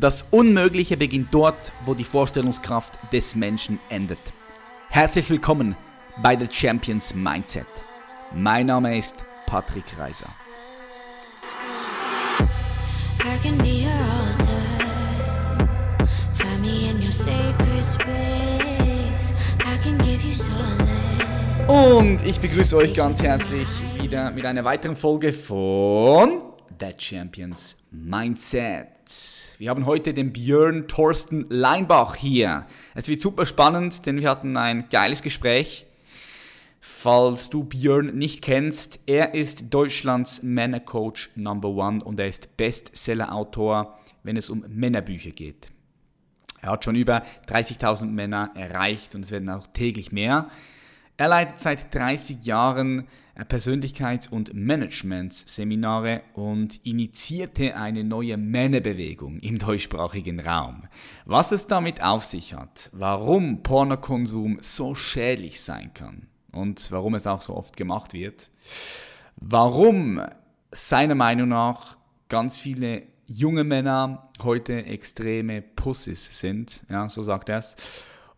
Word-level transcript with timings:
Das 0.00 0.22
Unmögliche 0.30 0.96
beginnt 0.96 1.34
dort, 1.34 1.72
wo 1.84 1.92
die 1.92 2.04
Vorstellungskraft 2.04 2.96
des 3.12 3.34
Menschen 3.34 3.80
endet. 3.88 4.20
Herzlich 4.90 5.28
willkommen 5.28 5.74
bei 6.22 6.38
The 6.38 6.46
Champions 6.48 7.16
Mindset. 7.16 7.66
Mein 8.32 8.66
Name 8.66 8.96
ist 8.96 9.16
Patrick 9.46 9.98
Reiser. 9.98 10.28
Und 21.66 22.24
ich 22.24 22.38
begrüße 22.38 22.76
euch 22.76 22.94
ganz 22.94 23.24
herzlich 23.24 23.66
wieder 24.00 24.30
mit 24.30 24.46
einer 24.46 24.62
weiteren 24.62 24.94
Folge 24.94 25.32
von 25.32 26.42
The 26.78 26.94
Champions 26.96 27.78
Mindset. 27.90 28.97
Wir 29.58 29.70
haben 29.70 29.86
heute 29.86 30.12
den 30.12 30.32
Björn 30.32 30.86
Thorsten 30.86 31.46
Leinbach 31.48 32.14
hier. 32.14 32.66
Es 32.94 33.08
wird 33.08 33.22
super 33.22 33.46
spannend, 33.46 34.04
denn 34.04 34.20
wir 34.20 34.28
hatten 34.28 34.56
ein 34.56 34.88
geiles 34.90 35.22
Gespräch. 35.22 35.86
Falls 36.80 37.48
du 37.48 37.64
Björn 37.64 38.18
nicht 38.18 38.42
kennst, 38.42 39.00
er 39.06 39.34
ist 39.34 39.72
Deutschlands 39.72 40.42
Männercoach 40.42 41.30
Number 41.36 41.70
One 41.70 42.04
und 42.04 42.20
er 42.20 42.28
ist 42.28 42.56
Bestseller-Autor, 42.56 43.98
wenn 44.24 44.36
es 44.36 44.50
um 44.50 44.64
Männerbücher 44.68 45.30
geht. 45.30 45.68
Er 46.60 46.72
hat 46.72 46.84
schon 46.84 46.94
über 46.94 47.24
30.000 47.46 48.06
Männer 48.06 48.50
erreicht 48.54 49.14
und 49.14 49.24
es 49.24 49.30
werden 49.30 49.48
auch 49.48 49.68
täglich 49.68 50.12
mehr. 50.12 50.50
Er 51.20 51.26
leitet 51.26 51.58
seit 51.58 51.92
30 51.92 52.44
Jahren 52.44 53.08
äh, 53.34 53.42
Persönlichkeits- 53.42 54.30
und 54.30 54.54
Managementseminare 54.54 56.22
und 56.34 56.86
initiierte 56.86 57.74
eine 57.74 58.04
neue 58.04 58.36
Männerbewegung 58.36 59.40
im 59.40 59.58
deutschsprachigen 59.58 60.38
Raum. 60.38 60.82
Was 61.24 61.50
es 61.50 61.66
damit 61.66 62.04
auf 62.04 62.22
sich 62.22 62.54
hat, 62.54 62.88
warum 62.92 63.64
Pornokonsum 63.64 64.58
so 64.60 64.94
schädlich 64.94 65.60
sein 65.60 65.92
kann 65.92 66.28
und 66.52 66.92
warum 66.92 67.16
es 67.16 67.26
auch 67.26 67.42
so 67.42 67.56
oft 67.56 67.76
gemacht 67.76 68.12
wird, 68.12 68.52
warum 69.34 70.22
seiner 70.70 71.16
Meinung 71.16 71.48
nach 71.48 71.98
ganz 72.28 72.60
viele 72.60 73.02
junge 73.26 73.64
Männer 73.64 74.30
heute 74.44 74.84
extreme 74.84 75.62
Pussis 75.62 76.38
sind, 76.38 76.84
ja, 76.88 77.08
so 77.08 77.24
sagt 77.24 77.48
er 77.48 77.58
es 77.58 77.74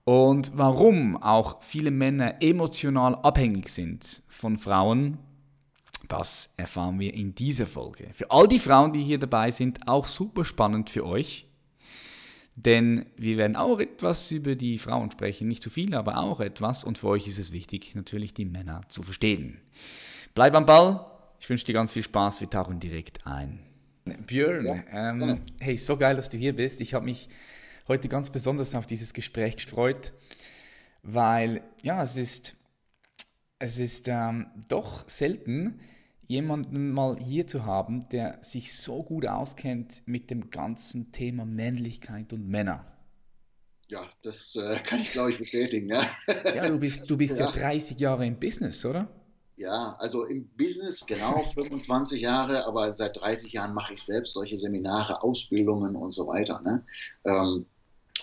und 0.05 0.53
warum 0.55 1.17
auch 1.17 1.63
viele 1.63 1.91
Männer 1.91 2.43
emotional 2.43 3.15
abhängig 3.17 3.69
sind 3.69 4.23
von 4.29 4.57
Frauen, 4.57 5.19
das 6.09 6.53
erfahren 6.57 6.99
wir 6.99 7.15
in 7.15 7.35
dieser 7.35 7.67
Folge. 7.67 8.09
Für 8.15 8.31
all 8.31 8.49
die 8.49 8.59
Frauen, 8.59 8.93
die 8.93 9.03
hier 9.03 9.19
dabei 9.19 9.51
sind, 9.51 9.87
auch 9.87 10.07
super 10.07 10.45
spannend 10.45 10.91
für 10.91 11.07
euch. 11.07 11.47
Denn 12.57 13.07
wir 13.17 13.37
werden 13.37 13.57
auch 13.57 13.79
etwas 13.79 14.31
über 14.33 14.57
die 14.57 14.79
Frauen 14.79 15.11
sprechen. 15.11 15.47
Nicht 15.47 15.63
zu 15.63 15.71
viel, 15.71 15.95
aber 15.95 16.19
auch 16.19 16.41
etwas. 16.41 16.83
Und 16.83 16.99
für 16.99 17.09
euch 17.09 17.27
ist 17.29 17.39
es 17.39 17.53
wichtig, 17.53 17.95
natürlich 17.95 18.35
die 18.35 18.45
Männer 18.45 18.83
zu 18.89 19.03
verstehen. 19.03 19.61
Bleib 20.35 20.55
am 20.55 20.67
Ball. 20.67 21.07
Ich 21.39 21.49
wünsche 21.49 21.65
dir 21.65 21.73
ganz 21.73 21.93
viel 21.93 22.03
Spaß. 22.03 22.41
Wir 22.41 22.51
tauchen 22.51 22.81
direkt 22.81 23.27
ein. 23.27 23.61
Björn, 24.27 24.65
ja, 24.65 25.11
ähm, 25.11 25.41
hey, 25.61 25.77
so 25.77 25.97
geil, 25.97 26.17
dass 26.17 26.29
du 26.29 26.37
hier 26.37 26.55
bist. 26.55 26.81
Ich 26.81 26.93
habe 26.93 27.05
mich 27.05 27.29
heute 27.91 28.09
ganz 28.09 28.31
besonders 28.31 28.77
auf 28.77 28.87
dieses 28.87 29.13
Gespräch 29.15 29.57
gefreut, 29.57 30.13
weil 31.03 31.61
ja, 31.83 32.01
es 32.05 32.17
ist, 32.17 32.55
es 33.59 33.81
ist 33.81 34.07
ähm, 34.07 34.47
doch 34.69 35.09
selten, 35.09 35.81
jemanden 36.29 36.93
mal 36.93 37.19
hier 37.19 37.49
zu 37.49 37.67
haben, 37.67 38.09
der 38.11 38.39
sich 38.45 38.77
so 38.77 39.03
gut 39.03 39.27
auskennt 39.27 40.05
mit 40.07 40.31
dem 40.31 40.51
ganzen 40.51 41.11
Thema 41.11 41.45
Männlichkeit 41.45 42.33
und 42.33 42.47
Männer. 42.47 42.87
Ja, 43.89 44.09
das 44.23 44.55
äh, 44.55 44.79
kann 44.85 45.01
ich, 45.01 45.11
glaube 45.11 45.33
ich, 45.33 45.39
bestätigen. 45.39 45.89
Ja, 45.89 46.07
ja 46.55 46.69
du 46.69 46.79
bist, 46.79 47.11
du 47.11 47.17
bist 47.17 47.41
ja. 47.41 47.47
ja 47.47 47.51
30 47.51 47.99
Jahre 47.99 48.25
im 48.25 48.39
Business, 48.39 48.85
oder? 48.85 49.09
Ja, 49.57 49.97
also 49.99 50.27
im 50.27 50.49
Business 50.57 51.05
genau 51.05 51.41
25 51.41 52.21
Jahre, 52.21 52.65
aber 52.67 52.93
seit 52.93 53.17
30 53.17 53.53
Jahren 53.53 53.75
mache 53.75 53.95
ich 53.95 54.03
selbst 54.05 54.35
solche 54.35 54.57
Seminare, 54.57 55.25
Ausbildungen 55.25 55.97
und 55.97 56.13
so 56.13 56.29
weiter. 56.29 56.61
Ne? 56.63 56.85
Ähm, 57.25 57.67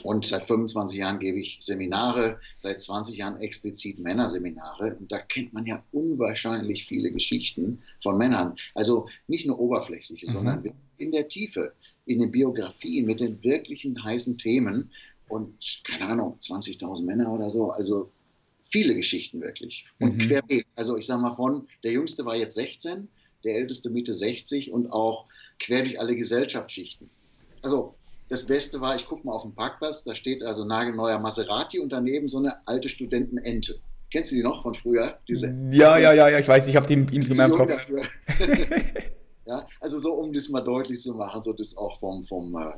und 0.03 0.25
seit 0.25 0.43
25 0.43 0.99
Jahren 0.99 1.19
gebe 1.19 1.39
ich 1.39 1.59
Seminare, 1.61 2.39
seit 2.57 2.81
20 2.81 3.17
Jahren 3.17 3.39
explizit 3.39 3.99
Männerseminare. 3.99 4.95
Und 4.95 5.11
da 5.11 5.19
kennt 5.19 5.53
man 5.53 5.65
ja 5.65 5.83
unwahrscheinlich 5.91 6.85
viele 6.85 7.11
Geschichten 7.11 7.81
von 8.01 8.17
Männern. 8.17 8.55
Also 8.75 9.07
nicht 9.27 9.45
nur 9.45 9.59
oberflächliche, 9.59 10.27
mhm. 10.27 10.33
sondern 10.33 10.73
in 10.97 11.11
der 11.11 11.27
Tiefe, 11.27 11.73
in 12.05 12.19
den 12.19 12.31
Biografien 12.31 13.05
mit 13.05 13.19
den 13.19 13.43
wirklichen 13.43 14.03
heißen 14.03 14.37
Themen. 14.37 14.91
Und 15.27 15.81
keine 15.83 16.07
Ahnung, 16.07 16.37
20.000 16.41 17.03
Männer 17.03 17.31
oder 17.31 17.49
so. 17.49 17.71
Also 17.71 18.11
viele 18.63 18.95
Geschichten 18.95 19.41
wirklich. 19.41 19.85
Und 19.99 20.15
mhm. 20.15 20.19
querbeet. 20.19 20.67
Also 20.75 20.97
ich 20.97 21.05
sage 21.05 21.21
mal 21.21 21.31
von, 21.31 21.67
der 21.83 21.91
Jüngste 21.91 22.25
war 22.25 22.35
jetzt 22.35 22.55
16, 22.55 23.07
der 23.43 23.55
Älteste 23.55 23.89
Mitte 23.89 24.13
60 24.13 24.71
und 24.71 24.91
auch 24.91 25.25
quer 25.59 25.83
durch 25.83 25.99
alle 25.99 26.15
Gesellschaftsschichten. 26.15 27.09
Also 27.61 27.95
das 28.29 28.45
Beste 28.45 28.81
war, 28.81 28.95
ich 28.95 29.05
gucke 29.07 29.25
mal 29.25 29.33
auf 29.33 29.43
den 29.43 29.55
Parkplatz, 29.55 30.03
da 30.03 30.15
steht 30.15 30.43
also 30.43 30.65
nagelneuer 30.65 31.19
Maserati 31.19 31.79
und 31.79 31.91
daneben 31.91 32.27
so 32.27 32.39
eine 32.39 32.67
alte 32.67 32.89
Studentenente. 32.89 33.79
Kennst 34.11 34.31
du 34.31 34.35
die 34.35 34.43
noch 34.43 34.63
von 34.63 34.73
früher? 34.73 35.17
Diese 35.27 35.47
ja, 35.71 35.97
ja, 35.97 36.13
ja, 36.13 36.29
ja, 36.29 36.39
ich 36.39 36.47
weiß, 36.47 36.67
ich 36.67 36.75
habe 36.75 36.87
die 36.87 36.93
in 36.93 37.37
meinem 37.37 37.51
Kopf. 37.51 37.89
ja, 39.45 39.67
also 39.81 39.99
so, 39.99 40.13
um 40.13 40.31
das 40.31 40.49
mal 40.49 40.61
deutlich 40.61 41.01
zu 41.01 41.13
machen, 41.13 41.41
so 41.41 41.53
das 41.53 41.75
auch 41.77 41.99
vom, 41.99 42.25
vom, 42.25 42.55
äh, 42.57 42.73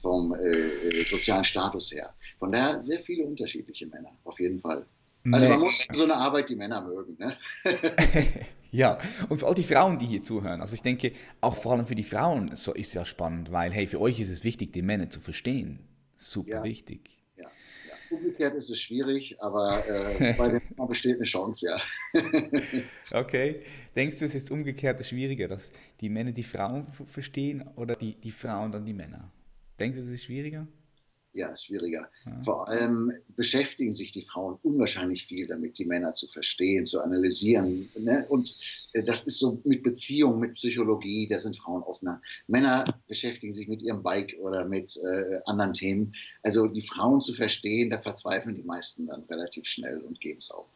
vom 0.00 0.34
äh, 0.34 1.04
sozialen 1.04 1.44
Status 1.44 1.92
her. 1.92 2.12
Von 2.38 2.50
daher 2.50 2.80
sehr 2.80 2.98
viele 2.98 3.24
unterschiedliche 3.24 3.86
Männer, 3.86 4.10
auf 4.24 4.40
jeden 4.40 4.58
Fall. 4.58 4.84
Also 5.30 5.46
nee. 5.46 5.52
man 5.52 5.60
muss 5.60 5.86
so 5.92 6.02
eine 6.02 6.16
Arbeit 6.16 6.48
die 6.48 6.56
Männer 6.56 6.80
mögen. 6.80 7.16
Ne? 7.18 7.36
ja, 8.72 8.98
und 9.28 9.38
für 9.38 9.46
all 9.46 9.54
die 9.54 9.62
Frauen, 9.62 9.98
die 9.98 10.06
hier 10.06 10.22
zuhören, 10.22 10.62
also 10.62 10.74
ich 10.74 10.80
denke, 10.80 11.12
auch 11.42 11.54
vor 11.54 11.72
allem 11.72 11.84
für 11.84 11.94
die 11.94 12.02
Frauen 12.02 12.56
so 12.56 12.72
ist 12.72 12.94
ja 12.94 13.04
spannend, 13.04 13.52
weil 13.52 13.70
hey, 13.70 13.86
für 13.86 14.00
euch 14.00 14.18
ist 14.18 14.30
es 14.30 14.44
wichtig, 14.44 14.72
die 14.72 14.80
Männer 14.80 15.10
zu 15.10 15.20
verstehen. 15.20 15.80
Super 16.16 16.48
ja. 16.48 16.64
wichtig. 16.64 17.22
Ja. 17.36 17.44
ja. 17.44 18.16
Umgekehrt 18.16 18.54
ist 18.54 18.70
es 18.70 18.80
schwierig, 18.80 19.36
aber 19.42 19.82
äh, 19.86 20.32
bei 20.38 20.48
den 20.48 20.62
Männern 20.70 20.88
besteht 20.88 21.16
eine 21.16 21.26
Chance, 21.26 21.66
ja. 21.66 22.20
okay. 23.12 23.62
Denkst 23.94 24.18
du, 24.18 24.24
es 24.24 24.34
ist 24.34 24.50
umgekehrt 24.50 25.04
schwieriger, 25.04 25.48
dass 25.48 25.70
die 26.00 26.08
Männer 26.08 26.32
die 26.32 26.42
Frauen 26.42 26.82
verstehen 26.82 27.68
oder 27.76 27.94
die, 27.94 28.14
die 28.14 28.30
Frauen 28.30 28.72
dann 28.72 28.86
die 28.86 28.94
Männer? 28.94 29.30
Denkst 29.78 29.98
du, 29.98 30.04
es 30.04 30.10
ist 30.10 30.24
schwieriger? 30.24 30.66
Ja, 31.32 31.56
schwieriger. 31.56 32.08
Ja. 32.26 32.42
Vor 32.42 32.68
allem 32.68 33.10
beschäftigen 33.36 33.92
sich 33.92 34.12
die 34.12 34.22
Frauen 34.22 34.58
unwahrscheinlich 34.62 35.26
viel 35.26 35.46
damit, 35.46 35.78
die 35.78 35.86
Männer 35.86 36.12
zu 36.12 36.28
verstehen, 36.28 36.86
zu 36.86 37.00
analysieren. 37.00 37.88
Ne? 37.98 38.26
Und 38.28 38.56
äh, 38.92 39.02
das 39.02 39.24
ist 39.24 39.38
so 39.38 39.60
mit 39.64 39.82
Beziehung, 39.82 40.38
mit 40.40 40.54
Psychologie, 40.54 41.26
da 41.28 41.38
sind 41.38 41.58
Frauen 41.58 41.82
offener. 41.82 42.20
Männer 42.46 42.84
beschäftigen 43.08 43.52
sich 43.52 43.68
mit 43.68 43.82
ihrem 43.82 44.02
Bike 44.02 44.36
oder 44.40 44.66
mit 44.66 44.96
äh, 44.96 45.40
anderen 45.46 45.72
Themen. 45.72 46.14
Also 46.42 46.66
die 46.66 46.82
Frauen 46.82 47.20
zu 47.20 47.32
verstehen, 47.32 47.90
da 47.90 48.00
verzweifeln 48.00 48.56
die 48.56 48.62
meisten 48.62 49.06
dann 49.06 49.22
relativ 49.24 49.64
schnell 49.64 50.00
und 50.00 50.20
geben 50.20 50.38
es 50.38 50.50
auf. 50.50 50.66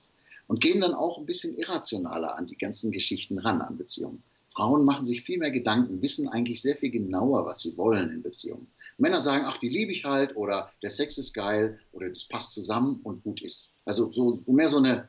Und 0.49 0.61
gehen 0.61 0.81
dann 0.81 0.95
auch 0.95 1.19
ein 1.19 1.27
bisschen 1.27 1.56
irrationaler 1.56 2.37
an 2.37 2.47
die 2.47 2.56
ganzen 2.56 2.93
Geschichten 2.93 3.39
ran, 3.39 3.61
an 3.61 3.77
Beziehungen. 3.77 4.22
Frauen 4.55 4.84
machen 4.84 5.05
sich 5.05 5.22
viel 5.22 5.39
mehr 5.39 5.50
Gedanken, 5.50 6.00
wissen 6.00 6.28
eigentlich 6.28 6.62
sehr 6.62 6.77
viel 6.77 6.91
genauer, 6.91 7.45
was 7.45 7.61
sie 7.61 7.77
wollen 7.77 8.11
in 8.11 8.22
Beziehungen. 8.22 8.69
Männer 8.99 9.21
sagen, 9.21 9.45
ach, 9.47 9.59
die 9.59 9.69
liebe 9.69 9.93
ich 9.93 10.05
halt 10.05 10.37
oder 10.37 10.71
der 10.83 10.91
Sex 10.91 11.19
ist 11.19 11.34
geil 11.34 11.79
oder 11.93 12.09
das 12.09 12.25
passt 12.25 12.53
zusammen 12.53 13.01
und 13.03 13.23
gut 13.23 13.43
ist. 13.43 13.77
Also 13.84 14.11
so 14.11 14.43
mehr 14.47 14.69
so 14.69 14.79
eine 14.79 15.09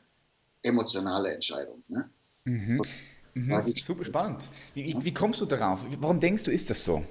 emotionale 0.62 1.32
Entscheidung. 1.32 1.82
Ne? 1.88 2.10
Mhm. 2.44 2.80
Mhm, 3.34 3.50
das 3.50 3.68
ist 3.68 3.84
super 3.84 4.04
spannend. 4.04 4.48
Wie, 4.74 4.94
wie, 4.98 5.14
kommst 5.14 5.40
du 5.40 5.46
darauf? 5.46 5.84
Warum 6.00 6.20
denkst 6.20 6.44
du, 6.44 6.50
ist 6.50 6.68
das 6.70 6.84
so? 6.84 7.04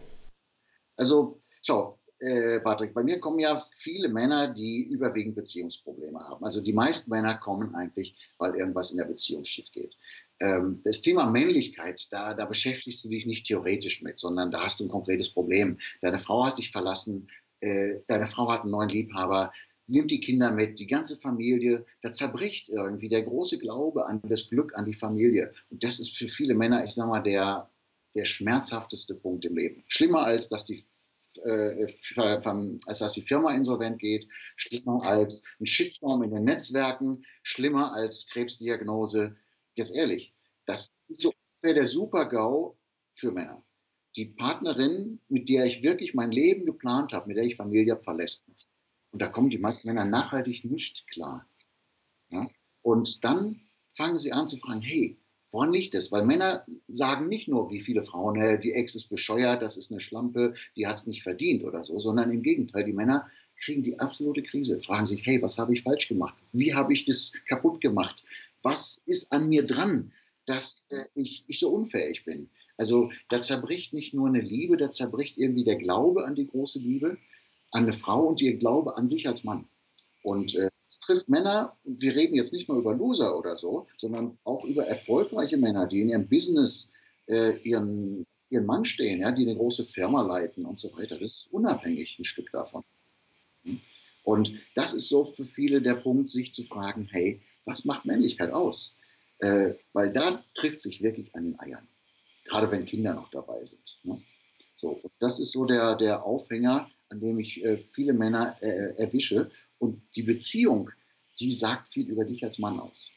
Also, 0.98 1.42
schau, 1.62 2.00
äh, 2.20 2.60
Patrick, 2.60 2.94
bei 2.94 3.04
mir 3.04 3.20
kommen 3.20 3.40
ja 3.40 3.64
viele 3.76 4.10
Männer, 4.10 4.52
die 4.52 4.84
überwiegend 4.84 5.36
Beziehungsprobleme 5.36 6.20
haben. 6.20 6.44
Also 6.44 6.62
die 6.62 6.74
meisten 6.74 7.12
Männer 7.12 7.36
kommen 7.36 7.76
eigentlich, 7.76 8.16
weil 8.40 8.56
irgendwas 8.56 8.92
in 8.92 8.98
der 8.98 9.06
Beziehung 9.06 9.46
schief 9.46 9.72
geht 9.72 9.96
ähm, 10.40 10.82
das 10.84 11.02
Thema 11.02 11.26
Männlichkeit, 11.26 12.08
da, 12.12 12.34
da 12.34 12.46
beschäftigst 12.46 13.04
du 13.04 13.10
dich 13.10 13.26
nicht 13.26 13.48
theoretisch 13.48 14.02
mit, 14.02 14.20
sondern 14.20 14.52
da 14.52 14.64
hast 14.64 14.80
du 14.80 14.86
ein 14.86 14.90
konkretes 14.90 15.30
Problem. 15.30 15.80
Deine 16.02 16.20
Frau 16.20 16.46
hat 16.46 16.58
dich 16.58 16.72
verlassen, 16.72 17.30
äh, 17.60 17.96
deine 18.08 18.28
Frau 18.28 18.52
hat 18.52 18.62
einen 18.62 18.72
neuen 18.72 18.90
Liebhaber, 18.90 19.52
nimmt 19.88 20.12
die 20.12 20.20
Kinder 20.20 20.52
mit, 20.52 20.80
die 20.80 20.88
ganze 20.88 21.18
Familie, 21.18 21.86
da 22.02 22.12
zerbricht 22.12 22.70
irgendwie 22.70 23.10
der 23.10 23.24
große 23.24 23.58
Glaube 23.58 24.06
an 24.06 24.22
das 24.24 24.50
Glück, 24.50 24.76
an 24.76 24.86
die 24.86 24.94
Familie. 24.94 25.54
Und 25.70 25.84
das 25.84 26.00
ist 26.00 26.18
für 26.18 26.28
viele 26.28 26.54
Männer, 26.54 26.84
ich 26.84 26.92
sag 26.92 27.08
mal, 27.08 27.22
der, 27.22 27.70
der 28.14 28.26
schmerzhafteste 28.26 29.16
Punkt 29.16 29.46
im 29.46 29.56
Leben. 29.58 29.84
Schlimmer 29.88 30.26
als, 30.26 30.50
dass 30.50 30.66
die 30.66 30.86
äh, 31.44 31.88
als 32.16 33.00
dass 33.00 33.14
die 33.14 33.22
Firma 33.22 33.54
insolvent 33.54 34.00
geht, 34.00 34.28
schlimmer 34.56 35.04
als 35.04 35.46
ein 35.60 35.68
Shitstorm 35.68 36.24
in 36.24 36.32
den 36.32 36.44
Netzwerken, 36.44 37.24
schlimmer 37.44 37.94
als 37.94 38.28
Krebsdiagnose, 38.28 39.36
jetzt 39.78 39.96
ehrlich, 39.96 40.34
das 40.66 40.88
ist 41.08 41.22
so 41.22 41.32
der 41.64 41.88
Super-GAU 41.88 42.78
für 43.14 43.32
Männer. 43.32 43.64
die 44.18 44.26
Partnerin, 44.26 45.20
mit 45.30 45.48
der 45.48 45.66
ich 45.66 45.84
wirklich 45.84 46.14
mein 46.14 46.32
Leben 46.32 46.66
geplant 46.66 47.14
habe, 47.14 47.28
mit 47.28 47.38
der 47.38 47.44
ich 47.44 47.56
Familie 47.56 47.94
habe, 47.94 48.04
verlässt 48.04 48.48
mich. 48.50 48.68
Und 49.12 49.22
da 49.22 49.28
kommen 49.28 49.50
die 49.50 49.60
meisten 49.60 49.88
Männer 49.88 50.06
nachhaltig 50.06 50.66
nicht 50.66 51.08
klar. 51.08 51.48
Ja? 52.32 52.50
Und 52.82 53.24
dann 53.24 53.62
fangen 53.96 54.18
sie 54.18 54.32
an 54.32 54.48
zu 54.48 54.58
fragen, 54.58 54.82
hey, 54.82 55.18
woran 55.52 55.72
liegt 55.72 55.94
das? 55.94 56.12
Weil 56.12 56.26
Männer 56.26 56.66
sagen 56.88 57.28
nicht 57.28 57.48
nur, 57.48 57.70
wie 57.70 57.80
viele 57.80 58.02
Frauen, 58.02 58.40
hey, 58.40 58.60
die 58.60 58.74
Ex 58.74 58.96
ist 58.96 59.10
bescheuert, 59.10 59.62
das 59.62 59.78
ist 59.78 59.92
eine 59.92 60.02
Schlampe, 60.02 60.54
die 60.76 60.88
hat 60.88 60.98
es 60.98 61.08
nicht 61.08 61.24
verdient 61.24 61.64
oder 61.64 61.84
so, 61.84 62.00
sondern 62.00 62.32
im 62.32 62.42
Gegenteil, 62.42 62.84
die 62.84 62.94
Männer 62.94 63.30
kriegen 63.64 63.84
die 63.84 64.00
absolute 64.00 64.44
Krise, 64.44 64.80
fragen 64.82 65.06
sich, 65.06 65.26
hey, 65.26 65.42
was 65.42 65.58
habe 65.58 65.74
ich 65.74 65.84
falsch 65.84 66.08
gemacht? 66.08 66.36
Wie 66.52 66.74
habe 66.74 66.94
ich 66.94 67.06
das 67.06 67.34
kaputt 67.48 67.82
gemacht? 67.82 68.24
Was 68.70 69.02
ist 69.06 69.32
an 69.32 69.48
mir 69.48 69.66
dran, 69.66 70.12
dass 70.46 70.88
äh, 70.90 71.06
ich, 71.14 71.46
ich 71.48 71.60
so 71.60 71.70
unfähig 71.70 72.26
bin? 72.26 72.50
Also 72.76 73.12
da 73.30 73.42
zerbricht 73.42 73.94
nicht 73.94 74.14
nur 74.14 74.28
eine 74.28 74.42
Liebe, 74.42 74.76
da 74.76 74.92
zerbricht 74.92 75.38
irgendwie 75.38 75.64
der 75.64 75.78
Glaube 75.78 76.26
an 76.26 76.36
die 76.36 76.48
große 76.48 76.80
Liebe, 76.80 77.18
an 77.72 77.84
eine 77.84 77.94
Frau 77.94 78.26
und 78.28 78.42
ihr 78.42 78.58
Glaube 78.58 78.98
an 78.98 79.08
sich 79.08 79.26
als 79.26 79.46
Mann. 79.46 79.70
Und 80.22 80.54
äh, 80.56 80.70
es 80.86 81.00
trifft 81.00 81.30
Männer, 81.30 81.78
wir 81.86 82.14
reden 82.14 82.36
jetzt 82.36 82.52
nicht 82.52 82.68
nur 82.68 82.78
über 82.78 82.94
Loser 82.94 83.40
oder 83.40 83.56
so, 83.56 83.88
sondern 83.98 84.38
auch 84.44 84.66
über 84.66 84.86
erfolgreiche 84.86 85.56
Männer, 85.56 85.88
die 85.88 86.02
in 86.02 86.10
ihrem 86.10 86.28
Business 86.28 86.92
äh, 87.28 87.58
ihren, 87.60 88.26
ihren 88.50 88.66
Mann 88.66 88.84
stehen, 88.84 89.22
ja, 89.22 89.32
die 89.32 89.44
eine 89.44 89.56
große 89.56 89.86
Firma 89.86 90.24
leiten 90.24 90.66
und 90.66 90.78
so 90.78 90.92
weiter. 90.98 91.18
Das 91.18 91.32
ist 91.32 91.54
unabhängig 91.54 92.20
ein 92.20 92.26
Stück 92.26 92.52
davon. 92.52 92.84
Und 94.24 94.52
das 94.76 94.94
ist 94.94 95.08
so 95.08 95.24
für 95.24 95.46
viele 95.46 95.82
der 95.82 95.96
Punkt, 95.96 96.30
sich 96.30 96.54
zu 96.54 96.66
fragen, 96.66 97.08
hey, 97.10 97.42
was 97.68 97.86
macht 97.86 98.06
Männlichkeit 98.06 98.52
aus? 98.52 98.98
Äh, 99.40 99.76
weil 99.94 100.12
da 100.12 100.44
trifft 100.56 100.80
sich 100.80 101.04
wirklich 101.04 101.36
an 101.36 101.44
den 101.44 101.60
Eiern. 101.60 101.88
Gerade 102.46 102.72
wenn 102.72 102.86
Kinder 102.86 103.14
noch 103.14 103.30
dabei 103.30 103.64
sind. 103.66 104.00
Ne? 104.04 104.22
So, 104.78 105.02
das 105.20 105.40
ist 105.40 105.52
so 105.52 105.66
der, 105.66 105.96
der 105.96 106.24
Aufhänger, 106.24 106.90
an 107.10 107.20
dem 107.20 107.38
ich 107.38 107.64
äh, 107.64 107.78
viele 107.78 108.14
Männer 108.14 108.58
äh, 108.62 108.96
erwische. 108.98 109.52
Und 109.78 110.02
die 110.16 110.24
Beziehung, 110.24 110.90
die 111.40 111.52
sagt 111.52 111.90
viel 111.90 112.10
über 112.10 112.26
dich 112.26 112.44
als 112.44 112.58
Mann 112.58 112.80
aus. 112.80 113.12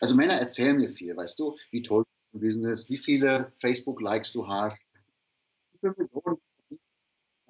Also 0.00 0.14
Männer 0.14 0.34
erzählen 0.34 0.76
mir 0.76 0.90
viel, 0.90 1.16
weißt 1.16 1.38
du, 1.38 1.56
wie 1.70 1.82
toll 1.82 2.04
du 2.04 2.10
bist 2.18 2.34
im 2.34 2.40
Business, 2.40 2.88
wie 2.88 2.96
viele 2.96 3.52
Facebook-Likes 3.58 4.32
du 4.32 4.48
hast, 4.48 4.86
wie 5.72 5.78
viele 5.78 5.94
Millionen 5.96 6.38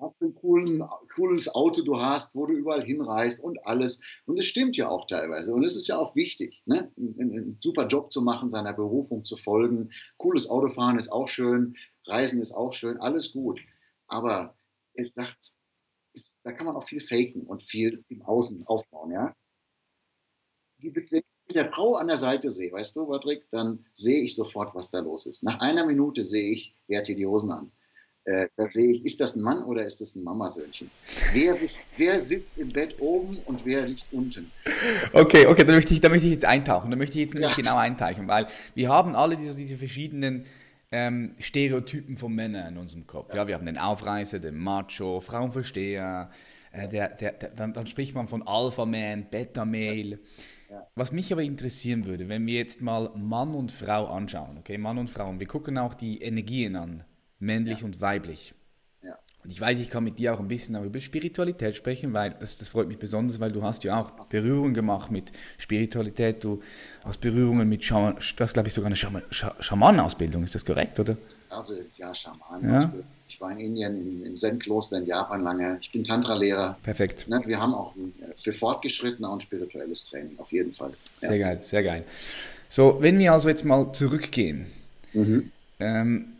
was 0.02 0.16
für 0.16 0.26
ein 0.26 0.34
coolen, 0.34 0.84
cooles 1.14 1.54
Auto 1.54 1.82
du 1.82 2.00
hast, 2.00 2.34
wo 2.34 2.46
du 2.46 2.54
überall 2.54 2.82
hinreist 2.82 3.42
und 3.42 3.64
alles. 3.64 4.00
Und 4.26 4.38
es 4.38 4.46
stimmt 4.46 4.76
ja 4.76 4.88
auch 4.88 5.06
teilweise. 5.06 5.54
Und 5.54 5.62
es 5.62 5.76
ist 5.76 5.86
ja 5.86 5.96
auch 5.96 6.14
wichtig, 6.16 6.62
ne? 6.66 6.92
einen, 6.96 7.20
einen 7.20 7.58
super 7.60 7.86
Job 7.86 8.12
zu 8.12 8.20
machen, 8.20 8.50
seiner 8.50 8.72
Berufung 8.72 9.24
zu 9.24 9.36
folgen. 9.36 9.90
Cooles 10.18 10.50
Autofahren 10.50 10.98
ist 10.98 11.10
auch 11.10 11.28
schön, 11.28 11.76
Reisen 12.06 12.40
ist 12.40 12.52
auch 12.52 12.72
schön, 12.72 12.98
alles 12.98 13.32
gut. 13.32 13.60
Aber 14.08 14.56
es 14.94 15.14
sagt, 15.14 15.54
es, 16.12 16.42
da 16.42 16.52
kann 16.52 16.66
man 16.66 16.76
auch 16.76 16.84
viel 16.84 17.00
faken 17.00 17.42
und 17.42 17.62
viel 17.62 18.04
im 18.08 18.22
Außen 18.22 18.66
aufbauen, 18.66 19.12
ja. 19.12 19.34
Die 20.78 20.90
Beziehung 20.90 21.22
mit 21.46 21.56
der 21.56 21.68
Frau 21.68 21.94
an 21.94 22.08
der 22.08 22.16
Seite 22.16 22.50
sehe, 22.50 22.72
weißt 22.72 22.96
du, 22.96 23.06
Patrick, 23.06 23.48
dann 23.50 23.86
sehe 23.92 24.20
ich 24.20 24.34
sofort, 24.34 24.74
was 24.74 24.90
da 24.90 24.98
los 24.98 25.26
ist. 25.26 25.44
Nach 25.44 25.60
einer 25.60 25.86
Minute 25.86 26.24
sehe 26.24 26.50
ich, 26.50 26.74
wer 26.88 26.98
hat 26.98 27.06
hier 27.06 27.16
die 27.16 27.26
Hosen 27.26 27.52
an? 27.52 27.72
Äh, 28.24 28.48
da 28.56 28.66
sehe 28.66 28.92
ich, 28.92 29.04
ist 29.04 29.20
das 29.20 29.34
ein 29.34 29.42
Mann 29.42 29.64
oder 29.64 29.84
ist 29.84 30.00
das 30.00 30.14
ein 30.14 30.22
Mamasöhnchen? 30.22 30.90
Wer, 31.32 31.56
wer 31.96 32.20
sitzt 32.20 32.56
im 32.56 32.68
Bett 32.68 33.00
oben 33.00 33.38
und 33.46 33.66
wer 33.66 33.86
liegt 33.86 34.06
unten? 34.12 34.52
Okay, 35.12 35.46
okay, 35.46 35.64
da 35.64 35.72
möchte 35.72 35.92
ich, 35.92 36.00
da 36.00 36.08
möchte 36.08 36.26
ich 36.26 36.32
jetzt 36.32 36.44
eintauchen. 36.44 36.90
Da 36.90 36.96
möchte 36.96 37.18
ich 37.18 37.24
jetzt 37.24 37.34
nicht 37.34 37.42
ja. 37.42 37.54
genau 37.54 37.76
eintauchen, 37.76 38.28
weil 38.28 38.46
wir 38.74 38.88
haben 38.88 39.16
alle 39.16 39.36
diese, 39.36 39.56
diese 39.56 39.76
verschiedenen 39.76 40.44
ähm, 40.92 41.34
Stereotypen 41.40 42.16
von 42.16 42.32
Männern 42.32 42.74
in 42.74 42.78
unserem 42.78 43.08
Kopf. 43.08 43.34
Ja. 43.34 43.40
ja. 43.40 43.48
wir 43.48 43.54
haben 43.56 43.66
den 43.66 43.78
Aufreißer, 43.78 44.38
den 44.38 44.56
Macho, 44.56 45.20
Frauenversteher, 45.20 46.30
äh, 46.70 46.88
der, 46.88 47.08
der, 47.08 47.32
der, 47.32 47.48
dann, 47.50 47.72
dann, 47.72 47.86
spricht 47.86 48.14
man 48.14 48.28
von 48.28 48.46
Alpha-Man, 48.46 49.30
Beta-Male. 49.30 50.20
Ja. 50.70 50.86
Was 50.94 51.10
mich 51.10 51.32
aber 51.32 51.42
interessieren 51.42 52.04
würde, 52.04 52.28
wenn 52.28 52.46
wir 52.46 52.54
jetzt 52.54 52.82
mal 52.82 53.10
Mann 53.16 53.52
und 53.54 53.72
Frau 53.72 54.06
anschauen, 54.06 54.58
okay, 54.58 54.78
Mann 54.78 54.98
und 54.98 55.10
Frau, 55.10 55.28
und 55.28 55.40
wir 55.40 55.48
gucken 55.48 55.76
auch 55.76 55.94
die 55.94 56.22
Energien 56.22 56.76
an, 56.76 57.02
männlich 57.42 57.80
ja. 57.80 57.84
und 57.84 58.00
weiblich. 58.00 58.54
Ja. 59.02 59.18
Und 59.44 59.50
ich 59.50 59.60
weiß, 59.60 59.80
ich 59.80 59.90
kann 59.90 60.04
mit 60.04 60.18
dir 60.18 60.32
auch 60.32 60.40
ein 60.40 60.48
bisschen 60.48 60.76
auch 60.76 60.84
über 60.84 61.00
Spiritualität 61.00 61.74
sprechen, 61.74 62.12
weil 62.12 62.30
das, 62.38 62.56
das 62.56 62.68
freut 62.68 62.88
mich 62.88 62.98
besonders, 62.98 63.40
weil 63.40 63.52
du 63.52 63.62
hast 63.62 63.84
ja 63.84 64.00
auch 64.00 64.10
Berührungen 64.26 64.72
gemacht 64.72 65.10
mit 65.10 65.32
Spiritualität, 65.58 66.44
du 66.44 66.62
hast 67.04 67.20
Berührungen 67.20 67.68
mit 67.68 67.82
Schaman, 67.84 68.14
du 68.14 68.44
hast 68.44 68.54
glaube 68.54 68.68
ich 68.68 68.74
sogar 68.74 68.86
eine 68.86 68.96
Schaman, 68.96 69.22
Schamanenausbildung, 69.30 70.44
ist 70.44 70.54
das 70.54 70.64
korrekt, 70.64 70.98
oder? 71.00 71.16
Also 71.50 71.74
ja, 71.98 72.14
Schaman. 72.14 72.64
Ja? 72.64 72.92
Ich 73.28 73.40
war 73.40 73.50
in 73.52 73.58
Indien, 73.58 74.24
im, 74.24 74.36
Zen-Kloster 74.36 74.98
in 74.98 75.06
Japan 75.06 75.42
lange. 75.42 75.78
Ich 75.80 75.90
bin 75.90 76.04
Tantra-Lehrer. 76.04 76.78
Perfekt. 76.82 77.28
Ne, 77.28 77.42
wir 77.44 77.58
haben 77.60 77.74
auch 77.74 77.94
für 78.36 78.52
Fortgeschrittene 78.52 79.28
und 79.28 79.42
spirituelles 79.42 80.04
Training, 80.04 80.38
auf 80.38 80.52
jeden 80.52 80.72
Fall. 80.72 80.92
Ja. 81.20 81.28
Sehr 81.28 81.38
geil, 81.38 81.58
sehr 81.62 81.82
geil. 81.82 82.04
So, 82.68 82.98
wenn 83.00 83.18
wir 83.18 83.32
also 83.32 83.48
jetzt 83.48 83.64
mal 83.64 83.92
zurückgehen, 83.92 84.66
mhm. 85.12 85.50
ähm, 85.80 86.32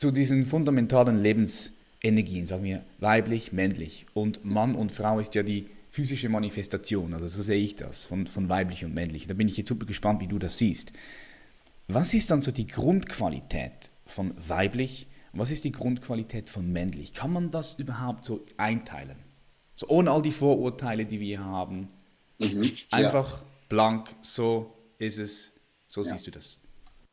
zu 0.00 0.10
diesen 0.10 0.46
fundamentalen 0.46 1.22
Lebensenergien, 1.22 2.46
sagen 2.46 2.64
wir 2.64 2.82
weiblich, 2.98 3.52
männlich. 3.52 4.06
Und 4.14 4.44
Mann 4.44 4.74
und 4.74 4.90
Frau 4.90 5.18
ist 5.20 5.34
ja 5.34 5.42
die 5.42 5.66
physische 5.90 6.28
Manifestation, 6.28 7.12
also 7.14 7.28
so 7.28 7.42
sehe 7.42 7.60
ich 7.60 7.74
das, 7.76 8.04
von, 8.04 8.26
von 8.26 8.48
weiblich 8.48 8.84
und 8.84 8.94
männlich. 8.94 9.26
Da 9.26 9.34
bin 9.34 9.48
ich 9.48 9.56
jetzt 9.56 9.68
super 9.68 9.86
gespannt, 9.86 10.20
wie 10.20 10.28
du 10.28 10.38
das 10.38 10.58
siehst. 10.58 10.92
Was 11.88 12.14
ist 12.14 12.30
dann 12.30 12.42
so 12.42 12.50
die 12.50 12.66
Grundqualität 12.66 13.90
von 14.06 14.34
weiblich 14.48 15.08
was 15.32 15.50
ist 15.50 15.64
die 15.64 15.72
Grundqualität 15.72 16.50
von 16.50 16.70
männlich? 16.72 17.14
Kann 17.14 17.32
man 17.32 17.50
das 17.50 17.74
überhaupt 17.74 18.24
so 18.24 18.44
einteilen? 18.56 19.16
So 19.74 19.88
ohne 19.88 20.10
all 20.10 20.22
die 20.22 20.32
Vorurteile, 20.32 21.06
die 21.06 21.20
wir 21.20 21.44
haben. 21.44 21.88
Mhm, 22.38 22.70
Einfach 22.90 23.40
ja. 23.40 23.46
blank, 23.68 24.14
so 24.22 24.74
ist 24.98 25.18
es, 25.18 25.52
so 25.86 26.02
ja. 26.02 26.10
siehst 26.10 26.26
du 26.26 26.30
das. 26.30 26.60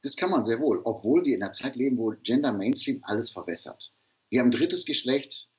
Das 0.07 0.15
kann 0.15 0.31
man 0.31 0.42
sehr 0.42 0.62
wohl, 0.62 0.80
obwohl 0.86 1.25
wir 1.25 1.36
in 1.36 1.44
einer 1.44 1.51
Zeit 1.51 1.75
leben, 1.75 1.98
wo 1.98 2.13
Gender 2.24 2.54
Mainstream 2.54 3.01
alles 3.01 3.30
verwässert. 3.30 3.92
Wir 4.30 4.39
haben 4.39 4.51
drittes 4.51 4.86
Geschlecht, 4.86 5.50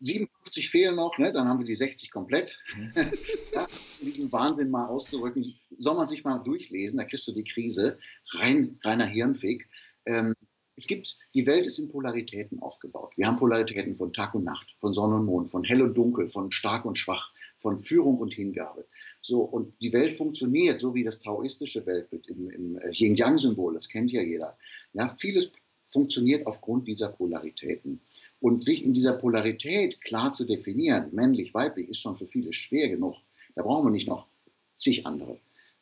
57 0.00 0.68
fehlen 0.68 0.96
noch, 0.96 1.16
ne? 1.16 1.32
dann 1.32 1.46
haben 1.46 1.60
wir 1.60 1.64
die 1.64 1.76
60 1.76 2.10
komplett. 2.10 2.60
Mhm. 2.76 4.06
diesen 4.06 4.32
Wahnsinn 4.32 4.70
mal 4.70 4.88
auszurücken, 4.88 5.54
soll 5.78 5.94
man 5.94 6.08
sich 6.08 6.24
mal 6.24 6.38
durchlesen, 6.38 6.98
da 6.98 7.04
kriegst 7.04 7.28
du 7.28 7.32
die 7.32 7.44
Krise, 7.44 8.00
rein, 8.32 8.80
reiner 8.82 9.06
Hirnfick. 9.06 9.68
Ähm, 10.06 10.34
es 10.76 10.88
gibt, 10.88 11.16
die 11.32 11.46
Welt 11.46 11.64
ist 11.64 11.78
in 11.78 11.88
Polaritäten 11.88 12.60
aufgebaut. 12.60 13.16
Wir 13.16 13.28
haben 13.28 13.36
Polaritäten 13.36 13.94
von 13.94 14.12
Tag 14.12 14.34
und 14.34 14.42
Nacht, 14.42 14.74
von 14.80 14.92
Sonne 14.92 15.14
und 15.14 15.26
Mond, 15.26 15.50
von 15.50 15.62
hell 15.62 15.82
und 15.82 15.94
dunkel, 15.94 16.28
von 16.28 16.50
stark 16.50 16.84
und 16.84 16.98
schwach, 16.98 17.32
von 17.58 17.78
Führung 17.78 18.18
und 18.18 18.34
Hingabe. 18.34 18.88
So, 19.26 19.40
und 19.40 19.72
die 19.80 19.94
Welt 19.94 20.12
funktioniert, 20.12 20.82
so 20.82 20.94
wie 20.94 21.02
das 21.02 21.18
taoistische 21.18 21.86
Weltbild 21.86 22.28
im, 22.28 22.50
im 22.50 22.76
äh, 22.76 22.90
Yin-Yang-Symbol, 22.92 23.72
das 23.72 23.88
kennt 23.88 24.12
ja 24.12 24.20
jeder. 24.20 24.58
Ja, 24.92 25.08
vieles 25.08 25.50
funktioniert 25.86 26.46
aufgrund 26.46 26.86
dieser 26.86 27.08
Polaritäten. 27.08 28.02
Und 28.40 28.62
sich 28.62 28.84
in 28.84 28.92
dieser 28.92 29.14
Polarität 29.14 30.02
klar 30.02 30.32
zu 30.32 30.44
definieren, 30.44 31.08
männlich, 31.14 31.54
weiblich, 31.54 31.88
ist 31.88 32.00
schon 32.00 32.16
für 32.16 32.26
viele 32.26 32.52
schwer 32.52 32.90
genug. 32.90 33.16
Da 33.54 33.62
brauchen 33.62 33.86
wir 33.86 33.90
nicht 33.90 34.06
noch 34.06 34.26
zig 34.74 35.06
andere. 35.06 35.40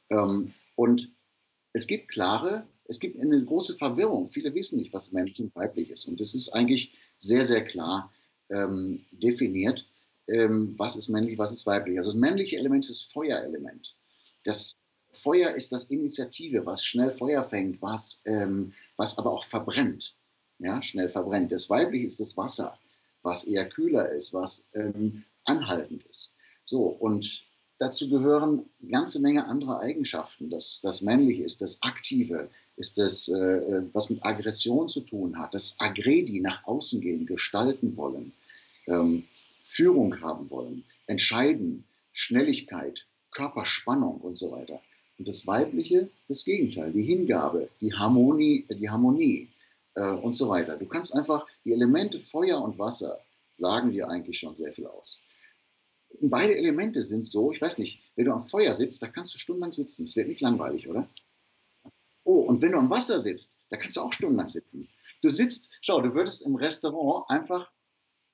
Ähm, 0.09 0.53
und 0.77 1.11
es 1.73 1.89
gibt 1.89 2.11
klare, 2.11 2.65
es 2.85 3.01
gibt 3.01 3.19
eine 3.19 3.45
große 3.45 3.75
Verwirrung. 3.75 4.29
Viele 4.29 4.55
wissen 4.55 4.79
nicht, 4.79 4.93
was 4.93 5.11
männlich 5.11 5.41
und 5.41 5.53
weiblich 5.57 5.91
ist. 5.91 6.07
Und 6.07 6.21
das 6.21 6.37
ist 6.37 6.51
eigentlich 6.51 6.93
sehr, 7.19 7.45
sehr 7.45 7.65
klar 7.65 8.13
ähm, 8.51 8.99
definiert 9.11 9.89
ähm, 10.29 10.75
was 10.79 10.97
ist 10.97 11.09
männlich, 11.09 11.39
was 11.39 11.53
ist 11.53 11.67
weiblich. 11.67 11.99
Also 11.99 12.11
das 12.11 12.19
männliche 12.19 12.57
Element 12.57 12.85
ist 12.85 13.01
das 13.01 13.13
Feuerelement. 13.13 13.95
Das 14.45 14.81
Feuer 15.13 15.51
ist 15.51 15.73
das 15.73 15.91
Initiative, 15.91 16.65
was 16.65 16.85
schnell 16.85 17.11
Feuer 17.11 17.45
fängt, 17.45 17.81
was, 17.83 18.23
ähm, 18.25 18.73
was 18.97 19.19
aber 19.19 19.31
auch 19.31 19.45
verbrennt. 19.45 20.17
Ja, 20.59 20.81
schnell 20.81 21.09
verbrennt. 21.09 21.53
Das 21.53 21.69
weibliche 21.69 22.07
ist 22.07 22.21
das 22.21 22.37
Wasser, 22.37 22.79
was 23.23 23.45
eher 23.45 23.69
kühler 23.69 24.11
ist, 24.11 24.33
was 24.33 24.69
ähm, 24.75 25.25
anhaltend 25.45 26.05
ist. 26.07 26.35
So, 26.65 26.85
und 26.85 27.45
dazu 27.79 28.09
gehören 28.09 28.71
ganze 28.89 29.21
Menge 29.21 29.47
andere 29.47 29.81
Eigenschaften. 29.81 30.51
Das, 30.51 30.81
das 30.83 31.03
Männliche 31.03 31.43
ist 31.43 31.61
das 31.61 31.83
Aktive, 31.83 32.49
ist 32.77 32.97
das, 32.97 33.29
äh, 33.29 33.35
äh, 33.37 33.83
was 33.93 34.09
mit 34.09 34.25
Aggression 34.25 34.89
zu 34.89 35.01
tun 35.01 35.39
hat, 35.39 35.53
das 35.53 35.77
Agredi, 35.79 36.41
nach 36.41 36.65
außen 36.65 37.01
gehen, 37.01 37.27
gestalten 37.27 37.97
wollen. 37.97 38.33
Ähm, 38.87 39.25
Führung 39.65 40.21
haben 40.21 40.51
wollen, 40.51 40.85
entscheiden, 41.07 41.85
Schnelligkeit, 42.13 43.07
Körperspannung 43.31 44.21
und 44.21 44.37
so 44.37 44.53
weiter. 44.53 44.81
Und 45.19 45.29
das 45.29 45.47
Weibliche, 45.47 46.11
das 46.29 46.45
Gegenteil, 46.45 46.93
die 46.93 47.03
Hingabe, 47.03 47.69
die 47.81 47.93
Harmonie, 47.93 48.67
die 48.69 48.91
Harmonie 48.91 49.49
äh, 49.95 50.11
und 50.11 50.35
so 50.35 50.49
weiter. 50.49 50.77
Du 50.77 50.87
kannst 50.87 51.15
einfach 51.15 51.47
die 51.65 51.73
Elemente 51.73 52.21
Feuer 52.21 52.61
und 52.63 52.79
Wasser 52.79 53.21
sagen 53.53 53.93
dir 53.93 54.09
eigentlich 54.09 54.39
schon 54.39 54.55
sehr 54.55 54.73
viel 54.73 54.87
aus. 54.87 55.21
Beide 56.21 56.57
Elemente 56.57 57.03
sind 57.03 57.27
so, 57.27 57.53
ich 57.53 57.61
weiß 57.61 57.79
nicht, 57.79 58.01
wenn 58.17 58.27
du 58.27 58.33
am 58.33 58.43
Feuer 58.43 58.73
sitzt, 58.73 59.03
da 59.03 59.09
kannst 59.09 59.35
du 59.35 59.39
stundenlang 59.39 59.73
sitzen. 59.73 60.05
Es 60.05 60.17
wird 60.17 60.29
nicht 60.29 60.41
langweilig, 60.41 60.89
oder? 60.89 61.09
Oh, 62.25 62.41
und 62.41 62.63
wenn 62.63 62.73
du 62.73 62.79
am 62.79 62.91
Wasser 62.91 63.19
sitzt, 63.19 63.57
da 63.71 63.77
kannst 63.77 63.97
du 63.97 64.03
auch 64.03 64.13
stundenlang 64.13 64.49
sitzen. 64.49 64.89
Du 65.23 65.31
sitzt, 65.31 65.71
schau, 65.81 66.01
du 66.01 66.15
würdest 66.15 66.43
im 66.43 66.57
Restaurant 66.57 67.29
einfach 67.31 67.71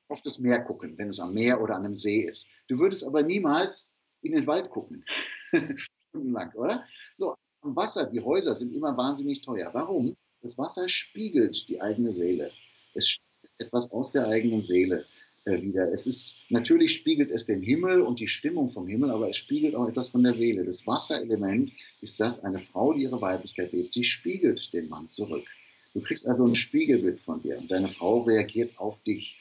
auf 0.09 0.23
das 0.23 0.38
Meer 0.38 0.61
gucken, 0.61 0.97
wenn 0.97 1.09
es 1.09 1.21
am 1.21 1.35
Meer 1.35 1.61
oder 1.61 1.77
an 1.77 1.85
einem 1.85 1.95
See 1.95 2.21
ist. 2.21 2.49
Du 2.69 2.79
würdest 2.79 3.07
aber 3.07 3.23
niemals 3.23 3.93
in 4.23 4.33
den 4.33 4.47
Wald 4.47 4.71
gucken. 4.71 5.05
Stundenlang, 5.77 6.53
oder? 6.55 6.85
So, 7.15 7.35
am 7.61 7.77
Wasser, 7.77 8.07
die 8.07 8.21
Häuser 8.21 8.55
sind 8.55 8.75
immer 8.75 8.97
wahnsinnig 8.97 9.43
teuer. 9.43 9.71
Warum? 9.73 10.17
Das 10.41 10.57
Wasser 10.59 10.88
spiegelt 10.88 11.69
die 11.69 11.81
eigene 11.81 12.12
Seele. 12.12 12.50
Es 12.95 13.09
spiegelt 13.09 13.53
etwas 13.59 13.91
aus 13.91 14.12
der 14.12 14.29
eigenen 14.29 14.61
Seele 14.61 15.05
äh, 15.45 15.61
wieder. 15.62 15.91
Es 15.93 16.07
ist, 16.07 16.38
natürlich 16.49 16.95
spiegelt 16.95 17.31
es 17.31 17.47
den 17.47 17.62
Himmel 17.62 18.03
und 18.03 18.21
die 18.21 18.29
Stimmung 18.29 18.69
vom 18.69 18.87
Himmel, 18.87 19.11
aber 19.11 19.31
es 19.31 19.37
spiegelt 19.37 19.75
auch 19.75 19.88
etwas 19.88 20.09
von 20.09 20.23
der 20.23 20.33
Seele. 20.33 20.65
Das 20.65 20.87
Wasserelement 20.87 21.73
ist 22.00 22.21
das, 22.21 22.45
eine 22.45 22.61
Frau, 22.61 22.93
die 22.93 23.03
ihre 23.03 23.21
Weiblichkeit 23.21 23.73
lebt, 23.73 23.93
sie 23.93 24.05
spiegelt 24.05 24.73
den 24.73 24.88
Mann 24.88 25.09
zurück. 25.09 25.47
Du 25.95 26.00
kriegst 26.00 26.29
also 26.29 26.47
ein 26.47 26.55
Spiegelbild 26.55 27.21
von 27.21 27.43
dir 27.43 27.59
und 27.59 27.71
deine 27.71 27.88
Frau 27.88 28.21
reagiert 28.21 28.79
auf 28.79 29.03
dich. 29.03 29.37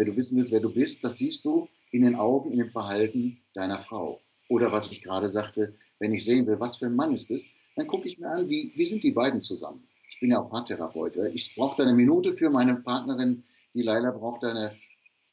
Wenn 0.00 0.06
du 0.06 0.16
wissen 0.16 0.38
willst, 0.38 0.50
wer 0.50 0.60
du 0.60 0.72
bist, 0.72 1.04
das 1.04 1.18
siehst 1.18 1.44
du 1.44 1.68
in 1.90 2.04
den 2.04 2.16
Augen, 2.16 2.52
in 2.52 2.58
dem 2.58 2.70
Verhalten 2.70 3.42
deiner 3.52 3.78
Frau. 3.78 4.22
Oder 4.48 4.72
was 4.72 4.90
ich 4.90 5.02
gerade 5.02 5.28
sagte, 5.28 5.74
wenn 5.98 6.10
ich 6.14 6.24
sehen 6.24 6.46
will, 6.46 6.58
was 6.58 6.76
für 6.76 6.86
ein 6.86 6.96
Mann 6.96 7.12
ist 7.12 7.30
es, 7.30 7.50
dann 7.76 7.86
gucke 7.86 8.08
ich 8.08 8.18
mir 8.18 8.30
an, 8.30 8.48
wie, 8.48 8.72
wie 8.76 8.86
sind 8.86 9.04
die 9.04 9.10
beiden 9.10 9.42
zusammen. 9.42 9.86
Ich 10.08 10.18
bin 10.18 10.30
ja 10.30 10.40
auch 10.40 10.48
Paartherapeut. 10.48 11.16
Ich 11.34 11.54
brauche 11.54 11.76
da 11.76 11.82
eine 11.82 11.92
Minute 11.92 12.32
für 12.32 12.48
meine 12.48 12.76
Partnerin, 12.76 13.42
die 13.74 13.82
Leila 13.82 14.10
braucht 14.10 14.42
da 14.42 14.52
eine 14.52 14.74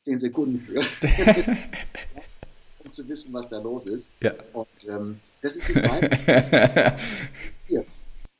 zehn 0.03 0.19
Sekunden 0.19 0.59
für, 0.59 0.81
um 2.83 2.91
zu 2.91 3.07
wissen, 3.07 3.31
was 3.31 3.47
da 3.47 3.62
los 3.62 3.86
ist. 3.86 4.09
Ja. 4.21 4.33
Und 4.51 4.67
ähm, 4.89 5.21
das 5.41 5.55
ist 5.55 5.69
die 5.69 5.74
Frage. 5.79 6.97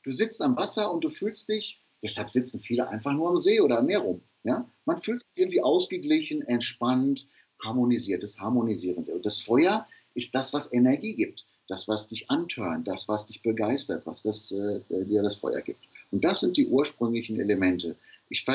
du 0.02 0.12
sitzt 0.12 0.42
am 0.42 0.58
Wasser 0.58 0.92
und 0.92 1.02
du 1.04 1.08
fühlst 1.08 1.48
dich, 1.48 1.82
deshalb 2.02 2.28
sitzen 2.28 2.60
viele 2.60 2.86
einfach 2.86 3.14
nur 3.14 3.30
am 3.30 3.38
See 3.38 3.62
oder 3.62 3.78
am 3.78 3.86
Meer 3.86 4.00
rum. 4.00 4.20
Ja? 4.48 4.66
Man 4.86 4.96
fühlt 4.96 5.20
sich 5.20 5.36
irgendwie 5.36 5.60
ausgeglichen, 5.60 6.40
entspannt, 6.40 7.28
harmonisiert, 7.62 8.22
das 8.22 8.40
Harmonisierende. 8.40 9.12
Und 9.12 9.26
das 9.26 9.40
Feuer 9.40 9.86
ist 10.14 10.34
das, 10.34 10.54
was 10.54 10.72
Energie 10.72 11.14
gibt, 11.14 11.44
das, 11.68 11.86
was 11.86 12.08
dich 12.08 12.30
antörnt, 12.30 12.88
das, 12.88 13.08
was 13.08 13.26
dich 13.26 13.42
begeistert, 13.42 14.06
was 14.06 14.22
das, 14.22 14.50
äh, 14.52 14.80
dir 15.04 15.22
das 15.22 15.34
Feuer 15.34 15.60
gibt. 15.60 15.80
Und 16.10 16.24
das 16.24 16.40
sind 16.40 16.56
die 16.56 16.66
ursprünglichen 16.66 17.38
Elemente. 17.38 17.96
Ich, 18.30 18.46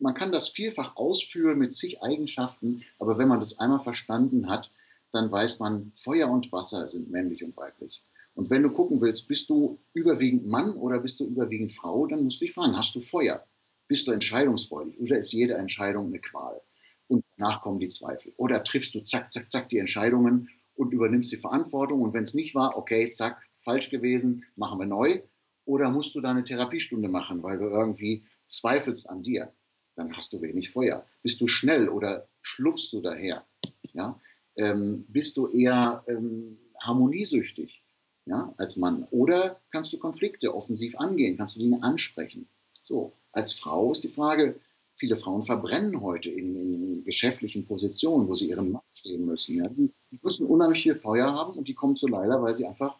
man 0.00 0.14
kann 0.14 0.32
das 0.32 0.48
vielfach 0.48 0.96
ausführen 0.96 1.58
mit 1.58 1.74
zig 1.74 2.02
Eigenschaften, 2.02 2.82
aber 2.98 3.16
wenn 3.16 3.28
man 3.28 3.38
das 3.38 3.60
einmal 3.60 3.84
verstanden 3.84 4.48
hat, 4.48 4.72
dann 5.12 5.30
weiß 5.30 5.60
man, 5.60 5.92
Feuer 5.94 6.28
und 6.28 6.50
Wasser 6.50 6.88
sind 6.88 7.08
männlich 7.08 7.44
und 7.44 7.56
weiblich. 7.56 8.02
Und 8.34 8.50
wenn 8.50 8.64
du 8.64 8.70
gucken 8.70 9.00
willst, 9.00 9.28
bist 9.28 9.48
du 9.48 9.78
überwiegend 9.92 10.48
Mann 10.48 10.76
oder 10.76 10.98
bist 10.98 11.20
du 11.20 11.24
überwiegend 11.24 11.70
Frau, 11.70 12.08
dann 12.08 12.24
musst 12.24 12.40
du 12.40 12.46
dich 12.46 12.54
fragen, 12.54 12.76
hast 12.76 12.96
du 12.96 13.00
Feuer? 13.00 13.46
Bist 13.86 14.06
du 14.06 14.12
entscheidungsfreudig 14.12 14.98
oder 14.98 15.18
ist 15.18 15.32
jede 15.32 15.54
Entscheidung 15.54 16.06
eine 16.06 16.20
Qual? 16.20 16.60
Und 17.06 17.24
danach 17.36 17.60
kommen 17.62 17.80
die 17.80 17.88
Zweifel. 17.88 18.32
Oder 18.36 18.64
triffst 18.64 18.94
du 18.94 19.00
zack, 19.00 19.32
zack, 19.32 19.50
zack 19.50 19.68
die 19.68 19.78
Entscheidungen 19.78 20.48
und 20.74 20.92
übernimmst 20.92 21.30
die 21.32 21.36
Verantwortung 21.36 22.02
und 22.02 22.14
wenn 22.14 22.22
es 22.22 22.34
nicht 22.34 22.54
war, 22.54 22.76
okay, 22.76 23.10
zack, 23.10 23.42
falsch 23.62 23.90
gewesen, 23.90 24.44
machen 24.56 24.78
wir 24.78 24.86
neu. 24.86 25.20
Oder 25.66 25.90
musst 25.90 26.14
du 26.14 26.20
da 26.20 26.30
eine 26.30 26.44
Therapiestunde 26.44 27.08
machen, 27.08 27.42
weil 27.42 27.58
du 27.58 27.64
irgendwie 27.64 28.24
zweifelst 28.46 29.08
an 29.08 29.22
dir? 29.22 29.52
Dann 29.96 30.14
hast 30.16 30.32
du 30.32 30.42
wenig 30.42 30.70
Feuer. 30.70 31.06
Bist 31.22 31.40
du 31.40 31.46
schnell 31.46 31.88
oder 31.88 32.28
schluffst 32.42 32.92
du 32.92 33.00
daher? 33.00 33.46
Ja? 33.92 34.20
Ähm, 34.56 35.04
bist 35.08 35.36
du 35.36 35.48
eher 35.48 36.04
ähm, 36.08 36.58
harmoniesüchtig 36.80 37.82
ja, 38.26 38.52
als 38.56 38.76
Mann? 38.76 39.06
Oder 39.10 39.60
kannst 39.70 39.92
du 39.92 39.98
Konflikte 39.98 40.54
offensiv 40.54 40.98
angehen? 40.98 41.36
Kannst 41.36 41.56
du 41.56 41.60
Dinge 41.60 41.82
ansprechen? 41.82 42.48
So, 42.82 43.16
als 43.34 43.52
Frau 43.52 43.92
ist 43.92 44.04
die 44.04 44.08
Frage, 44.08 44.58
viele 44.96 45.16
Frauen 45.16 45.42
verbrennen 45.42 46.00
heute 46.00 46.30
in, 46.30 46.56
in 46.56 47.04
geschäftlichen 47.04 47.66
Positionen, 47.66 48.28
wo 48.28 48.34
sie 48.34 48.50
ihren 48.50 48.72
Mann 48.72 48.82
stehen 48.92 49.26
müssen. 49.26 49.56
Ja? 49.56 49.68
Die, 49.68 49.92
müssen 50.22 50.46
unheimlich 50.46 50.82
viel 50.82 50.94
Feuer 50.94 51.32
haben 51.32 51.54
und 51.54 51.66
die 51.66 51.74
kommen 51.74 51.96
zu 51.96 52.06
leider, 52.06 52.40
weil 52.40 52.54
sie 52.54 52.66
einfach, 52.66 52.96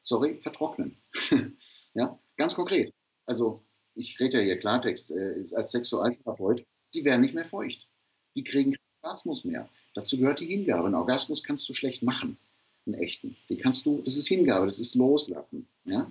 sorry, 0.00 0.38
vertrocknen. 0.40 0.96
ja, 1.94 2.18
ganz 2.36 2.54
konkret. 2.54 2.94
Also 3.26 3.62
ich 3.96 4.20
rede 4.20 4.38
ja 4.38 4.44
hier 4.44 4.58
Klartext, 4.58 5.10
äh, 5.10 5.44
als 5.54 5.72
Sexualtherapeut, 5.72 6.64
die 6.94 7.04
werden 7.04 7.22
nicht 7.22 7.34
mehr 7.34 7.44
feucht. 7.44 7.88
Die 8.36 8.44
kriegen 8.44 8.72
keinen 8.72 9.02
Orgasmus 9.02 9.44
mehr. 9.44 9.68
Dazu 9.94 10.18
gehört 10.18 10.40
die 10.40 10.46
Hingabe. 10.46 10.86
Einen 10.86 10.94
Orgasmus 10.94 11.42
kannst 11.42 11.68
du 11.68 11.74
schlecht 11.74 12.02
machen, 12.02 12.38
einen 12.86 13.00
echten. 13.00 13.36
Die 13.48 13.56
kannst 13.56 13.84
du, 13.86 14.02
das 14.04 14.16
ist 14.16 14.28
Hingabe, 14.28 14.66
das 14.66 14.78
ist 14.78 14.94
Loslassen. 14.94 15.66
Ja? 15.84 16.08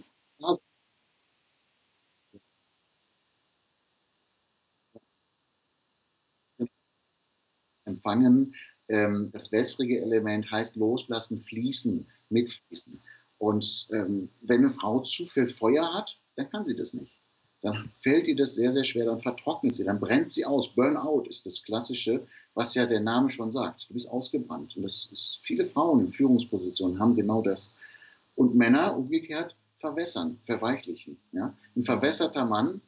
Empfangen. 8.06 8.56
Ähm, 8.88 9.30
das 9.34 9.52
wässrige 9.52 10.02
Element 10.02 10.50
heißt 10.52 10.76
loslassen, 10.76 11.40
fließen, 11.40 12.08
mitfließen. 12.30 13.02
Und 13.38 13.88
ähm, 13.92 14.30
wenn 14.42 14.62
eine 14.62 14.70
Frau 14.70 15.00
zu 15.00 15.26
viel 15.26 15.48
Feuer 15.48 15.94
hat, 15.94 16.20
dann 16.36 16.50
kann 16.50 16.66
sie 16.66 16.76
das 16.76 16.94
nicht 16.94 17.12
dann 17.66 17.90
fällt 18.00 18.28
ihr 18.28 18.36
das 18.36 18.54
sehr, 18.54 18.72
sehr 18.72 18.84
schwer, 18.84 19.06
dann 19.06 19.20
vertrocknet 19.20 19.76
sie, 19.76 19.84
dann 19.84 20.00
brennt 20.00 20.30
sie 20.30 20.46
aus. 20.46 20.76
Burnout 20.76 21.24
ist 21.28 21.48
das 21.48 21.64
Klassische, 21.64 22.28
was 22.54 22.76
ja 22.76 22.86
der 22.86 23.00
Name 23.00 23.28
schon 23.32 23.52
sagt. 23.52 23.90
Du 23.90 23.96
bist 23.96 24.08
ausgebrannt. 24.08 24.78
Und 24.78 24.84
das 24.84 25.10
ist, 25.12 25.40
viele 25.42 25.66
Frauen 25.66 26.02
in 26.02 26.08
Führungspositionen 26.08 27.00
haben 27.00 27.16
genau 27.16 27.42
das. 27.42 27.76
Und 28.36 28.54
Männer 28.54 28.96
umgekehrt 28.96 29.56
verwässern, 29.80 30.40
verweichlichen. 30.46 31.18
Ja? 31.32 31.58
Ein 31.76 31.82
verwässerter 31.82 32.46
Mann, 32.46 32.82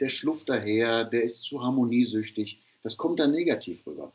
der 0.00 0.08
schlufft 0.08 0.48
daher, 0.48 1.04
der 1.04 1.22
ist 1.22 1.42
zu 1.42 1.62
harmoniesüchtig. 1.62 2.63
Das 2.84 2.96
kommt 2.96 3.18
dann 3.18 3.32
negativ 3.32 3.84
rüber. 3.86 4.12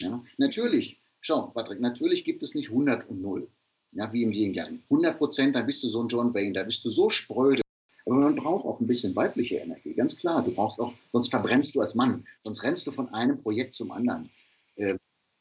Ja? 0.00 0.24
Natürlich, 0.38 1.00
schau, 1.20 1.42
Patrick, 1.48 1.80
natürlich 1.80 2.24
gibt 2.24 2.42
es 2.42 2.54
nicht 2.54 2.70
100 2.70 3.08
und 3.08 3.22
0. 3.22 3.48
Ja, 3.92 4.12
wie 4.12 4.24
im 4.24 4.32
Yin-Yang. 4.32 4.80
100 4.90 5.18
Prozent, 5.18 5.54
da 5.54 5.62
bist 5.62 5.84
du 5.84 5.88
so 5.88 6.02
ein 6.02 6.08
John 6.08 6.34
Wayne, 6.34 6.54
da 6.54 6.64
bist 6.64 6.84
du 6.84 6.90
so 6.90 7.10
spröde, 7.10 7.62
aber 8.06 8.16
man 8.16 8.34
braucht 8.34 8.64
auch 8.64 8.80
ein 8.80 8.88
bisschen 8.88 9.14
weibliche 9.14 9.56
Energie, 9.56 9.94
ganz 9.94 10.16
klar. 10.16 10.42
Du 10.42 10.52
brauchst 10.52 10.80
auch, 10.80 10.92
sonst 11.12 11.28
verbrennst 11.28 11.74
du 11.74 11.80
als 11.80 11.94
Mann, 11.94 12.26
sonst 12.42 12.64
rennst 12.64 12.86
du 12.86 12.90
von 12.90 13.08
einem 13.14 13.40
Projekt 13.40 13.74
zum 13.74 13.92
anderen. 13.92 14.28
Äh, 14.76 14.96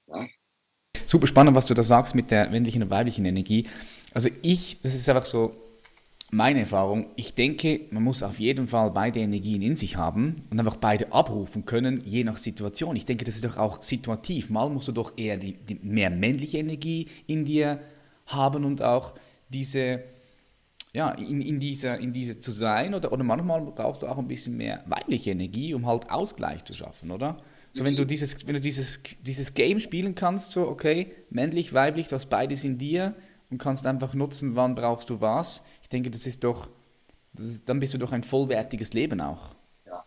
ja. 0.08 0.28
Super 1.06 1.28
spannend, 1.28 1.56
was 1.56 1.66
du 1.66 1.74
da 1.74 1.82
sagst 1.82 2.14
mit 2.14 2.30
der 2.30 2.50
männlichen 2.52 2.84
und 2.84 2.90
weiblichen 2.90 3.26
Energie. 3.26 3.68
Also 4.14 4.30
ich, 4.44 4.80
das 4.84 4.94
ist 4.94 5.10
einfach 5.10 5.26
so 5.26 5.56
meine 6.34 6.62
Erfahrung, 6.62 7.08
ich 7.16 7.34
denke, 7.36 7.82
man 7.92 8.04
muss 8.04 8.24
auf 8.24 8.40
jeden 8.40 8.68
Fall 8.68 8.92
beide 8.92 9.20
Energien 9.20 9.62
in 9.62 9.76
sich 9.76 9.98
haben 9.98 10.44
und 10.50 10.60
einfach 10.60 10.78
beide 10.78 11.14
abrufen 11.14 11.66
können, 11.66 12.02
je 12.04 12.24
nach 12.24 12.38
Situation. 12.38 12.96
Ich 12.96 13.06
denke, 13.06 13.24
das 13.24 13.36
ist 13.36 13.46
doch 13.46 13.58
auch 13.58 13.82
situativ. 13.82 14.50
Mal 14.50 14.70
musst 14.70 14.88
du 14.88 14.92
doch 14.92 15.18
eher 15.18 15.38
die, 15.38 15.54
die 15.54 15.76
mehr 15.76 16.10
männliche 16.10 16.58
Energie 16.58 17.08
in 17.28 17.46
dir 17.46 17.80
haben 18.26 18.66
und 18.66 18.84
auch 18.84 19.14
diese 19.50 20.04
ja, 20.94 21.12
in, 21.12 21.42
in, 21.42 21.60
dieser, 21.60 21.98
in 21.98 22.14
diese 22.14 22.40
zu 22.40 22.52
sein 22.52 22.94
oder, 22.94 23.12
oder 23.12 23.24
manchmal 23.24 23.62
brauchst 23.62 24.04
du 24.04 24.08
auch 24.08 24.20
ein 24.20 24.28
bisschen 24.28 24.58
mehr 24.58 24.84
weibliche 24.86 25.32
Energie, 25.32 25.74
um 25.74 25.88
halt 25.88 26.12
Ausgleich 26.12 26.64
zu 26.66 26.74
schaffen, 26.74 27.10
oder? 27.10 27.38
So 27.72 27.84
wenn 27.84 27.96
du 27.96 28.06
dieses, 28.06 28.48
wenn 28.48 28.54
du 28.54 28.62
dieses, 28.62 29.02
dieses 29.26 29.56
Game 29.56 29.80
spielen 29.80 30.14
kannst, 30.14 30.52
so 30.52 30.68
okay, 30.68 31.12
männlich, 31.32 31.74
weiblich, 31.74 32.08
du 32.08 32.16
hast 32.16 32.28
beides 32.28 32.64
in 32.64 32.78
dir 32.78 33.16
und 33.54 33.60
kannst 33.60 33.86
einfach 33.86 34.14
nutzen, 34.14 34.56
wann 34.56 34.76
brauchst 34.76 35.10
du 35.10 35.22
was. 35.22 35.64
Ich 35.82 35.90
denke, 35.90 36.10
das 36.10 36.26
ist 36.26 36.44
doch, 36.44 36.70
das 37.34 37.48
ist, 37.48 37.70
dann 37.70 37.80
bist 37.80 37.94
du 37.94 37.98
doch 37.98 38.12
ein 38.12 38.24
vollwertiges 38.24 38.94
Leben 38.94 39.22
auch. 39.22 39.56
Ja, 39.86 40.04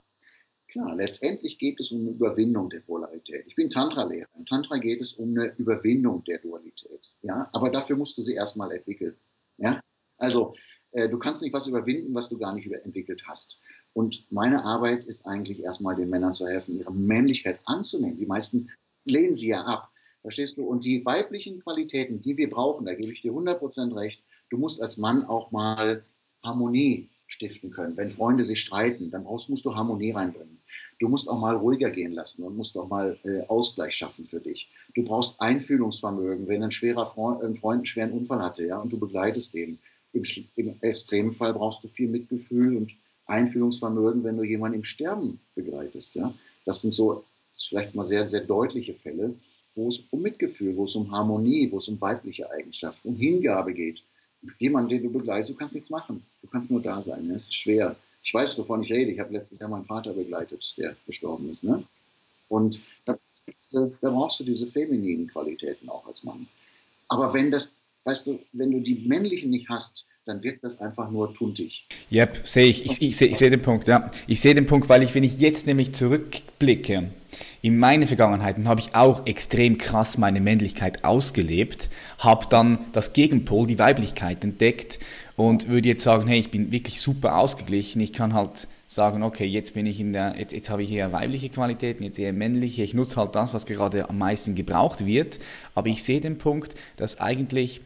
klar, 0.69 0.95
letztendlich 0.97 1.59
geht 1.59 1.81
es 1.81 1.93
um 1.93 2.00
eine 2.00 2.11
Überwindung 2.11 2.69
der 2.71 2.81
Polarität. 2.81 3.45
Ich 3.47 3.55
bin 3.55 3.71
Tantra-Lehrer. 3.71 4.29
Im 4.37 4.45
Tantra 4.45 4.79
geht 4.79 5.00
es 5.00 5.15
um 5.15 5.31
eine 5.31 5.55
Überwindung 5.57 6.25
der 6.25 6.38
Dualität. 6.38 7.00
Ja, 7.23 7.49
aber 7.53 7.71
dafür 7.71 7.97
musst 7.97 8.19
du 8.19 8.23
sie 8.23 8.35
erstmal 8.35 8.73
entwickeln. 8.73 9.17
Ja, 9.59 9.81
also 10.19 10.55
äh, 10.91 11.09
du 11.09 11.19
kannst 11.19 11.43
nicht 11.43 11.53
was 11.53 11.67
überwinden, 11.67 12.15
was 12.15 12.29
du 12.29 12.38
gar 12.38 12.53
nicht 12.53 12.71
entwickelt 12.71 13.23
hast. 13.26 13.61
Und 13.93 14.26
meine 14.31 14.65
Arbeit 14.65 15.05
ist 15.05 15.26
eigentlich 15.26 15.62
erstmal 15.62 15.95
den 15.95 16.11
Männern 16.11 16.35
zu 16.35 16.47
helfen, 16.47 16.79
ihre 16.79 16.93
Männlichkeit 16.93 17.61
anzunehmen. 17.65 18.19
Die 18.19 18.26
meisten 18.26 18.71
lehnen 19.05 19.37
sie 19.37 19.49
ja 19.49 19.62
ab. 19.62 19.91
Verstehst 20.26 20.59
du? 20.59 20.64
Und 20.64 20.85
die 20.85 21.06
weiblichen 21.06 21.61
Qualitäten, 21.61 22.21
die 22.21 22.37
wir 22.37 22.50
brauchen, 22.50 22.85
da 22.85 22.95
gebe 22.95 23.12
ich 23.12 23.23
dir 23.23 23.30
100% 23.30 23.95
recht, 23.95 24.21
du 24.50 24.59
musst 24.59 24.83
als 24.83 24.97
Mann 24.97 25.25
auch 25.25 25.52
mal 25.52 26.04
Harmonie 26.42 27.11
stiften 27.28 27.71
können. 27.71 27.97
Wenn 27.97 28.11
Freunde 28.11 28.42
sich 28.42 28.61
streiten, 28.61 29.12
dann 29.12 29.23
brauchst, 29.23 29.49
musst 29.49 29.64
du 29.64 29.76
Harmonie 29.76 30.11
reinbringen. 30.11 30.59
Du 30.99 31.06
musst 31.06 31.28
auch 31.28 31.38
mal 31.38 31.54
ruhiger 31.54 31.90
gehen 31.90 32.11
lassen 32.11 32.42
und 32.42 32.56
musst 32.56 32.76
auch 32.76 32.88
mal 32.88 33.16
äh, 33.23 33.42
Ausgleich 33.42 33.95
schaffen 33.95 34.25
für 34.25 34.40
dich. 34.40 34.68
Du 34.97 35.04
brauchst 35.04 35.40
Einfühlungsvermögen, 35.40 36.49
wenn 36.49 36.64
ein 36.64 36.73
schwerer 36.73 37.06
Freund, 37.06 37.45
ein 37.45 37.54
Freund 37.54 37.78
einen 37.78 37.87
schweren 37.87 38.11
Unfall 38.11 38.42
hatte, 38.42 38.66
ja, 38.66 38.80
und 38.80 38.92
du 38.92 38.99
begleitest 38.99 39.54
den. 39.54 39.78
Im, 40.12 40.25
Im 40.56 40.75
Extremfall 40.80 41.54
brauchst 41.54 41.85
du 41.85 41.88
viel 41.88 42.09
Mitgefühl 42.09 42.76
und 42.76 42.90
Einfühlungsvermögen, 43.26 44.25
wenn 44.25 44.38
du 44.38 44.42
jemanden 44.42 44.78
im 44.78 44.83
Sterben 44.83 45.38
begleitest. 45.54 46.16
Ja? 46.16 46.35
Das 46.64 46.83
sind 46.83 46.95
so 46.95 47.23
vielleicht 47.54 47.95
mal 47.95 48.04
sehr, 48.04 48.26
sehr 48.26 48.40
deutliche 48.40 48.95
Fälle, 48.95 49.37
wo 49.76 49.88
es 49.88 50.02
um 50.11 50.23
Mitgefühl, 50.23 50.75
wo 50.76 50.85
es 50.85 50.97
um 50.97 51.11
Harmonie, 51.12 51.71
wo 51.71 51.76
es 51.76 51.87
um 51.87 52.00
weibliche 52.00 52.50
Eigenschaften, 52.50 53.11
um 53.11 53.16
Hingabe 53.16 53.73
geht. 53.73 54.02
Jemand, 54.59 54.90
den 54.90 55.02
du 55.02 55.11
begleitest, 55.11 55.50
du 55.50 55.54
kannst 55.54 55.75
nichts 55.75 55.90
machen. 55.90 56.25
Du 56.42 56.49
kannst 56.49 56.71
nur 56.71 56.83
da 56.83 57.00
sein. 57.02 57.28
Ja? 57.28 57.35
Es 57.35 57.45
ist 57.45 57.54
schwer. 57.54 57.95
Ich 58.23 58.33
weiß, 58.33 58.59
wovon 58.59 58.83
ich 58.83 58.92
rede. 58.92 59.12
Ich 59.12 59.21
habe 59.21 59.33
letztes 59.33 59.61
Jahr 59.61 59.68
meinen 59.68 59.85
Vater 59.85 60.12
begleitet, 60.12 60.75
der 60.78 60.97
gestorben 61.06 61.49
ist. 61.50 61.62
Ne? 61.62 61.85
Und 62.49 62.80
da, 63.04 63.18
da 63.73 64.11
brauchst 64.11 64.40
du 64.40 64.45
diese 64.45 64.66
femininen 64.66 65.28
Qualitäten 65.28 65.88
auch 65.88 66.06
als 66.06 66.25
Mann. 66.25 66.47
Aber 67.09 67.35
wenn 67.35 67.50
das, 67.50 67.80
weißt 68.04 68.26
du, 68.26 68.38
wenn 68.52 68.71
du 68.71 68.80
die 68.80 69.06
männlichen 69.06 69.50
nicht 69.50 69.68
hast, 69.68 70.06
dann 70.25 70.42
wirkt 70.42 70.64
das 70.64 70.80
einfach 70.80 71.11
nur 71.11 71.33
tuntig. 71.35 71.87
Yep, 72.11 72.47
sehe 72.47 72.66
ich. 72.66 72.85
Ich, 72.85 73.00
ich, 73.00 73.16
sehe, 73.16 73.35
sehe 73.35 73.50
den 73.50 73.62
Punkt, 73.62 73.87
ja. 73.87 74.11
Ich 74.26 74.40
sehe 74.40 74.54
den 74.54 74.66
Punkt, 74.66 74.88
weil 74.88 75.02
ich, 75.04 75.14
wenn 75.14 75.23
ich 75.23 75.38
jetzt 75.38 75.66
nämlich 75.66 75.95
zurückblicke, 75.95 77.11
in 77.66 77.80
meine 77.80 78.06
Vergangenheiten 78.06 78.68
habe 78.68 78.78
ich 78.78 78.94
auch 78.94 79.26
extrem 79.26 79.76
krass 79.76 80.18
meine 80.18 80.40
Männlichkeit 80.40 81.02
ausgelebt, 81.02 81.90
habe 82.18 82.46
dann 82.49 82.78
das 82.92 83.12
Gegenpol, 83.12 83.66
die 83.66 83.80
Weiblichkeit 83.80 84.44
entdeckt 84.44 85.00
und 85.35 85.66
würde 85.66 85.88
jetzt 85.88 86.04
sagen, 86.04 86.28
hey, 86.28 86.38
ich 86.38 86.52
bin 86.52 86.70
wirklich 86.70 87.00
super 87.00 87.37
ausgeglichen. 87.37 88.00
Ich 88.00 88.12
kann 88.12 88.35
halt 88.35 88.68
sagen, 88.87 89.25
okay, 89.25 89.46
jetzt 89.46 89.75
bin 89.75 89.85
ich 89.85 89.99
in 89.99 90.12
der, 90.12 90.37
jetzt, 90.38 90.52
jetzt 90.52 90.70
habe 90.70 90.85
ich 90.85 90.92
eher 90.92 91.11
weibliche 91.11 91.49
Qualitäten, 91.49 92.04
jetzt 92.04 92.20
eher 92.20 92.32
männliche. 92.32 92.85
Ich 92.85 92.94
nutze 92.94 93.16
halt 93.16 93.35
das, 93.35 93.52
was 93.52 93.66
gerade 93.66 94.08
am 94.08 94.18
meisten 94.18 94.54
gebraucht 94.54 95.04
wird. 95.04 95.40
Aber 95.75 95.88
ich 95.88 96.04
sehe 96.04 96.20
den 96.20 96.38
Punkt, 96.38 96.76
dass 96.96 97.18
eigentlich 97.18 97.80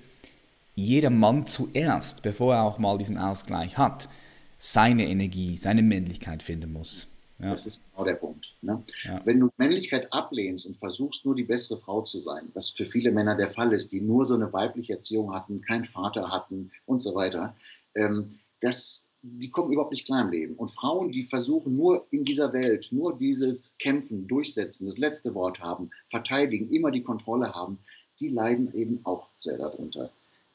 jeder 0.75 1.09
Mann 1.09 1.47
zuerst, 1.47 2.21
bevor 2.21 2.57
er 2.57 2.65
auch 2.65 2.77
mal 2.77 2.99
diesen 2.99 3.17
Ausgleich 3.17 3.79
hat, 3.79 4.11
seine 4.59 5.09
Energie, 5.09 5.57
seine 5.57 5.81
Männlichkeit 5.81 6.43
finden 6.43 6.71
muss. 6.75 7.10
Ja. 7.43 7.51
Das 7.51 7.65
ist 7.67 7.83
genau 7.91 8.05
der 8.05 8.15
Punkt. 8.15 8.55
Ne? 8.61 8.83
Ja. 9.05 9.21
Wenn 9.25 9.41
du 9.41 9.51
Männlichkeit 9.57 10.13
ablehnst 10.13 10.67
und 10.67 10.77
versuchst, 10.77 11.25
nur 11.25 11.35
die 11.35 11.45
bessere 11.45 11.79
Frau 11.79 12.03
zu 12.03 12.19
sein, 12.19 12.51
was 12.55 12.69
für 12.69 12.87
viele 12.87 13.13
Männer 13.13 13.35
der 13.35 13.49
Fall 13.49 13.73
ist, 13.73 13.93
die 13.93 14.01
nur 14.01 14.27
so 14.27 14.35
eine 14.35 14.53
weibliche 14.53 14.95
Erziehung 14.95 15.33
hatten, 15.33 15.63
keinen 15.63 15.85
Vater 15.85 16.31
hatten 16.31 16.71
und 16.87 17.01
so 17.01 17.15
weiter, 17.15 17.57
ähm, 17.95 18.39
das, 18.61 19.09
die 19.23 19.49
kommen 19.49 19.73
überhaupt 19.73 19.93
nicht 19.93 20.05
klar 20.05 20.23
im 20.23 20.31
Leben. 20.31 20.55
Und 20.57 20.69
Frauen, 20.69 21.13
die 21.13 21.23
versuchen 21.23 21.77
nur 21.77 22.07
in 22.11 22.25
dieser 22.25 22.53
Welt, 22.53 22.89
nur 22.91 23.17
dieses 23.17 23.73
Kämpfen, 23.79 24.27
Durchsetzen, 24.27 24.87
das 24.87 24.99
letzte 24.99 25.35
Wort 25.35 25.61
haben, 25.61 25.91
verteidigen, 26.09 26.71
immer 26.71 26.91
die 26.91 27.03
Kontrolle 27.03 27.55
haben, 27.55 27.79
die 28.21 28.29
leiden 28.29 28.75
eben 28.75 29.01
auch 29.05 29.29
sehr 29.39 29.57
darunter. 29.57 30.11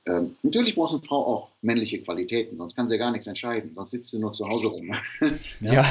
Ähm, 0.08 0.36
natürlich 0.44 0.76
braucht 0.76 0.94
eine 0.94 1.02
Frau 1.02 1.26
auch 1.26 1.50
männliche 1.64 2.00
Qualitäten, 2.00 2.58
sonst 2.58 2.76
kann 2.76 2.88
sie 2.88 2.94
ja 2.94 3.00
gar 3.00 3.12
nichts 3.12 3.26
entscheiden, 3.26 3.74
sonst 3.74 3.90
sitzt 3.90 4.12
sie 4.12 4.20
nur 4.20 4.34
zu 4.34 4.48
Hause 4.48 4.68
rum. 4.68 4.94
ja. 5.62 5.74
ja. 5.74 5.86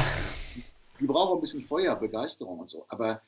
Die 1.01 1.07
braucht 1.07 1.31
auch 1.31 1.35
ein 1.37 1.41
bisschen 1.41 1.63
Feuer, 1.63 1.97
Begeisterung 1.97 2.61
und 2.61 2.71
so. 2.71 2.85
Aber 2.89 3.21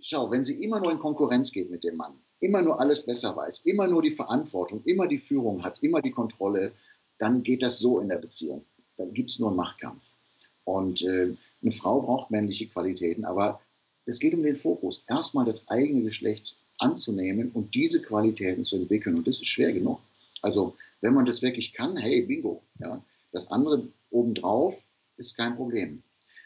schau, 0.00 0.30
wenn 0.30 0.44
sie 0.44 0.62
immer 0.62 0.80
nur 0.80 0.92
in 0.92 0.98
Konkurrenz 0.98 1.52
geht 1.52 1.70
mit 1.70 1.84
dem 1.84 1.96
Mann, 1.96 2.14
immer 2.40 2.62
nur 2.62 2.80
alles 2.80 3.04
besser 3.04 3.36
weiß, 3.36 3.60
immer 3.60 3.86
nur 3.86 4.02
die 4.02 4.10
Verantwortung, 4.10 4.82
immer 4.84 5.06
die 5.06 5.18
Führung 5.18 5.62
hat, 5.62 5.82
immer 5.82 6.02
die 6.02 6.10
Kontrolle, 6.10 6.72
dann 7.18 7.42
geht 7.42 7.62
das 7.62 7.78
so 7.78 8.00
in 8.00 8.08
der 8.08 8.18
Beziehung. 8.18 8.64
Dann 8.96 9.14
gibt 9.14 9.30
es 9.30 9.38
nur 9.38 9.48
einen 9.48 9.56
Machtkampf. 9.56 10.12
Und 10.64 11.02
äh, 11.02 11.34
eine 11.62 11.72
Frau 11.72 12.02
braucht 12.02 12.30
männliche 12.30 12.66
Qualitäten, 12.66 13.24
aber 13.24 13.60
es 14.04 14.18
geht 14.18 14.34
um 14.34 14.42
den 14.42 14.56
Fokus. 14.56 15.04
Erstmal 15.08 15.44
das 15.44 15.68
eigene 15.68 16.02
Geschlecht 16.02 16.56
anzunehmen 16.78 17.50
und 17.52 17.74
diese 17.74 18.02
Qualitäten 18.02 18.64
zu 18.64 18.76
entwickeln. 18.76 19.16
Und 19.16 19.26
das 19.26 19.36
ist 19.36 19.46
schwer 19.46 19.72
genug. 19.72 20.00
Also 20.40 20.76
wenn 21.00 21.14
man 21.14 21.26
das 21.26 21.42
wirklich 21.42 21.72
kann, 21.72 21.96
hey, 21.96 22.22
bingo. 22.22 22.62
Ja. 22.80 23.02
Das 23.30 23.50
andere 23.50 23.88
obendrauf 24.10 24.84
ist 25.16 25.36
kein 25.36 25.56
Problem. 25.56 26.02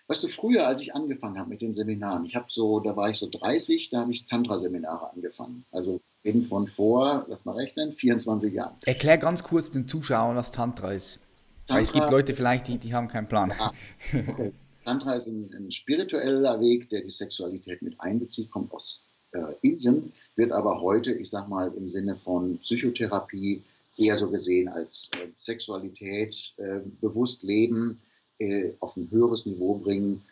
Weißt 0.08 0.22
du, 0.22 0.28
früher, 0.28 0.66
als 0.66 0.80
ich 0.80 0.94
angefangen 0.94 1.38
habe 1.38 1.50
mit 1.50 1.60
den 1.60 1.74
Seminaren, 1.74 2.24
ich 2.24 2.36
habe 2.36 2.46
so, 2.48 2.78
da 2.78 2.96
war 2.96 3.10
ich 3.10 3.16
so 3.16 3.28
30, 3.28 3.90
da 3.90 4.00
habe 4.02 4.12
ich 4.12 4.26
Tantra-Seminare 4.26 5.12
angefangen. 5.12 5.64
Also 5.72 6.00
eben 6.22 6.42
von 6.42 6.66
vor, 6.68 7.26
lass 7.28 7.44
mal 7.44 7.56
rechnen, 7.56 7.92
24 7.92 8.54
Jahren. 8.54 8.76
Erklär 8.84 9.18
ganz 9.18 9.42
kurz 9.42 9.70
den 9.70 9.88
Zuschauern, 9.88 10.36
was 10.36 10.52
Tantra 10.52 10.92
ist. 10.92 11.18
Tantra, 11.66 11.74
Weil 11.74 11.82
es 11.82 11.92
gibt 11.92 12.10
Leute 12.10 12.34
vielleicht, 12.34 12.68
die, 12.68 12.78
die 12.78 12.94
haben 12.94 13.08
keinen 13.08 13.28
Plan. 13.28 13.52
Ja, 13.58 13.72
okay. 14.28 14.52
Tantra 14.84 15.14
ist 15.14 15.26
ein, 15.26 15.50
ein, 15.52 15.72
spiritueller 15.72 16.60
Weg, 16.60 16.88
der 16.90 17.02
die 17.02 17.10
Sexualität 17.10 17.82
mit 17.82 18.00
einbezieht, 18.00 18.52
kommt 18.52 18.72
aus 18.72 19.04
äh, 19.32 19.40
Indien, 19.62 20.12
wird 20.36 20.52
aber 20.52 20.80
heute, 20.80 21.12
ich 21.12 21.28
sag 21.28 21.48
mal, 21.48 21.72
im 21.76 21.88
Sinne 21.88 22.14
von 22.14 22.58
Psychotherapie, 22.58 23.62
eher 23.96 24.16
so 24.16 24.30
gesehen 24.30 24.68
als 24.68 25.10
äh, 25.14 25.26
Sexualität, 25.36 26.54
äh, 26.58 26.80
bewusst 27.00 27.42
leben, 27.42 27.98
äh, 28.38 28.72
auf 28.80 28.96
ein 28.96 29.10
höheres 29.10 29.46
Niveau 29.46 29.74
bringen, 29.74 30.22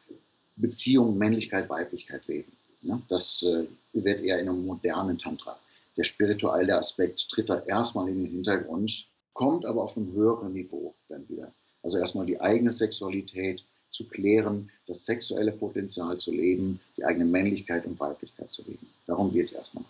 Beziehung, 0.57 1.19
Männlichkeit, 1.19 1.69
Weiblichkeit 1.69 2.27
leben. 2.27 2.53
Ja, 2.83 3.01
das 3.09 3.43
äh, 3.43 3.65
wird 3.93 4.23
eher 4.23 4.41
in 4.41 4.49
einem 4.49 4.67
modernen 4.67 5.19
Tantra. 5.19 5.59
Der 5.97 6.05
spirituelle 6.05 6.77
Aspekt 6.77 7.29
tritt 7.31 7.49
da 7.49 7.61
erstmal 7.61 8.09
in 8.09 8.23
den 8.23 8.31
Hintergrund, 8.31 9.07
kommt 9.33 9.65
aber 9.65 9.83
auf 9.83 9.97
einem 9.97 10.13
höheren 10.13 10.53
Niveau 10.53 10.95
dann 11.09 11.29
wieder. 11.29 11.53
Also 11.83 11.99
erstmal 11.99 12.27
die 12.27 12.41
eigene 12.41 12.71
Sexualität 12.71 13.65
zu 13.91 14.09
klären, 14.09 14.71
das 14.87 15.07
sexuelle 15.07 15.53
Potenzial 15.53 16.19
zu 16.19 16.33
leben, 16.33 16.81
die 16.97 17.05
eigene 17.05 17.25
Männlichkeit 17.25 17.87
und 17.87 17.99
Weiblichkeit 18.01 18.51
zu 18.51 18.63
leben. 18.63 18.87
Darum 19.07 19.33
geht 19.33 19.47
es 19.47 19.53
erstmal. 19.53 19.85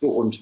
So, 0.00 0.10
und 0.10 0.40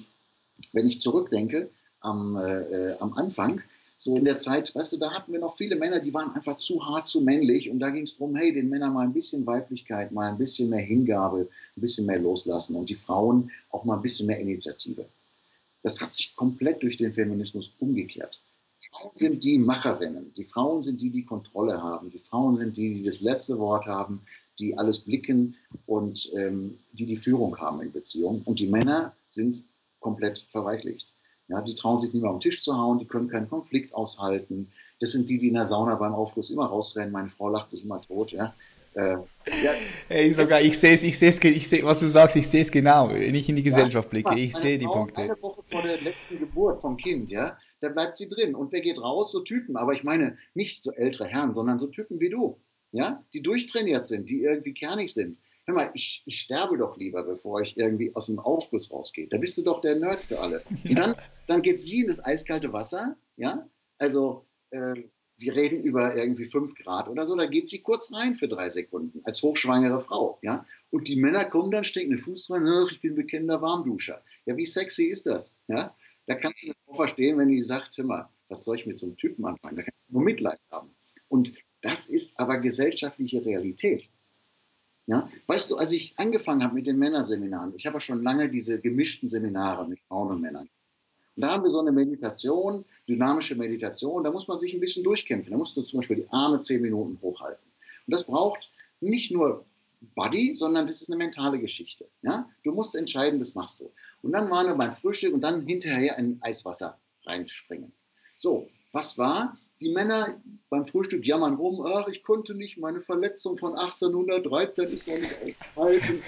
wenn 0.73 0.87
ich 0.87 1.01
zurückdenke, 1.01 1.69
am, 1.99 2.35
äh, 2.35 2.93
am 2.99 3.13
Anfang, 3.13 3.61
so 4.03 4.15
in 4.15 4.25
der 4.25 4.39
Zeit, 4.39 4.73
weißt 4.73 4.93
du, 4.93 4.97
da 4.97 5.11
hatten 5.11 5.31
wir 5.31 5.39
noch 5.39 5.55
viele 5.55 5.75
Männer, 5.75 5.99
die 5.99 6.11
waren 6.11 6.33
einfach 6.33 6.57
zu 6.57 6.83
hart, 6.83 7.07
zu 7.07 7.21
männlich 7.21 7.69
und 7.69 7.77
da 7.77 7.91
ging 7.91 8.01
es 8.01 8.17
darum, 8.17 8.35
hey, 8.35 8.51
den 8.51 8.67
Männern 8.67 8.93
mal 8.93 9.03
ein 9.03 9.13
bisschen 9.13 9.45
Weiblichkeit, 9.45 10.11
mal 10.11 10.31
ein 10.31 10.39
bisschen 10.39 10.71
mehr 10.71 10.81
Hingabe, 10.81 11.47
ein 11.77 11.81
bisschen 11.81 12.07
mehr 12.07 12.17
loslassen 12.17 12.75
und 12.75 12.89
die 12.89 12.95
Frauen 12.95 13.51
auch 13.69 13.85
mal 13.85 13.97
ein 13.97 14.01
bisschen 14.01 14.25
mehr 14.25 14.39
Initiative. 14.39 15.05
Das 15.83 16.01
hat 16.01 16.15
sich 16.15 16.35
komplett 16.35 16.81
durch 16.81 16.97
den 16.97 17.13
Feminismus 17.13 17.75
umgekehrt. 17.77 18.41
Die 18.83 18.89
Frauen 18.89 19.11
sind 19.13 19.43
die 19.43 19.59
Macherinnen, 19.59 20.33
die 20.33 20.45
Frauen 20.45 20.81
sind 20.81 20.99
die, 20.99 21.11
die 21.11 21.23
Kontrolle 21.23 21.83
haben, 21.83 22.09
die 22.09 22.17
Frauen 22.17 22.55
sind 22.55 22.77
die, 22.77 22.95
die 22.95 23.03
das 23.03 23.21
letzte 23.21 23.59
Wort 23.59 23.85
haben, 23.85 24.23
die 24.57 24.75
alles 24.79 25.01
blicken 25.01 25.55
und 25.85 26.31
ähm, 26.35 26.75
die 26.91 27.05
die 27.05 27.17
Führung 27.17 27.55
haben 27.59 27.79
in 27.81 27.91
Beziehungen 27.91 28.41
und 28.45 28.59
die 28.59 28.67
Männer 28.67 29.15
sind 29.27 29.63
komplett 29.99 30.39
verweichlicht. 30.49 31.13
Ja, 31.51 31.59
die 31.61 31.75
trauen 31.75 31.99
sich 31.99 32.13
nicht 32.13 32.21
mehr 32.21 32.31
auf 32.31 32.37
den 32.39 32.49
Tisch 32.49 32.61
zu 32.61 32.77
hauen, 32.77 32.97
die 32.97 33.05
können 33.05 33.27
keinen 33.27 33.49
Konflikt 33.49 33.93
aushalten. 33.93 34.71
Das 35.01 35.11
sind 35.11 35.29
die, 35.29 35.37
die 35.37 35.49
in 35.49 35.55
der 35.55 35.65
Sauna 35.65 35.95
beim 35.95 36.13
Aufguss 36.13 36.49
immer 36.49 36.65
rausrennen. 36.65 37.11
Meine 37.11 37.29
Frau 37.29 37.49
lacht 37.49 37.69
sich 37.69 37.83
immer 37.83 38.01
tot. 38.01 38.31
Ja. 38.31 38.53
Äh, 38.93 39.17
ja. 39.63 39.73
Hey, 40.07 40.33
sogar 40.33 40.61
ich 40.61 40.79
sehe 40.79 40.93
es, 40.93 41.03
ich 41.03 41.19
sehe 41.19 41.29
es, 41.29 41.43
ich 41.43 41.67
sehe, 41.67 41.83
was 41.83 41.99
du 41.99 42.07
sagst, 42.07 42.37
ich 42.37 42.47
sehe 42.47 42.61
es 42.61 42.71
genau. 42.71 43.09
Wenn 43.09 43.35
ich 43.35 43.49
in 43.49 43.57
die 43.57 43.63
Gesellschaft 43.63 44.09
blicke, 44.09 44.39
ich 44.39 44.55
sehe 44.55 44.77
die 44.77 44.85
Punkte. 44.85 45.21
Eine 45.21 45.41
Woche 45.41 45.61
vor 45.65 45.81
der 45.81 45.99
letzten 46.01 46.39
Geburt 46.39 46.79
vom 46.79 46.95
Kind, 46.95 47.29
ja, 47.29 47.57
da 47.81 47.89
bleibt 47.89 48.15
sie 48.15 48.29
drin. 48.29 48.55
Und 48.55 48.71
wer 48.71 48.81
geht 48.81 49.01
raus? 49.01 49.33
So 49.33 49.41
Typen. 49.41 49.75
Aber 49.75 49.93
ich 49.93 50.05
meine 50.05 50.37
nicht 50.53 50.83
so 50.83 50.91
ältere 50.91 51.27
Herren, 51.27 51.53
sondern 51.53 51.79
so 51.79 51.87
Typen 51.87 52.21
wie 52.21 52.29
du, 52.29 52.61
ja, 52.93 53.21
die 53.33 53.41
durchtrainiert 53.41 54.07
sind, 54.07 54.29
die 54.29 54.41
irgendwie 54.41 54.73
kernig 54.73 55.13
sind 55.13 55.37
hör 55.65 55.75
mal, 55.75 55.91
ich, 55.93 56.23
ich 56.25 56.41
sterbe 56.41 56.77
doch 56.77 56.97
lieber, 56.97 57.23
bevor 57.23 57.61
ich 57.61 57.77
irgendwie 57.77 58.13
aus 58.15 58.27
dem 58.27 58.39
Aufguss 58.39 58.91
rausgehe. 58.91 59.27
Da 59.27 59.37
bist 59.37 59.57
du 59.57 59.63
doch 59.63 59.81
der 59.81 59.95
Nerd 59.95 60.19
für 60.19 60.39
alle. 60.39 60.61
Und 60.83 60.97
dann, 60.97 61.15
dann 61.47 61.61
geht 61.61 61.79
sie 61.79 62.01
in 62.01 62.07
das 62.07 62.23
eiskalte 62.23 62.73
Wasser, 62.73 63.15
ja, 63.37 63.67
also 63.97 64.43
äh, 64.71 64.95
wir 65.37 65.55
reden 65.55 65.83
über 65.83 66.15
irgendwie 66.15 66.45
fünf 66.45 66.75
Grad 66.75 67.07
oder 67.07 67.25
so, 67.25 67.35
da 67.35 67.45
geht 67.45 67.69
sie 67.69 67.81
kurz 67.81 68.13
rein 68.13 68.35
für 68.35 68.47
drei 68.47 68.69
Sekunden 68.69 69.21
als 69.23 69.41
hochschwangere 69.41 69.99
Frau, 69.99 70.39
ja. 70.41 70.65
Und 70.91 71.07
die 71.07 71.15
Männer 71.15 71.45
kommen 71.45 71.71
dann, 71.71 71.83
stecken 71.83 72.11
den 72.11 72.19
Fuß 72.19 72.47
dran, 72.47 72.67
ich 72.91 73.01
bin 73.01 73.15
bekennender 73.15 73.61
Warmduscher. 73.61 74.23
Ja, 74.45 74.55
wie 74.57 74.65
sexy 74.65 75.05
ist 75.05 75.25
das, 75.25 75.57
ja? 75.67 75.95
Da 76.27 76.35
kannst 76.35 76.63
du 76.63 76.67
das 76.67 76.75
auch 76.85 76.95
verstehen, 76.95 77.37
wenn 77.37 77.49
die 77.49 77.61
sagt, 77.61 77.97
hör 77.97 78.05
mal, 78.05 78.29
was 78.47 78.63
soll 78.63 78.75
ich 78.75 78.85
mit 78.85 78.99
so 78.99 79.07
einem 79.07 79.17
Typen 79.17 79.45
anfangen? 79.45 79.77
Da 79.77 79.83
kann 79.83 79.93
ich 80.07 80.13
nur 80.13 80.23
Mitleid 80.23 80.59
haben. 80.71 80.93
Und 81.27 81.53
das 81.81 82.07
ist 82.07 82.39
aber 82.39 82.59
gesellschaftliche 82.59 83.43
Realität. 83.43 84.09
Ja? 85.11 85.29
Weißt 85.47 85.69
du, 85.69 85.75
als 85.75 85.91
ich 85.91 86.13
angefangen 86.15 86.63
habe 86.63 86.73
mit 86.73 86.87
den 86.87 86.97
Männerseminaren, 86.97 87.73
ich 87.75 87.85
habe 87.85 87.97
ja 87.97 87.99
schon 87.99 88.23
lange 88.23 88.49
diese 88.49 88.79
gemischten 88.79 89.27
Seminare 89.27 89.85
mit 89.85 89.99
Frauen 89.99 90.31
und 90.31 90.41
Männern. 90.41 90.69
Und 91.35 91.43
da 91.43 91.51
haben 91.51 91.63
wir 91.65 91.69
so 91.69 91.81
eine 91.81 91.91
Meditation, 91.91 92.85
dynamische 93.09 93.55
Meditation, 93.55 94.23
da 94.23 94.31
muss 94.31 94.47
man 94.47 94.57
sich 94.57 94.73
ein 94.73 94.79
bisschen 94.79 95.03
durchkämpfen. 95.03 95.51
Da 95.51 95.57
musst 95.57 95.75
du 95.75 95.81
zum 95.81 95.99
Beispiel 95.99 96.15
die 96.15 96.29
Arme 96.29 96.59
zehn 96.59 96.81
Minuten 96.81 97.19
hochhalten. 97.21 97.65
Und 98.07 98.13
das 98.13 98.23
braucht 98.23 98.71
nicht 99.01 99.31
nur 99.31 99.65
Body, 100.15 100.55
sondern 100.55 100.87
das 100.87 101.01
ist 101.01 101.09
eine 101.09 101.17
mentale 101.17 101.59
Geschichte. 101.59 102.07
Ja? 102.21 102.49
Du 102.63 102.71
musst 102.71 102.95
entscheiden, 102.95 103.39
das 103.39 103.53
machst 103.53 103.81
du. 103.81 103.91
Und 104.21 104.31
dann 104.31 104.49
waren 104.49 104.67
wir 104.67 104.75
beim 104.75 104.93
Frühstück 104.93 105.33
und 105.33 105.41
dann 105.41 105.65
hinterher 105.67 106.17
in 106.17 106.37
Eiswasser 106.41 106.97
reinspringen. 107.25 107.91
So, 108.37 108.69
was 108.93 109.17
war? 109.17 109.57
Die 109.81 109.89
Männer 109.89 110.39
beim 110.69 110.85
Frühstück 110.85 111.25
jammern 111.25 111.55
rum, 111.55 111.83
ach, 111.85 112.07
ich 112.07 112.23
konnte 112.23 112.53
nicht, 112.53 112.77
meine 112.77 113.01
Verletzung 113.01 113.57
von 113.57 113.75
1813 113.75 114.89
ist 114.89 115.07
noch 115.07 115.17
nicht 115.17 115.35
ausgehalten. 115.75 116.23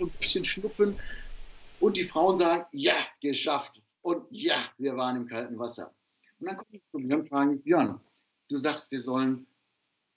Ein 0.00 0.10
bisschen 0.20 0.44
schnuppen. 0.44 0.96
Und 1.80 1.96
die 1.96 2.04
Frauen 2.04 2.36
sagen, 2.36 2.64
ja, 2.70 2.94
geschafft. 3.20 3.82
Und 4.02 4.24
ja, 4.30 4.64
wir 4.78 4.96
waren 4.96 5.16
im 5.16 5.26
kalten 5.26 5.58
Wasser. 5.58 5.92
Und 6.38 6.48
dann 6.48 6.56
kommen 6.56 6.70
die 6.72 6.82
zu 6.92 6.98
mir 6.98 7.16
und 7.16 7.28
fragen, 7.28 7.60
Björn, 7.60 8.00
du 8.48 8.56
sagst, 8.56 8.90
wir 8.92 9.00
sollen 9.00 9.46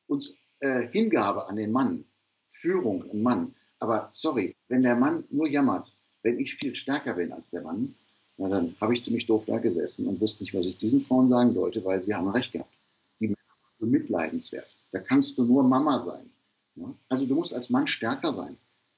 uns 0.07 0.35
äh, 0.59 0.87
Hingabe 0.89 1.47
an 1.47 1.55
den 1.55 1.71
Mann, 1.71 2.05
Führung 2.49 3.09
an 3.09 3.23
Mann. 3.23 3.55
Aber 3.79 4.09
sorry, 4.11 4.55
wenn 4.67 4.83
der 4.83 4.95
Mann 4.95 5.23
nur 5.29 5.47
jammert, 5.47 5.95
wenn 6.21 6.39
ich 6.39 6.55
viel 6.55 6.75
stärker 6.75 7.15
bin 7.15 7.31
als 7.31 7.49
der 7.49 7.63
Mann, 7.63 7.95
na, 8.37 8.49
dann 8.49 8.75
habe 8.81 8.93
ich 8.93 9.03
ziemlich 9.03 9.25
doof 9.27 9.45
da 9.45 9.59
gesessen 9.59 10.07
und 10.07 10.19
wusste 10.19 10.43
nicht, 10.43 10.53
was 10.53 10.65
ich 10.65 10.77
diesen 10.77 11.01
Frauen 11.01 11.29
sagen 11.29 11.51
sollte, 11.53 11.83
weil 11.85 12.03
sie 12.03 12.13
haben 12.13 12.27
recht 12.29 12.51
gehabt. 12.51 12.73
Die 13.19 13.27
Männer 13.27 13.37
bemitleidenswert. 13.79 14.67
Da 14.91 14.99
kannst 14.99 15.37
du 15.37 15.45
nur 15.45 15.63
Mama 15.63 15.99
sein. 15.99 16.29
Ja? 16.75 16.93
Also 17.09 17.25
du 17.25 17.35
musst 17.35 17.53
als 17.53 17.69
Mann 17.69 17.87
stärker 17.87 18.33
sein. 18.33 18.57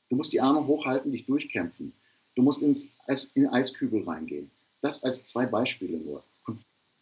Du 0.09 0.15
musst 0.15 0.33
die 0.33 0.41
Arme 0.41 0.65
hochhalten, 0.65 1.11
dich 1.11 1.25
durchkämpfen. 1.25 1.93
Du 2.35 2.41
musst 2.41 2.61
ins 2.61 2.95
in 3.33 3.47
Eiskübel 3.47 4.03
reingehen. 4.03 4.49
Das 4.81 5.03
als 5.03 5.25
zwei 5.27 5.45
Beispiele 5.45 5.97
nur. 5.97 6.23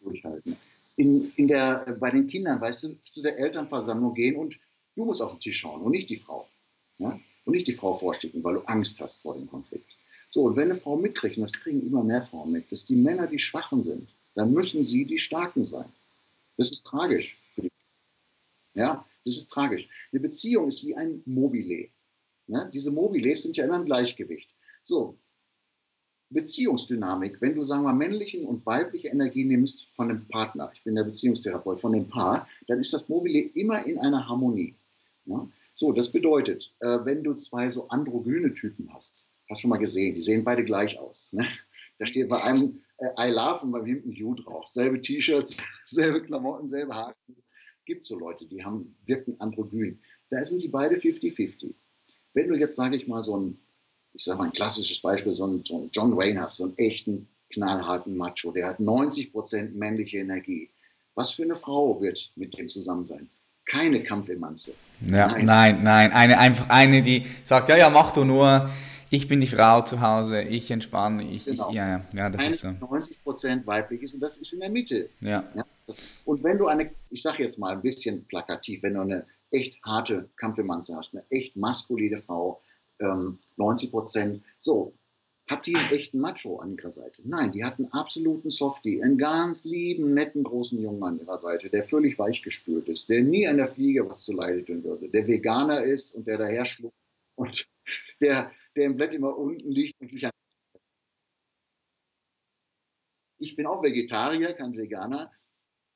Durchhalten. 0.00 0.56
In, 0.96 1.32
in 1.36 1.48
der, 1.48 1.96
bei 2.00 2.10
den 2.10 2.26
Kindern, 2.26 2.60
weißt 2.60 2.84
du, 2.84 2.96
zu 3.12 3.22
der 3.22 3.38
Elternversammlung 3.38 4.14
gehen 4.14 4.36
und 4.36 4.58
du 4.94 5.04
musst 5.04 5.20
auf 5.20 5.32
den 5.32 5.40
Tisch 5.40 5.58
schauen 5.58 5.82
und 5.82 5.90
nicht 5.90 6.08
die 6.08 6.16
Frau. 6.16 6.48
Ja? 6.98 7.18
Und 7.44 7.52
nicht 7.52 7.66
die 7.66 7.72
Frau 7.72 7.94
vorschicken, 7.94 8.42
weil 8.44 8.54
du 8.54 8.60
Angst 8.62 9.00
hast 9.00 9.22
vor 9.22 9.34
dem 9.34 9.46
Konflikt. 9.46 9.95
So, 10.36 10.42
und 10.42 10.56
wenn 10.56 10.70
eine 10.70 10.78
Frau 10.78 10.98
mitkriegt, 10.98 11.38
und 11.38 11.40
das 11.40 11.54
kriegen 11.54 11.80
immer 11.80 12.04
mehr 12.04 12.20
Frauen 12.20 12.52
mit, 12.52 12.70
dass 12.70 12.84
die 12.84 12.94
Männer 12.94 13.26
die 13.26 13.38
Schwachen 13.38 13.82
sind, 13.82 14.06
dann 14.34 14.52
müssen 14.52 14.84
sie 14.84 15.06
die 15.06 15.16
Starken 15.16 15.64
sein. 15.64 15.90
Das 16.58 16.70
ist 16.70 16.82
tragisch. 16.82 17.38
Ja, 18.74 19.06
das 19.24 19.38
ist 19.38 19.48
tragisch. 19.48 19.88
Eine 20.12 20.20
Beziehung 20.20 20.68
ist 20.68 20.86
wie 20.86 20.94
ein 20.94 21.22
Mobile. 21.24 21.88
Ja, 22.48 22.66
diese 22.66 22.90
Mobiles 22.90 23.44
sind 23.44 23.56
ja 23.56 23.64
immer 23.64 23.76
im 23.76 23.86
Gleichgewicht. 23.86 24.50
So, 24.84 25.16
Beziehungsdynamik, 26.28 27.40
wenn 27.40 27.54
du, 27.54 27.62
sagen 27.62 27.84
wir, 27.84 27.94
männliche 27.94 28.46
und 28.46 28.66
weibliche 28.66 29.08
Energie 29.08 29.46
nimmst 29.46 29.86
von 29.96 30.08
dem 30.08 30.28
Partner, 30.28 30.70
ich 30.74 30.84
bin 30.84 30.96
der 30.96 31.04
Beziehungstherapeut, 31.04 31.80
von 31.80 31.92
dem 31.92 32.10
Paar, 32.10 32.46
dann 32.66 32.78
ist 32.78 32.92
das 32.92 33.08
Mobile 33.08 33.38
immer 33.54 33.86
in 33.86 33.96
einer 33.96 34.28
Harmonie. 34.28 34.74
Ja? 35.24 35.48
So, 35.76 35.92
das 35.92 36.12
bedeutet, 36.12 36.74
äh, 36.80 36.98
wenn 37.04 37.24
du 37.24 37.32
zwei 37.36 37.70
so 37.70 37.88
androgyne 37.88 38.52
Typen 38.52 38.92
hast, 38.92 39.24
hast 39.48 39.58
du 39.58 39.62
schon 39.62 39.70
mal 39.70 39.78
gesehen, 39.78 40.14
die 40.14 40.20
sehen 40.20 40.44
beide 40.44 40.64
gleich 40.64 40.98
aus. 40.98 41.32
Ne? 41.32 41.46
Da 41.98 42.06
steht 42.06 42.28
bei 42.28 42.42
einem 42.42 42.82
äh, 42.98 43.28
I 43.28 43.30
love 43.30 43.60
und 43.62 43.72
beim 43.72 43.86
hinten 43.86 44.10
You 44.10 44.34
drauf. 44.34 44.66
Selbe 44.68 45.00
T-Shirts, 45.00 45.56
selbe 45.86 46.22
Klamotten, 46.22 46.68
selbe 46.68 46.94
Haare. 46.94 47.14
Gibt 47.84 48.04
so 48.04 48.18
Leute, 48.18 48.46
die 48.46 48.64
haben, 48.64 48.96
wirken 49.06 49.40
androgyn. 49.40 50.00
Da 50.30 50.44
sind 50.44 50.60
sie 50.60 50.68
beide 50.68 50.96
50-50. 50.96 51.74
Wenn 52.34 52.48
du 52.48 52.56
jetzt, 52.56 52.76
sage 52.76 52.96
ich 52.96 53.06
mal, 53.06 53.22
so 53.22 53.38
ein 53.38 53.58
ich 54.16 54.24
sage 54.24 54.38
mal 54.38 54.46
ein 54.46 54.52
klassisches 54.52 55.00
Beispiel, 55.00 55.32
so 55.32 55.46
ein, 55.46 55.62
so 55.64 55.78
ein 55.78 55.90
John 55.92 56.16
Wayne 56.16 56.40
hast, 56.40 56.56
so 56.56 56.64
einen 56.64 56.78
echten, 56.78 57.28
knallharten 57.50 58.16
Macho, 58.16 58.50
der 58.50 58.68
hat 58.68 58.80
90 58.80 59.32
Prozent 59.32 59.76
männliche 59.76 60.18
Energie. 60.18 60.70
Was 61.14 61.30
für 61.30 61.42
eine 61.42 61.54
Frau 61.54 62.00
wird 62.00 62.32
mit 62.34 62.58
dem 62.58 62.68
zusammen 62.68 63.06
sein? 63.06 63.28
Keine 63.66 64.02
Kampfemanze. 64.02 64.74
Ja, 65.06 65.28
nein. 65.28 65.44
nein, 65.44 65.82
nein, 65.82 66.12
eine, 66.12 66.38
einfach 66.38 66.68
eine, 66.68 67.02
die 67.02 67.26
sagt, 67.44 67.68
ja, 67.68 67.76
ja, 67.76 67.90
mach 67.90 68.12
du 68.12 68.24
nur, 68.24 68.70
ich 69.10 69.28
bin 69.28 69.40
die 69.40 69.46
Frau 69.46 69.82
zu 69.82 70.00
Hause, 70.00 70.42
ich 70.42 70.70
entspanne, 70.70 71.30
ich, 71.30 71.44
genau. 71.44 71.68
ich 71.68 71.74
ja, 71.74 71.88
ja, 71.88 72.04
ja, 72.14 72.30
das 72.30 72.48
ist 72.48 72.60
so. 72.60 72.70
90 72.70 73.22
Prozent 73.22 73.66
weiblich 73.66 74.02
ist 74.02 74.14
und 74.14 74.20
das 74.20 74.36
ist 74.36 74.52
in 74.52 74.60
der 74.60 74.70
Mitte. 74.70 75.08
Ja. 75.20 75.44
ja 75.54 75.66
das, 75.86 76.00
und 76.24 76.42
wenn 76.42 76.58
du 76.58 76.66
eine, 76.66 76.90
ich 77.10 77.22
sage 77.22 77.42
jetzt 77.42 77.58
mal 77.58 77.72
ein 77.72 77.82
bisschen 77.82 78.24
plakativ, 78.26 78.82
wenn 78.82 78.94
du 78.94 79.00
eine 79.00 79.26
echt 79.50 79.82
harte 79.84 80.28
Kampfemanze 80.36 80.96
hast, 80.96 81.14
eine 81.14 81.24
echt 81.30 81.56
maskuline 81.56 82.20
Frau, 82.20 82.60
ähm, 83.00 83.38
90 83.56 83.90
Prozent. 83.90 84.42
So, 84.60 84.94
hat 85.48 85.66
die 85.66 85.76
einen 85.76 85.92
echten 85.92 86.18
Macho 86.18 86.58
an 86.58 86.76
ihrer 86.76 86.90
Seite? 86.90 87.22
Nein, 87.24 87.52
die 87.52 87.64
hat 87.64 87.78
einen 87.78 87.92
absoluten 87.92 88.50
Softie, 88.50 89.02
einen 89.02 89.18
ganz 89.18 89.64
lieben, 89.64 90.12
netten, 90.14 90.42
großen 90.42 90.80
Jungen 90.80 91.02
an 91.04 91.20
ihrer 91.20 91.38
Seite, 91.38 91.70
der 91.70 91.82
völlig 91.82 92.18
weichgespült 92.18 92.88
ist, 92.88 93.08
der 93.08 93.22
nie 93.22 93.46
an 93.46 93.58
der 93.58 93.68
Fliege 93.68 94.08
was 94.08 94.24
zu 94.24 94.32
leide 94.32 94.64
tun 94.64 94.82
würde, 94.82 95.08
der 95.08 95.26
Veganer 95.26 95.84
ist 95.84 96.16
und 96.16 96.26
der 96.26 96.38
daher 96.38 96.64
schluckt 96.64 96.96
und 97.36 97.66
der, 98.20 98.50
der 98.76 98.84
im 98.84 98.96
Bett 98.96 99.14
immer 99.14 99.36
unten 99.36 99.70
liegt 99.70 100.00
und 100.00 100.10
sich 100.10 100.26
an. 100.26 100.32
Ich 103.38 103.56
bin 103.56 103.66
auch 103.66 103.82
Vegetarier, 103.82 104.54
kein 104.54 104.76
Veganer, 104.76 105.30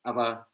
aber 0.03 0.49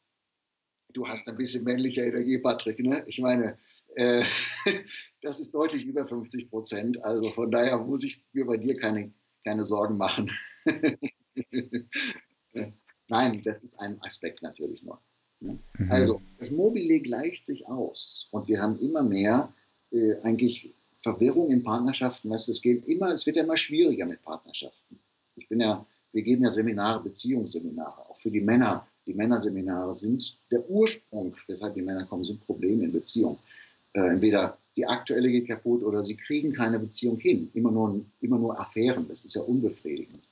du 0.93 1.07
hast 1.07 1.29
ein 1.29 1.37
bisschen 1.37 1.65
männliche 1.65 2.03
Energie, 2.03 2.39
Patrick. 2.39 2.79
Ne? 2.81 3.05
Ich 3.07 3.19
meine, 3.21 3.59
äh, 3.97 4.23
das 5.23 5.41
ist 5.41 5.55
deutlich 5.55 5.85
über 5.85 6.07
50 6.07 6.51
Prozent. 6.51 7.03
Also 7.03 7.31
von 7.33 7.51
daher 7.51 7.79
muss 7.79 8.05
ich 8.05 8.23
mir 8.33 8.47
bei 8.47 8.57
dir 8.57 8.77
keine, 8.79 9.13
keine 9.45 9.65
Sorgen 9.65 9.97
machen. 9.97 10.31
Nein, 13.09 13.43
das 13.45 13.63
ist 13.63 13.79
ein 13.79 14.01
Aspekt 14.03 14.43
natürlich 14.43 14.83
nur. 14.83 15.01
Ne? 15.41 15.59
Mhm. 15.79 15.91
Also 15.91 16.23
das 16.39 16.51
Mobile 16.51 17.01
gleicht 17.01 17.45
sich 17.47 17.67
aus 17.67 18.29
und 18.31 18.49
wir 18.49 18.61
haben 18.61 18.79
immer 18.81 19.03
mehr 19.03 19.53
äh, 19.93 20.17
eigentlich 20.23 20.75
Verwirrung 21.01 21.51
in 21.51 21.63
Partnerschaften. 21.63 22.31
Weißt, 22.31 22.49
es, 22.49 22.63
geht 22.63 22.87
immer, 22.87 23.13
es 23.13 23.27
wird 23.27 23.37
ja 23.37 23.45
immer 23.45 23.57
schwieriger 23.57 24.07
mit 24.07 24.23
Partnerschaften. 24.23 24.99
Ich 25.37 25.49
bin 25.49 25.61
ja, 25.61 25.85
wir 26.13 26.23
geben 26.23 26.43
ja 26.43 26.51
Seminare, 26.51 27.03
Beziehungsseminare, 27.03 28.09
auch 28.09 28.17
für 28.17 28.31
die 28.31 28.41
Männer. 28.41 28.87
Die 29.07 29.15
Männerseminare 29.15 29.93
sind 29.95 30.39
der 30.51 30.69
Ursprung, 30.69 31.35
weshalb 31.47 31.75
die 31.75 31.83
Männer 31.83 32.05
kommen, 32.07 32.25
sind 32.25 32.45
Probleme 32.45 32.85
in 32.85 32.93
Beziehungen 32.93 33.39
äh, 33.97 34.09
entweder 34.11 34.59
die 34.77 34.87
aktuelle 34.87 35.31
geht 35.31 35.49
kaputt 35.49 35.83
oder 35.83 36.05
sie 36.05 36.17
kriegen 36.17 36.53
keine 36.53 36.79
Beziehung 36.79 37.19
hin. 37.19 37.51
Immer 37.55 37.71
nur, 37.71 38.05
immer 38.21 38.39
nur 38.39 38.61
Affären, 38.61 39.09
das 39.09 39.25
ist 39.25 39.35
ja 39.35 39.43
unbefriedigend. 39.43 40.23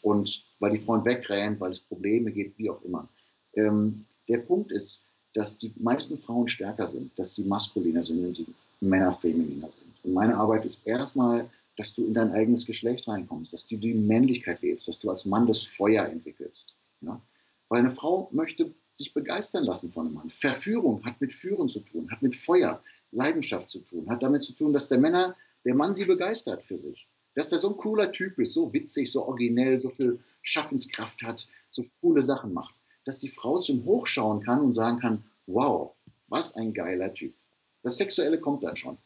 Und 0.00 0.42
weil 0.58 0.72
die 0.72 0.78
Freund 0.78 1.04
wegrennt, 1.04 1.60
weil 1.60 1.70
es 1.70 1.80
Probleme 1.80 2.32
gibt, 2.32 2.58
wie 2.58 2.70
auch 2.70 2.82
immer. 2.82 3.06
Ähm, 3.54 4.06
der 4.28 4.38
Punkt 4.38 4.72
ist, 4.72 5.04
dass 5.34 5.58
die 5.58 5.72
meisten 5.76 6.18
Frauen 6.18 6.48
stärker 6.48 6.86
sind, 6.86 7.16
dass 7.18 7.34
sie 7.34 7.44
maskuliner 7.44 8.02
sind 8.02 8.26
und 8.26 8.38
die 8.38 8.46
Männer 8.80 9.12
femininer 9.12 9.70
sind. 9.70 9.92
Und 10.04 10.14
meine 10.14 10.36
Arbeit 10.36 10.64
ist 10.64 10.86
erstmal, 10.86 11.48
dass 11.76 11.94
du 11.94 12.04
in 12.04 12.14
dein 12.14 12.32
eigenes 12.32 12.66
Geschlecht 12.66 13.08
reinkommst, 13.08 13.52
dass 13.52 13.66
du 13.66 13.76
die 13.76 13.94
Männlichkeit 13.94 14.60
lebst, 14.62 14.88
dass 14.88 14.98
du 14.98 15.10
als 15.10 15.24
Mann 15.24 15.46
das 15.46 15.62
Feuer 15.62 16.04
entwickelst. 16.04 16.76
Ja? 17.00 17.20
Weil 17.68 17.80
eine 17.80 17.90
Frau 17.90 18.28
möchte 18.32 18.74
sich 18.92 19.14
begeistern 19.14 19.64
lassen 19.64 19.88
von 19.88 20.06
einem 20.06 20.14
Mann. 20.16 20.30
Verführung 20.30 21.02
hat 21.04 21.20
mit 21.20 21.32
Führen 21.32 21.68
zu 21.68 21.80
tun, 21.80 22.10
hat 22.10 22.20
mit 22.20 22.36
Feuer, 22.36 22.82
Leidenschaft 23.12 23.70
zu 23.70 23.80
tun, 23.80 24.08
hat 24.10 24.22
damit 24.22 24.44
zu 24.44 24.52
tun, 24.52 24.72
dass 24.72 24.88
der 24.88 24.98
Männer, 24.98 25.36
der 25.64 25.74
Mann 25.74 25.94
sie 25.94 26.04
begeistert 26.04 26.62
für 26.62 26.78
sich. 26.78 27.08
Dass 27.34 27.52
er 27.52 27.58
so 27.58 27.70
ein 27.70 27.76
cooler 27.78 28.12
Typ 28.12 28.38
ist, 28.38 28.52
so 28.52 28.72
witzig, 28.72 29.10
so 29.10 29.24
originell, 29.26 29.80
so 29.80 29.88
viel 29.90 30.18
Schaffenskraft 30.42 31.22
hat, 31.22 31.48
so 31.70 31.84
coole 32.00 32.22
Sachen 32.22 32.52
macht. 32.52 32.74
Dass 33.04 33.20
die 33.20 33.28
Frau 33.28 33.58
zum 33.58 33.84
Hochschauen 33.84 34.42
kann 34.42 34.60
und 34.60 34.72
sagen 34.72 35.00
kann, 35.00 35.24
wow, 35.46 35.92
was 36.28 36.56
ein 36.56 36.72
geiler 36.72 37.12
Typ. 37.12 37.34
Das 37.82 37.96
Sexuelle 37.96 38.38
kommt 38.38 38.62
dann 38.62 38.76
schon. 38.76 38.96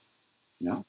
Ja? 0.61 0.85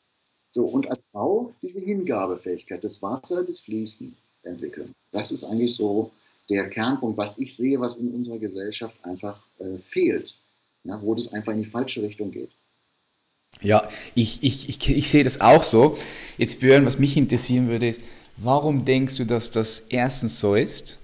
So, 0.51 0.65
und 0.65 0.89
als 0.89 1.05
Frau 1.11 1.53
diese 1.61 1.79
Hingabefähigkeit, 1.79 2.83
das 2.83 3.01
Wasser, 3.01 3.43
das 3.43 3.59
Fließen 3.59 4.15
entwickeln. 4.43 4.93
Das 5.11 5.31
ist 5.31 5.43
eigentlich 5.43 5.75
so 5.75 6.11
der 6.49 6.69
Kernpunkt, 6.69 7.17
was 7.17 7.37
ich 7.37 7.55
sehe, 7.55 7.79
was 7.79 7.97
in 7.97 8.13
unserer 8.13 8.39
Gesellschaft 8.39 8.95
einfach 9.03 9.41
äh, 9.59 9.77
fehlt, 9.77 10.35
ja, 10.83 11.01
wo 11.01 11.13
das 11.13 11.33
einfach 11.33 11.53
in 11.53 11.63
die 11.63 11.69
falsche 11.69 12.01
Richtung 12.01 12.31
geht. 12.31 12.51
Ja, 13.61 13.87
ich, 14.15 14.43
ich, 14.43 14.69
ich, 14.69 14.89
ich 14.89 15.09
sehe 15.09 15.23
das 15.23 15.41
auch 15.41 15.63
so. 15.63 15.97
Jetzt 16.37 16.59
Björn, 16.59 16.85
was 16.85 16.99
mich 16.99 17.17
interessieren 17.17 17.67
würde, 17.67 17.89
ist, 17.89 18.01
warum 18.37 18.85
denkst 18.85 19.17
du, 19.17 19.25
dass 19.25 19.51
das 19.51 19.79
erstens 19.89 20.39
so 20.39 20.55
ist, 20.55 20.99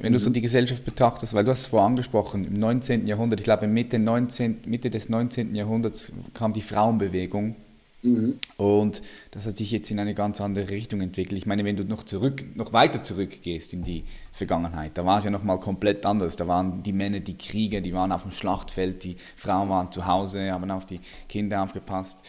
wenn 0.00 0.12
du 0.12 0.18
so 0.18 0.30
mhm. 0.30 0.34
die 0.34 0.40
Gesellschaft 0.40 0.84
betrachtest, 0.84 1.34
weil 1.34 1.44
du 1.44 1.50
hast 1.50 1.60
es 1.60 1.66
vorher 1.68 1.86
angesprochen, 1.86 2.44
im 2.44 2.54
19. 2.54 3.06
Jahrhundert, 3.06 3.40
ich 3.40 3.44
glaube 3.44 3.66
Mitte, 3.66 3.98
19, 3.98 4.62
Mitte 4.66 4.90
des 4.90 5.08
19. 5.08 5.54
Jahrhunderts 5.54 6.12
kam 6.34 6.52
die 6.52 6.62
Frauenbewegung 6.62 7.56
Mhm. 8.02 8.38
Und 8.56 9.00
das 9.30 9.46
hat 9.46 9.56
sich 9.56 9.70
jetzt 9.70 9.90
in 9.90 10.00
eine 10.00 10.14
ganz 10.14 10.40
andere 10.40 10.68
Richtung 10.70 11.00
entwickelt. 11.00 11.38
Ich 11.38 11.46
meine, 11.46 11.64
wenn 11.64 11.76
du 11.76 11.84
noch 11.84 12.02
zurück, 12.02 12.44
noch 12.56 12.72
weiter 12.72 13.02
zurückgehst 13.02 13.72
in 13.72 13.84
die 13.84 14.04
Vergangenheit, 14.32 14.98
da 14.98 15.06
war 15.06 15.18
es 15.18 15.24
ja 15.24 15.30
noch 15.30 15.44
mal 15.44 15.58
komplett 15.60 16.04
anders. 16.04 16.36
Da 16.36 16.48
waren 16.48 16.82
die 16.82 16.92
Männer 16.92 17.20
die 17.20 17.38
Krieger, 17.38 17.80
die 17.80 17.94
waren 17.94 18.10
auf 18.10 18.22
dem 18.22 18.32
Schlachtfeld, 18.32 19.04
die 19.04 19.16
Frauen 19.36 19.68
waren 19.68 19.92
zu 19.92 20.06
Hause, 20.06 20.50
haben 20.50 20.70
auf 20.72 20.84
die 20.84 21.00
Kinder 21.28 21.62
aufgepasst. 21.62 22.20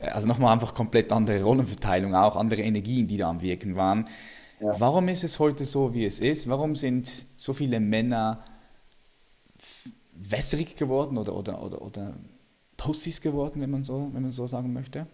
Äh, 0.00 0.08
also 0.08 0.28
nochmal 0.28 0.52
einfach 0.52 0.74
komplett 0.74 1.12
andere 1.12 1.42
Rollenverteilung, 1.42 2.14
auch 2.14 2.36
andere 2.36 2.60
Energien, 2.60 3.08
die 3.08 3.16
da 3.16 3.30
am 3.30 3.40
Wirken 3.40 3.74
waren. 3.74 4.06
Ja. 4.62 4.78
Warum 4.78 5.08
ist 5.08 5.24
es 5.24 5.40
heute 5.40 5.64
so, 5.64 5.92
wie 5.92 6.04
es 6.04 6.20
ist? 6.20 6.48
Warum 6.48 6.76
sind 6.76 7.10
so 7.36 7.52
viele 7.52 7.80
Männer 7.80 8.44
wässrig 10.12 10.76
geworden 10.76 11.18
oder, 11.18 11.34
oder, 11.34 11.62
oder, 11.62 11.82
oder 11.82 12.14
Pussys 12.76 13.20
geworden, 13.20 13.60
wenn 13.60 13.70
man 13.70 13.82
so, 13.82 14.10
wenn 14.12 14.22
man 14.22 14.30
so 14.30 14.46
sagen 14.46 14.72
möchte? 14.72 15.08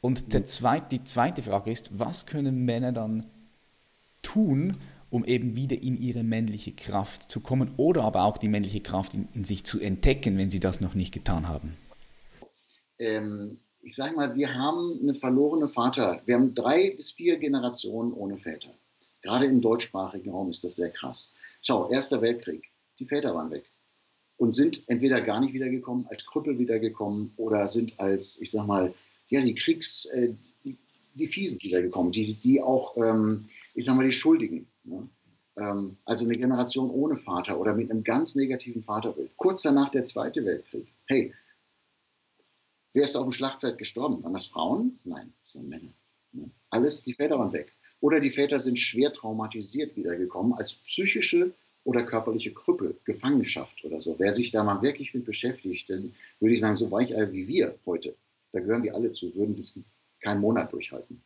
Und 0.00 0.32
der 0.32 0.46
zweite, 0.46 0.96
die 0.96 1.04
zweite 1.04 1.42
Frage 1.42 1.70
ist, 1.70 1.90
was 1.98 2.24
können 2.24 2.64
Männer 2.64 2.92
dann 2.92 3.26
tun, 4.22 4.78
um 5.10 5.24
eben 5.24 5.56
wieder 5.56 5.80
in 5.80 6.00
ihre 6.00 6.22
männliche 6.22 6.72
Kraft 6.72 7.30
zu 7.30 7.40
kommen 7.40 7.72
oder 7.76 8.02
aber 8.02 8.24
auch 8.24 8.38
die 8.38 8.48
männliche 8.48 8.80
Kraft 8.80 9.12
in, 9.12 9.28
in 9.34 9.44
sich 9.44 9.64
zu 9.64 9.78
entdecken, 9.78 10.38
wenn 10.38 10.48
sie 10.48 10.60
das 10.60 10.80
noch 10.80 10.94
nicht 10.94 11.12
getan 11.12 11.48
haben? 11.48 11.76
Ähm, 12.98 13.58
ich 13.82 13.94
sage 13.94 14.16
mal, 14.16 14.34
wir 14.34 14.54
haben 14.54 14.98
eine 15.02 15.12
verlorene 15.12 15.68
Vater. 15.68 16.22
Wir 16.24 16.36
haben 16.36 16.54
drei 16.54 16.94
bis 16.96 17.12
vier 17.12 17.38
Generationen 17.38 18.14
ohne 18.14 18.38
Väter. 18.38 18.70
Gerade 19.26 19.46
im 19.46 19.60
deutschsprachigen 19.60 20.30
Raum 20.30 20.50
ist 20.50 20.62
das 20.62 20.76
sehr 20.76 20.90
krass. 20.90 21.34
Schau, 21.60 21.90
Erster 21.90 22.22
Weltkrieg, 22.22 22.70
die 23.00 23.04
Väter 23.04 23.34
waren 23.34 23.50
weg 23.50 23.68
und 24.36 24.52
sind 24.52 24.84
entweder 24.88 25.20
gar 25.20 25.40
nicht 25.40 25.52
wiedergekommen, 25.52 26.06
als 26.06 26.24
Krüppel 26.26 26.60
wiedergekommen 26.60 27.32
oder 27.36 27.66
sind 27.66 27.98
als, 27.98 28.40
ich 28.40 28.52
sag 28.52 28.68
mal, 28.68 28.94
ja, 29.26 29.40
die 29.40 29.56
Kriegs, 29.56 30.04
äh, 30.04 30.32
die, 30.64 30.78
die 31.14 31.26
Fiesen 31.26 31.60
wiedergekommen, 31.60 32.12
die, 32.12 32.34
die 32.34 32.62
auch, 32.62 32.96
ähm, 32.98 33.48
ich 33.74 33.84
sag 33.84 33.96
mal, 33.96 34.06
die 34.06 34.12
Schuldigen. 34.12 34.68
Ne? 34.84 35.08
Ähm, 35.56 35.96
also 36.04 36.24
eine 36.24 36.34
Generation 36.34 36.88
ohne 36.88 37.16
Vater 37.16 37.58
oder 37.58 37.74
mit 37.74 37.90
einem 37.90 38.04
ganz 38.04 38.36
negativen 38.36 38.84
Vaterbild. 38.84 39.36
Kurz 39.36 39.62
danach 39.62 39.90
der 39.90 40.04
Zweite 40.04 40.44
Weltkrieg. 40.44 40.86
Hey, 41.06 41.34
wer 42.92 43.02
ist 43.02 43.16
auf 43.16 43.24
dem 43.24 43.32
Schlachtfeld 43.32 43.76
gestorben? 43.76 44.22
Waren 44.22 44.34
das 44.34 44.46
Frauen? 44.46 45.00
Nein, 45.02 45.32
das 45.42 45.56
waren 45.56 45.68
Männer. 45.68 45.92
Ne? 46.30 46.48
Alles, 46.70 47.02
die 47.02 47.12
Väter 47.12 47.40
waren 47.40 47.52
weg. 47.52 47.75
Oder 48.00 48.20
die 48.20 48.30
Väter 48.30 48.60
sind 48.60 48.78
schwer 48.78 49.12
traumatisiert 49.12 49.96
wiedergekommen 49.96 50.52
als 50.54 50.74
psychische 50.74 51.52
oder 51.84 52.02
körperliche 52.02 52.52
Krüppel, 52.52 52.96
Gefangenschaft 53.04 53.84
oder 53.84 54.00
so. 54.00 54.16
Wer 54.18 54.32
sich 54.32 54.50
da 54.50 54.64
mal 54.64 54.82
wirklich 54.82 55.14
mit 55.14 55.24
beschäftigt, 55.24 55.88
dann 55.88 56.14
würde 56.40 56.54
ich 56.54 56.60
sagen, 56.60 56.76
so 56.76 56.90
weicheier 56.90 57.32
wie 57.32 57.46
wir 57.48 57.78
heute, 57.86 58.14
da 58.52 58.60
gehören 58.60 58.82
die 58.82 58.90
alle 58.90 59.12
zu, 59.12 59.34
würden 59.34 59.56
das 59.56 59.78
keinen 60.20 60.40
Monat 60.40 60.72
durchhalten. 60.72 61.22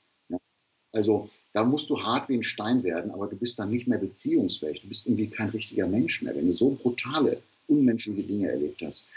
Also 0.92 1.30
da 1.52 1.64
musst 1.64 1.90
du 1.90 2.00
hart 2.00 2.28
wie 2.28 2.37
ein 2.37 2.42
Stein 2.42 2.83
werden, 2.85 3.11
aber 3.11 3.26
du 3.26 3.37
bist 3.37 3.59
dann 3.59 3.70
nicht 3.70 3.88
mehr 3.88 3.98
beziehungsfähig. 3.98 4.83
Du 4.83 4.88
bist 4.88 5.06
irgendwie 5.06 5.28
kein 5.28 5.48
richtiger 5.48 5.87
Mensch 5.87 6.22
mehr, 6.22 6.35
wenn 6.35 6.46
du 6.46 6.56
so 6.56 6.70
brutale, 6.70 7.42
unmenschliche 7.66 8.22
Dinge 8.22 8.48
erlebt 8.50 8.83
hast. 8.83 9.09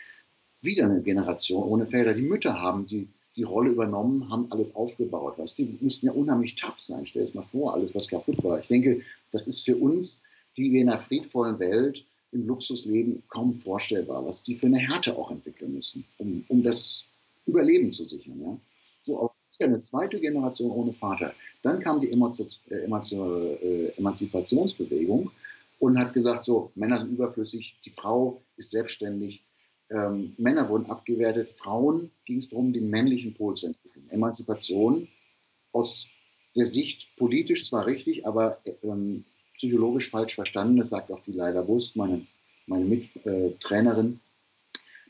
Wieder 0.62 0.86
eine 0.86 1.02
Generation 1.02 1.64
ohne 1.64 1.86
Väter. 1.86 2.14
Die 2.14 2.22
Mütter 2.22 2.60
haben 2.60 2.88
die, 2.88 3.08
die 3.36 3.44
Rolle 3.44 3.72
übernommen, 3.72 4.30
haben 4.30 4.52
alles 4.52 4.76
aufgebaut. 4.76 5.40
Weißt? 5.40 5.58
Die 5.58 5.78
mussten 5.82 6.06
ja 6.06 6.12
unheimlich 6.12 6.56
tough 6.56 6.80
sein. 6.80 7.06
Stell 7.06 7.26
dir 7.26 7.36
mal 7.36 7.42
vor, 7.42 7.74
alles, 7.74 7.96
was 7.96 8.08
kaputt 8.08 8.44
war. 8.44 8.60
Ich 8.60 8.68
denke, 8.68 9.02
das 9.32 9.48
ist 9.48 9.62
für 9.62 9.76
uns 9.76 10.22
die 10.58 10.72
wir 10.72 10.82
in 10.82 10.90
einer 10.90 10.98
friedvollen 10.98 11.60
Welt 11.60 12.06
im 12.32 12.48
Luxus 12.48 12.86
leben, 12.86 13.24
kaum 13.30 13.60
vorstellbar, 13.62 14.26
was 14.26 14.44
die 14.44 14.56
für 14.56 14.68
eine 14.68 14.80
Härte 14.80 15.16
auch 15.16 15.32
entwickeln 15.32 15.74
müssen, 15.76 16.04
um, 16.18 16.44
um 16.48 16.64
das 16.64 17.06
Überleben 17.46 17.94
zu 17.94 18.06
sichern. 18.06 18.42
Ja? 18.42 18.58
So 19.04 19.20
auch 19.20 19.34
eine 19.60 19.80
zweite 19.80 20.20
Generation 20.20 20.72
ohne 20.72 20.92
Vater. 20.94 21.34
Dann 21.62 21.80
kam 21.80 22.02
die 22.02 22.10
äh, 22.10 22.16
äh, 22.76 23.94
Emanzipationsbewegung 23.98 25.32
und 25.80 25.98
hat 25.98 26.14
gesagt, 26.14 26.46
so, 26.46 26.72
Männer 26.76 26.98
sind 26.98 27.12
überflüssig, 27.12 27.76
die 27.86 27.90
Frau 27.90 28.42
ist 28.58 28.72
selbstständig, 28.72 29.44
ähm, 29.90 30.34
Männer 30.38 30.70
wurden 30.70 30.90
abgewertet, 30.90 31.50
Frauen 31.50 32.12
ging 32.26 32.38
es 32.38 32.50
darum, 32.50 32.74
den 32.74 32.90
männlichen 32.90 33.34
Pol 33.34 33.56
zu 33.56 33.68
entwickeln. 33.68 34.10
Emanzipation 34.10 35.08
aus 35.72 36.10
der 36.56 36.66
Sicht 36.66 37.16
politisch 37.16 37.70
zwar 37.70 37.86
richtig, 37.86 38.26
aber 38.26 38.60
ähm, 38.84 39.26
psychologisch 39.56 40.10
falsch 40.10 40.36
verstanden, 40.36 40.78
das 40.78 40.90
sagt 40.90 41.12
auch 41.12 41.22
die 41.22 41.32
Leila 41.32 41.68
Wust, 41.68 41.96
meine, 41.96 42.26
meine 42.68 42.86
Mittrainerin, 42.86 44.20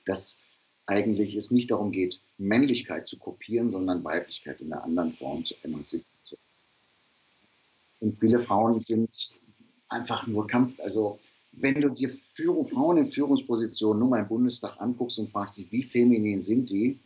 dass 0.06 0.40
eigentlich 0.86 1.36
es 1.36 1.52
nicht 1.52 1.72
darum 1.72 1.92
geht, 1.92 2.20
Männlichkeit 2.38 3.08
zu 3.08 3.18
kopieren, 3.18 3.72
sondern 3.72 4.04
Weiblichkeit 4.04 4.60
in 4.62 4.74
einer 4.74 4.84
anderen 4.84 5.12
Form 5.12 5.46
zu 5.46 5.56
emanzipieren. 5.64 6.14
Und 8.00 8.14
viele 8.14 8.40
Frauen 8.40 8.82
sind 8.82 9.10
einfach 9.88 10.28
nur 10.28 10.46
Kampf. 10.46 10.78
Also 10.82 11.20
wenn 11.54 11.82
du 11.82 11.90
dir 11.90 12.10
Führung, 12.10 12.68
Frauen 12.68 12.98
in 12.98 13.06
Führungspositionen 13.06 14.00
nur 14.00 14.10
mal 14.10 14.20
im 14.20 14.28
Bundestag 14.28 14.80
anguckst 14.80 15.20
und 15.20 15.30
fragst 15.30 15.58
dich, 15.58 15.72
wie 15.72 15.84
feminin 15.84 16.42
sind 16.42 16.70
die, 16.70 17.00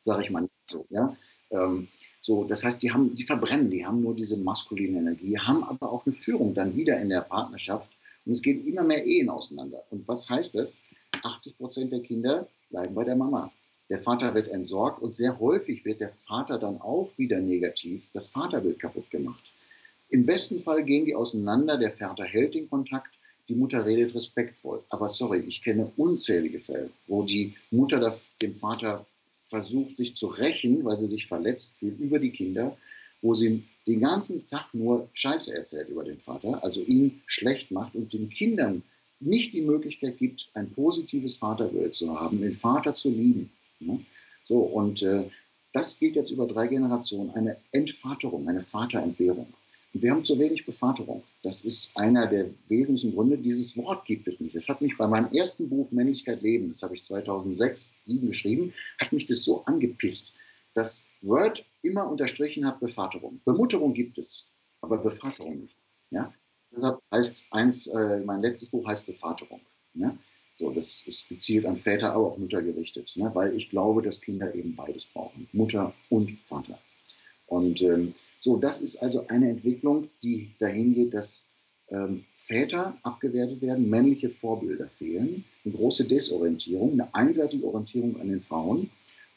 sage 0.00 0.22
ich 0.22 0.30
mal 0.30 0.42
nicht 0.42 0.52
so. 0.66 0.86
Ja? 0.88 1.16
Ähm, 1.50 1.88
so, 2.22 2.44
das 2.44 2.64
heißt, 2.64 2.82
die 2.82 2.92
haben, 2.92 3.14
die 3.14 3.24
verbrennen, 3.24 3.70
die 3.70 3.84
haben 3.86 4.02
nur 4.02 4.14
diese 4.14 4.36
maskuline 4.36 4.98
Energie, 4.98 5.38
haben 5.38 5.64
aber 5.64 5.90
auch 5.90 6.04
eine 6.06 6.14
Führung 6.14 6.54
dann 6.54 6.76
wieder 6.76 7.00
in 7.00 7.08
der 7.08 7.22
Partnerschaft 7.22 7.90
und 8.26 8.32
es 8.32 8.42
gehen 8.42 8.66
immer 8.66 8.82
mehr 8.82 9.04
Ehen 9.06 9.30
auseinander. 9.30 9.84
Und 9.90 10.06
was 10.06 10.28
heißt 10.28 10.54
das? 10.54 10.78
80 11.22 11.56
Prozent 11.56 11.92
der 11.92 12.00
Kinder 12.00 12.48
bleiben 12.70 12.94
bei 12.94 13.04
der 13.04 13.16
Mama. 13.16 13.52
Der 13.88 13.98
Vater 13.98 14.34
wird 14.34 14.48
entsorgt 14.48 15.02
und 15.02 15.12
sehr 15.12 15.40
häufig 15.40 15.84
wird 15.84 16.00
der 16.00 16.10
Vater 16.10 16.58
dann 16.58 16.80
auch 16.80 17.10
wieder 17.16 17.40
negativ, 17.40 18.08
das 18.12 18.28
Vaterbild 18.28 18.78
kaputt 18.78 19.10
gemacht. 19.10 19.52
Im 20.08 20.26
besten 20.26 20.60
Fall 20.60 20.84
gehen 20.84 21.06
die 21.06 21.14
auseinander, 21.14 21.76
der 21.76 21.90
Vater 21.90 22.24
hält 22.24 22.54
den 22.54 22.68
Kontakt, 22.68 23.19
die 23.50 23.56
Mutter 23.56 23.84
redet 23.84 24.14
respektvoll. 24.14 24.82
Aber 24.88 25.08
sorry, 25.08 25.40
ich 25.40 25.62
kenne 25.62 25.90
unzählige 25.96 26.60
Fälle, 26.60 26.90
wo 27.08 27.24
die 27.24 27.54
Mutter 27.70 28.16
dem 28.40 28.52
Vater 28.52 29.04
versucht, 29.42 29.96
sich 29.96 30.14
zu 30.14 30.28
rächen, 30.28 30.84
weil 30.84 30.96
sie 30.96 31.08
sich 31.08 31.26
verletzt 31.26 31.78
fühlt 31.80 31.98
über 31.98 32.20
die 32.20 32.30
Kinder, 32.30 32.76
wo 33.22 33.34
sie 33.34 33.64
den 33.86 34.00
ganzen 34.00 34.46
Tag 34.46 34.72
nur 34.72 35.08
Scheiße 35.14 35.52
erzählt 35.54 35.88
über 35.88 36.04
den 36.04 36.20
Vater, 36.20 36.62
also 36.62 36.80
ihn 36.82 37.22
schlecht 37.26 37.72
macht 37.72 37.96
und 37.96 38.12
den 38.12 38.30
Kindern 38.30 38.84
nicht 39.18 39.52
die 39.52 39.62
Möglichkeit 39.62 40.18
gibt, 40.18 40.48
ein 40.54 40.70
positives 40.70 41.36
Vaterbild 41.36 41.94
zu 41.94 42.18
haben, 42.18 42.40
den 42.40 42.54
Vater 42.54 42.94
zu 42.94 43.10
lieben. 43.10 43.50
So, 44.44 44.60
und 44.60 45.02
äh, 45.02 45.28
das 45.72 45.98
geht 45.98 46.14
jetzt 46.14 46.30
über 46.30 46.46
drei 46.46 46.68
Generationen, 46.68 47.30
eine 47.30 47.56
Entvaterung, 47.72 48.48
eine 48.48 48.62
Vaterentbehrung. 48.62 49.52
Wir 49.92 50.12
haben 50.12 50.24
zu 50.24 50.38
wenig 50.38 50.66
Bevaterung. 50.66 51.24
Das 51.42 51.64
ist 51.64 51.96
einer 51.96 52.28
der 52.28 52.50
wesentlichen 52.68 53.12
Gründe. 53.12 53.38
Dieses 53.38 53.76
Wort 53.76 54.04
gibt 54.04 54.28
es 54.28 54.40
nicht. 54.40 54.54
Das 54.54 54.68
hat 54.68 54.80
mich 54.80 54.96
bei 54.96 55.08
meinem 55.08 55.32
ersten 55.32 55.68
Buch 55.68 55.90
Männlichkeit 55.90 56.42
leben, 56.42 56.68
das 56.68 56.82
habe 56.82 56.94
ich 56.94 57.02
2006, 57.02 57.98
2007 58.04 58.28
geschrieben, 58.28 58.72
hat 59.00 59.12
mich 59.12 59.26
das 59.26 59.42
so 59.42 59.64
angepisst, 59.64 60.34
dass 60.74 61.06
Word 61.22 61.64
immer 61.82 62.08
unterstrichen 62.08 62.64
hat 62.66 62.78
Bevaterung. 62.78 63.40
Bemutterung 63.44 63.92
gibt 63.92 64.18
es, 64.18 64.48
aber 64.80 64.98
Bevaterung 64.98 65.62
nicht. 65.62 65.76
Ja? 66.10 66.32
Deshalb 66.70 67.00
heißt 67.12 67.46
eins, 67.50 67.88
äh, 67.88 68.20
mein 68.20 68.42
letztes 68.42 68.70
Buch 68.70 68.86
heißt 68.86 69.06
Bevaterung. 69.06 69.60
Ja? 69.94 70.16
So, 70.54 70.70
das 70.70 71.04
ist 71.06 71.28
gezielt 71.28 71.66
an 71.66 71.76
Väter, 71.76 72.12
aber 72.12 72.28
auch 72.28 72.38
Mütter 72.38 72.62
gerichtet, 72.62 73.12
ne? 73.16 73.30
weil 73.34 73.56
ich 73.56 73.70
glaube, 73.70 74.02
dass 74.02 74.20
Kinder 74.20 74.54
eben 74.54 74.76
beides 74.76 75.06
brauchen, 75.06 75.48
Mutter 75.52 75.94
und 76.10 76.38
Vater. 76.44 76.78
Und 77.46 77.82
ähm, 77.82 78.14
so, 78.40 78.56
das 78.56 78.80
ist 78.80 78.96
also 78.96 79.26
eine 79.28 79.50
Entwicklung, 79.50 80.08
die 80.22 80.54
dahin 80.58 80.94
geht, 80.94 81.12
dass 81.14 81.46
ähm, 81.88 82.24
Väter 82.34 82.96
abgewertet 83.02 83.60
werden, 83.60 83.90
männliche 83.90 84.30
Vorbilder 84.30 84.88
fehlen, 84.88 85.44
eine 85.64 85.74
große 85.74 86.04
Desorientierung, 86.04 86.92
eine 86.92 87.14
einseitige 87.14 87.66
Orientierung 87.66 88.18
an 88.20 88.28
den 88.28 88.40
Frauen. 88.40 88.90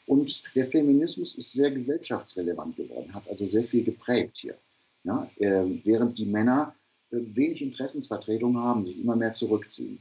Und 0.06 0.42
der 0.54 0.66
Feminismus 0.66 1.34
ist 1.34 1.52
sehr 1.52 1.70
gesellschaftsrelevant 1.70 2.76
geworden, 2.76 3.14
hat 3.14 3.28
also 3.28 3.46
sehr 3.46 3.64
viel 3.64 3.84
geprägt 3.84 4.38
hier. 4.38 4.56
Ja, 5.02 5.30
äh, 5.36 5.64
während 5.84 6.18
die 6.18 6.24
Männer 6.24 6.74
äh, 7.10 7.16
wenig 7.34 7.60
Interessensvertretung 7.60 8.56
haben, 8.56 8.84
sich 8.84 8.98
immer 8.98 9.16
mehr 9.16 9.34
zurückziehen, 9.34 9.98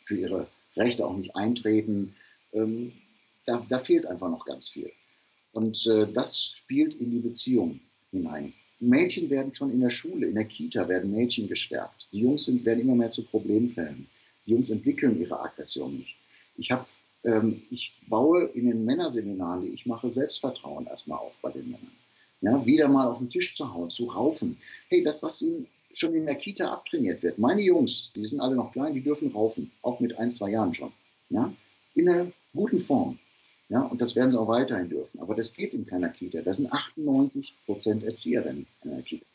für 0.00 0.16
ihre 0.16 0.48
Rechte 0.76 1.06
auch 1.06 1.16
nicht 1.16 1.36
eintreten, 1.36 2.16
ähm, 2.52 2.92
da, 3.46 3.64
da, 3.68 3.78
fehlt 3.78 4.06
einfach 4.06 4.30
noch 4.30 4.44
ganz 4.44 4.68
viel. 4.68 4.90
Und 5.52 5.86
äh, 5.86 6.10
das 6.12 6.44
spielt 6.44 6.94
in 6.94 7.10
die 7.10 7.20
Beziehung 7.20 7.80
hinein. 8.14 8.52
Mädchen 8.80 9.30
werden 9.30 9.54
schon 9.54 9.70
in 9.70 9.80
der 9.80 9.90
Schule, 9.90 10.26
in 10.26 10.34
der 10.34 10.44
Kita 10.44 10.88
werden 10.88 11.12
Mädchen 11.12 11.48
gestärkt. 11.48 12.08
Die 12.12 12.20
Jungs 12.20 12.44
sind, 12.44 12.64
werden 12.64 12.80
immer 12.80 12.94
mehr 12.94 13.12
zu 13.12 13.24
Problemfällen. 13.24 14.06
Die 14.46 14.52
Jungs 14.52 14.70
entwickeln 14.70 15.20
ihre 15.20 15.40
Aggression 15.40 15.96
nicht. 15.96 16.16
Ich, 16.56 16.70
hab, 16.70 16.88
ähm, 17.24 17.62
ich 17.70 17.94
baue 18.08 18.44
in 18.54 18.66
den 18.66 18.84
Männerseminaren, 18.84 19.62
die 19.62 19.70
ich 19.70 19.86
mache, 19.86 20.10
Selbstvertrauen 20.10 20.86
erstmal 20.86 21.18
auf 21.18 21.38
bei 21.40 21.50
den 21.50 21.70
Männern. 21.70 21.92
Ja, 22.40 22.64
wieder 22.66 22.88
mal 22.88 23.06
auf 23.06 23.18
den 23.18 23.30
Tisch 23.30 23.54
zu 23.54 23.72
hauen, 23.72 23.88
zu 23.90 24.06
raufen. 24.06 24.58
Hey, 24.88 25.02
das, 25.02 25.22
was 25.22 25.40
ihnen 25.40 25.66
schon 25.94 26.14
in 26.14 26.26
der 26.26 26.34
Kita 26.34 26.70
abtrainiert 26.70 27.22
wird. 27.22 27.38
Meine 27.38 27.62
Jungs, 27.62 28.12
die 28.14 28.26
sind 28.26 28.40
alle 28.40 28.56
noch 28.56 28.72
klein, 28.72 28.94
die 28.94 29.00
dürfen 29.00 29.30
raufen, 29.30 29.70
auch 29.82 30.00
mit 30.00 30.18
ein, 30.18 30.30
zwei 30.30 30.50
Jahren 30.50 30.74
schon. 30.74 30.92
Ja? 31.30 31.52
In 31.94 32.08
einer 32.08 32.32
guten 32.52 32.78
Form. 32.78 33.18
Ja, 33.68 33.80
und 33.80 34.00
das 34.02 34.14
werden 34.14 34.30
sie 34.30 34.38
auch 34.38 34.48
weiterhin 34.48 34.88
dürfen. 34.88 35.20
Aber 35.20 35.34
das 35.34 35.52
geht 35.52 35.72
in 35.74 35.86
keiner 35.86 36.10
Kita. 36.10 36.42
Das 36.42 36.58
sind 36.58 36.72
98 36.72 37.56
Prozent 37.64 38.04
Erzieherinnen 38.04 38.66
in 38.82 38.90
einer 38.90 39.02
Kita. 39.02 39.26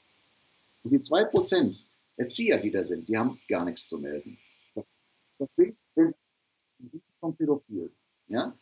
Und 0.84 0.92
die 0.92 1.02
zwei 1.02 1.24
Prozent 1.24 1.84
Erzieher, 2.16 2.60
die 2.60 2.70
da 2.70 2.84
sind, 2.84 3.08
die 3.08 3.18
haben 3.18 3.40
gar 3.48 3.66
nichts 3.66 3.88
zu 3.88 3.98
melden. 3.98 4.38
Das 4.76 5.50
sind, 5.56 5.80
wenn 5.96 6.10
sie 6.10 7.02
vom 7.20 7.36
Pädophil. 7.36 7.92
Ja? 8.28 8.58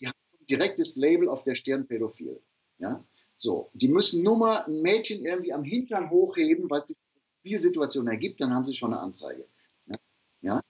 Die 0.00 0.06
haben 0.06 0.14
ein 0.40 0.46
direktes 0.46 0.96
Label 0.96 1.28
auf 1.28 1.42
der 1.42 1.56
Stirn 1.56 1.86
Pädophil. 1.86 2.40
Ja? 2.78 3.04
So, 3.36 3.70
die 3.74 3.88
müssen 3.88 4.22
nur 4.22 4.36
mal 4.36 4.62
ein 4.64 4.82
Mädchen 4.82 5.24
irgendwie 5.24 5.52
am 5.52 5.64
Hintern 5.64 6.10
hochheben, 6.10 6.70
weil 6.70 6.86
sich 6.86 6.96
eine 6.96 7.22
Spielsituation 7.40 8.06
ergibt, 8.06 8.40
dann 8.40 8.54
haben 8.54 8.64
sie 8.64 8.74
schon 8.74 8.92
eine 8.92 9.02
Anzeige. 9.02 9.44
Ja? 9.86 9.96
ja? 10.42 10.62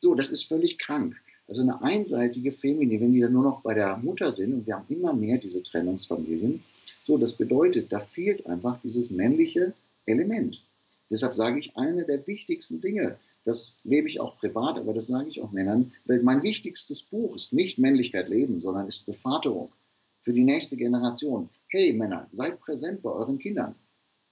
So, 0.00 0.14
das 0.14 0.30
ist 0.30 0.44
völlig 0.44 0.78
krank. 0.78 1.16
Also 1.48 1.62
eine 1.62 1.82
einseitige 1.82 2.52
Femini, 2.52 3.00
wenn 3.00 3.12
die 3.12 3.20
dann 3.20 3.32
nur 3.32 3.42
noch 3.42 3.62
bei 3.62 3.74
der 3.74 3.96
Mutter 3.96 4.30
sind 4.30 4.52
und 4.52 4.66
wir 4.66 4.76
haben 4.76 4.86
immer 4.88 5.14
mehr 5.14 5.38
diese 5.38 5.62
Trennungsfamilien, 5.62 6.62
so, 7.04 7.16
das 7.16 7.32
bedeutet, 7.32 7.90
da 7.90 8.00
fehlt 8.00 8.46
einfach 8.46 8.78
dieses 8.82 9.10
männliche 9.10 9.72
Element. 10.04 10.62
Deshalb 11.10 11.34
sage 11.34 11.58
ich, 11.58 11.74
eine 11.74 12.04
der 12.04 12.26
wichtigsten 12.26 12.82
Dinge, 12.82 13.18
das 13.44 13.78
lebe 13.82 14.08
ich 14.08 14.20
auch 14.20 14.36
privat, 14.36 14.76
aber 14.76 14.92
das 14.92 15.06
sage 15.06 15.30
ich 15.30 15.40
auch 15.40 15.50
Männern, 15.50 15.92
weil 16.04 16.22
mein 16.22 16.42
wichtigstes 16.42 17.02
Buch 17.04 17.34
ist 17.34 17.54
nicht 17.54 17.78
Männlichkeit 17.78 18.28
leben, 18.28 18.60
sondern 18.60 18.86
ist 18.86 19.06
Bevaterung 19.06 19.72
für 20.20 20.34
die 20.34 20.44
nächste 20.44 20.76
Generation. 20.76 21.48
Hey 21.68 21.94
Männer, 21.94 22.28
seid 22.30 22.60
präsent 22.60 23.00
bei 23.00 23.10
euren 23.10 23.38
Kindern. 23.38 23.74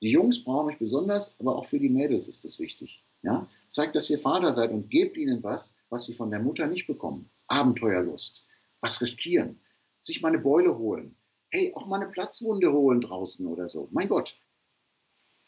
Die 0.03 0.11
Jungs 0.11 0.45
brauchen 0.45 0.69
euch 0.69 0.79
besonders, 0.79 1.35
aber 1.41 1.57
auch 1.57 1.65
für 1.65 1.81
die 1.81 1.89
Mädels 1.89 2.29
ist 2.29 2.45
das 2.45 2.59
wichtig. 2.59 3.03
Ja? 3.23 3.49
Zeigt, 3.69 3.97
dass 3.97 4.11
ihr 4.11 4.19
Vater 4.19 4.53
seid 4.53 4.71
und 4.71 4.91
gebt 4.91 5.17
ihnen 5.17 5.43
was, 5.43 5.76
was 5.91 6.07
sie 6.07 6.15
von 6.15 6.31
der 6.31 6.41
Mutter 6.41 6.67
nicht 6.67 6.87
bekommen. 6.87 7.31
Abenteuerlust, 7.49 8.47
was 8.81 9.01
riskieren, 9.01 9.61
sich 10.01 10.23
mal 10.23 10.29
eine 10.29 10.39
Beule 10.39 10.77
holen. 10.79 11.17
Hey, 11.51 11.73
auch 11.75 11.87
mal 11.87 12.01
eine 12.01 12.11
Platzwunde 12.11 12.73
holen 12.73 13.01
draußen 13.01 13.47
oder 13.47 13.69
so. 13.69 13.89
Mein 13.93 14.09
Gott, 14.09 14.37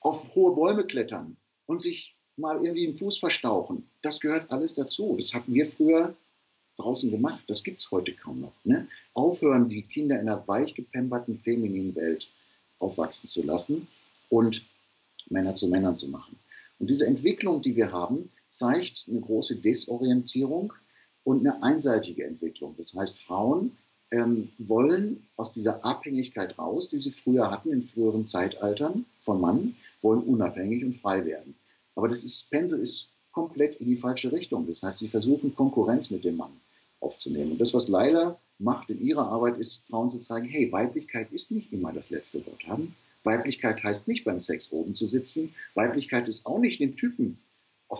auf 0.01 0.35
hohe 0.35 0.55
Bäume 0.55 0.87
klettern 0.87 1.37
und 1.66 1.81
sich 1.81 2.16
mal 2.37 2.64
irgendwie 2.64 2.87
den 2.87 2.96
Fuß 2.96 3.18
verstauchen. 3.18 3.90
Das 4.03 4.20
gehört 4.20 4.51
alles 4.51 4.74
dazu. 4.74 5.16
Das 5.16 5.35
hatten 5.35 5.53
wir 5.53 5.66
früher 5.66 6.14
draußen 6.77 7.11
gemacht. 7.11 7.42
Das 7.48 7.62
gibt 7.62 7.81
es 7.81 7.90
heute 7.90 8.14
kaum 8.14 8.40
noch. 8.40 8.55
Ne? 8.64 8.87
Aufhören, 9.14 9.68
die 9.68 9.83
Kinder 9.83 10.20
in 10.20 10.29
einer 10.29 10.46
weich 10.46 10.74
gepemperten, 10.74 11.40
femininen 11.40 11.94
Welt 11.96 12.29
aufwachsen 12.79 13.29
zu 13.29 13.42
lassen 13.42 13.88
und 14.31 14.62
Männer 15.29 15.57
zu 15.57 15.66
Männern 15.66 15.96
zu 15.96 16.09
machen. 16.09 16.38
Und 16.79 16.88
diese 16.88 17.07
Entwicklung, 17.07 17.61
die 17.61 17.74
wir 17.74 17.90
haben, 17.90 18.31
zeigt 18.51 19.07
eine 19.09 19.21
große 19.21 19.57
Desorientierung 19.57 20.73
und 21.25 21.41
eine 21.41 21.63
einseitige 21.63 22.25
Entwicklung. 22.25 22.75
Das 22.77 22.95
heißt, 22.95 23.23
Frauen 23.25 23.77
ähm, 24.11 24.49
wollen 24.59 25.27
aus 25.37 25.53
dieser 25.53 25.85
Abhängigkeit 25.85 26.59
raus, 26.59 26.89
die 26.89 26.99
sie 26.99 27.11
früher 27.11 27.51
hatten 27.51 27.71
in 27.71 27.83
früheren 27.83 28.25
Zeitaltern 28.25 29.05
von 29.21 29.41
Mann, 29.41 29.77
wollen 30.01 30.23
unabhängig 30.23 30.85
und 30.85 30.95
frei 30.95 31.25
werden. 31.25 31.55
Aber 31.95 32.09
das 32.09 32.25
ist, 32.25 32.51
Pendel 32.51 32.81
ist 32.81 33.11
komplett 33.33 33.81
in 33.81 33.89
die 33.89 33.97
falsche 33.97 34.33
Richtung. 34.33 34.67
Das 34.67 34.83
heißt, 34.83 35.01
sie 35.01 35.09
versuchen 35.09 35.55
Konkurrenz 35.55 36.11
mit 36.11 36.25
dem 36.25 36.37
Mann 36.37 36.53
aufzunehmen. 37.01 37.53
Und 37.53 37.61
das, 37.61 37.75
was 37.75 37.89
Leila 37.89 38.39
macht 38.59 38.91
in 38.91 39.01
ihrer 39.01 39.29
Arbeit, 39.29 39.59
ist 39.59 39.87
Frauen 39.89 40.11
zu 40.11 40.19
zeigen, 40.19 40.49
hey, 40.49 40.73
Weiblichkeit 40.73 41.31
ist 41.33 41.53
nicht 41.53 41.73
immer 41.73 41.93
das 41.93 42.11
letzte 42.11 42.45
Wort 42.47 42.67
haben. 42.67 42.97
Weiblichkeit 43.25 43.83
heißt 43.83 44.09
nicht 44.09 44.25
beim 44.25 44.41
Sex 44.41 44.73
oben 44.73 44.95
zu 44.95 45.07
sitzen. 45.07 45.55
Weiblichkeit 45.75 46.29
ist 46.29 46.47
auch 46.47 46.59
nicht 46.59 46.81
den 46.81 46.97
Typen 46.97 47.39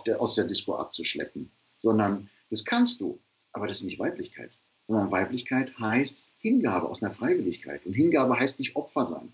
der, 0.03 0.21
aus 0.21 0.35
der 0.35 0.45
Disco 0.45 0.75
abzuschleppen, 0.75 1.51
sondern 1.77 2.29
das 2.49 2.65
kannst 2.65 3.01
du, 3.01 3.19
aber 3.51 3.67
das 3.67 3.77
ist 3.77 3.83
nicht 3.83 3.99
Weiblichkeit 3.99 4.51
sondern 4.89 5.11
Weiblichkeit 5.11 5.77
heißt 5.79 6.23
Hingabe 6.39 6.89
aus 6.89 7.03
einer 7.03 7.13
Freiwilligkeit. 7.13 7.85
Und 7.85 7.93
Hingabe 7.93 8.37
heißt 8.39 8.57
nicht 8.57 8.75
Opfer 8.75 9.05
sein. 9.05 9.31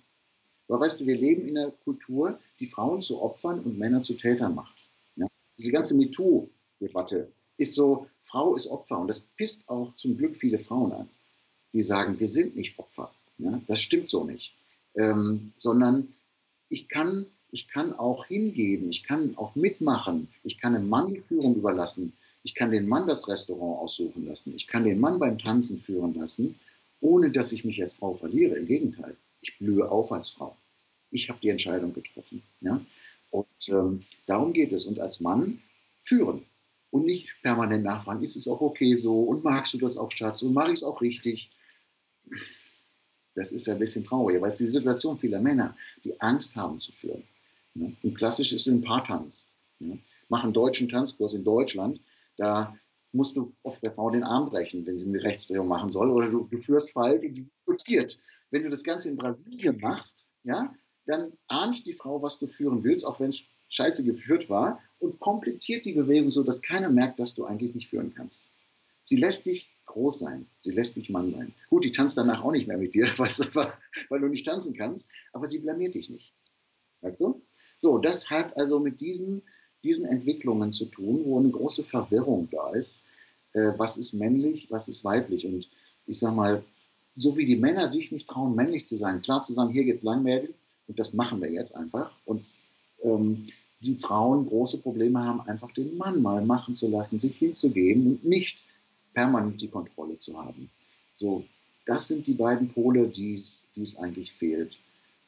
Aber 0.67 0.81
weißt 0.81 0.99
du, 0.99 1.07
wir 1.07 1.17
leben 1.17 1.47
in 1.47 1.57
einer 1.57 1.71
Kultur, 1.71 2.39
die 2.59 2.67
Frauen 2.67 2.99
zu 2.99 3.21
Opfern 3.21 3.61
und 3.61 3.77
Männer 3.79 4.03
zu 4.03 4.15
Tätern 4.15 4.53
macht. 4.53 4.75
Ja? 5.15 5.27
Diese 5.57 5.71
ganze 5.71 5.95
MeToo-Debatte 5.95 7.31
ist 7.57 7.73
so, 7.73 8.07
Frau 8.19 8.55
ist 8.55 8.67
Opfer. 8.67 8.99
Und 8.99 9.07
das 9.07 9.21
pisst 9.21 9.69
auch 9.69 9.95
zum 9.95 10.17
Glück 10.17 10.35
viele 10.35 10.59
Frauen 10.59 10.91
an, 10.91 11.09
die 11.73 11.81
sagen, 11.81 12.19
wir 12.19 12.27
sind 12.27 12.57
nicht 12.57 12.77
Opfer. 12.77 13.13
Ja? 13.37 13.61
Das 13.67 13.79
stimmt 13.79 14.09
so 14.09 14.25
nicht. 14.25 14.53
Ähm, 14.95 15.53
sondern 15.57 16.13
ich 16.67 16.89
kann, 16.89 17.27
ich 17.55 17.69
kann 17.69 17.93
auch 17.93 18.25
hingeben, 18.25 18.89
ich 18.89 19.03
kann 19.03 19.37
auch 19.37 19.55
mitmachen, 19.55 20.27
ich 20.43 20.57
kann 20.57 20.75
einem 20.75 20.89
Mann 20.89 21.13
die 21.13 21.21
Führung 21.21 21.55
überlassen, 21.55 22.11
ich 22.43 22.53
kann 22.53 22.69
den 22.69 22.85
Mann 22.85 23.07
das 23.07 23.29
Restaurant 23.29 23.79
aussuchen 23.79 24.25
lassen. 24.25 24.53
Ich 24.55 24.67
kann 24.67 24.83
den 24.83 24.99
Mann 24.99 25.19
beim 25.19 25.39
Tanzen 25.39 25.77
führen 25.77 26.13
lassen, 26.15 26.59
ohne 26.99 27.31
dass 27.31 27.53
ich 27.53 27.63
mich 27.63 27.81
als 27.81 27.93
Frau 27.93 28.13
verliere. 28.13 28.55
Im 28.55 28.67
Gegenteil, 28.67 29.15
ich 29.39 29.57
blühe 29.57 29.89
auf 29.89 30.11
als 30.11 30.27
Frau. 30.27 30.57
Ich 31.11 31.29
habe 31.29 31.39
die 31.41 31.47
Entscheidung 31.47 31.93
getroffen. 31.93 32.43
Ja? 32.59 32.81
Und 33.31 33.69
ähm, 33.69 34.03
darum 34.25 34.51
geht 34.51 34.73
es. 34.73 34.85
Und 34.85 34.99
als 34.99 35.21
Mann 35.21 35.61
führen 36.03 36.43
und 36.91 37.05
nicht 37.05 37.41
permanent 37.41 37.85
nachfragen, 37.85 38.21
ist 38.21 38.35
es 38.35 38.49
auch 38.49 38.59
okay 38.59 38.95
so 38.95 39.23
und 39.23 39.45
magst 39.45 39.73
du 39.73 39.77
das 39.77 39.97
auch, 39.97 40.11
Schatz, 40.11 40.43
und 40.43 40.53
mache 40.53 40.73
ich 40.73 40.79
es 40.79 40.83
auch 40.83 41.01
richtig. 41.01 41.49
Das 43.33 43.53
ist 43.53 43.65
ja 43.65 43.73
ein 43.73 43.79
bisschen 43.79 44.03
traurig, 44.03 44.35
aber 44.35 44.47
es 44.47 44.57
die 44.57 44.65
Situation 44.65 45.17
vieler 45.17 45.39
Männer, 45.39 45.75
die 46.03 46.19
Angst 46.19 46.57
haben 46.57 46.79
zu 46.79 46.91
führen. 46.91 47.23
Ja? 47.75 47.87
Und 48.03 48.15
klassisch 48.15 48.53
ist 48.53 48.67
ein 48.67 48.81
Paartanz. 48.81 49.51
Ja? 49.79 49.97
Machen 50.29 50.53
deutschen 50.53 50.89
Tanzkurs 50.89 51.33
in 51.33 51.43
Deutschland, 51.43 52.01
da 52.37 52.75
musst 53.11 53.37
du 53.37 53.53
oft 53.63 53.81
der 53.81 53.91
Frau 53.91 54.09
den 54.09 54.23
Arm 54.23 54.49
brechen, 54.49 54.85
wenn 54.85 54.97
sie 54.97 55.07
eine 55.07 55.23
Rechtsdrehung 55.23 55.67
machen 55.67 55.89
soll, 55.89 56.09
oder 56.09 56.29
du, 56.29 56.47
du 56.49 56.57
führst 56.57 56.91
falsch 56.91 57.23
und 57.23 57.37
sie 57.37 57.45
diskutiert. 57.45 58.19
Wenn 58.51 58.63
du 58.63 58.69
das 58.69 58.83
Ganze 58.83 59.09
in 59.09 59.15
Brasilien 59.15 59.79
machst, 59.79 60.25
ja, 60.43 60.73
dann 61.05 61.33
ahnt 61.47 61.85
die 61.85 61.93
Frau, 61.93 62.21
was 62.21 62.39
du 62.39 62.47
führen 62.47 62.83
willst, 62.83 63.05
auch 63.05 63.19
wenn 63.19 63.29
es 63.29 63.45
scheiße 63.69 64.03
geführt 64.03 64.49
war, 64.49 64.81
und 64.99 65.19
komplettiert 65.19 65.85
die 65.85 65.93
Bewegung 65.93 66.31
so, 66.31 66.43
dass 66.43 66.61
keiner 66.61 66.89
merkt, 66.89 67.19
dass 67.19 67.35
du 67.35 67.45
eigentlich 67.45 67.75
nicht 67.75 67.89
führen 67.89 68.13
kannst. 68.13 68.49
Sie 69.03 69.17
lässt 69.17 69.45
dich 69.45 69.69
groß 69.85 70.19
sein, 70.19 70.47
sie 70.59 70.71
lässt 70.71 70.97
dich 70.97 71.09
Mann 71.09 71.29
sein. 71.29 71.53
Gut, 71.69 71.83
die 71.83 71.91
tanzt 71.91 72.17
danach 72.17 72.43
auch 72.43 72.51
nicht 72.51 72.67
mehr 72.67 72.77
mit 72.77 72.95
dir, 72.95 73.05
weil 73.17 74.19
du 74.19 74.27
nicht 74.27 74.45
tanzen 74.45 74.73
kannst, 74.75 75.07
aber 75.31 75.47
sie 75.47 75.59
blamiert 75.59 75.93
dich 75.93 76.09
nicht. 76.09 76.33
Weißt 77.01 77.21
du? 77.21 77.41
So, 77.77 77.97
das 77.97 78.29
hat 78.29 78.57
also 78.57 78.79
mit 78.79 79.01
diesen 79.01 79.41
diesen 79.85 80.05
Entwicklungen 80.05 80.73
zu 80.73 80.85
tun, 80.85 81.21
wo 81.25 81.39
eine 81.39 81.51
große 81.51 81.83
Verwirrung 81.83 82.49
da 82.51 82.71
ist. 82.71 83.03
Äh, 83.53 83.71
was 83.77 83.97
ist 83.97 84.13
männlich, 84.13 84.67
was 84.69 84.87
ist 84.87 85.05
weiblich? 85.05 85.45
Und 85.45 85.69
ich 86.07 86.19
sage 86.19 86.35
mal, 86.35 86.63
so 87.13 87.37
wie 87.37 87.45
die 87.45 87.55
Männer 87.55 87.89
sich 87.89 88.11
nicht 88.11 88.27
trauen, 88.27 88.55
männlich 88.55 88.87
zu 88.87 88.97
sein, 88.97 89.21
klar 89.21 89.41
zu 89.41 89.53
sagen, 89.53 89.71
hier 89.71 89.85
geht's 89.85 90.03
lang, 90.03 90.23
Mädel, 90.23 90.53
und 90.87 90.99
das 90.99 91.13
machen 91.13 91.39
wir 91.41 91.49
jetzt 91.49 91.73
einfach. 91.75 92.11
Und 92.25 92.45
ähm, 93.03 93.47
die 93.79 93.95
Frauen 93.95 94.47
große 94.47 94.79
Probleme 94.79 95.23
haben, 95.23 95.41
einfach 95.41 95.71
den 95.71 95.97
Mann 95.97 96.21
mal 96.21 96.43
machen 96.43 96.75
zu 96.75 96.89
lassen, 96.89 97.19
sich 97.19 97.37
hinzugeben 97.37 98.07
und 98.07 98.25
nicht 98.25 98.57
permanent 99.13 99.61
die 99.61 99.69
Kontrolle 99.69 100.17
zu 100.17 100.37
haben. 100.37 100.69
So, 101.13 101.45
das 101.85 102.07
sind 102.07 102.27
die 102.27 102.33
beiden 102.33 102.69
Pole, 102.69 103.07
die 103.07 103.35
es 103.35 103.97
eigentlich 103.97 104.33
fehlt. 104.33 104.79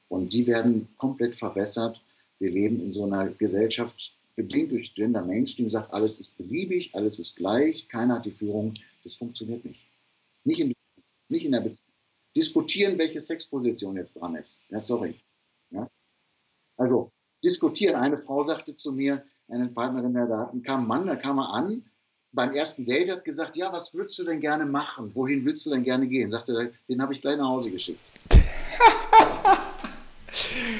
Und 0.09 0.33
die 0.33 0.47
werden 0.47 0.87
komplett 0.97 1.35
verbessert. 1.35 2.01
Wir 2.39 2.51
leben 2.51 2.79
in 2.79 2.93
so 2.93 3.05
einer 3.05 3.29
Gesellschaft, 3.29 4.17
bedingt 4.35 4.71
durch 4.71 4.93
Gender 4.93 5.25
Mainstream 5.25 5.69
sagt, 5.69 5.91
alles 5.91 6.19
ist 6.19 6.37
beliebig, 6.37 6.93
alles 6.93 7.19
ist 7.19 7.35
gleich, 7.35 7.87
keiner 7.89 8.15
hat 8.15 8.25
die 8.25 8.31
Führung. 8.31 8.73
Das 9.03 9.15
funktioniert 9.15 9.65
nicht. 9.65 9.79
Nicht 10.43 10.59
in, 10.59 10.73
nicht 11.29 11.45
in 11.45 11.51
der 11.51 11.61
Beziehung. 11.61 11.93
Diskutieren, 12.35 12.97
welche 12.99 13.19
Sexposition 13.19 13.95
jetzt 13.95 14.19
dran 14.19 14.35
ist. 14.35 14.63
Ja, 14.69 14.79
sorry. 14.79 15.15
Ja? 15.71 15.89
Also, 16.77 17.11
diskutieren. 17.43 17.95
Eine 17.95 18.19
Frau 18.19 18.43
sagte 18.43 18.75
zu 18.75 18.91
mir, 18.91 19.25
eine 19.47 19.69
Partnerin, 19.69 20.13
da 20.13 20.53
kam 20.63 20.81
ein 20.81 20.87
Mann, 20.87 21.07
da 21.07 21.15
kam 21.15 21.39
er 21.39 21.53
an, 21.53 21.83
beim 22.31 22.51
ersten 22.51 22.85
Date 22.85 23.09
hat 23.09 23.25
gesagt, 23.25 23.55
ja, 23.55 23.71
was 23.71 23.93
würdest 23.93 24.19
du 24.19 24.23
denn 24.23 24.39
gerne 24.39 24.65
machen? 24.65 25.11
Wohin 25.15 25.43
willst 25.45 25.65
du 25.65 25.71
denn 25.71 25.83
gerne 25.83 26.07
gehen? 26.07 26.29
Sagte 26.29 26.53
er, 26.53 26.71
den 26.87 27.01
habe 27.01 27.13
ich 27.13 27.21
gleich 27.21 27.37
nach 27.37 27.49
Hause 27.49 27.71
geschickt. 27.71 27.99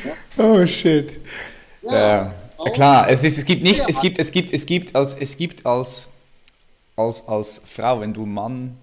Ja? 0.06 0.14
Oh 0.44 0.66
shit. 0.66 1.20
Ja, 1.82 2.34
ja. 2.58 2.72
klar, 2.72 3.10
es, 3.10 3.24
ist, 3.24 3.38
es 3.38 3.46
gibt 3.46 3.64
nichts, 3.64 3.86
es 3.88 4.00
gibt, 4.00 4.20
es 4.20 4.32
gibt, 4.32 4.52
es 4.52 4.66
gibt 4.66 4.96
als, 4.96 5.14
es 5.14 5.38
gibt 5.38 5.66
als, 5.66 6.10
als, 6.96 7.28
als 7.28 7.62
Frau, 7.66 8.02
wenn 8.02 8.14
du 8.14 8.26
Mann 8.26 8.78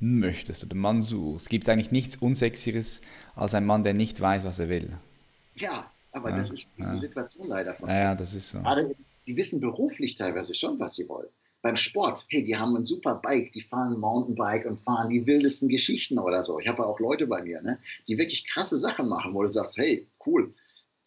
möchtest 0.00 0.64
oder 0.64 0.76
Mann 0.76 1.02
suchst, 1.02 1.48
gibt 1.48 1.64
es 1.64 1.68
eigentlich 1.68 1.90
nichts 1.90 2.16
Unsexieres 2.16 3.00
als 3.34 3.54
ein 3.54 3.66
Mann, 3.66 3.82
der 3.84 3.94
nicht 3.94 4.20
weiß, 4.20 4.44
was 4.44 4.58
er 4.58 4.68
will. 4.68 4.90
Ja, 5.56 5.90
aber 6.12 6.30
ja, 6.30 6.36
das 6.36 6.50
ist 6.50 6.70
die 6.76 6.82
ja. 6.82 6.92
Situation 6.92 7.48
leider. 7.48 7.74
Von 7.74 7.88
ja, 7.88 8.14
das 8.14 8.34
ist 8.34 8.50
so. 8.50 8.60
Gerade 8.60 8.88
die 9.26 9.36
wissen 9.36 9.60
beruflich 9.60 10.16
teilweise 10.16 10.54
schon, 10.54 10.78
was 10.78 10.94
sie 10.94 11.08
wollen. 11.08 11.28
Beim 11.60 11.76
Sport, 11.76 12.24
hey, 12.28 12.44
die 12.44 12.56
haben 12.56 12.76
ein 12.76 12.84
super 12.84 13.16
Bike, 13.16 13.50
die 13.52 13.62
fahren 13.62 13.98
Mountainbike 13.98 14.66
und 14.66 14.80
fahren 14.82 15.08
die 15.08 15.26
wildesten 15.26 15.68
Geschichten 15.68 16.18
oder 16.18 16.40
so. 16.40 16.60
Ich 16.60 16.68
habe 16.68 16.86
auch 16.86 17.00
Leute 17.00 17.26
bei 17.26 17.42
mir, 17.42 17.60
ne, 17.62 17.80
die 18.06 18.16
wirklich 18.16 18.46
krasse 18.46 18.78
Sachen 18.78 19.08
machen, 19.08 19.34
wo 19.34 19.42
du 19.42 19.48
sagst, 19.48 19.76
hey, 19.76 20.08
cool, 20.24 20.54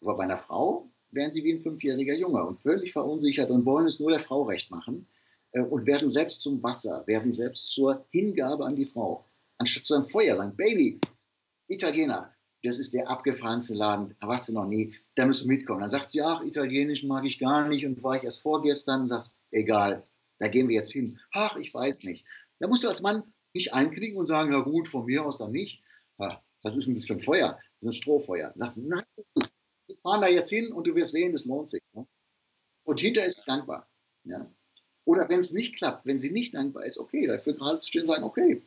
aber 0.02 0.16
bei 0.16 0.24
einer 0.24 0.36
Frau 0.36 0.90
werden 1.10 1.32
sie 1.32 1.44
wie 1.44 1.52
ein 1.52 1.60
fünfjähriger 1.60 2.14
Junge 2.14 2.44
und 2.44 2.60
völlig 2.60 2.92
verunsichert 2.92 3.50
und 3.50 3.64
wollen 3.64 3.86
es 3.86 4.00
nur 4.00 4.10
der 4.10 4.20
Frau 4.20 4.42
recht 4.42 4.70
machen 4.70 5.06
äh, 5.52 5.62
und 5.62 5.86
werden 5.86 6.10
selbst 6.10 6.42
zum 6.42 6.62
Wasser, 6.62 7.06
werden 7.06 7.32
selbst 7.32 7.70
zur 7.70 8.04
Hingabe 8.10 8.66
an 8.66 8.76
die 8.76 8.84
Frau. 8.84 9.24
Anstatt 9.58 9.86
zu 9.86 9.94
einem 9.94 10.04
Feuer 10.04 10.36
sagen, 10.36 10.56
Baby, 10.56 11.00
Italiener, 11.68 12.34
das 12.62 12.78
ist 12.78 12.94
der 12.94 13.08
abgefahrenste 13.08 13.74
Laden, 13.74 14.14
da 14.20 14.28
warst 14.28 14.48
du 14.48 14.52
noch 14.52 14.66
nie, 14.66 14.94
da 15.14 15.26
müssen 15.26 15.48
wir 15.48 15.56
mitkommen. 15.56 15.80
Dann 15.80 15.90
sagt 15.90 16.10
sie, 16.10 16.22
ach, 16.22 16.42
Italienisch 16.42 17.04
mag 17.04 17.24
ich 17.24 17.38
gar 17.38 17.68
nicht 17.68 17.86
und 17.86 18.02
war 18.02 18.16
ich 18.16 18.24
erst 18.24 18.42
vorgestern 18.42 19.02
und 19.02 19.08
sagst, 19.08 19.34
egal, 19.50 20.06
da 20.42 20.48
gehen 20.48 20.68
wir 20.68 20.74
jetzt 20.74 20.90
hin. 20.90 21.20
Ach, 21.32 21.54
ich 21.54 21.72
weiß 21.72 22.02
nicht. 22.02 22.24
Da 22.58 22.66
musst 22.66 22.82
du 22.82 22.88
als 22.88 23.00
Mann 23.00 23.22
nicht 23.54 23.72
einknicken 23.74 24.18
und 24.18 24.26
sagen, 24.26 24.52
ja 24.52 24.58
gut, 24.58 24.88
von 24.88 25.04
mir 25.04 25.24
aus 25.24 25.38
dann 25.38 25.52
nicht. 25.52 25.84
Ach, 26.18 26.40
was 26.62 26.74
ist 26.74 26.88
denn 26.88 26.94
das 26.94 27.04
für 27.04 27.12
ein 27.12 27.20
Feuer? 27.20 27.60
Das 27.80 27.82
ist 27.82 27.98
ein 27.98 28.02
Strohfeuer. 28.02 28.48
Dann 28.48 28.58
sagst 28.58 28.78
du, 28.78 28.88
nein, 28.88 29.04
wir 29.36 29.96
fahren 30.02 30.20
da 30.20 30.26
jetzt 30.26 30.50
hin 30.50 30.72
und 30.72 30.88
du 30.88 30.96
wirst 30.96 31.12
sehen, 31.12 31.30
das 31.30 31.44
lohnt 31.44 31.68
sich. 31.68 31.80
Ne? 31.92 32.08
Und 32.82 32.98
hinter 32.98 33.24
ist 33.24 33.44
dankbar. 33.46 33.88
Ja? 34.24 34.52
Oder 35.04 35.28
wenn 35.28 35.38
es 35.38 35.52
nicht 35.52 35.76
klappt, 35.76 36.06
wenn 36.06 36.18
sie 36.18 36.32
nicht 36.32 36.54
dankbar 36.54 36.86
ist, 36.86 36.98
okay, 36.98 37.28
dafür 37.28 37.52
gerade 37.52 37.80
stehen 37.80 38.06
sagen, 38.06 38.24
okay. 38.24 38.62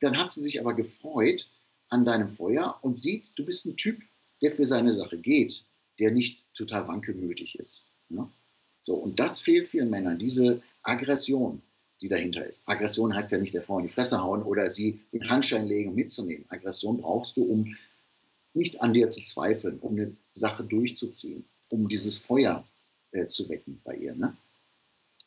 Dann 0.00 0.18
hat 0.18 0.30
sie 0.30 0.42
sich 0.42 0.60
aber 0.60 0.74
gefreut 0.74 1.50
an 1.88 2.04
deinem 2.04 2.28
Feuer 2.28 2.78
und 2.82 2.98
sieht, 2.98 3.30
du 3.36 3.46
bist 3.46 3.64
ein 3.64 3.78
Typ, 3.78 4.02
der 4.42 4.50
für 4.50 4.66
seine 4.66 4.92
Sache 4.92 5.16
geht, 5.16 5.64
der 5.98 6.10
nicht 6.10 6.52
total 6.52 6.86
wankelmütig 6.86 7.58
ist. 7.58 7.86
Ne? 8.10 8.30
So, 8.84 8.94
und 8.94 9.18
das 9.18 9.40
fehlt 9.40 9.66
vielen 9.66 9.88
Männern, 9.88 10.18
diese 10.18 10.62
Aggression, 10.82 11.62
die 12.02 12.08
dahinter 12.08 12.46
ist. 12.46 12.68
Aggression 12.68 13.14
heißt 13.14 13.32
ja 13.32 13.38
nicht 13.38 13.54
der 13.54 13.62
Frau 13.62 13.78
in 13.78 13.86
die 13.86 13.92
Fresse 13.92 14.22
hauen 14.22 14.42
oder 14.42 14.66
sie 14.66 15.00
in 15.10 15.28
Handschein 15.30 15.66
legen 15.66 15.90
und 15.90 15.96
mitzunehmen. 15.96 16.44
Aggression 16.50 16.98
brauchst 16.98 17.36
du, 17.38 17.44
um 17.44 17.74
nicht 18.52 18.82
an 18.82 18.92
dir 18.92 19.08
zu 19.08 19.22
zweifeln, 19.22 19.78
um 19.80 19.94
eine 19.94 20.14
Sache 20.34 20.64
durchzuziehen, 20.64 21.46
um 21.70 21.88
dieses 21.88 22.18
Feuer 22.18 22.68
äh, 23.12 23.26
zu 23.26 23.48
wecken 23.48 23.80
bei 23.84 23.96
ihr. 23.96 24.14
Ne? 24.14 24.36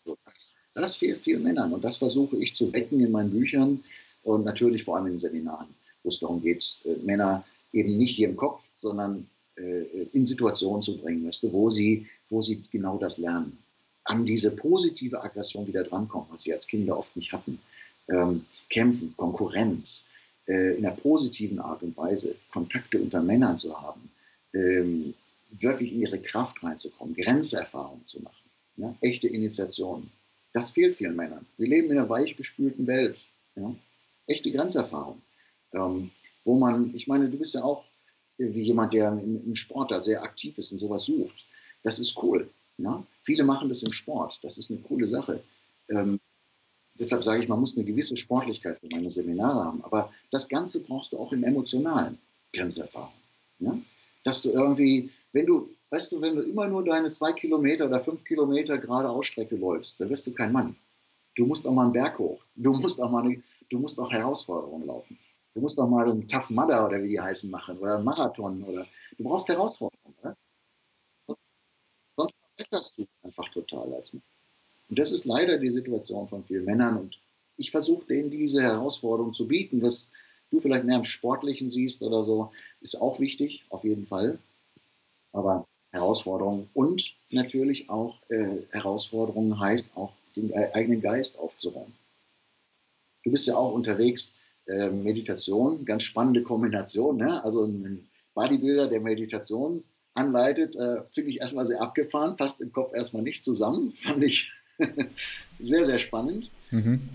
So, 0.06 0.18
das, 0.24 0.58
das 0.76 0.96
fehlt 0.96 1.24
vielen 1.24 1.42
Männern 1.42 1.74
und 1.74 1.84
das 1.84 1.98
versuche 1.98 2.38
ich 2.38 2.56
zu 2.56 2.72
wecken 2.72 3.00
in 3.00 3.12
meinen 3.12 3.32
Büchern 3.32 3.84
und 4.22 4.46
natürlich 4.46 4.84
vor 4.84 4.98
allem 4.98 5.08
in 5.08 5.20
Seminaren, 5.20 5.74
wo 6.04 6.10
es 6.10 6.20
darum 6.20 6.42
geht, 6.42 6.80
äh, 6.86 6.96
Männer 6.98 7.44
eben 7.74 7.98
nicht 7.98 8.16
hier 8.16 8.30
im 8.30 8.38
Kopf, 8.38 8.72
sondern 8.76 9.28
in 9.58 10.26
Situationen 10.26 10.82
zu 10.82 10.98
bringen, 10.98 11.26
weißt 11.26 11.44
du, 11.44 11.52
wo, 11.52 11.70
sie, 11.70 12.08
wo 12.30 12.42
sie 12.42 12.62
genau 12.72 12.98
das 12.98 13.18
lernen. 13.18 13.58
An 14.04 14.26
diese 14.26 14.52
positive 14.52 15.22
Aggression 15.22 15.68
wieder 15.68 15.84
drankommen, 15.84 16.28
was 16.32 16.44
sie 16.44 16.54
als 16.54 16.68
Kinder 16.68 16.98
oft 16.98 17.16
nicht 17.16 17.34
hatten. 17.34 17.60
Ähm, 18.08 18.44
kämpfen, 18.70 19.14
Konkurrenz, 19.18 20.08
äh, 20.48 20.78
in 20.78 20.86
einer 20.86 20.96
positiven 20.96 21.60
Art 21.60 21.84
und 21.84 21.98
Weise 21.98 22.36
Kontakte 22.52 23.00
unter 23.00 23.22
Männern 23.22 23.58
zu 23.58 23.80
haben, 23.80 24.10
ähm, 24.54 25.14
wirklich 25.52 25.92
in 25.92 26.02
ihre 26.02 26.20
Kraft 26.20 26.64
reinzukommen, 26.64 27.16
Grenzerfahrungen 27.16 28.06
zu 28.08 28.22
machen, 28.22 28.50
ja? 28.78 28.96
echte 29.02 29.28
Initiationen. 29.28 30.10
Das 30.54 30.72
fehlt 30.72 30.96
vielen 30.96 31.16
Männern. 31.16 31.46
Wir 31.58 31.68
leben 31.68 31.92
in 31.92 31.98
einer 31.98 32.10
weichgespülten 32.10 32.88
Welt. 32.88 33.22
Ja? 33.56 33.76
Echte 34.26 34.52
Grenzerfahrung. 34.52 35.22
Ähm, 35.74 36.12
wo 36.46 36.58
man, 36.58 36.96
ich 36.96 37.08
meine, 37.08 37.30
du 37.30 37.38
bist 37.38 37.54
ja 37.54 37.64
auch 37.64 37.84
wie 38.38 38.62
jemand, 38.62 38.94
der 38.94 39.12
im, 39.12 39.56
Sport 39.56 39.92
da 39.92 40.00
sehr 40.00 40.22
aktiv 40.22 40.58
ist 40.58 40.72
und 40.72 40.80
sowas 40.80 41.06
sucht. 41.06 41.46
Das 41.84 42.00
ist 42.00 42.22
cool. 42.22 42.50
Ja? 42.78 43.04
Viele 43.24 43.44
machen 43.44 43.70
das 43.70 43.84
im 43.84 43.92
Sport. 43.92 44.40
Das 44.44 44.58
ist 44.58 44.72
eine 44.72 44.80
coole 44.82 45.08
Sache. 45.08 45.44
Ähm, 45.90 46.20
deshalb 47.00 47.24
sage 47.24 47.42
ich, 47.42 47.50
man 47.50 47.60
muss 47.60 47.76
eine 47.76 47.86
gewisse 47.86 48.18
Sportlichkeit 48.18 48.80
für 48.80 48.88
meine 48.88 49.10
Seminare 49.10 49.66
haben. 49.66 49.84
Aber 49.84 50.12
das 50.32 50.48
Ganze 50.48 50.84
brauchst 50.84 51.14
du 51.14 51.20
auch 51.20 51.32
im 51.32 51.44
emotionalen 51.44 52.18
Grenzerfahrung. 52.54 53.14
Ja? 53.60 53.78
Dass 54.24 54.42
du 54.42 54.52
irgendwie, 54.52 55.10
wenn 55.32 55.46
du, 55.46 55.70
weißt 55.90 56.12
du, 56.12 56.22
wenn 56.22 56.36
du 56.36 56.42
immer 56.44 56.68
nur 56.68 56.84
deine 56.84 57.10
zwei 57.10 57.34
Kilometer 57.34 57.88
oder 57.88 58.00
fünf 58.02 58.24
Kilometer 58.24 58.78
gerade 58.78 59.10
Ausstrecke 59.10 59.56
läufst, 59.56 60.00
dann 60.00 60.10
wirst 60.10 60.28
du 60.28 60.34
kein 60.34 60.52
Mann. 60.52 60.76
Du 61.36 61.46
musst 61.46 61.68
auch 61.68 61.74
mal 61.74 61.84
einen 61.84 61.94
Berg 61.94 62.18
hoch. 62.20 62.42
Du 62.56 62.74
musst 62.74 63.02
auch 63.02 63.12
mal 63.12 63.24
eine, 63.24 63.42
du 63.70 63.80
musst 63.80 64.00
auch 64.00 64.12
Herausforderungen 64.12 64.88
laufen. 64.88 65.18
Du 65.58 65.62
musst 65.62 65.80
doch 65.80 65.90
mal 65.90 66.08
einen 66.08 66.28
Tough 66.28 66.52
Mudder 66.52 66.86
oder 66.86 67.02
wie 67.02 67.10
die 67.10 67.20
heißen 67.20 67.50
machen 67.50 67.80
oder 67.80 67.96
einen 67.96 68.04
Marathon 68.04 68.62
oder 68.62 68.86
du 69.18 69.24
brauchst 69.24 69.50
Herausforderungen. 69.50 70.14
Oder? 70.22 70.38
Sonst, 72.16 72.36
verbesserst 72.56 73.00
du 73.00 73.08
einfach 73.24 73.50
total 73.50 73.92
als 73.96 74.14
Mann. 74.14 74.22
Und 74.88 75.00
das 75.00 75.12
ist 75.12 75.26
leider 75.26 75.58
die 75.58 75.72
Situation 75.72 76.28
von 76.28 76.44
vielen 76.44 76.66
Männern 76.66 77.00
und 77.00 77.20
ich 77.58 77.72
versuche 77.72 78.06
denen 78.06 78.30
diese 78.30 78.62
Herausforderung 78.62 79.34
zu 79.34 79.48
bieten, 79.48 79.82
was 79.82 80.12
du 80.52 80.60
vielleicht 80.60 80.84
mehr 80.84 80.98
im 80.98 81.04
Sportlichen 81.04 81.72
siehst 81.72 82.04
oder 82.04 82.22
so, 82.22 82.52
ist 82.82 83.02
auch 83.02 83.20
wichtig, 83.20 83.66
auf 83.70 83.84
jeden 83.84 84.06
Fall. 84.06 84.38
Aber 85.34 85.66
Herausforderungen 85.90 86.70
und 86.76 87.16
natürlich 87.32 87.90
auch 87.90 88.22
äh, 88.30 88.58
Herausforderungen 88.70 89.60
heißt 89.60 89.98
auch, 89.98 90.14
den 90.36 90.54
eigenen 90.54 91.02
Geist 91.02 91.40
aufzuräumen. 91.40 91.96
Du 93.24 93.32
bist 93.32 93.48
ja 93.48 93.56
auch 93.56 93.74
unterwegs 93.74 94.37
äh, 94.68 94.90
Meditation, 94.90 95.86
ganz 95.86 96.04
spannende 96.04 96.44
Kombination. 96.44 97.18
Ne? 97.18 97.44
Also 97.44 97.66
ein 97.66 98.08
Bodybuilder, 98.34 98.88
der 98.88 99.02
Meditation 99.02 99.84
anleitet, 100.14 100.76
äh, 100.76 101.04
finde 101.12 101.32
ich 101.32 101.42
erstmal 101.42 101.66
sehr 101.66 101.82
abgefahren, 101.82 102.36
passt 102.36 102.62
im 102.62 102.72
Kopf 102.72 102.94
erstmal 102.94 103.24
nicht 103.24 103.46
zusammen, 103.46 103.92
fand 103.94 104.24
ich 104.24 104.52
sehr, 105.60 105.86
sehr 105.86 106.00
spannend. 106.00 106.50
Mhm. 106.72 107.10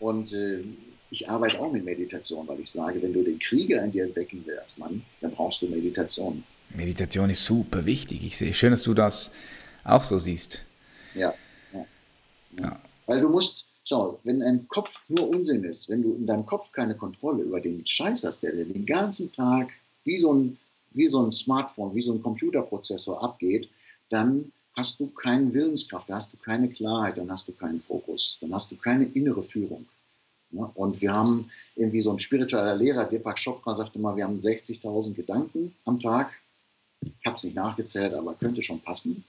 Und 0.00 0.32
äh, 0.32 0.64
ich 1.10 1.28
arbeite 1.28 1.60
auch 1.60 1.70
mit 1.70 1.84
Meditation, 1.84 2.48
weil 2.48 2.60
ich 2.60 2.70
sage, 2.70 3.00
wenn 3.02 3.12
du 3.12 3.22
den 3.22 3.38
Krieger 3.38 3.82
in 3.84 3.92
dir 3.92 4.04
entdecken 4.04 4.42
willst, 4.44 4.78
Mann, 4.78 5.02
dann 5.20 5.30
brauchst 5.30 5.62
du 5.62 5.68
Meditation. 5.68 6.42
Meditation 6.70 7.30
ist 7.30 7.44
super 7.44 7.86
wichtig. 7.86 8.24
Ich 8.24 8.36
sehe 8.36 8.52
schön, 8.52 8.70
dass 8.70 8.82
du 8.82 8.94
das 8.94 9.30
auch 9.84 10.02
so 10.02 10.18
siehst. 10.18 10.64
Ja. 11.14 11.32
ja. 11.72 11.86
ja. 12.58 12.80
Weil 13.06 13.20
du 13.20 13.28
musst, 13.28 13.66
Schau, 13.86 14.18
wenn 14.24 14.42
ein 14.42 14.66
Kopf 14.68 15.04
nur 15.08 15.28
Unsinn 15.28 15.62
ist, 15.64 15.90
wenn 15.90 16.02
du 16.02 16.14
in 16.14 16.26
deinem 16.26 16.46
Kopf 16.46 16.72
keine 16.72 16.94
Kontrolle 16.94 17.42
über 17.42 17.60
den 17.60 17.86
Scheiß 17.86 18.24
hast, 18.24 18.42
der 18.42 18.52
den 18.52 18.86
ganzen 18.86 19.30
Tag 19.30 19.68
wie 20.04 20.18
so 20.18 20.32
ein, 20.32 20.58
wie 20.92 21.08
so 21.08 21.22
ein 21.22 21.32
Smartphone, 21.32 21.94
wie 21.94 22.00
so 22.00 22.14
ein 22.14 22.22
Computerprozessor 22.22 23.22
abgeht, 23.22 23.68
dann 24.08 24.52
hast 24.74 24.98
du 25.00 25.08
keine 25.08 25.52
Willenskraft, 25.52 26.08
da 26.08 26.16
hast 26.16 26.32
du 26.32 26.38
keine 26.38 26.68
Klarheit, 26.70 27.18
dann 27.18 27.30
hast 27.30 27.46
du 27.46 27.52
keinen 27.52 27.78
Fokus, 27.78 28.38
dann 28.40 28.54
hast 28.54 28.70
du 28.70 28.76
keine 28.76 29.04
innere 29.04 29.42
Führung. 29.42 29.86
Ja, 30.50 30.70
und 30.74 31.02
wir 31.02 31.12
haben 31.12 31.50
irgendwie 31.76 32.00
so 32.00 32.10
ein 32.10 32.20
spiritueller 32.20 32.76
Lehrer, 32.76 33.04
Deepak 33.04 33.38
Chopra, 33.42 33.74
sagte 33.74 33.98
mal, 33.98 34.16
wir 34.16 34.24
haben 34.24 34.38
60.000 34.38 35.12
Gedanken 35.12 35.74
am 35.84 36.00
Tag. 36.00 36.32
Ich 37.02 37.26
habe 37.26 37.36
es 37.36 37.44
nicht 37.44 37.56
nachgezählt, 37.56 38.14
aber 38.14 38.34
könnte 38.34 38.62
schon 38.62 38.80
passen. 38.80 39.24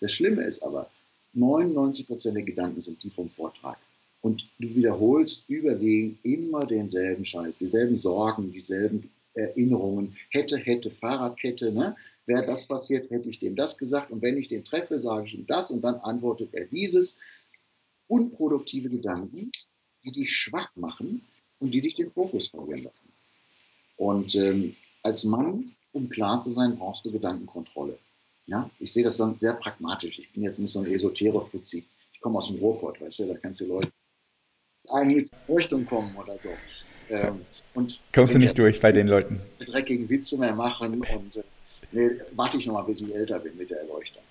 Das 0.00 0.12
Schlimme 0.12 0.44
ist 0.44 0.62
aber, 0.62 0.88
99 1.34 2.06
Prozent 2.06 2.36
der 2.36 2.44
Gedanken 2.44 2.80
sind 2.80 3.02
die 3.02 3.10
vom 3.10 3.28
Vortrag. 3.28 3.76
Und 4.20 4.50
du 4.58 4.74
wiederholst 4.74 5.48
überwiegend 5.48 6.18
immer 6.24 6.66
denselben 6.66 7.24
Scheiß, 7.24 7.58
dieselben 7.58 7.96
Sorgen, 7.96 8.52
dieselben 8.52 9.10
Erinnerungen. 9.34 10.16
Hätte, 10.30 10.56
hätte, 10.56 10.90
Fahrradkette, 10.90 11.72
ne? 11.72 11.94
Wäre 12.26 12.44
das 12.44 12.66
passiert, 12.66 13.10
hätte 13.10 13.30
ich 13.30 13.38
dem 13.38 13.56
das 13.56 13.78
gesagt. 13.78 14.10
Und 14.10 14.20
wenn 14.20 14.36
ich 14.36 14.48
den 14.48 14.64
treffe, 14.64 14.98
sage 14.98 15.26
ich 15.26 15.34
ihm 15.34 15.46
das 15.46 15.70
und 15.70 15.82
dann 15.82 15.94
antwortet 15.96 16.50
er 16.52 16.66
dieses. 16.66 17.18
Unproduktive 18.06 18.88
Gedanken, 18.88 19.50
die 20.04 20.12
dich 20.12 20.34
schwach 20.34 20.74
machen 20.76 21.22
und 21.58 21.72
die 21.72 21.80
dich 21.80 21.94
den 21.94 22.10
Fokus 22.10 22.48
verlieren 22.48 22.84
lassen. 22.84 23.12
Und 23.96 24.34
ähm, 24.34 24.74
als 25.02 25.24
Mann, 25.24 25.74
um 25.92 26.08
klar 26.08 26.40
zu 26.40 26.52
sein, 26.52 26.76
brauchst 26.76 27.04
du 27.04 27.12
Gedankenkontrolle. 27.12 27.98
Ja? 28.46 28.70
Ich 28.78 28.92
sehe 28.92 29.04
das 29.04 29.16
dann 29.16 29.38
sehr 29.38 29.54
pragmatisch. 29.54 30.18
Ich 30.18 30.32
bin 30.32 30.42
jetzt 30.42 30.58
nicht 30.58 30.70
so 30.70 30.80
ein 30.80 30.86
Esoterer-Fuzzi. 30.86 31.84
Ich 32.12 32.20
komme 32.20 32.38
aus 32.38 32.48
dem 32.48 32.58
Ruhrpott, 32.58 33.00
weißt 33.00 33.20
du, 33.20 33.26
da 33.26 33.34
kannst 33.34 33.60
du 33.60 33.66
Leute 33.66 33.90
eigentlich 34.92 35.30
Richtung 35.48 35.86
kommen 35.86 36.14
oder 36.16 36.36
so. 36.36 36.50
Ähm, 37.10 37.40
und 37.74 38.00
Kommst 38.12 38.34
du 38.34 38.38
nicht 38.38 38.58
durch 38.58 38.80
bei 38.80 38.92
den 38.92 39.08
Leuten? 39.08 39.40
Dreckigen 39.60 40.08
Witze 40.08 40.38
mehr 40.38 40.54
machen 40.54 41.00
und 41.00 41.36
äh, 41.36 41.42
nee, 41.92 42.10
warte 42.32 42.58
ich 42.58 42.66
noch 42.66 42.74
mal, 42.74 42.82
bis 42.82 43.00
ich 43.00 43.14
älter 43.14 43.38
bin 43.38 43.56
mit 43.56 43.70
der 43.70 43.80
Erleuchtung. 43.80 44.22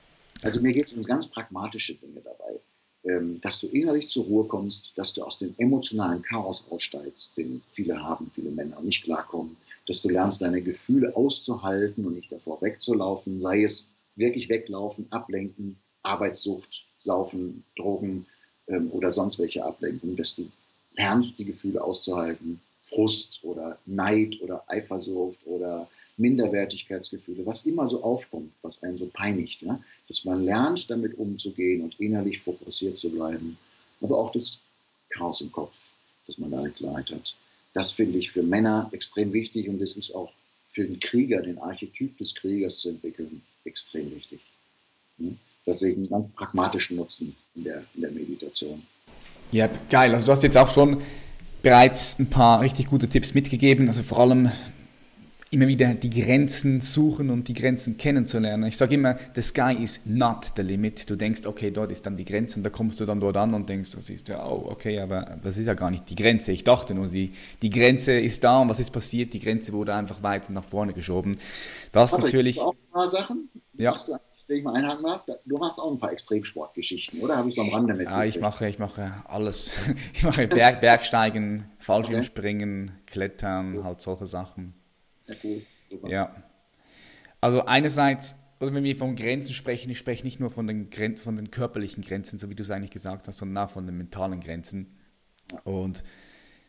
Also 0.44 0.62
mir 0.62 0.74
geht 0.74 0.88
es 0.88 0.94
um 0.94 1.02
ganz 1.02 1.28
pragmatische 1.28 1.96
Dinge 1.96 2.22
dabei. 2.24 2.60
Ähm, 3.04 3.40
dass 3.42 3.60
du 3.60 3.68
innerlich 3.68 4.10
zur 4.10 4.26
Ruhe 4.26 4.46
kommst, 4.46 4.92
dass 4.96 5.14
du 5.14 5.24
aus 5.24 5.38
dem 5.38 5.54
emotionalen 5.58 6.22
Chaos 6.24 6.66
aussteigst, 6.70 7.38
den 7.38 7.62
viele 7.72 8.04
haben, 8.04 8.32
viele 8.36 8.52
Männer 8.52 8.82
nicht 8.82 9.04
klarkommen, 9.04 9.56
dass 9.88 10.02
du 10.02 10.10
lernst, 10.10 10.42
deine 10.42 10.62
Gefühle 10.62 11.16
auszuhalten 11.16 12.06
und 12.06 12.16
nicht 12.16 12.32
davor 12.32 12.62
wegzulaufen, 12.62 13.40
sei 13.40 13.64
es 13.64 13.90
wirklich 14.16 14.50
weglaufen, 14.50 15.06
ablenken, 15.12 15.78
Arbeitssucht, 16.04 16.86
Saufen, 17.00 17.64
Drogen, 17.78 18.26
ähm, 18.68 18.90
oder 18.92 19.12
sonst 19.12 19.40
welche 19.40 19.64
Ablenkung, 19.64 20.16
dass 20.16 20.36
du 20.36 20.50
lernst, 20.96 21.40
die 21.40 21.46
Gefühle 21.46 21.84
auszuhalten, 21.84 22.60
Frust 22.82 23.40
oder 23.44 23.78
Neid 23.86 24.40
oder 24.42 24.64
Eifersucht 24.68 25.40
oder 25.46 25.90
Minderwertigkeitsgefühle, 26.18 27.46
was 27.46 27.66
immer 27.66 27.88
so 27.88 28.02
aufkommt, 28.04 28.52
was 28.62 28.82
einen 28.84 28.98
so 28.98 29.08
peinigt, 29.08 29.62
ja? 29.62 29.80
dass 30.08 30.26
man 30.26 30.44
lernt, 30.44 30.90
damit 30.90 31.18
umzugehen 31.18 31.84
und 31.84 32.00
innerlich 32.00 32.40
fokussiert 32.40 32.98
zu 32.98 33.12
bleiben, 33.12 33.58
aber 34.02 34.18
auch 34.18 34.32
das 34.32 34.60
Chaos 35.10 35.42
im 35.42 35.52
Kopf, 35.52 35.92
dass 36.26 36.38
man 36.38 36.52
da 36.52 36.68
Klarheit 36.70 37.12
hat. 37.12 37.36
Das 37.74 37.92
finde 37.92 38.18
ich 38.18 38.32
für 38.32 38.42
Männer 38.42 38.90
extrem 38.92 39.34
wichtig 39.34 39.70
und 39.70 39.82
es 39.82 39.96
ist 39.96 40.16
auch 40.16 40.32
für 40.72 40.86
den 40.86 41.00
Krieger, 41.00 41.42
den 41.42 41.60
Archetyp 41.60 42.18
des 42.18 42.34
Kriegers 42.34 42.80
zu 42.80 42.90
entwickeln, 42.90 43.42
extrem 43.66 44.16
wichtig. 44.16 44.40
Hm? 45.20 45.38
Ich 45.68 45.84
einen 45.84 46.10
ganz 46.10 46.30
pragmatischen 46.30 46.96
Nutzen 46.96 47.36
in 47.56 47.66
der, 47.66 47.84
in 47.96 48.02
der 48.02 48.12
Meditation. 48.12 48.82
Ja, 49.52 49.70
geil. 49.90 50.14
Also 50.14 50.26
du 50.26 50.32
hast 50.32 50.44
jetzt 50.44 50.58
auch 50.58 50.70
schon 50.70 51.02
bereits 51.62 52.18
ein 52.20 52.30
paar 52.30 52.62
richtig 52.62 52.88
gute 52.88 53.10
Tipps 53.10 53.34
mitgegeben. 53.34 53.88
Also 53.88 54.04
vor 54.04 54.20
allem 54.20 54.50
immer 55.52 55.68
wieder 55.68 55.94
die 55.94 56.10
Grenzen 56.10 56.82
suchen 56.82 57.30
und 57.30 57.48
die 57.48 57.54
Grenzen 57.54 57.98
kennenzulernen. 57.98 58.66
Ich 58.66 58.78
sage 58.78 58.96
immer, 58.96 59.18
the 59.36 59.42
sky 59.42 59.76
is 59.82 60.06
not 60.06 60.52
the 60.56 60.62
limit. 60.62 61.10
Du 61.10 61.16
denkst, 61.16 61.46
okay, 61.46 61.72
dort 61.72 61.92
ist 61.92 62.06
dann 62.06 62.18
die 62.18 62.26
Grenze 62.26 62.58
und 62.58 62.64
da 62.64 62.70
kommst 62.70 63.00
du 63.00 63.06
dann 63.06 63.20
dort 63.20 63.38
an 63.38 63.54
und 63.54 63.70
denkst, 63.70 63.92
das 63.92 64.10
ist 64.10 64.28
ja, 64.30 64.46
oh, 64.46 64.68
okay, 64.70 65.00
aber 65.00 65.38
das 65.44 65.58
ist 65.58 65.68
ja 65.68 65.74
gar 65.74 65.92
nicht 65.92 66.10
die 66.10 66.16
Grenze. 66.16 66.52
Ich 66.52 66.64
dachte 66.64 66.94
nur, 66.94 67.08
die, 67.08 67.32
die 67.62 67.70
Grenze 67.70 68.14
ist 68.14 68.44
da 68.44 68.60
und 68.60 68.70
was 68.70 68.80
ist 68.80 68.92
passiert? 68.92 69.34
Die 69.34 69.40
Grenze 69.40 69.72
wurde 69.72 69.94
einfach 69.94 70.22
weiter 70.24 70.52
nach 70.52 70.66
vorne 70.66 70.94
geschoben. 70.94 71.38
Das 71.92 72.12
Patrick, 72.12 72.26
natürlich. 72.26 72.60
Auch 72.60 72.72
ein 72.72 72.92
paar 72.92 73.08
Sachen? 73.08 73.50
Ja. 73.74 73.94
Hast 73.94 74.10
du 74.10 74.18
wenn 74.48 74.58
ich 74.58 74.64
mal 74.64 74.76
einhaken 74.76 75.04
darf, 75.04 75.26
du 75.46 75.58
machst 75.58 75.80
auch 75.80 75.92
ein 75.92 76.00
paar 76.00 76.12
Extremsportgeschichten, 76.12 77.20
oder? 77.20 77.38
Habe 77.38 77.50
ich 77.50 77.56
so 77.56 77.62
am 77.62 77.70
Rande 77.70 77.94
mit? 77.94 78.08
Ja, 78.08 78.24
ich 78.24 78.40
mache, 78.40 78.68
ich 78.68 78.80
mache 78.80 79.24
alles. 79.28 79.78
Ich 80.14 80.24
mache 80.24 80.48
Berg, 80.48 80.82
Bergsteigen, 80.82 81.66
Fallschirmspringen, 81.80 82.86
okay. 82.86 83.02
Klettern, 83.06 83.84
halt 83.84 84.02
solche 84.02 84.26
Sachen. 84.26 84.74
Ja, 85.28 85.36
cool. 85.44 85.62
Super. 85.90 86.10
Ja. 86.10 86.36
Also 87.42 87.66
einerseits, 87.66 88.36
oder 88.60 88.74
wenn 88.74 88.84
wir 88.84 88.96
von 88.96 89.16
Grenzen 89.16 89.54
sprechen, 89.54 89.90
ich 89.92 89.98
spreche 89.98 90.24
nicht 90.24 90.40
nur 90.40 90.50
von 90.50 90.66
den, 90.66 90.90
Gren 90.90 91.18
von 91.18 91.36
den 91.36 91.52
körperlichen 91.52 92.04
Grenzen, 92.04 92.40
so 92.40 92.50
wie 92.50 92.56
du 92.56 92.64
es 92.64 92.72
eigentlich 92.72 92.92
gesagt 92.92 93.28
hast, 93.28 93.38
sondern 93.38 93.66
auch 93.66 93.70
von 93.70 93.86
den 93.86 93.98
mentalen 93.98 94.40
Grenzen. 94.40 94.98
Und 95.64 96.04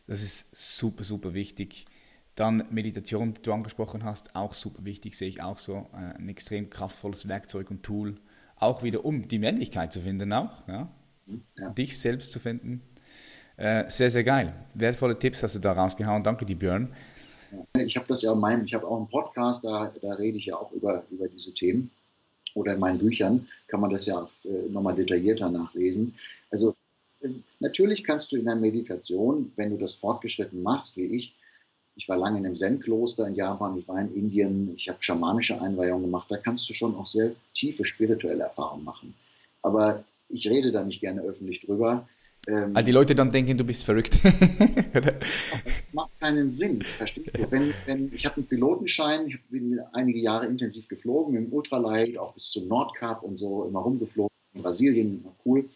das 0.07 0.21
ist 0.21 0.77
super, 0.77 1.03
super 1.03 1.33
wichtig. 1.33 1.85
Dann 2.39 2.63
Meditation, 2.69 3.33
die 3.33 3.41
du 3.41 3.51
angesprochen 3.51 4.05
hast, 4.05 4.33
auch 4.33 4.53
super 4.53 4.85
wichtig, 4.85 5.17
sehe 5.17 5.27
ich 5.27 5.41
auch 5.41 5.57
so. 5.57 5.87
Äh, 5.91 6.17
ein 6.17 6.29
extrem 6.29 6.69
kraftvolles 6.69 7.27
Werkzeug 7.27 7.69
und 7.69 7.83
Tool. 7.83 8.15
Auch 8.55 8.81
wieder, 8.81 9.03
um 9.03 9.27
die 9.27 9.39
Männlichkeit 9.39 9.91
zu 9.91 9.99
finden, 9.99 10.31
auch. 10.31 10.65
Ja? 10.65 10.87
ja. 11.57 11.69
Dich 11.71 11.99
selbst 11.99 12.31
zu 12.31 12.39
finden. 12.39 12.81
Äh, 13.57 13.89
sehr, 13.89 14.09
sehr 14.09 14.23
geil. 14.23 14.53
Wertvolle 14.73 15.19
Tipps 15.19 15.43
hast 15.43 15.55
du 15.55 15.59
da 15.59 15.73
rausgehauen. 15.73 16.23
Danke 16.23 16.45
dir, 16.45 16.57
Björn. 16.57 16.93
Ich 17.77 17.97
habe 17.97 18.05
das 18.07 18.21
ja 18.21 18.31
in 18.31 18.39
meinem, 18.39 18.63
ich 18.63 18.73
habe 18.73 18.87
auch 18.87 18.95
einen 18.95 19.09
Podcast, 19.09 19.65
da, 19.65 19.91
da 20.01 20.13
rede 20.13 20.37
ich 20.37 20.45
ja 20.45 20.55
auch 20.55 20.71
über, 20.71 21.03
über 21.11 21.27
diese 21.27 21.53
Themen. 21.53 21.91
Oder 22.53 22.75
in 22.75 22.79
meinen 22.79 22.99
Büchern 22.99 23.49
kann 23.67 23.81
man 23.81 23.89
das 23.89 24.05
ja 24.05 24.25
äh, 24.45 24.69
nochmal 24.69 24.95
detaillierter 24.95 25.49
nachlesen. 25.49 26.15
Also 26.51 26.73
äh, 27.19 27.31
natürlich 27.59 28.05
kannst 28.05 28.31
du 28.31 28.37
in 28.37 28.45
der 28.45 28.55
Meditation, 28.55 29.51
wenn 29.57 29.71
du 29.71 29.77
das 29.77 29.95
fortgeschritten 29.95 30.63
machst, 30.63 30.95
wie 30.95 31.17
ich, 31.17 31.35
ich 31.95 32.07
war 32.07 32.17
lange 32.17 32.39
in 32.39 32.45
einem 32.45 32.55
Zen-Kloster 32.55 33.27
in 33.27 33.35
Japan, 33.35 33.77
ich 33.77 33.87
war 33.87 33.99
in 33.99 34.13
Indien, 34.13 34.73
ich 34.75 34.87
habe 34.89 35.01
schamanische 35.01 35.61
Einweihungen 35.61 36.05
gemacht, 36.05 36.27
da 36.29 36.37
kannst 36.37 36.69
du 36.69 36.73
schon 36.73 36.95
auch 36.95 37.05
sehr 37.05 37.31
tiefe 37.53 37.85
spirituelle 37.85 38.43
Erfahrungen 38.43 38.85
machen. 38.85 39.13
Aber 39.61 40.03
ich 40.29 40.49
rede 40.49 40.71
da 40.71 40.83
nicht 40.83 41.01
gerne 41.01 41.21
öffentlich 41.21 41.61
drüber. 41.61 42.07
Ähm, 42.47 42.73
Weil 42.73 42.83
die 42.83 42.91
Leute 42.91 43.15
dann 43.15 43.31
denken, 43.31 43.57
du 43.57 43.65
bist 43.65 43.83
verrückt. 43.83 44.19
das 44.93 45.93
macht 45.93 46.17
keinen 46.19 46.51
Sinn, 46.51 46.81
verstehst 46.81 47.37
du? 47.37 47.51
Wenn, 47.51 47.73
wenn, 47.85 48.13
ich 48.13 48.25
habe 48.25 48.37
einen 48.37 48.47
Pilotenschein, 48.47 49.27
ich 49.27 49.43
bin 49.49 49.79
einige 49.91 50.19
Jahre 50.19 50.45
intensiv 50.45 50.87
geflogen, 50.87 51.35
im 51.35 51.51
Ultralight, 51.51 52.17
auch 52.17 52.33
bis 52.33 52.49
zum 52.51 52.67
Nordkap 52.67 53.23
und 53.23 53.37
so, 53.37 53.65
immer 53.65 53.81
rumgeflogen, 53.81 54.33
in 54.53 54.61
Brasilien, 54.61 55.25
cool. 55.45 55.69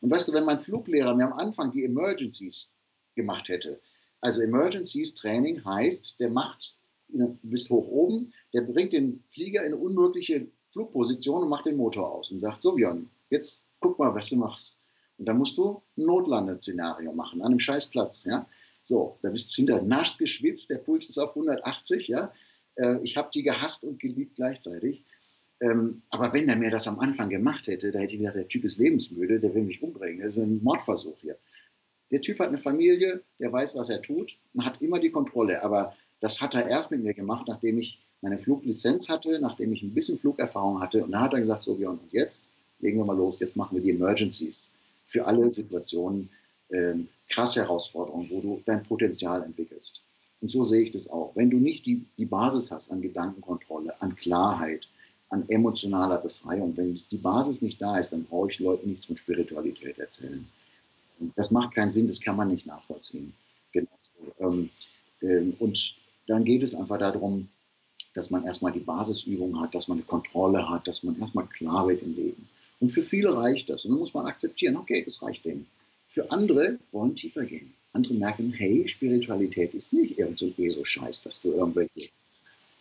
Und 0.00 0.10
weißt 0.10 0.28
du, 0.28 0.32
wenn 0.32 0.44
mein 0.44 0.60
Fluglehrer 0.60 1.14
mir 1.14 1.26
am 1.26 1.34
Anfang 1.34 1.72
die 1.72 1.84
Emergencies 1.84 2.72
gemacht 3.14 3.48
hätte, 3.48 3.80
also 4.20 4.42
Emergencies 4.42 5.14
Training 5.14 5.64
heißt, 5.64 6.18
der 6.18 6.30
macht, 6.30 6.76
du 7.08 7.38
bist 7.42 7.70
hoch 7.70 7.88
oben, 7.88 8.32
der 8.52 8.62
bringt 8.62 8.92
den 8.92 9.22
Flieger 9.30 9.60
in 9.60 9.72
eine 9.72 9.76
unmögliche 9.76 10.48
Flugposition 10.72 11.42
und 11.42 11.48
macht 11.48 11.66
den 11.66 11.76
Motor 11.76 12.10
aus 12.12 12.30
und 12.30 12.40
sagt, 12.40 12.62
so 12.62 12.72
Björn, 12.72 13.08
jetzt 13.30 13.62
guck 13.80 13.98
mal, 13.98 14.14
was 14.14 14.28
du 14.28 14.36
machst. 14.36 14.76
Und 15.18 15.26
dann 15.26 15.38
musst 15.38 15.58
du 15.58 15.82
ein 15.96 16.04
Notlandeszenario 16.04 17.12
machen, 17.12 17.40
an 17.40 17.48
einem 17.48 17.58
Scheißplatz, 17.58 18.24
ja. 18.24 18.46
So, 18.84 19.18
da 19.22 19.28
bist 19.30 19.52
du 19.52 19.56
hinter 19.56 19.82
nass 19.82 20.16
geschwitzt, 20.16 20.70
der 20.70 20.78
Puls 20.78 21.08
ist 21.08 21.18
auf 21.18 21.30
180, 21.30 22.08
ja. 22.08 22.32
Äh, 22.76 23.00
ich 23.02 23.16
habe 23.16 23.30
die 23.34 23.42
gehasst 23.42 23.84
und 23.84 23.98
geliebt 23.98 24.36
gleichzeitig. 24.36 25.04
Ähm, 25.60 26.02
aber 26.10 26.32
wenn 26.32 26.48
er 26.48 26.56
mir 26.56 26.70
das 26.70 26.86
am 26.86 27.00
Anfang 27.00 27.28
gemacht 27.28 27.66
hätte, 27.66 27.90
da 27.90 27.98
hätte 27.98 28.14
ich 28.14 28.20
gesagt, 28.20 28.36
der 28.36 28.48
Typ 28.48 28.64
ist 28.64 28.78
lebensmüde, 28.78 29.40
der 29.40 29.54
will 29.54 29.64
mich 29.64 29.82
umbringen. 29.82 30.20
Das 30.20 30.36
ist 30.36 30.38
ein 30.38 30.62
Mordversuch 30.62 31.18
hier. 31.20 31.36
Der 32.10 32.20
Typ 32.20 32.38
hat 32.38 32.48
eine 32.48 32.58
Familie, 32.58 33.22
der 33.38 33.52
weiß, 33.52 33.76
was 33.76 33.90
er 33.90 34.00
tut 34.00 34.36
und 34.54 34.64
hat 34.64 34.80
immer 34.80 34.98
die 34.98 35.10
Kontrolle. 35.10 35.62
Aber 35.62 35.94
das 36.20 36.40
hat 36.40 36.54
er 36.54 36.68
erst 36.68 36.90
mit 36.90 37.02
mir 37.02 37.14
gemacht, 37.14 37.46
nachdem 37.48 37.78
ich 37.78 37.98
meine 38.22 38.38
Fluglizenz 38.38 39.08
hatte, 39.08 39.38
nachdem 39.40 39.72
ich 39.72 39.82
ein 39.82 39.94
bisschen 39.94 40.18
Flugerfahrung 40.18 40.80
hatte. 40.80 41.04
Und 41.04 41.12
dann 41.12 41.20
hat 41.20 41.32
er 41.32 41.38
gesagt, 41.38 41.62
so 41.62 41.74
Björn, 41.74 41.98
und 41.98 42.12
jetzt 42.12 42.48
legen 42.80 42.98
wir 42.98 43.04
mal 43.04 43.16
los, 43.16 43.40
jetzt 43.40 43.56
machen 43.56 43.76
wir 43.76 43.82
die 43.82 43.90
Emergencies 43.90 44.72
für 45.04 45.26
alle 45.26 45.50
Situationen, 45.50 46.28
ähm, 46.70 47.08
krasse 47.28 47.60
Herausforderungen, 47.60 48.28
wo 48.30 48.40
du 48.40 48.62
dein 48.64 48.82
Potenzial 48.82 49.42
entwickelst. 49.42 50.02
Und 50.40 50.50
so 50.50 50.64
sehe 50.64 50.82
ich 50.82 50.90
das 50.90 51.10
auch. 51.10 51.32
Wenn 51.34 51.50
du 51.50 51.58
nicht 51.58 51.86
die, 51.86 52.04
die 52.16 52.24
Basis 52.24 52.70
hast 52.70 52.90
an 52.90 53.02
Gedankenkontrolle, 53.02 54.00
an 54.00 54.14
Klarheit, 54.16 54.86
an 55.30 55.48
emotionaler 55.48 56.18
Befreiung, 56.18 56.76
wenn 56.76 56.98
die 57.10 57.16
Basis 57.16 57.60
nicht 57.62 57.80
da 57.80 57.98
ist, 57.98 58.12
dann 58.12 58.24
brauche 58.24 58.50
ich 58.50 58.58
Leuten 58.58 58.88
nichts 58.88 59.06
von 59.06 59.16
Spiritualität 59.16 59.98
erzählen. 59.98 60.46
Das 61.36 61.50
macht 61.50 61.74
keinen 61.74 61.90
Sinn, 61.90 62.06
das 62.06 62.20
kann 62.20 62.36
man 62.36 62.48
nicht 62.48 62.66
nachvollziehen. 62.66 63.34
Genau. 63.72 63.88
Ähm, 64.38 64.70
ähm, 65.22 65.54
und 65.58 65.94
dann 66.26 66.44
geht 66.44 66.62
es 66.62 66.74
einfach 66.74 66.98
darum, 66.98 67.48
dass 68.14 68.30
man 68.30 68.44
erstmal 68.44 68.72
die 68.72 68.80
Basisübung 68.80 69.60
hat, 69.60 69.74
dass 69.74 69.88
man 69.88 69.98
eine 69.98 70.04
Kontrolle 70.04 70.68
hat, 70.68 70.86
dass 70.86 71.02
man 71.02 71.18
erstmal 71.20 71.46
klar 71.46 71.86
wird 71.88 72.02
im 72.02 72.16
Leben. 72.16 72.48
Und 72.80 72.90
für 72.90 73.02
viele 73.02 73.34
reicht 73.34 73.68
das. 73.68 73.84
Und 73.84 73.92
dann 73.92 73.98
muss 73.98 74.14
man 74.14 74.26
akzeptieren, 74.26 74.76
okay, 74.76 75.02
das 75.04 75.22
reicht 75.22 75.44
denen. 75.44 75.66
Für 76.08 76.30
andere 76.30 76.78
wollen 76.92 77.14
tiefer 77.14 77.44
gehen. 77.44 77.74
Andere 77.92 78.14
merken, 78.14 78.52
hey, 78.52 78.86
Spiritualität 78.88 79.74
ist 79.74 79.92
nicht 79.92 80.18
irgend 80.18 80.38
so 80.38 80.46
ein 80.46 80.54
ESO-Scheiß, 80.56 81.22
dass 81.22 81.40
du 81.40 81.52
irgendwelche 81.52 82.08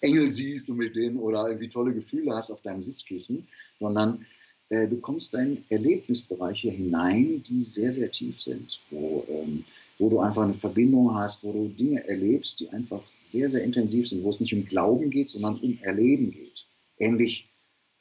Engel 0.02 0.30
siehst 0.30 0.70
und 0.70 0.78
mit 0.78 0.96
denen 0.96 1.18
oder 1.18 1.48
irgendwie 1.48 1.70
tolle 1.70 1.94
Gefühle 1.94 2.36
hast 2.36 2.52
auf 2.52 2.62
deinem 2.62 2.82
Sitzkissen, 2.82 3.48
sondern 3.78 4.26
äh, 4.70 4.88
du 4.88 5.00
kommst 5.00 5.34
in 5.36 5.64
Erlebnisbereiche 5.70 6.70
hinein, 6.70 7.44
die 7.44 7.64
sehr, 7.64 7.92
sehr 7.92 8.12
tief 8.12 8.42
sind, 8.42 8.80
wo, 8.90 9.26
ähm, 9.30 9.64
wo 9.98 10.10
du 10.10 10.20
einfach 10.20 10.44
eine 10.44 10.54
Verbindung 10.54 11.16
hast, 11.16 11.44
wo 11.44 11.54
du 11.54 11.70
Dinge 11.70 12.08
erlebst, 12.08 12.60
die 12.60 12.70
einfach 12.70 13.02
sehr, 13.10 13.50
sehr 13.50 13.64
intensiv 13.64 14.08
sind, 14.08 14.24
wo 14.24 14.30
es 14.30 14.40
nicht 14.40 14.54
um 14.54 14.66
Glauben 14.66 15.10
geht, 15.10 15.32
sondern 15.32 15.56
um 15.56 15.80
Erleben 15.82 16.32
geht. 16.32 16.68
Ähnlich, 16.98 17.50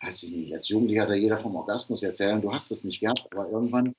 weiß 0.02 0.24
ich 0.24 0.32
nicht, 0.32 0.54
als 0.54 0.68
Jugendlicher 0.68 1.02
hat 1.02 1.10
ja 1.10 1.16
jeder 1.16 1.38
vom 1.38 1.54
Orgasmus 1.54 2.02
erzählen, 2.02 2.42
du 2.42 2.52
hast 2.52 2.70
es 2.70 2.84
nicht 2.84 3.00
gehabt, 3.00 3.28
aber 3.30 3.48
irgendwann, 3.48 3.92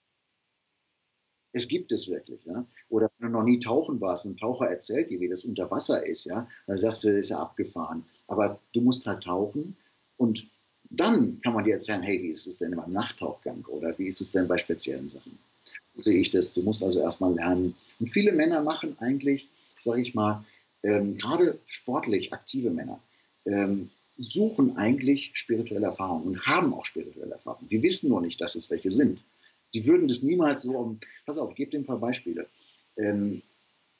es 1.53 1.67
gibt 1.67 1.91
es 1.91 2.07
wirklich. 2.09 2.43
Ja? 2.45 2.67
Oder 2.89 3.09
wenn 3.17 3.31
du 3.31 3.39
noch 3.39 3.45
nie 3.45 3.59
tauchen 3.59 3.99
warst, 4.01 4.25
ein 4.25 4.37
Taucher 4.37 4.67
erzählt 4.67 5.09
dir, 5.09 5.19
wie 5.19 5.29
das 5.29 5.45
unter 5.45 5.71
Wasser 5.71 6.05
ist, 6.05 6.25
ja, 6.25 6.47
dann 6.67 6.77
sagst 6.77 7.03
du, 7.03 7.09
das 7.09 7.19
ist 7.19 7.29
ja 7.29 7.39
abgefahren. 7.39 8.05
Aber 8.27 8.59
du 8.73 8.81
musst 8.81 9.07
halt 9.07 9.23
tauchen 9.23 9.77
und 10.17 10.47
dann 10.89 11.41
kann 11.41 11.53
man 11.53 11.63
dir 11.63 11.73
erzählen, 11.73 12.01
hey, 12.01 12.21
wie 12.21 12.29
ist 12.29 12.47
es 12.47 12.59
denn 12.59 12.75
beim 12.75 12.91
Nachttauchgang 12.91 13.63
oder 13.65 13.97
wie 13.97 14.07
ist 14.07 14.21
es 14.21 14.31
denn 14.31 14.47
bei 14.47 14.57
speziellen 14.57 15.09
Sachen? 15.09 15.37
So 15.95 16.01
sehe 16.01 16.19
ich 16.19 16.29
das. 16.29 16.53
Du 16.53 16.61
musst 16.61 16.83
also 16.83 17.01
erstmal 17.01 17.33
lernen. 17.33 17.75
Und 17.99 18.07
viele 18.07 18.31
Männer 18.31 18.61
machen 18.61 18.95
eigentlich, 18.99 19.49
sage 19.83 20.01
ich 20.01 20.15
mal, 20.15 20.45
ähm, 20.83 21.17
gerade 21.17 21.59
sportlich 21.65 22.33
aktive 22.33 22.69
Männer, 22.69 22.99
ähm, 23.45 23.89
suchen 24.17 24.77
eigentlich 24.77 25.31
spirituelle 25.33 25.87
Erfahrungen 25.87 26.27
und 26.27 26.45
haben 26.45 26.73
auch 26.73 26.85
spirituelle 26.85 27.33
Erfahrungen. 27.33 27.69
Die 27.69 27.81
wissen 27.81 28.09
nur 28.09 28.21
nicht, 28.21 28.39
dass 28.41 28.55
es 28.55 28.69
welche 28.69 28.89
sind. 28.89 29.23
Die 29.73 29.85
würden 29.85 30.07
das 30.07 30.23
niemals 30.23 30.63
so, 30.63 30.77
um, 30.77 30.99
pass 31.25 31.37
auf, 31.37 31.51
ich 31.51 31.57
gebe 31.57 31.71
dir 31.71 31.79
ein 31.79 31.85
paar 31.85 31.99
Beispiele. 31.99 32.47
Ähm, 32.97 33.41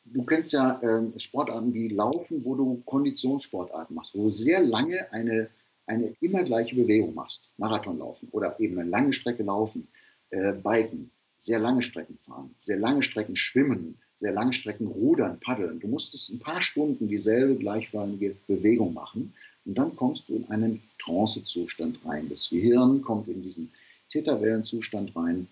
du 0.06 0.24
kennst 0.24 0.54
ja 0.54 0.82
ähm, 0.82 1.14
Sportarten 1.18 1.74
wie 1.74 1.90
Laufen, 1.90 2.44
wo 2.46 2.56
du 2.56 2.82
Konditionssportarten 2.86 3.96
machst, 3.96 4.16
wo 4.16 4.24
du 4.24 4.32
sehr 4.32 4.62
lange 4.62 5.12
eine 5.12 5.50
eine 5.88 6.14
immer 6.22 6.44
gleiche 6.44 6.76
Bewegung 6.76 7.16
machst, 7.16 7.50
Marathon 7.58 7.98
laufen 7.98 8.28
oder 8.32 8.60
eben 8.60 8.78
eine 8.78 8.90
lange 8.90 9.14
Strecke 9.14 9.44
laufen, 9.44 9.88
äh, 10.30 10.54
Biken, 10.54 11.10
sehr 11.38 11.60
lange 11.60 11.82
Strecken 11.82 12.18
fahren, 12.18 12.54
sehr 12.60 12.78
lange 12.78 13.04
Strecken 13.04 13.36
schwimmen, 13.36 13.98
sehr 14.16 14.34
lange 14.34 14.54
Strecken 14.54 14.88
rudern, 14.88 15.40
paddeln. 15.40 15.80
Du 15.80 15.88
musstest 15.88 16.30
ein 16.30 16.40
paar 16.40 16.62
Stunden 16.62 17.08
dieselbe 17.08 17.56
gleichförmige 17.56 18.36
Bewegung 18.48 18.94
machen 18.94 19.34
und 19.66 19.78
dann 19.78 19.96
kommst 19.96 20.28
du 20.28 20.36
in 20.36 20.50
einen 20.50 20.82
Trancezustand 21.00 22.00
rein. 22.06 22.28
Das 22.30 22.50
Gehirn 22.50 23.02
kommt 23.02 23.28
in 23.28 23.44
diesen 23.44 23.72
Theta-Wellenzustand 24.10 25.16
rein 25.16 25.48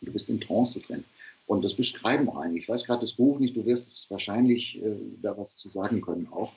und 0.00 0.06
du 0.06 0.12
bist 0.12 0.28
in 0.28 0.40
Trance 0.40 0.80
drin. 0.80 1.04
Und 1.46 1.62
das 1.62 1.74
beschreiben 1.74 2.28
auch 2.28 2.38
einige. 2.38 2.60
Ich 2.60 2.68
weiß 2.68 2.84
gerade 2.84 3.02
das 3.02 3.12
Buch 3.14 3.38
nicht, 3.38 3.56
du 3.56 3.66
wirst 3.66 3.86
es 3.86 4.10
wahrscheinlich 4.10 4.82
äh, 4.82 4.96
da 5.20 5.36
was 5.36 5.58
zu 5.58 5.68
sagen 5.68 6.00
können 6.00 6.28
auch. 6.30 6.52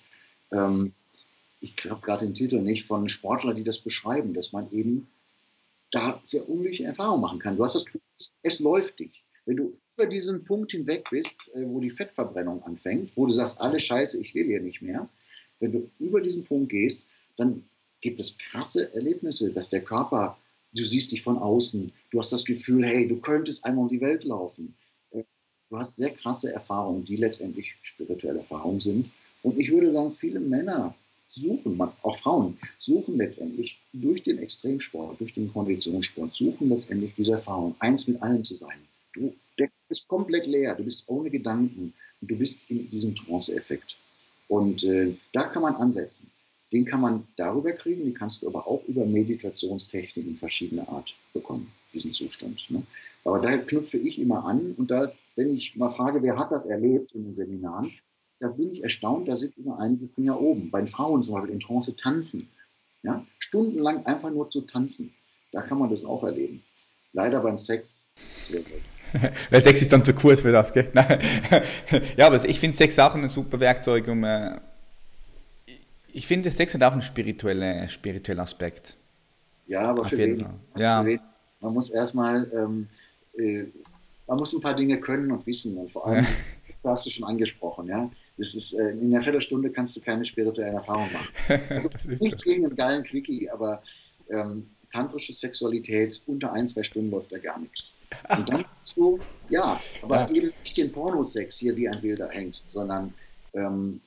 Ähm, 0.51 0.93
ich 1.59 1.75
habe 1.89 2.01
gerade 2.01 2.25
den 2.25 2.33
Titel 2.33 2.61
nicht, 2.61 2.85
von 2.85 3.09
Sportlern, 3.09 3.55
die 3.55 3.63
das 3.63 3.79
beschreiben, 3.79 4.33
dass 4.33 4.51
man 4.51 4.71
eben 4.71 5.07
da 5.91 6.19
sehr 6.23 6.47
unglückliche 6.49 6.85
Erfahrungen 6.85 7.21
machen 7.21 7.39
kann. 7.39 7.57
Du 7.57 7.63
hast 7.63 7.75
das 7.75 7.85
Gefühl, 7.85 8.01
es 8.43 8.59
läuft 8.59 8.99
dich. 8.99 9.23
Wenn 9.45 9.57
du 9.57 9.77
über 9.95 10.05
diesen 10.05 10.43
Punkt 10.43 10.71
hinweg 10.71 11.07
bist, 11.09 11.49
äh, 11.55 11.67
wo 11.69 11.79
die 11.79 11.89
Fettverbrennung 11.89 12.61
anfängt, 12.63 13.11
wo 13.15 13.25
du 13.25 13.33
sagst, 13.33 13.59
alle 13.59 13.79
Scheiße, 13.79 14.19
ich 14.21 14.35
will 14.35 14.45
hier 14.45 14.59
nicht 14.59 14.81
mehr, 14.81 15.09
wenn 15.59 15.71
du 15.71 15.89
über 15.99 16.21
diesen 16.21 16.45
Punkt 16.45 16.69
gehst, 16.69 17.05
dann 17.35 17.63
gibt 18.01 18.19
es 18.19 18.37
krasse 18.37 18.93
Erlebnisse, 18.93 19.51
dass 19.51 19.69
der 19.69 19.81
Körper, 19.81 20.37
du 20.73 20.83
siehst 20.83 21.11
dich 21.11 21.23
von 21.23 21.37
außen, 21.37 21.91
du 22.11 22.19
hast 22.19 22.31
das 22.31 22.45
Gefühl, 22.45 22.85
hey, 22.85 23.07
du 23.07 23.19
könntest 23.19 23.65
einmal 23.65 23.83
um 23.83 23.89
die 23.89 24.01
Welt 24.01 24.23
laufen. 24.23 24.75
Äh, 25.11 25.23
du 25.69 25.77
hast 25.77 25.95
sehr 25.95 26.11
krasse 26.11 26.53
Erfahrungen, 26.53 27.05
die 27.05 27.15
letztendlich 27.15 27.75
spirituelle 27.81 28.39
Erfahrungen 28.39 28.79
sind. 28.79 29.09
Und 29.41 29.57
ich 29.57 29.71
würde 29.71 29.91
sagen, 29.91 30.13
viele 30.13 30.39
Männer 30.39 30.93
suchen, 31.29 31.79
auch 31.79 32.17
Frauen, 32.17 32.57
suchen 32.79 33.17
letztendlich 33.17 33.79
durch 33.93 34.23
den 34.23 34.39
Extremsport, 34.39 35.19
durch 35.19 35.33
den 35.33 35.51
Konditionssport, 35.51 36.33
suchen 36.33 36.69
letztendlich 36.69 37.13
diese 37.15 37.33
Erfahrung, 37.33 37.75
eins 37.79 38.07
mit 38.07 38.21
allem 38.21 38.43
zu 38.43 38.55
sein. 38.55 38.79
Du 39.13 39.33
der 39.57 39.69
ist 39.89 40.07
komplett 40.07 40.45
leer, 40.45 40.75
du 40.75 40.83
bist 40.83 41.03
ohne 41.07 41.29
Gedanken 41.29 41.93
und 42.21 42.31
du 42.31 42.35
bist 42.35 42.69
in 42.69 42.89
diesem 42.89 43.15
Trance-Effekt. 43.15 43.97
Und 44.47 44.83
äh, 44.83 45.15
da 45.33 45.43
kann 45.45 45.61
man 45.61 45.75
ansetzen. 45.75 46.29
Den 46.71 46.85
kann 46.85 47.01
man 47.01 47.27
darüber 47.37 47.71
kriegen, 47.71 48.03
den 48.03 48.13
kannst 48.13 48.41
du 48.41 48.47
aber 48.47 48.67
auch 48.67 48.83
über 48.87 49.05
Meditationstechniken 49.05 50.35
verschiedener 50.35 50.87
Art 50.89 51.15
bekommen, 51.33 51.71
diesen 51.93 52.11
Zustand. 52.11 52.69
Ne? 52.69 52.83
Aber 53.23 53.39
da 53.39 53.57
knüpfe 53.57 53.97
ich 53.97 54.19
immer 54.19 54.45
an 54.45 54.73
und 54.77 54.91
da, 54.91 55.11
wenn 55.35 55.55
ich 55.55 55.75
mal 55.77 55.89
frage, 55.89 56.21
wer 56.21 56.37
hat 56.37 56.51
das 56.51 56.65
erlebt 56.65 57.13
in 57.13 57.23
den 57.23 57.33
Seminaren, 57.33 57.91
da 58.39 58.49
bin 58.49 58.71
ich 58.71 58.83
erstaunt, 58.83 59.27
da 59.27 59.35
sind 59.35 59.57
immer 59.57 59.79
einige 59.79 60.07
Finger 60.07 60.39
oben. 60.39 60.69
Bei 60.69 60.79
den 60.79 60.87
Frauen 60.87 61.23
zum 61.23 61.35
Beispiel 61.35 61.53
in 61.53 61.59
Trance 61.59 61.95
tanzen. 61.95 62.49
Ja? 63.03 63.25
Stundenlang 63.39 64.05
einfach 64.05 64.29
nur 64.29 64.49
zu 64.49 64.61
tanzen. 64.61 65.13
Da 65.51 65.61
kann 65.61 65.79
man 65.79 65.89
das 65.89 66.05
auch 66.05 66.23
erleben. 66.23 66.63
Leider 67.13 67.39
beim 67.39 67.57
Sex 67.57 68.05
sehr 68.43 68.61
gut. 68.61 68.81
Weil 69.49 69.61
Sex 69.61 69.81
ist 69.81 69.91
dann 69.91 70.03
zu 70.03 70.13
kurz 70.13 70.41
für 70.41 70.51
das, 70.51 70.73
gell? 70.73 70.91
ja, 72.17 72.27
aber 72.27 72.43
ich 72.43 72.59
finde 72.59 72.75
Sex 72.75 72.99
auch 72.99 73.15
ein 73.15 73.27
super 73.29 73.59
Werkzeug, 73.59 74.07
um. 74.09 74.23
Äh, 74.23 74.59
ich 76.11 76.27
finde, 76.27 76.49
Sex 76.49 76.73
hat 76.73 76.83
auch 76.83 76.91
einen 76.91 77.01
spirituellen, 77.01 77.87
spirituellen 77.87 78.41
Aspekt. 78.41 78.97
Ja, 79.67 79.81
aber 79.81 80.01
Auf 80.01 80.09
für 80.09 80.17
jeden 80.17 80.41
Fall. 80.41 80.53
Ja. 80.75 81.05
Man 81.61 81.73
muss 81.73 81.89
erstmal, 81.89 82.51
ähm, 82.53 82.87
äh, 83.37 83.63
man 84.27 84.37
muss 84.37 84.53
ein 84.53 84.61
paar 84.61 84.75
Dinge 84.75 84.99
können 84.99 85.31
und 85.31 85.45
wissen 85.47 85.77
und 85.77 85.91
vor 85.91 86.07
allem, 86.07 86.25
ja. 86.83 86.89
hast 86.89 87.05
du 87.05 87.09
schon 87.09 87.23
angesprochen, 87.23 87.87
ja 87.87 88.09
Das 88.37 88.53
ist, 88.53 88.73
äh, 88.73 88.91
in 88.91 89.13
einer 89.13 89.21
Viertelstunde 89.21 89.71
kannst 89.71 89.95
du 89.95 90.01
keine 90.01 90.25
spirituelle 90.25 90.73
Erfahrung 90.73 91.09
machen. 91.11 91.27
Also, 91.69 91.89
nichts 92.07 92.43
so. 92.43 92.49
gegen 92.49 92.65
einen 92.65 92.75
geilen 92.75 93.03
Quickie, 93.03 93.49
aber 93.49 93.81
ähm, 94.29 94.67
tantrische 94.91 95.33
Sexualität 95.33 96.21
unter 96.27 96.53
ein, 96.53 96.67
zwei 96.67 96.83
Stunden 96.83 97.11
läuft 97.11 97.31
da 97.31 97.37
gar 97.37 97.59
nichts. 97.59 97.97
Und 98.29 98.49
dann 98.49 98.65
so, 98.83 99.19
ja, 99.49 99.79
aber 100.01 100.21
ja. 100.21 100.29
eben 100.29 100.53
nicht 100.63 100.77
den 100.77 100.91
Pornosex 100.91 101.57
hier 101.57 101.75
wie 101.75 101.89
ein 101.89 102.01
wilder 102.01 102.29
Hengst, 102.29 102.69
sondern 102.69 103.13
ähm, 103.53 104.01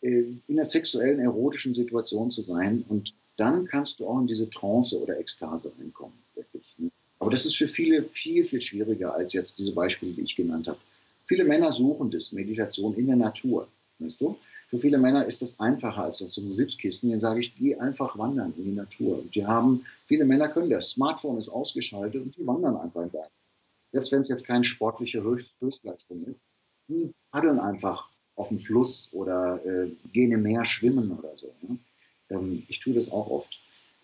äh, 0.00 0.08
in 0.10 0.42
einer 0.48 0.64
sexuellen, 0.64 1.20
erotischen 1.20 1.74
Situation 1.74 2.30
zu 2.30 2.42
sein 2.42 2.84
und 2.88 3.14
dann 3.36 3.66
kannst 3.66 4.00
du 4.00 4.06
auch 4.06 4.20
in 4.20 4.26
diese 4.26 4.48
Trance 4.48 5.00
oder 5.00 5.18
Ekstase 5.18 5.72
reinkommen. 5.78 6.16
Wirklich. 6.34 6.64
Ne? 6.78 6.90
Aber 7.18 7.30
das 7.30 7.44
ist 7.44 7.56
für 7.56 7.68
viele 7.68 8.04
viel, 8.04 8.44
viel 8.44 8.60
schwieriger 8.60 9.14
als 9.14 9.32
jetzt 9.32 9.58
diese 9.58 9.72
Beispiele, 9.72 10.12
die 10.12 10.22
ich 10.22 10.36
genannt 10.36 10.68
habe. 10.68 10.78
Viele 11.26 11.44
Männer 11.44 11.72
suchen 11.72 12.10
das, 12.10 12.32
Meditation 12.32 12.94
in 12.94 13.06
der 13.06 13.16
Natur. 13.16 13.68
Weißt 13.98 14.20
du? 14.20 14.36
Für 14.68 14.78
viele 14.78 14.98
Männer 14.98 15.24
ist 15.26 15.42
das 15.42 15.60
einfacher 15.60 16.04
als 16.04 16.18
so 16.18 16.40
einem 16.40 16.52
Sitzkissen. 16.52 17.10
Dann 17.10 17.20
sage 17.20 17.40
ich, 17.40 17.56
geh 17.56 17.76
einfach 17.76 18.18
wandern 18.18 18.54
in 18.56 18.64
die 18.64 18.72
Natur. 18.72 19.18
Und 19.18 19.34
die 19.34 19.46
haben, 19.46 19.84
viele 20.06 20.24
Männer 20.24 20.48
können 20.48 20.70
das. 20.70 20.90
Smartphone 20.90 21.38
ist 21.38 21.48
ausgeschaltet 21.48 22.22
und 22.22 22.36
die 22.36 22.46
wandern 22.46 22.76
einfach 22.76 23.02
in 23.02 23.10
Berg. 23.10 23.30
Selbst 23.90 24.12
wenn 24.12 24.20
es 24.20 24.28
jetzt 24.28 24.46
keine 24.46 24.64
sportliche 24.64 25.22
Höchstleistung 25.22 26.24
ist, 26.24 26.46
die 26.88 27.12
paddeln 27.30 27.60
einfach 27.60 28.08
auf 28.36 28.48
dem 28.48 28.58
Fluss 28.58 29.10
oder 29.12 29.64
äh, 29.64 29.90
gehen 30.12 30.32
im 30.32 30.42
Meer 30.42 30.64
schwimmen 30.64 31.16
oder 31.16 31.36
so. 31.36 31.54
Ne? 31.62 31.78
Ähm, 32.30 32.64
ich 32.68 32.80
tue 32.80 32.94
das 32.94 33.12
auch 33.12 33.30
oft. 33.30 33.60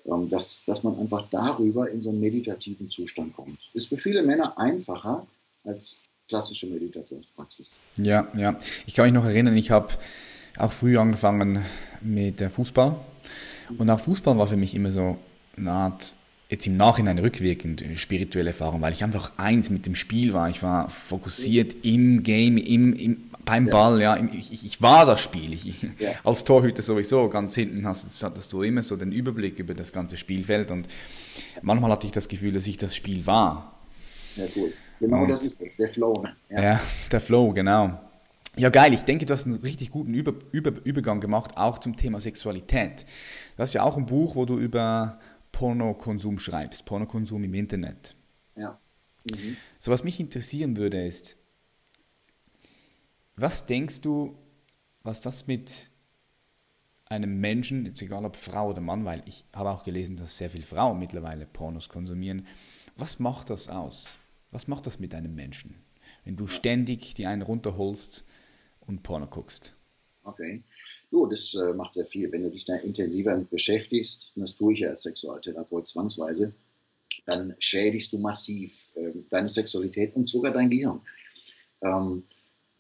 Ähm, 0.07 0.31
dass, 0.31 0.65
dass 0.65 0.83
man 0.83 0.99
einfach 0.99 1.29
darüber 1.31 1.91
in 1.91 2.01
so 2.03 2.11
einen 2.11 2.21
meditativen 2.21 2.89
Zustand 2.89 3.35
kommt. 3.37 3.71
Ist 3.75 3.89
für 3.89 3.99
viele 3.99 4.23
Männer 4.23 4.57
einfacher 4.59 5.27
als 5.65 6.03
klassische 6.31 6.67
Meditationspraxis. 6.67 7.77
Ja, 7.99 8.29
ja. 8.35 8.59
Ich 8.87 8.95
kann 8.95 9.05
mich 9.05 9.13
noch 9.13 9.25
erinnern, 9.25 9.57
ich 9.57 9.71
habe 9.71 9.89
auch 10.57 10.73
früh 10.73 10.97
angefangen 10.97 11.63
mit 12.01 12.41
Fußball. 12.41 12.97
Und 13.77 13.91
auch 13.91 14.01
Fußball 14.01 14.39
war 14.39 14.47
für 14.47 14.57
mich 14.57 14.75
immer 14.75 14.91
so 14.91 15.19
eine 15.57 15.73
Art, 15.73 16.15
jetzt 16.49 16.67
im 16.67 16.77
Nachhinein 16.77 17.19
rückwirkend, 17.19 17.85
spirituelle 17.97 18.51
Erfahrung, 18.51 18.81
weil 18.81 18.93
ich 18.93 19.05
einfach 19.05 19.33
eins 19.37 19.71
mit 19.71 19.87
dem 19.87 19.95
Spiel 19.95 20.33
war. 20.33 20.49
Ich 20.49 20.63
war 20.63 20.89
fokussiert 20.89 21.77
im 21.83 22.23
Game, 22.23 22.57
im, 22.57 22.95
im, 22.95 23.31
beim 23.45 23.67
ja. 23.67 23.73
Ball, 23.73 24.01
ja. 24.01 24.17
Ich, 24.33 24.65
ich, 24.65 24.81
war 24.81 25.07
das 25.07 25.21
Spiel. 25.21 25.53
Ich, 25.53 25.83
ja. 25.99 26.13
Als 26.23 26.45
Torhüter 26.45 26.83
sowieso, 26.83 27.29
ganz 27.29 27.57
hinten 27.57 27.87
hast, 27.87 28.23
hattest 28.23 28.53
du 28.53 28.63
immer 28.63 28.83
so 28.83 28.97
den 28.97 29.11
Überblick 29.11 29.59
über 29.59 29.75
das 29.75 29.93
ganze 29.93 30.17
Spielfeld 30.17 30.71
und 30.71 30.87
manchmal 31.63 31.91
hatte 31.91 32.07
ich 32.07 32.13
das 32.13 32.29
Gefühl, 32.29 32.53
dass 32.53 32.67
ich 32.69 32.77
das 32.77 32.95
Spiel 32.95 33.27
war. 33.27 33.75
Ja, 34.37 34.45
cool. 34.57 34.73
Genau 35.01 35.23
und, 35.23 35.29
das 35.29 35.43
ist 35.43 35.61
es, 35.61 35.77
der 35.77 35.89
Flow. 35.89 36.13
Ne? 36.23 36.37
Ja. 36.51 36.63
ja, 36.63 36.81
der 37.11 37.21
Flow, 37.21 37.53
genau. 37.53 37.99
Ja, 38.57 38.69
geil. 38.69 38.93
Ich 38.93 39.03
denke, 39.03 39.25
du 39.25 39.33
hast 39.33 39.47
einen 39.47 39.57
richtig 39.57 39.91
guten 39.91 40.13
Über, 40.13 40.35
Über, 40.53 40.73
Übergang 40.85 41.21
gemacht, 41.21 41.57
auch 41.57 41.79
zum 41.79 41.97
Thema 41.97 42.21
Sexualität. 42.21 43.07
Du 43.57 43.63
hast 43.63 43.73
ja 43.73 43.83
auch 43.83 43.97
ein 43.97 44.07
Buch, 44.07 44.35
wo 44.35 44.45
du 44.45 44.59
über 44.59 45.19
Pornokonsum 45.53 46.39
schreibst, 46.39 46.85
Pornokonsum 46.85 47.43
im 47.45 47.55
Internet. 47.55 48.15
Ja. 48.57 48.79
Mhm. 49.25 49.57
So, 49.79 49.91
was 49.91 50.05
mich 50.05 50.21
interessieren 50.21 50.77
würde, 50.77 51.05
ist, 51.07 51.37
was 53.37 53.67
denkst 53.67 54.03
du, 54.03 54.37
was 55.03 55.21
das 55.23 55.47
mit 55.47 55.91
einem 57.07 57.41
Menschen, 57.41 57.87
jetzt 57.87 58.03
egal 58.03 58.25
ob 58.25 58.37
Frau 58.37 58.71
oder 58.71 58.81
Mann, 58.81 59.05
weil 59.05 59.23
ich 59.27 59.45
habe 59.55 59.71
auch 59.71 59.85
gelesen, 59.85 60.17
dass 60.17 60.37
sehr 60.37 60.51
viele 60.51 60.65
Frauen 60.65 60.99
mittlerweile 60.99 61.47
Pornos 61.47 61.89
konsumieren, 61.89 62.47
was 62.97 63.19
macht 63.19 63.51
das 63.51 63.69
aus? 63.69 64.20
Was 64.51 64.67
macht 64.69 64.87
das 64.87 64.99
mit 64.99 65.15
einem 65.15 65.35
Menschen, 65.35 65.77
wenn 66.25 66.37
du 66.37 66.47
ständig 66.47 67.15
die 67.15 67.27
einen 67.27 67.43
runterholst 67.43 68.25
und 68.81 69.03
Porno 69.03 69.27
guckst? 69.27 69.75
Okay. 70.25 70.63
Du, 71.11 71.27
das 71.27 71.55
äh, 71.55 71.73
macht 71.73 71.95
sehr 71.95 72.07
viel. 72.07 72.31
Wenn 72.31 72.43
du 72.43 72.51
dich 72.51 72.65
da 72.65 72.77
intensiver 72.77 73.37
beschäftigst, 73.39 74.33
und 74.35 74.43
das 74.43 74.55
tue 74.55 74.75
ich 74.75 74.81
ja 74.81 74.91
als 74.91 75.03
Sexualtherapeut 75.03 75.87
zwangsweise, 75.87 76.53
dann 77.27 77.55
schädigst 77.59 78.13
du 78.13 78.19
massiv 78.19 78.87
äh, 78.95 79.13
deine 79.31 79.49
Sexualität 79.49 80.15
und 80.15 80.29
sogar 80.29 80.53
dein 80.53 80.71
Gehirn. 80.71 81.01
Ähm, 81.83 82.25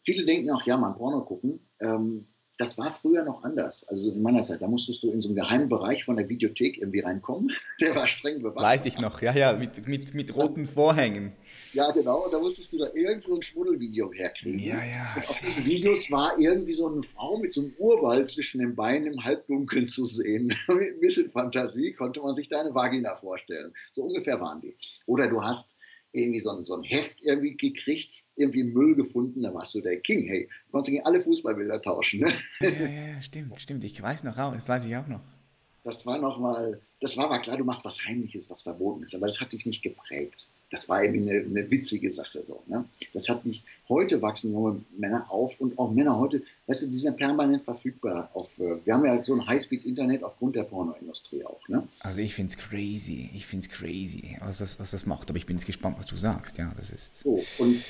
viele 0.03 0.25
denken 0.25 0.51
auch, 0.51 0.65
ja, 0.67 0.77
man 0.77 0.95
Porno 0.95 1.25
gucken. 1.25 1.61
Ähm, 1.81 2.27
das 2.61 2.77
war 2.77 2.93
früher 2.93 3.25
noch 3.25 3.43
anders. 3.43 3.89
Also 3.89 4.13
in 4.13 4.21
meiner 4.21 4.43
Zeit, 4.43 4.61
da 4.61 4.69
musstest 4.69 5.03
du 5.03 5.11
in 5.11 5.23
so 5.23 5.29
einen 5.29 5.37
geheimen 5.37 5.71
Bereich 5.71 6.05
von 6.05 6.19
der 6.19 6.29
Videothek 6.29 6.77
irgendwie 6.77 7.01
reinkommen. 7.01 7.51
Der 7.81 7.97
war 7.97 8.07
streng 8.07 8.43
bewacht. 8.43 8.63
Weiß 8.63 8.85
ich 8.85 8.99
noch, 8.99 9.23
ja, 9.23 9.33
ja, 9.33 9.55
mit, 9.55 9.87
mit, 9.89 10.13
mit 10.13 10.37
roten 10.37 10.67
Vorhängen. 10.67 11.33
Ja, 11.73 11.91
genau. 11.93 12.27
Und 12.27 12.35
da 12.35 12.39
musstest 12.39 12.75
du 12.75 12.79
da 12.79 12.89
irgendwo 12.93 13.35
ein 13.35 13.43
Schmuddelvideo 13.43 14.13
herkriegen. 14.13 14.61
Ja, 14.61 14.85
ja. 14.85 15.15
Und 15.17 15.31
auf 15.31 15.41
diesen 15.41 15.65
Videos 15.65 16.11
war 16.11 16.39
irgendwie 16.39 16.75
so 16.75 16.87
eine 16.87 17.03
Frau 17.03 17.39
mit 17.39 17.55
so 17.55 17.63
einem 17.63 17.73
Urwald 17.79 18.31
zwischen 18.31 18.61
den 18.61 18.77
Beinen 18.77 19.15
im 19.15 19.25
Halbdunkeln 19.25 19.87
zu 19.87 20.05
sehen. 20.05 20.49
mit 20.69 20.69
ein 20.69 21.01
bisschen 21.01 21.31
Fantasie 21.31 21.95
konnte 21.95 22.21
man 22.21 22.35
sich 22.35 22.51
deine 22.51 22.75
Vagina 22.75 23.15
vorstellen. 23.15 23.73
So 23.91 24.03
ungefähr 24.03 24.39
waren 24.39 24.61
die. 24.61 24.77
Oder 25.07 25.29
du 25.29 25.43
hast 25.43 25.77
irgendwie 26.13 26.41
so 26.41 26.51
ein, 26.51 26.65
so 26.65 26.75
ein 26.75 26.83
Heft 26.83 27.19
irgendwie 27.23 27.57
gekriegt, 27.57 28.25
irgendwie 28.37 28.65
Müll 28.65 28.95
gefunden, 28.95 29.43
da 29.43 29.55
warst 29.55 29.75
du 29.75 29.81
der 29.81 30.01
King. 30.01 30.27
Hey, 30.29 30.49
du 30.67 30.73
konntest 30.73 30.91
gegen 30.91 31.05
alle 31.05 31.21
Fußballbilder 31.21 31.81
tauschen. 31.83 32.21
Ne? 32.21 32.33
Ja, 32.61 32.69
ja, 32.69 33.07
ja, 33.15 33.23
stimmt, 33.23 33.61
stimmt. 33.61 33.85
Ich 33.85 34.01
weiß 34.01 34.25
noch 34.25 34.37
auch, 34.39 34.53
das 34.53 34.69
weiß 34.69 34.85
ich 34.87 34.97
auch 34.97 35.07
noch. 35.07 35.23
Das 35.85 36.05
war 36.05 36.19
nochmal, 36.19 36.81
das 37.01 37.17
war 37.17 37.29
mal 37.29 37.39
klar, 37.39 37.57
du 37.57 37.65
machst 37.65 37.85
was 37.85 38.05
Heimliches, 38.05 38.51
was 38.51 38.63
verboten 38.63 39.03
ist, 39.03 39.15
aber 39.15 39.27
das 39.27 39.41
hat 39.41 39.53
dich 39.53 39.65
nicht 39.65 39.83
geprägt 39.83 40.49
das 40.71 40.89
war 40.89 41.03
eben 41.05 41.29
eine, 41.29 41.41
eine 41.41 41.71
witzige 41.71 42.09
Sache. 42.11 42.45
So, 42.47 42.63
ne? 42.67 42.85
Das 43.13 43.29
hat 43.29 43.45
mich, 43.45 43.63
heute 43.89 44.23
wachsen 44.23 44.53
junge 44.53 44.81
Männer 44.97 45.31
auf 45.31 45.61
und 45.61 45.79
auch 45.79 45.91
Männer 45.91 46.19
heute, 46.19 46.43
weißt 46.67 46.83
du, 46.83 46.87
die 46.87 46.97
sind 46.97 47.17
permanent 47.17 47.65
verfügbar. 47.65 48.31
Auf, 48.35 48.59
äh, 48.59 48.77
wir 48.85 48.95
haben 48.95 49.05
ja 49.05 49.23
so 49.23 49.35
ein 49.35 49.47
Highspeed-Internet 49.47 50.23
aufgrund 50.23 50.57
der 50.57 50.63
Pornoindustrie 50.63 51.45
auch. 51.45 51.67
Ne? 51.69 51.87
Also 52.01 52.21
ich 52.21 52.35
finde 52.35 52.51
es 52.51 52.57
crazy, 52.57 53.31
ich 53.35 53.47
finde 53.47 53.67
es 53.67 53.71
crazy, 53.71 54.37
was 54.41 54.59
das, 54.59 54.79
was 54.79 54.93
das 54.93 55.07
macht. 55.07 55.29
Aber 55.29 55.39
ich 55.39 55.47
bin 55.47 55.57
jetzt 55.57 55.67
gespannt, 55.67 55.97
was 55.99 56.07
du 56.07 56.17
sagst. 56.17 56.57
Ja, 56.59 56.73
das 56.77 56.91
ist 56.91 57.21
so, 57.21 57.43
und 57.59 57.83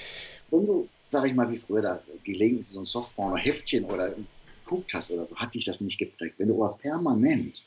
wenn 0.51 0.67
du, 0.67 0.89
sag 1.09 1.27
ich 1.27 1.35
mal, 1.35 1.51
wie 1.51 1.59
früher 1.59 1.83
da 1.83 2.03
gelegentlich 2.25 2.69
so 2.69 2.81
ein 2.81 2.87
Softporno-Heftchen 2.87 3.85
oder 3.85 4.15
geguckt 4.65 4.95
hast 4.95 5.11
oder 5.11 5.27
so, 5.27 5.37
hat 5.37 5.55
dich 5.55 5.65
das 5.65 5.81
nicht 5.81 5.99
geprägt. 5.99 6.37
Wenn 6.39 6.49
du 6.49 6.65
aber 6.65 6.79
permanent 6.79 7.63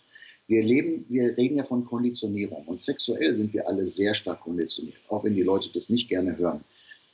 wir 0.48 0.64
leben, 0.64 1.06
wir 1.10 1.38
reden 1.38 1.58
ja 1.58 1.64
von 1.64 1.86
Konditionierung 1.86 2.66
und 2.66 2.82
sexuell 2.82 3.36
sind 3.36 3.54
wir 3.54 3.68
alle 3.68 3.88
sehr 3.88 4.14
stark 4.14 4.42
konditioniert, 4.42 4.98
auch 5.08 5.24
wenn 5.24 5.36
die 5.36 5.44
Leute 5.44 5.70
das 5.74 5.90
nicht 5.90 6.10
gerne 6.10 6.38
hören. 6.38 6.64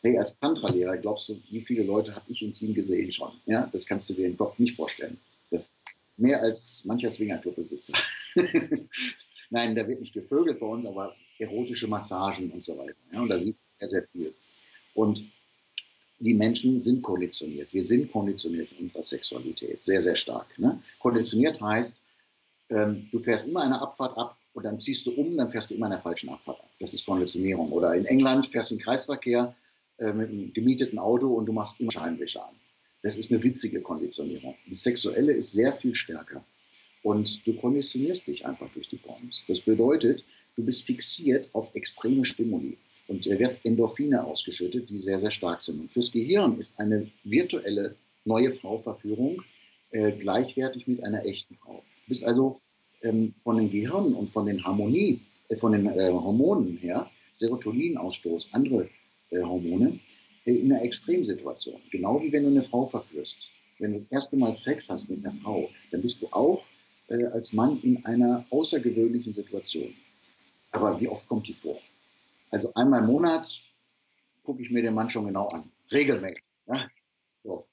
Hey, 0.02 0.18
als 0.18 0.40
Tantra-Lehrer, 0.40 0.98
glaubst 0.98 1.30
du, 1.30 1.40
wie 1.50 1.62
viele 1.62 1.84
Leute 1.84 2.16
habe 2.16 2.32
ich 2.32 2.42
im 2.42 2.54
Team 2.54 2.74
gesehen 2.74 3.12
schon? 3.12 3.32
Ja, 3.46 3.70
das 3.72 3.86
kannst 3.86 4.10
du 4.10 4.14
dir 4.14 4.28
im 4.28 4.38
Kopf 4.38 4.58
nicht 4.58 4.76
vorstellen. 4.76 5.18
Das 5.52 5.62
ist 5.62 6.02
mehr 6.18 6.42
als 6.42 6.86
mancher 6.86 7.10
Swingerclub-Besitzer. 7.10 7.94
Nein, 9.50 9.76
da 9.76 9.88
wird 9.88 10.00
nicht 10.00 10.14
gevögelt 10.14 10.60
bei 10.60 10.66
uns, 10.66 10.86
aber 10.86 11.16
erotische 11.38 11.88
Massagen 11.88 12.52
und 12.52 12.64
so 12.64 12.78
weiter. 12.78 12.96
Ja, 13.12 13.22
und 13.22 13.30
da 13.30 13.38
sieht 13.38 13.58
man 13.58 13.80
sehr, 13.80 13.90
sehr 13.90 14.04
viel. 14.08 14.34
Und 14.94 15.26
die 16.20 16.34
Menschen 16.34 16.82
sind 16.82 17.02
konditioniert. 17.02 17.74
Wir 17.74 17.84
sind 17.84 18.12
konditioniert 18.12 18.72
in 18.74 18.84
unserer 18.84 19.04
Sexualität, 19.04 19.84
sehr, 19.84 20.02
sehr 20.02 20.16
stark. 20.16 20.48
Ne? 20.60 20.82
Konditioniert 21.00 21.60
heißt, 21.62 21.99
ähm, 22.70 23.08
du 23.12 23.20
fährst 23.20 23.48
immer 23.48 23.64
eine 23.64 23.82
Abfahrt 23.82 24.18
ab 24.18 24.38
und 24.54 24.64
dann 24.64 24.80
ziehst 24.80 25.06
du 25.06 25.12
um, 25.12 25.38
dann 25.38 25.50
fährst 25.50 25.72
du 25.72 25.76
immer 25.76 25.88
in 25.88 25.92
der 25.92 26.02
falschen 26.02 26.30
Abfahrt 26.30 26.60
ab. 26.60 26.70
Das 26.80 26.94
ist 26.94 27.06
Konditionierung. 27.06 27.72
Oder 27.72 27.96
in 27.96 28.06
England 28.06 28.48
fährst 28.48 28.72
du 28.72 28.76
im 28.76 28.82
Kreisverkehr 28.82 29.56
äh, 29.98 30.14
mit 30.14 30.30
einem 30.30 30.54
gemieteten 30.54 31.00
Auto 31.00 31.34
und 31.34 31.46
du 31.46 31.54
machst 31.54 31.80
immer 31.80 31.92
Scheinwischer 31.92 32.48
an. 32.48 32.56
Das 33.02 33.16
ist 33.18 33.32
eine 33.32 33.42
witzige 33.44 33.82
Konditionierung. 33.82 34.56
Die 34.68 34.76
sexuelle 34.76 35.34
ist 35.34 35.52
sehr 35.52 35.74
viel 35.74 35.96
stärker. 35.96 36.44
Und 37.02 37.48
du 37.48 37.54
konditionierst 37.54 38.28
dich 38.28 38.46
einfach 38.46 38.70
durch 38.72 38.90
die 38.90 38.98
Pornos. 38.98 39.46
Das 39.48 39.62
bedeutet, 39.62 40.26
du 40.56 40.66
bist 40.66 40.86
fixiert 40.86 41.50
auf 41.54 41.74
extreme 41.74 42.26
Stimuli. 42.26 42.78
Und 43.08 43.26
er 43.26 43.40
wird 43.40 43.60
Endorphine 43.64 44.24
ausgeschüttet, 44.24 44.90
die 44.90 45.00
sehr, 45.00 45.18
sehr 45.18 45.32
stark 45.32 45.62
sind. 45.62 45.80
Und 45.80 45.92
fürs 45.92 46.12
Gehirn 46.12 46.60
ist 46.60 46.80
eine 46.80 47.10
virtuelle 47.24 47.96
neue 48.26 48.52
Frau-Verführung 48.52 49.42
äh, 49.92 50.12
gleichwertig 50.12 50.86
mit 50.88 51.04
einer 51.04 51.26
echten 51.26 51.56
Frau 51.56 51.84
bist 52.10 52.26
also 52.26 52.62
ähm, 53.02 53.34
von 53.38 53.58
den 53.58 53.70
Gehirnen 53.72 54.14
und 54.14 54.30
von 54.30 54.46
den 54.46 54.64
Harmonie, 54.64 55.22
äh, 55.48 55.56
von 55.56 55.72
den 55.72 55.88
äh, 55.88 56.12
Hormonen 56.12 56.78
her, 56.78 57.10
Serotoninausstoß, 57.34 58.50
andere 58.54 58.90
äh, 59.30 59.42
Hormone, 59.42 60.00
äh, 60.46 60.52
in 60.52 60.72
einer 60.72 60.84
Extremsituation. 60.84 61.82
Genau 61.92 62.22
wie 62.22 62.32
wenn 62.32 62.44
du 62.44 62.50
eine 62.50 62.64
Frau 62.64 62.86
verführst. 62.86 63.50
Wenn 63.78 63.94
du 63.94 64.00
das 64.00 64.12
erste 64.12 64.38
Mal 64.38 64.54
Sex 64.54 64.90
hast 64.90 65.10
mit 65.10 65.26
einer 65.26 65.34
Frau, 65.34 65.70
dann 65.92 66.02
bist 66.02 66.22
du 66.22 66.28
auch 66.32 66.64
äh, 67.08 67.26
als 67.26 67.54
Mann 67.54 67.80
in 67.82 68.04
einer 68.06 68.46
außergewöhnlichen 68.50 69.34
Situation. 69.34 69.94
Aber 70.72 71.00
wie 71.00 71.08
oft 71.08 71.28
kommt 71.28 71.48
die 71.48 71.54
vor? 71.54 71.80
Also 72.52 72.72
einmal 72.74 73.02
im 73.02 73.08
Monat 73.08 73.62
gucke 74.44 74.62
ich 74.62 74.72
mir 74.72 74.82
den 74.82 74.94
Mann 74.94 75.10
schon 75.10 75.26
genau 75.26 75.48
an. 75.48 75.72
Regelmäßig. 75.92 76.52
Ja? 76.68 76.88
So, 77.42 77.68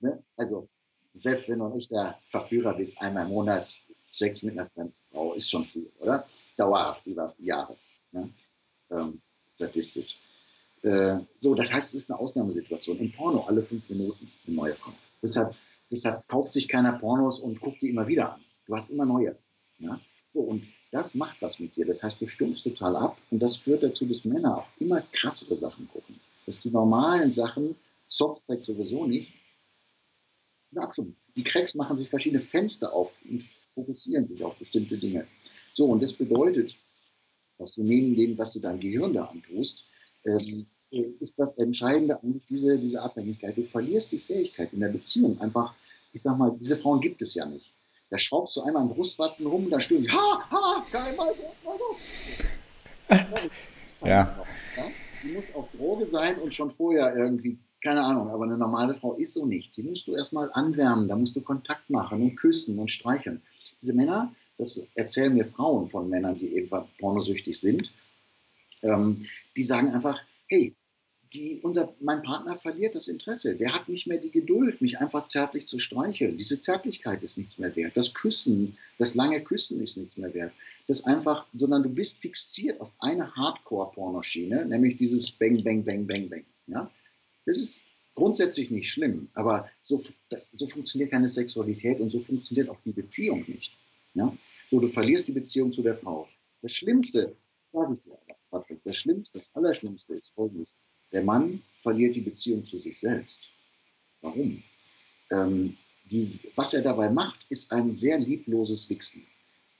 ne? 0.00 0.22
Also 0.36 0.68
selbst 1.14 1.48
wenn 1.48 1.58
du 1.58 1.66
ein 1.66 1.76
echter 1.76 2.18
Verführer 2.26 2.74
bist, 2.74 3.00
einmal 3.00 3.24
im 3.24 3.30
Monat 3.30 3.78
Sex 4.06 4.42
mit 4.42 4.58
einer 4.58 4.68
fremden 4.68 4.94
Frau 5.12 5.34
ist 5.34 5.50
schon 5.50 5.64
viel, 5.64 5.90
oder? 6.00 6.26
Dauerhaft 6.56 7.06
über 7.06 7.34
Jahre. 7.38 7.76
Ne? 8.12 8.28
Ähm, 8.90 9.20
statistisch. 9.54 10.18
Äh, 10.82 11.18
so, 11.38 11.54
das 11.54 11.72
heißt, 11.72 11.94
es 11.94 12.02
ist 12.02 12.10
eine 12.10 12.18
Ausnahmesituation. 12.18 12.98
Im 12.98 13.12
Porno 13.12 13.44
alle 13.44 13.62
fünf 13.62 13.88
Minuten 13.90 14.30
eine 14.46 14.56
neue 14.56 14.74
Frau. 14.74 14.92
Deshalb 15.22 15.54
Deshalb 15.90 16.26
kauft 16.28 16.52
sich 16.52 16.68
keiner 16.68 16.92
Pornos 16.92 17.40
und 17.40 17.60
guckt 17.60 17.82
die 17.82 17.88
immer 17.88 18.06
wieder 18.06 18.34
an. 18.34 18.40
Du 18.66 18.76
hast 18.76 18.90
immer 18.90 19.04
neue. 19.04 19.36
Ja? 19.78 20.00
So, 20.32 20.40
und 20.40 20.68
das 20.92 21.14
macht 21.14 21.42
was 21.42 21.58
mit 21.58 21.74
dir. 21.76 21.84
Das 21.84 22.02
heißt, 22.02 22.20
du 22.20 22.26
stumpfst 22.28 22.62
total 22.62 22.96
ab 22.96 23.18
und 23.30 23.40
das 23.40 23.56
führt 23.56 23.82
dazu, 23.82 24.06
dass 24.06 24.24
Männer 24.24 24.58
auch 24.58 24.68
immer 24.78 25.02
krassere 25.12 25.56
Sachen 25.56 25.88
gucken. 25.88 26.20
Dass 26.46 26.60
die 26.60 26.70
normalen 26.70 27.32
Sachen, 27.32 27.74
Softsex 28.06 28.66
sowieso 28.66 29.06
nicht, 29.06 29.32
abstumpfen. 30.78 31.16
Die 31.36 31.44
Cracks 31.44 31.74
machen 31.74 31.96
sich 31.96 32.08
verschiedene 32.08 32.42
Fenster 32.42 32.92
auf 32.92 33.18
und 33.28 33.44
fokussieren 33.74 34.26
sich 34.26 34.42
auf 34.42 34.56
bestimmte 34.56 34.98
Dinge. 34.98 35.26
So, 35.74 35.86
und 35.86 36.02
das 36.02 36.12
bedeutet, 36.12 36.76
dass 37.58 37.74
du 37.74 37.82
neben 37.82 38.16
dem, 38.16 38.38
was 38.38 38.52
du 38.52 38.60
deinem 38.60 38.80
Gehirn 38.80 39.12
da 39.12 39.26
antust, 39.26 39.86
ähm, 40.24 40.66
ist 40.90 41.38
das 41.38 41.56
Entscheidende 41.58 42.20
eigentlich 42.22 42.46
diese, 42.48 42.78
diese 42.78 43.00
Abhängigkeit. 43.00 43.56
Du 43.56 43.62
verlierst 43.62 44.10
die 44.12 44.18
Fähigkeit 44.18 44.72
in 44.72 44.80
der 44.80 44.88
Beziehung 44.88 45.40
einfach, 45.40 45.74
ich 46.12 46.22
sag 46.22 46.36
mal, 46.36 46.56
diese 46.58 46.76
Frauen 46.76 47.00
gibt 47.00 47.22
es 47.22 47.34
ja 47.34 47.46
nicht. 47.46 47.72
Da 48.10 48.18
schraubst 48.18 48.56
du 48.56 48.62
einmal 48.62 48.82
an 48.82 48.88
Brustwarzen 48.88 49.46
rum, 49.46 49.70
da 49.70 49.80
stöhnen 49.80 50.02
sie, 50.02 50.10
ha, 50.10 50.50
ha, 50.50 50.84
kein 50.90 51.14
Mal, 51.14 51.32
ja. 54.04 54.44
ja. 54.76 54.90
Die 55.22 55.32
muss 55.32 55.54
auch 55.54 55.68
Droge 55.72 56.04
sein 56.04 56.38
und 56.38 56.54
schon 56.54 56.70
vorher 56.70 57.14
irgendwie, 57.14 57.58
keine 57.82 58.04
Ahnung, 58.04 58.28
aber 58.28 58.44
eine 58.44 58.58
normale 58.58 58.94
Frau 58.94 59.14
ist 59.14 59.34
so 59.34 59.46
nicht. 59.46 59.76
Die 59.76 59.82
musst 59.82 60.06
du 60.06 60.14
erstmal 60.14 60.50
anwärmen, 60.52 61.08
da 61.08 61.16
musst 61.16 61.36
du 61.36 61.40
Kontakt 61.40 61.88
machen 61.90 62.22
und 62.22 62.36
küssen 62.36 62.78
und 62.78 62.90
streicheln. 62.90 63.42
Diese 63.80 63.94
Männer, 63.94 64.34
das 64.58 64.86
erzählen 64.94 65.32
mir 65.32 65.44
Frauen 65.44 65.86
von 65.86 66.08
Männern, 66.08 66.38
die 66.38 66.54
eben 66.54 66.68
pornosüchtig 66.98 67.58
sind, 67.58 67.92
ähm, 68.82 69.26
die 69.56 69.62
sagen 69.62 69.92
einfach, 69.92 70.18
hey, 70.48 70.74
die, 71.32 71.60
unser, 71.62 71.94
mein 72.00 72.22
Partner 72.22 72.56
verliert 72.56 72.94
das 72.94 73.08
Interesse. 73.08 73.54
Der 73.54 73.72
hat 73.72 73.88
nicht 73.88 74.06
mehr 74.06 74.18
die 74.18 74.30
Geduld, 74.30 74.80
mich 74.80 74.98
einfach 74.98 75.28
zärtlich 75.28 75.68
zu 75.68 75.78
streicheln. 75.78 76.36
Diese 76.36 76.58
Zärtlichkeit 76.58 77.22
ist 77.22 77.38
nichts 77.38 77.58
mehr 77.58 77.74
wert. 77.76 77.96
Das 77.96 78.14
Küssen, 78.14 78.76
das 78.98 79.14
lange 79.14 79.40
Küssen 79.42 79.80
ist 79.80 79.96
nichts 79.96 80.16
mehr 80.16 80.34
wert. 80.34 80.52
Das 80.88 81.04
einfach, 81.04 81.46
sondern 81.54 81.84
du 81.84 81.90
bist 81.90 82.20
fixiert 82.20 82.80
auf 82.80 82.94
eine 82.98 83.34
Hardcore-Pornoschiene, 83.36 84.66
nämlich 84.66 84.98
dieses 84.98 85.30
Bang, 85.30 85.62
Bang, 85.62 85.84
Bang, 85.84 86.06
Bang, 86.06 86.28
Bang. 86.28 86.44
Ja? 86.66 86.90
Das 87.46 87.56
ist 87.56 87.84
grundsätzlich 88.14 88.70
nicht 88.70 88.90
schlimm, 88.90 89.28
aber 89.34 89.68
so, 89.82 90.02
das, 90.28 90.50
so 90.56 90.66
funktioniert 90.66 91.10
keine 91.10 91.28
Sexualität 91.28 92.00
und 92.00 92.10
so 92.10 92.20
funktioniert 92.20 92.68
auch 92.68 92.80
die 92.84 92.92
Beziehung 92.92 93.44
nicht. 93.46 93.72
Ja? 94.14 94.36
So, 94.70 94.80
du 94.80 94.88
verlierst 94.88 95.28
die 95.28 95.32
Beziehung 95.32 95.72
zu 95.72 95.82
der 95.82 95.96
Frau. 95.96 96.28
Das 96.62 96.72
Schlimmste, 96.72 97.34
sage 97.72 97.92
ich 97.94 98.00
dir, 98.00 98.18
Patrick, 98.50 98.80
das 98.84 98.96
Schlimmste, 98.96 99.38
das 99.38 99.54
Allerschlimmste 99.54 100.14
ist 100.14 100.34
folgendes. 100.34 100.78
Der 101.12 101.22
Mann 101.22 101.62
verliert 101.76 102.14
die 102.14 102.20
Beziehung 102.20 102.64
zu 102.64 102.78
sich 102.78 102.98
selbst. 102.98 103.48
Warum? 104.20 104.62
Ähm, 105.30 105.76
die, 106.04 106.40
was 106.56 106.74
er 106.74 106.82
dabei 106.82 107.08
macht, 107.08 107.46
ist 107.48 107.72
ein 107.72 107.94
sehr 107.94 108.18
liebloses 108.18 108.88
Wichsen. 108.90 109.26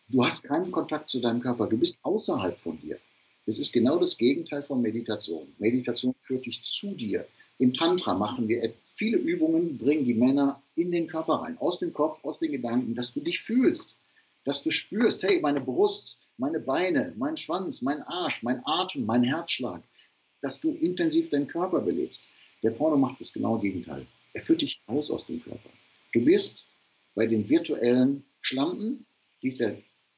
Du 0.08 0.24
hast 0.24 0.42
keinen 0.44 0.72
Kontakt 0.72 1.10
zu 1.10 1.20
deinem 1.20 1.40
Körper, 1.40 1.68
du 1.68 1.76
bist 1.76 2.00
außerhalb 2.02 2.58
von 2.58 2.80
dir. 2.80 2.98
Es 3.46 3.58
ist 3.58 3.72
genau 3.72 3.98
das 3.98 4.16
Gegenteil 4.16 4.62
von 4.62 4.80
Meditation. 4.80 5.52
Meditation 5.58 6.14
führt 6.20 6.46
dich 6.46 6.62
zu 6.62 6.94
dir. 6.94 7.26
Im 7.60 7.72
Tantra 7.72 8.14
machen 8.14 8.48
wir 8.48 8.74
viele 8.94 9.18
Übungen, 9.18 9.78
bringen 9.78 10.04
die 10.04 10.14
Männer 10.14 10.60
in 10.74 10.90
den 10.90 11.06
Körper 11.06 11.34
rein, 11.34 11.56
aus 11.58 11.78
dem 11.78 11.92
Kopf, 11.92 12.24
aus 12.24 12.40
den 12.40 12.50
Gedanken, 12.50 12.96
dass 12.96 13.14
du 13.14 13.20
dich 13.20 13.40
fühlst, 13.40 13.96
dass 14.44 14.64
du 14.64 14.70
spürst, 14.70 15.22
hey, 15.22 15.40
meine 15.40 15.60
Brust, 15.60 16.18
meine 16.36 16.58
Beine, 16.58 17.14
mein 17.16 17.36
Schwanz, 17.36 17.82
mein 17.82 18.02
Arsch, 18.02 18.42
mein 18.42 18.60
Atem, 18.64 19.06
mein 19.06 19.22
Herzschlag 19.22 19.82
dass 20.40 20.60
du 20.60 20.72
intensiv 20.72 21.30
deinen 21.30 21.46
Körper 21.46 21.80
belebst. 21.80 22.22
Der 22.62 22.70
Porno 22.70 22.96
macht 22.96 23.20
das 23.20 23.32
genaue 23.32 23.60
Gegenteil. 23.60 24.06
Er 24.32 24.40
führt 24.40 24.62
dich 24.62 24.80
raus 24.88 25.10
aus 25.10 25.26
dem 25.26 25.42
Körper. 25.42 25.70
Du 26.12 26.24
bist 26.24 26.66
bei 27.14 27.26
den 27.26 27.48
virtuellen 27.48 28.24
Schlampen, 28.40 29.06
die 29.42 29.48
es 29.48 29.58
ja 29.58 29.72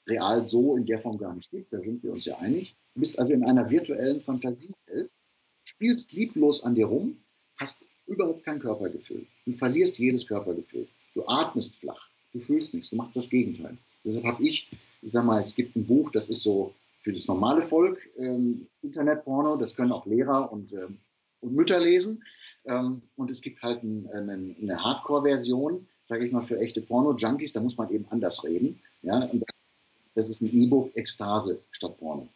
real 0.09 0.49
so 0.49 0.77
in 0.77 0.87
der 0.87 1.01
Form 1.01 1.19
gar 1.19 1.35
nicht 1.35 1.51
gibt, 1.51 1.73
da 1.73 1.81
sind 1.81 2.03
wir 2.03 2.13
uns 2.13 2.25
ja 2.25 2.39
einig. 2.39 2.75
Du 2.95 3.01
bist 3.01 3.19
also 3.19 3.33
in 3.33 3.45
einer 3.45 3.71
virtuellen 3.71 4.21
Fantasiewelt, 4.21 5.11
spielst 5.65 6.13
lieblos 6.13 6.65
an 6.65 6.75
dir 6.75 6.87
rum, 6.87 7.22
hast 7.63 7.83
überhaupt 8.07 8.45
kein 8.45 8.59
Körpergefühl. 8.59 9.27
Du 9.47 9.53
verlierst 9.53 9.99
jedes 9.99 10.27
Körpergefühl. 10.27 10.89
Du 11.15 11.25
atmest 11.27 11.77
flach. 11.77 12.09
Du 12.33 12.41
fühlst 12.41 12.75
nichts. 12.75 12.91
Du 12.91 12.97
machst 12.97 13.17
das 13.17 13.31
Gegenteil. 13.31 13.77
Deshalb 14.05 14.25
habe 14.25 14.43
ich, 14.43 14.69
ich 15.03 15.13
sag 15.13 15.25
mal, 15.25 15.41
es 15.41 15.55
gibt 15.55 15.77
ein 15.77 15.87
Buch, 15.87 16.11
das 16.11 16.29
ist 16.29 16.43
so 16.43 16.75
für 17.01 17.13
das 17.13 17.27
normale 17.27 17.63
Volk 17.63 18.09
ähm, 18.19 18.67
Internetporno, 18.83 19.57
das 19.57 19.75
können 19.75 19.93
auch 19.93 20.07
Lehrer 20.07 20.53
und, 20.53 20.73
ähm, 20.73 20.99
und 21.41 21.55
Mütter 21.55 21.81
lesen. 21.81 22.25
Ähm, 22.65 23.01
und 23.17 23.31
es 23.31 23.41
gibt 23.41 23.63
halt 23.63 23.83
ein, 23.83 24.09
eine, 24.13 24.55
eine 24.61 24.83
Hardcore-Version, 24.83 25.87
sage 26.05 26.27
ich 26.27 26.33
mal, 26.33 26.43
für 26.43 26.59
echte 26.59 26.81
Porno-Junkies, 26.81 27.53
da 27.53 27.61
muss 27.61 27.77
man 27.77 27.91
eben 27.91 28.07
anders 28.11 28.45
reden. 28.45 28.81
Ja? 29.03 29.25
Und 29.25 29.41
das, 29.41 29.71
das 30.15 30.29
ist 30.29 30.43
ein 30.43 30.53
E-Book 30.53 30.97
Ekstase 30.97 31.61
statt 31.71 31.97
Porno. 31.99 32.29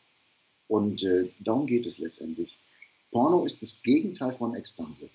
Und 0.69 1.03
äh, 1.05 1.31
darum 1.41 1.67
geht 1.67 1.87
es 1.87 1.99
letztendlich. 1.99 2.57
Porno 3.11 3.45
ist 3.45 3.63
das 3.63 3.81
Gegenteil 3.83 4.33
von 4.35 4.55
Ekstase. 4.55 5.09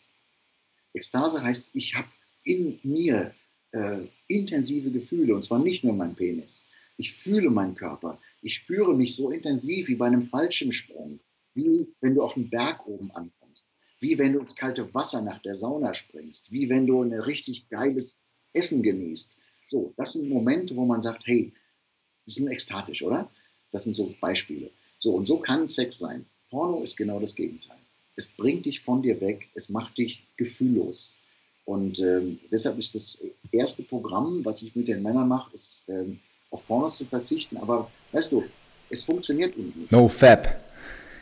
Ekstase 0.93 1.41
heißt, 1.41 1.69
ich 1.73 1.95
habe 1.95 2.07
in 2.43 2.79
mir 2.83 3.33
äh, 3.71 4.01
intensive 4.27 4.91
Gefühle, 4.91 5.35
und 5.35 5.41
zwar 5.41 5.59
nicht 5.59 5.83
nur 5.83 5.93
mein 5.93 6.15
Penis. 6.15 6.67
Ich 6.97 7.13
fühle 7.13 7.49
meinen 7.49 7.75
Körper. 7.75 8.19
Ich 8.41 8.55
spüre 8.55 8.95
mich 8.95 9.15
so 9.15 9.31
intensiv 9.31 9.87
wie 9.87 9.95
bei 9.95 10.07
einem 10.07 10.23
Fallschirmsprung, 10.23 11.19
wie 11.53 11.87
wenn 12.01 12.15
du 12.15 12.23
auf 12.23 12.33
dem 12.33 12.49
Berg 12.49 12.85
oben 12.87 13.11
ankommst, 13.11 13.77
wie 13.99 14.17
wenn 14.17 14.33
du 14.33 14.39
ins 14.39 14.55
kalte 14.55 14.93
Wasser 14.93 15.21
nach 15.21 15.41
der 15.41 15.55
Sauna 15.55 15.93
springst, 15.93 16.51
wie 16.51 16.69
wenn 16.69 16.87
du 16.87 17.01
ein 17.01 17.13
richtig 17.13 17.69
geiles 17.69 18.21
Essen 18.53 18.83
genießt. 18.83 19.37
So, 19.67 19.93
das 19.97 20.13
sind 20.13 20.29
Momente, 20.29 20.75
wo 20.75 20.85
man 20.85 21.01
sagt, 21.01 21.25
hey, 21.25 21.53
die 22.25 22.31
sind 22.31 22.49
ekstatisch, 22.49 23.03
oder? 23.03 23.31
Das 23.71 23.83
sind 23.85 23.95
so 23.95 24.13
Beispiele. 24.19 24.71
So, 24.97 25.15
und 25.15 25.27
so 25.27 25.39
kann 25.39 25.67
Sex 25.67 25.97
sein. 25.97 26.25
Porno 26.49 26.81
ist 26.81 26.97
genau 26.97 27.19
das 27.19 27.35
Gegenteil. 27.35 27.80
Es 28.15 28.27
bringt 28.27 28.65
dich 28.65 28.81
von 28.81 29.01
dir 29.01 29.19
weg, 29.21 29.49
es 29.55 29.69
macht 29.69 29.97
dich 29.97 30.27
gefühllos. 30.37 31.17
Und 31.65 31.99
ähm, 31.99 32.39
deshalb 32.51 32.77
ist 32.77 32.95
das 32.95 33.23
erste 33.51 33.83
Programm, 33.83 34.43
was 34.43 34.61
ich 34.61 34.75
mit 34.75 34.87
den 34.87 35.01
Männern 35.01 35.27
mache, 35.27 35.53
ist 35.53 35.83
ähm, 35.87 36.19
auf 36.49 36.65
Pornos 36.67 36.97
zu 36.97 37.05
verzichten. 37.05 37.57
Aber 37.57 37.89
weißt 38.11 38.31
du, 38.31 38.43
es 38.89 39.03
funktioniert 39.03 39.57
nicht. 39.57 39.91
No 39.91 40.07
Fab. 40.07 40.57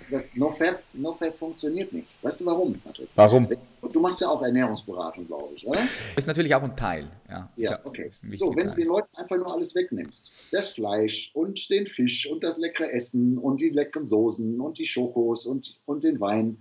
Das 0.10 0.36
No 0.36 0.50
Fab, 0.50 0.82
no 0.94 1.14
Fab 1.14 1.38
funktioniert 1.38 1.94
nicht. 1.94 2.08
Weißt 2.24 2.42
du 2.42 2.46
warum, 2.46 2.74
Patrick? 2.80 3.10
Warum? 3.14 3.48
Du 3.92 4.00
machst 4.00 4.22
ja 4.22 4.30
auch 4.30 4.42
Ernährungsberatung, 4.42 5.28
glaube 5.28 5.54
ich, 5.56 5.68
oder? 5.68 5.88
Ist 6.16 6.28
natürlich 6.28 6.54
auch 6.56 6.64
ein 6.64 6.76
Teil, 6.76 7.12
ja. 7.30 7.52
Ja, 7.56 7.80
okay. 7.84 8.10
So, 8.36 8.56
wenn 8.56 8.68
du 8.68 8.74
den 8.74 8.88
Leuten 8.88 9.16
einfach 9.18 9.38
nur 9.38 9.54
alles 9.54 9.76
wegnimmst, 9.76 10.32
das 10.52 10.70
Fleisch 10.70 11.30
und 11.36 11.70
den 11.70 11.86
Fisch 11.86 12.28
und 12.28 12.44
das 12.44 12.58
leckere 12.58 12.92
Essen 12.92 13.38
und 13.38 13.62
die 13.62 13.70
leckeren 13.70 14.08
Soßen 14.08 14.60
und 14.60 14.80
die 14.80 14.86
Schokos 14.86 15.46
und, 15.46 15.78
und 15.86 16.04
den 16.04 16.20
Wein, 16.20 16.58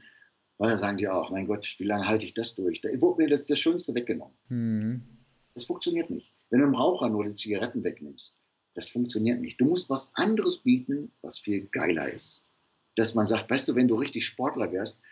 dann 0.67 0.77
sagen 0.77 0.97
die 0.97 1.09
auch, 1.09 1.31
mein 1.31 1.47
Gott, 1.47 1.77
wie 1.79 1.85
lange 1.85 2.07
halte 2.07 2.25
ich 2.25 2.35
das 2.35 2.55
durch? 2.55 2.81
Da 2.81 2.89
wurde 3.01 3.23
mir 3.23 3.29
das, 3.29 3.47
das 3.47 3.59
Schönste 3.59 3.95
weggenommen. 3.95 4.35
Mhm. 4.49 5.03
Das 5.55 5.65
funktioniert 5.65 6.11
nicht. 6.11 6.33
Wenn 6.51 6.61
du 6.61 6.67
einem 6.67 6.75
Raucher 6.75 7.09
nur 7.09 7.25
die 7.25 7.35
Zigaretten 7.35 7.85
wegnimmst, 7.85 8.39
das 8.75 8.89
funktioniert 8.89 9.41
nicht. 9.41 9.61
Du 9.61 9.65
musst 9.65 9.91
was 9.91 10.15
anderes 10.15 10.59
bieten, 10.59 11.13
was 11.23 11.39
viel 11.39 11.67
geiler 11.67 12.13
ist. 12.13 12.49
Dass 12.97 13.15
man 13.15 13.27
sagt, 13.27 13.51
weißt 13.51 13.69
du, 13.69 13.75
wenn 13.75 13.89
du 13.89 13.97
richtig 13.97 14.27
Sportler 14.27 14.73
wärst, 14.73 15.03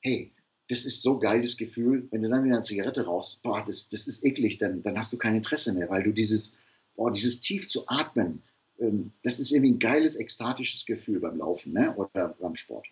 hey, 0.00 0.32
das 0.68 0.84
ist 0.84 1.02
so 1.02 1.18
geiles 1.18 1.56
Gefühl, 1.56 2.08
wenn 2.10 2.22
du 2.22 2.28
dann 2.28 2.44
wieder 2.44 2.56
eine 2.56 2.64
Zigarette 2.64 3.04
rauchst, 3.04 3.42
boah, 3.42 3.64
das, 3.64 3.88
das 3.88 4.06
ist 4.06 4.24
eklig, 4.24 4.58
dann, 4.58 4.82
dann 4.82 4.96
hast 4.96 5.12
du 5.12 5.18
kein 5.18 5.36
Interesse 5.36 5.72
mehr, 5.72 5.88
weil 5.88 6.02
du 6.02 6.12
dieses, 6.12 6.56
boah, 6.96 7.12
dieses 7.12 7.40
tief 7.40 7.68
zu 7.68 7.86
atmen, 7.88 8.42
ähm, 8.78 9.12
das 9.22 9.38
ist 9.38 9.52
irgendwie 9.52 9.74
ein 9.74 9.78
geiles, 9.78 10.16
ekstatisches 10.16 10.86
Gefühl 10.86 11.20
beim 11.20 11.38
Laufen 11.38 11.72
ne? 11.72 11.94
oder 11.96 12.28
beim 12.40 12.56
Sport. 12.56 12.86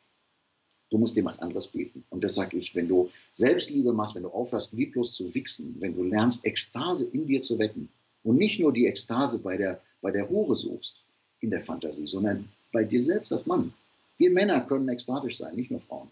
Du 0.95 0.99
musst 0.99 1.17
dem 1.17 1.25
was 1.25 1.41
anderes 1.41 1.67
bieten. 1.67 2.05
Und 2.11 2.23
das 2.23 2.37
sage 2.37 2.57
ich, 2.57 2.73
wenn 2.77 2.87
du 2.87 3.11
Selbstliebe 3.33 3.93
machst, 3.93 4.15
wenn 4.15 4.23
du 4.23 4.29
aufhörst, 4.29 4.75
lieblos 4.75 5.13
zu 5.13 5.35
wichsen, 5.35 5.75
wenn 5.81 5.93
du 5.97 6.05
lernst, 6.05 6.45
Ekstase 6.45 7.07
in 7.07 7.27
dir 7.27 7.43
zu 7.43 7.59
wecken 7.59 7.89
und 8.23 8.37
nicht 8.37 8.61
nur 8.61 8.73
die 8.73 8.87
Ekstase 8.87 9.41
bei 9.41 9.57
der 9.57 9.81
bei 10.01 10.13
der 10.13 10.31
Hure 10.31 10.55
suchst 10.55 11.03
in 11.41 11.51
der 11.51 11.63
Fantasie, 11.63 12.07
sondern 12.07 12.49
bei 12.71 12.85
dir 12.85 13.03
selbst 13.03 13.33
als 13.33 13.45
Mann. 13.45 13.75
Wir 14.19 14.31
Männer 14.31 14.61
können 14.61 14.89
ekstatisch 14.89 15.39
sein, 15.39 15.57
nicht 15.57 15.73
nur 15.73 15.81
Frauen. 15.81 16.09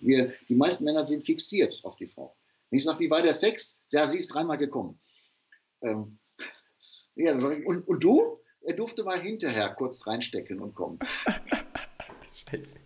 Wir, 0.00 0.34
die 0.50 0.54
meisten 0.54 0.84
Männer 0.84 1.02
sind 1.02 1.24
fixiert 1.24 1.80
auf 1.82 1.96
die 1.96 2.06
Frau. 2.06 2.36
Wenn 2.68 2.76
ich 2.76 2.84
sage, 2.84 2.98
wie 2.98 3.08
war 3.08 3.22
der 3.22 3.32
Sex? 3.32 3.80
Ja, 3.90 4.06
sie 4.06 4.18
ist 4.18 4.28
dreimal 4.28 4.58
gekommen. 4.58 4.98
Ähm, 5.80 6.18
ja, 7.14 7.32
und, 7.32 7.88
und 7.88 8.04
du? 8.04 8.38
Er 8.60 8.74
durfte 8.74 9.02
mal 9.02 9.18
hinterher 9.18 9.70
kurz 9.70 10.06
reinstecken 10.06 10.60
und 10.60 10.74
kommen. 10.74 10.98
Scheiße. 12.34 12.66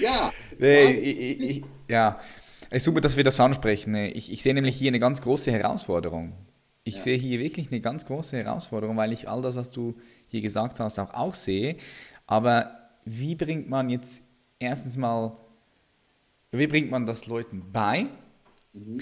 Ja. 0.00 0.32
Nee, 0.58 0.84
ich, 0.84 1.40
ich, 1.40 1.64
ja. 1.88 2.20
Es 2.70 2.78
ist 2.78 2.84
super, 2.84 3.00
dass 3.00 3.16
wir 3.16 3.24
das 3.24 3.38
ansprechen. 3.38 3.94
Ich, 3.94 4.32
ich 4.32 4.42
sehe 4.42 4.54
nämlich 4.54 4.76
hier 4.76 4.88
eine 4.88 4.98
ganz 4.98 5.22
große 5.22 5.52
Herausforderung. 5.52 6.32
Ich 6.82 6.96
ja. 6.96 7.00
sehe 7.00 7.18
hier 7.18 7.38
wirklich 7.38 7.70
eine 7.70 7.80
ganz 7.80 8.06
große 8.06 8.36
Herausforderung, 8.36 8.96
weil 8.96 9.12
ich 9.12 9.28
all 9.28 9.42
das, 9.42 9.56
was 9.56 9.70
du 9.70 9.94
hier 10.28 10.40
gesagt 10.40 10.80
hast, 10.80 10.98
auch, 10.98 11.14
auch 11.14 11.34
sehe. 11.34 11.76
Aber 12.26 12.76
wie 13.04 13.34
bringt 13.34 13.68
man 13.68 13.88
jetzt 13.88 14.22
erstens 14.58 14.96
mal, 14.96 15.36
wie 16.50 16.66
bringt 16.66 16.90
man 16.90 17.06
das 17.06 17.26
Leuten 17.26 17.72
bei? 17.72 18.06
Mhm. 18.72 19.00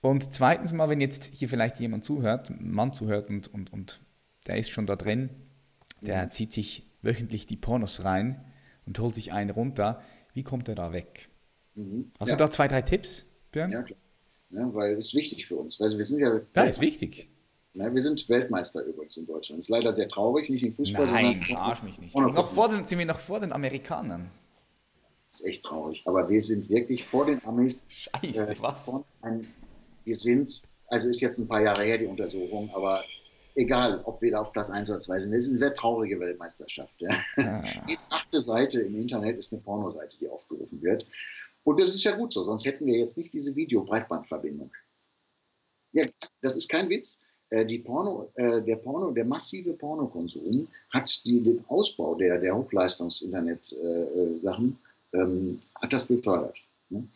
Und 0.00 0.34
zweitens 0.34 0.72
mal, 0.72 0.88
wenn 0.88 1.00
jetzt 1.00 1.32
hier 1.32 1.48
vielleicht 1.48 1.78
jemand 1.78 2.04
zuhört, 2.04 2.50
ein 2.50 2.72
Mann 2.72 2.92
zuhört 2.92 3.30
und, 3.30 3.52
und, 3.54 3.72
und 3.72 4.00
der 4.48 4.56
ist 4.56 4.70
schon 4.70 4.86
da 4.86 4.96
drin, 4.96 5.30
der 6.00 6.26
mhm. 6.26 6.30
zieht 6.32 6.52
sich 6.52 6.84
wöchentlich 7.02 7.46
die 7.46 7.56
Pornos 7.56 8.04
rein 8.04 8.44
und 8.86 8.98
holt 8.98 9.14
sich 9.14 9.32
einen 9.32 9.50
runter, 9.50 10.00
wie 10.34 10.42
kommt 10.42 10.68
er 10.68 10.74
da 10.74 10.92
weg? 10.92 11.28
Mhm. 11.74 12.12
Hast 12.18 12.30
ja. 12.30 12.36
du 12.36 12.44
da 12.44 12.50
zwei, 12.50 12.68
drei 12.68 12.82
Tipps, 12.82 13.26
Björn? 13.50 13.70
Ja, 13.70 13.82
klar. 13.82 13.98
Ja, 14.50 14.74
weil 14.74 14.92
es 14.96 15.06
ist 15.06 15.14
wichtig 15.14 15.46
für 15.46 15.56
uns. 15.56 15.80
Also 15.80 15.96
wir 15.96 16.04
sind 16.04 16.20
ja, 16.20 16.40
ja 16.54 16.62
ist 16.64 16.80
wichtig. 16.80 17.30
Ja, 17.74 17.92
wir 17.92 18.02
sind 18.02 18.28
Weltmeister 18.28 18.82
übrigens 18.84 19.16
in 19.16 19.26
Deutschland. 19.26 19.60
Ist 19.60 19.70
leider 19.70 19.92
sehr 19.92 20.08
traurig, 20.08 20.50
nicht 20.50 20.62
im 20.62 20.72
Fußball. 20.74 21.06
Nein, 21.06 21.42
verarsch 21.42 21.82
mich 21.82 21.98
nicht. 21.98 22.14
Noch 22.14 22.52
vor 22.52 22.68
den, 22.68 22.86
sind 22.86 22.98
wir 22.98 23.06
noch 23.06 23.18
vor 23.18 23.40
den 23.40 23.50
Amerikanern. 23.52 24.30
Das 25.30 25.40
ist 25.40 25.46
echt 25.46 25.64
traurig. 25.64 26.02
Aber 26.04 26.28
wir 26.28 26.40
sind 26.42 26.68
wirklich 26.68 27.04
vor 27.04 27.24
den 27.24 27.42
Amis. 27.46 27.86
Scheiße, 27.88 28.52
äh, 28.52 28.60
was? 28.60 28.90
Ein, 29.22 29.46
wir 30.04 30.16
sind, 30.16 30.60
also 30.88 31.08
ist 31.08 31.22
jetzt 31.22 31.38
ein 31.38 31.48
paar 31.48 31.62
Jahre 31.62 31.82
her 31.84 31.96
die 31.96 32.04
Untersuchung, 32.04 32.70
aber 32.74 33.02
egal, 33.54 34.02
ob 34.04 34.22
wir 34.22 34.32
da 34.32 34.40
auf 34.40 34.52
Platz 34.52 34.70
1 34.70 34.90
oder 34.90 35.00
2 35.00 35.20
sind, 35.20 35.32
das 35.32 35.44
ist 35.44 35.50
eine 35.50 35.58
sehr 35.58 35.74
traurige 35.74 36.18
Weltmeisterschaft. 36.20 36.94
Ja. 36.98 37.10
Ah. 37.36 37.62
Die 37.88 37.98
achte 38.08 38.40
Seite 38.40 38.80
im 38.80 38.96
Internet 38.96 39.38
ist 39.38 39.52
eine 39.52 39.62
Pornoseite, 39.62 40.16
die 40.18 40.28
aufgerufen 40.28 40.82
wird. 40.82 41.06
Und 41.64 41.80
das 41.80 41.88
ist 41.88 42.04
ja 42.04 42.16
gut 42.16 42.32
so, 42.32 42.44
sonst 42.44 42.64
hätten 42.64 42.86
wir 42.86 42.98
jetzt 42.98 43.16
nicht 43.16 43.32
diese 43.32 43.54
Video-Breitbandverbindung. 43.54 44.72
Ja, 45.92 46.06
das 46.40 46.56
ist 46.56 46.68
kein 46.68 46.88
Witz. 46.88 47.20
Äh, 47.50 47.64
die 47.66 47.78
Porno, 47.78 48.32
äh, 48.34 48.62
der 48.62 48.76
Porno, 48.76 49.10
der 49.10 49.26
massive 49.26 49.74
Pornokonsum 49.74 50.66
hat 50.90 51.24
die, 51.24 51.42
den 51.42 51.62
Ausbau 51.68 52.14
der, 52.14 52.38
der 52.38 52.56
Hochleistungs-Internet-Sachen, 52.56 54.78
äh, 55.12 55.18
ähm, 55.18 55.60
hat 55.80 55.92
das 55.92 56.06
befördert. 56.06 56.58
Ne? 56.88 57.06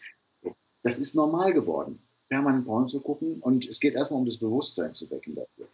Das 0.82 0.99
ist 0.99 1.14
normal 1.14 1.55
geworden, 1.55 1.99
permanent 2.28 2.66
Porno 2.66 2.87
zu 2.87 3.01
gucken 3.01 3.41
und 3.41 3.66
es 3.66 3.80
geht 3.80 3.95
erstmal 3.95 4.20
um 4.20 4.26
das 4.26 4.37
Bewusstsein 4.37 4.93
zu 4.95 5.11
wecken 5.11 5.34
dafür. 5.34 5.66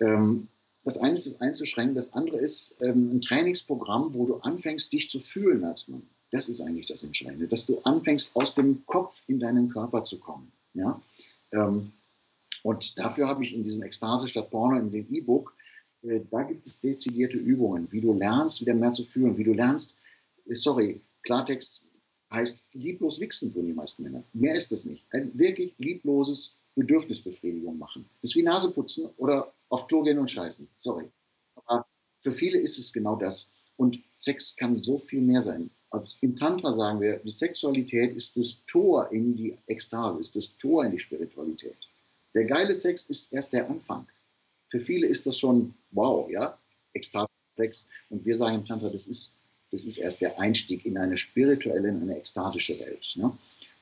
Ähm, 0.00 0.48
das 0.84 0.98
eine 0.98 1.14
ist 1.14 1.26
es 1.26 1.40
einzuschränken, 1.40 1.94
das 1.94 2.14
andere 2.14 2.38
ist 2.38 2.80
ähm, 2.80 3.16
ein 3.16 3.20
Trainingsprogramm, 3.20 4.14
wo 4.14 4.26
du 4.26 4.36
anfängst, 4.36 4.92
dich 4.92 5.10
zu 5.10 5.20
fühlen 5.20 5.64
als 5.64 5.88
Mann. 5.88 6.02
Das 6.30 6.48
ist 6.48 6.60
eigentlich 6.60 6.86
das 6.86 7.02
Entscheidende, 7.02 7.48
dass 7.48 7.66
du 7.66 7.80
anfängst, 7.80 8.34
aus 8.36 8.54
dem 8.54 8.84
Kopf 8.86 9.22
in 9.26 9.38
deinen 9.40 9.70
Körper 9.70 10.04
zu 10.04 10.18
kommen. 10.18 10.52
Ja? 10.74 11.00
Ähm, 11.52 11.92
und 12.62 12.98
dafür 12.98 13.28
habe 13.28 13.44
ich 13.44 13.54
in 13.54 13.64
diesem 13.64 13.82
Ekstase 13.82 14.28
statt 14.28 14.50
Porno, 14.50 14.78
in 14.78 14.90
dem 14.90 15.12
E-Book, 15.12 15.54
äh, 16.02 16.20
da 16.30 16.42
gibt 16.42 16.66
es 16.66 16.80
dezidierte 16.80 17.38
Übungen, 17.38 17.88
wie 17.90 18.00
du 18.00 18.12
lernst, 18.12 18.60
wieder 18.60 18.74
mehr 18.74 18.92
zu 18.92 19.04
fühlen, 19.04 19.36
wie 19.36 19.44
du 19.44 19.52
lernst, 19.52 19.96
äh, 20.46 20.54
sorry, 20.54 21.00
Klartext 21.22 21.82
heißt 22.30 22.62
lieblos 22.72 23.20
wichsen 23.20 23.52
für 23.52 23.62
die 23.62 23.72
meisten 23.72 24.02
Männer. 24.02 24.22
Mehr 24.32 24.54
ist 24.54 24.72
es 24.72 24.84
nicht. 24.84 25.04
Ein 25.12 25.36
wirklich 25.38 25.74
liebloses 25.78 26.60
Bedürfnisbefriedigung 26.74 27.78
machen. 27.78 28.08
Das 28.20 28.30
ist 28.30 28.36
wie 28.36 28.42
Nase 28.42 28.70
putzen 28.70 29.08
oder 29.16 29.52
auf 29.68 29.86
Klo 29.86 30.02
gehen 30.02 30.18
und 30.18 30.30
scheißen. 30.30 30.68
Sorry. 30.76 31.10
Aber 31.54 31.86
für 32.22 32.32
viele 32.32 32.58
ist 32.58 32.78
es 32.78 32.92
genau 32.92 33.16
das. 33.16 33.52
Und 33.76 33.98
Sex 34.16 34.56
kann 34.56 34.82
so 34.82 34.98
viel 34.98 35.20
mehr 35.20 35.40
sein. 35.40 35.70
Also 35.90 36.18
Im 36.20 36.36
Tantra 36.36 36.74
sagen 36.74 37.00
wir, 37.00 37.18
die 37.18 37.30
Sexualität 37.30 38.14
ist 38.14 38.36
das 38.36 38.62
Tor 38.66 39.10
in 39.10 39.36
die 39.36 39.56
Ekstase, 39.66 40.18
ist 40.18 40.36
das 40.36 40.56
Tor 40.58 40.84
in 40.84 40.92
die 40.92 40.98
Spiritualität. 40.98 41.76
Der 42.34 42.44
geile 42.44 42.74
Sex 42.74 43.06
ist 43.06 43.32
erst 43.32 43.52
der 43.52 43.68
Anfang. 43.68 44.06
Für 44.68 44.80
viele 44.80 45.06
ist 45.06 45.26
das 45.26 45.38
schon 45.38 45.74
wow, 45.92 46.30
ja, 46.30 46.58
Ekstase, 46.92 47.28
Sex. 47.46 47.88
Und 48.10 48.24
wir 48.26 48.34
sagen 48.34 48.56
im 48.56 48.64
Tantra, 48.66 48.90
das 48.90 49.06
ist, 49.06 49.38
das 49.70 49.84
ist 49.84 49.96
erst 49.96 50.20
der 50.20 50.38
Einstieg 50.38 50.84
in 50.84 50.98
eine 50.98 51.16
spirituelle, 51.16 51.88
in 51.88 52.02
eine 52.02 52.18
ekstatische 52.18 52.78
Welt. 52.78 53.14
Ne? 53.16 53.36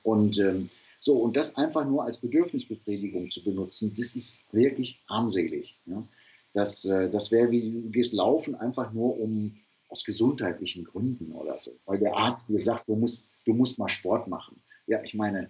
Und 0.04 0.38
ähm, 0.38 0.70
so, 1.06 1.18
und 1.18 1.36
das 1.36 1.54
einfach 1.54 1.86
nur 1.86 2.02
als 2.02 2.18
Bedürfnisbefriedigung 2.18 3.30
zu 3.30 3.44
benutzen, 3.44 3.94
das 3.96 4.16
ist 4.16 4.40
wirklich 4.50 5.00
armselig. 5.06 5.78
Ne? 5.84 6.04
Das, 6.52 6.84
äh, 6.84 7.08
das 7.08 7.30
wäre 7.30 7.52
wie, 7.52 7.82
du 7.82 7.90
gehst 7.90 8.12
laufen 8.12 8.56
einfach 8.56 8.92
nur 8.92 9.16
um 9.20 9.56
aus 9.88 10.02
gesundheitlichen 10.02 10.82
Gründen 10.82 11.30
oder 11.30 11.60
so, 11.60 11.78
weil 11.84 12.00
der 12.00 12.16
Arzt 12.16 12.48
dir 12.48 12.60
sagt, 12.60 12.88
du 12.88 12.96
musst, 12.96 13.30
du 13.44 13.54
musst 13.54 13.78
mal 13.78 13.88
Sport 13.88 14.26
machen. 14.26 14.60
Ja, 14.88 15.00
ich 15.04 15.14
meine, 15.14 15.48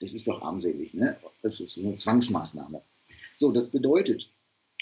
das 0.00 0.12
ist 0.12 0.26
doch 0.26 0.42
armselig, 0.42 0.92
ne? 0.92 1.16
Das 1.40 1.60
ist 1.60 1.78
eine 1.78 1.94
Zwangsmaßnahme. 1.94 2.82
So, 3.36 3.52
das 3.52 3.70
bedeutet, 3.70 4.28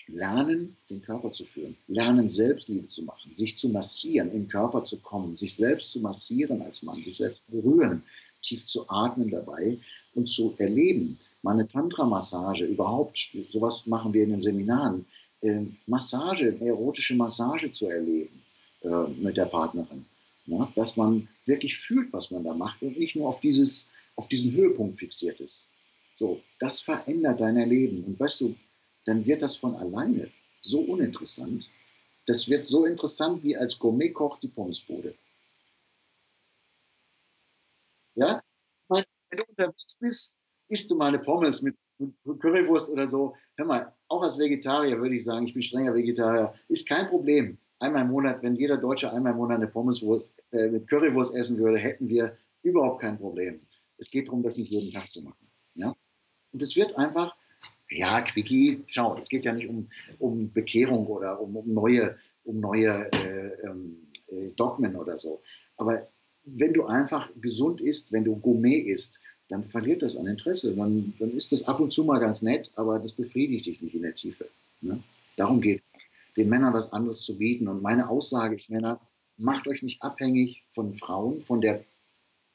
lernen, 0.07 0.79
den 0.89 1.03
Körper 1.03 1.33
zu 1.33 1.45
führen, 1.45 1.77
lernen, 1.87 2.31
Selbstliebe 2.31 2.89
zu 2.89 3.03
machen, 3.05 3.35
sich 3.35 3.59
zu 3.59 3.68
massieren, 3.68 4.33
im 4.33 4.49
Körper 4.49 4.85
zu 4.85 5.01
kommen, 5.01 5.37
sich 5.37 5.55
selbst 5.55 5.91
zu 5.91 6.01
massieren 6.01 6.62
als 6.62 6.83
Mann, 6.83 7.03
sich 7.03 7.18
selbst 7.18 7.51
berühren, 7.51 8.05
tief 8.45 8.66
zu 8.66 8.88
atmen 8.88 9.30
dabei 9.30 9.78
und 10.14 10.28
zu 10.28 10.55
erleben. 10.59 11.18
Meine 11.42 11.66
Tantra-Massage, 11.66 12.64
überhaupt, 12.64 13.36
sowas 13.49 13.86
machen 13.86 14.12
wir 14.12 14.24
in 14.24 14.30
den 14.30 14.42
Seminaren, 14.42 15.05
äh, 15.40 15.62
Massage, 15.86 16.59
erotische 16.61 17.14
Massage 17.14 17.70
zu 17.72 17.88
erleben 17.88 18.42
äh, 18.82 19.09
mit 19.09 19.36
der 19.36 19.47
Partnerin. 19.47 20.07
Ja, 20.47 20.70
dass 20.76 20.97
man 20.97 21.28
wirklich 21.47 21.78
fühlt, 21.78 22.12
was 22.12 22.30
man 22.30 22.45
da 22.45 22.55
macht 22.55 22.82
und 22.82 22.99
nicht 22.99 23.16
nur 23.16 23.28
auf 23.28 23.40
dieses 23.40 23.90
auf 24.16 24.28
diesen 24.28 24.53
Höhepunkt 24.53 24.99
fixiert 24.99 25.40
ist. 25.40 25.68
So, 26.16 26.40
das 26.59 26.80
verändert 26.80 27.40
dein 27.40 27.57
Leben. 27.68 28.05
Und 28.05 28.20
weißt 28.20 28.40
du, 28.42 28.55
dann 29.05 29.26
wird 29.26 29.42
das 29.42 29.57
von 29.57 29.74
alleine 29.74 30.30
so 30.62 30.80
uninteressant. 30.80 31.68
Das 32.26 32.49
wird 32.49 32.66
so 32.66 32.84
interessant 32.84 33.42
wie 33.42 33.57
als 33.57 33.78
Gourmetkoch 33.78 34.38
die 34.40 34.49
Pommesbude. 34.49 35.14
Ja? 38.14 38.40
Wenn 38.88 39.04
du 39.38 39.44
unterwegs 39.48 39.98
bist, 39.98 40.38
isst 40.68 40.90
du 40.90 40.96
mal 40.96 41.08
eine 41.08 41.18
Pommes 41.18 41.62
mit 41.62 41.76
Currywurst 42.24 42.90
oder 42.90 43.08
so. 43.08 43.34
Hör 43.56 43.66
mal, 43.66 43.92
auch 44.08 44.22
als 44.22 44.38
Vegetarier 44.38 45.00
würde 45.00 45.14
ich 45.14 45.24
sagen, 45.24 45.46
ich 45.46 45.54
bin 45.54 45.62
strenger 45.62 45.94
Vegetarier, 45.94 46.54
ist 46.68 46.88
kein 46.88 47.08
Problem. 47.08 47.58
Einmal 47.78 48.02
im 48.02 48.08
Monat, 48.08 48.42
wenn 48.42 48.54
jeder 48.54 48.76
Deutsche 48.76 49.12
einmal 49.12 49.32
im 49.32 49.38
Monat 49.38 49.56
eine 49.56 49.68
Pommes 49.68 50.02
äh, 50.52 50.68
mit 50.68 50.88
Currywurst 50.88 51.34
essen 51.34 51.58
würde, 51.58 51.78
hätten 51.78 52.08
wir 52.08 52.36
überhaupt 52.62 53.00
kein 53.00 53.18
Problem. 53.18 53.60
Es 53.98 54.10
geht 54.10 54.28
darum, 54.28 54.42
das 54.42 54.56
nicht 54.56 54.70
jeden 54.70 54.92
Tag 54.92 55.10
zu 55.10 55.22
machen. 55.22 55.50
Ja? 55.74 55.94
Und 56.52 56.62
es 56.62 56.76
wird 56.76 56.96
einfach, 56.96 57.36
ja, 57.90 58.20
Quickie, 58.22 58.84
schau, 58.86 59.16
es 59.16 59.28
geht 59.28 59.44
ja 59.44 59.52
nicht 59.52 59.68
um, 59.68 59.88
um 60.18 60.52
Bekehrung 60.52 61.06
oder 61.06 61.40
um, 61.40 61.56
um 61.56 61.72
neue, 61.72 62.16
um 62.44 62.60
neue 62.60 63.10
äh, 63.12 63.66
ähm, 63.66 64.10
äh, 64.28 64.50
Dogmen 64.50 64.96
oder 64.96 65.18
so. 65.18 65.42
Aber 65.76 66.08
wenn 66.45 66.72
du 66.72 66.84
einfach 66.84 67.30
gesund 67.40 67.80
isst, 67.80 68.12
wenn 68.12 68.24
du 68.24 68.36
Gourmet 68.36 68.80
isst, 68.80 69.18
dann 69.49 69.64
verliert 69.64 70.03
das 70.03 70.16
an 70.16 70.26
Interesse. 70.26 70.74
Dann, 70.74 71.14
dann 71.18 71.32
ist 71.32 71.53
das 71.53 71.64
ab 71.64 71.80
und 71.80 71.92
zu 71.92 72.05
mal 72.05 72.18
ganz 72.18 72.42
nett, 72.42 72.70
aber 72.74 72.99
das 72.99 73.12
befriedigt 73.12 73.66
dich 73.66 73.80
nicht 73.80 73.95
in 73.95 74.03
der 74.03 74.14
Tiefe. 74.14 74.49
Ne? 74.80 75.03
Darum 75.36 75.61
geht 75.61 75.82
es, 75.92 76.03
den 76.36 76.49
Männern 76.49 76.74
was 76.74 76.92
anderes 76.92 77.20
zu 77.20 77.36
bieten. 77.36 77.68
Und 77.68 77.82
meine 77.82 78.09
Aussage 78.09 78.57
ist, 78.57 78.70
Männer, 78.70 79.01
macht 79.36 79.66
euch 79.68 79.82
nicht 79.82 80.03
abhängig 80.03 80.64
von 80.70 80.95
Frauen, 80.95 81.40
von 81.40 81.61
der 81.61 81.84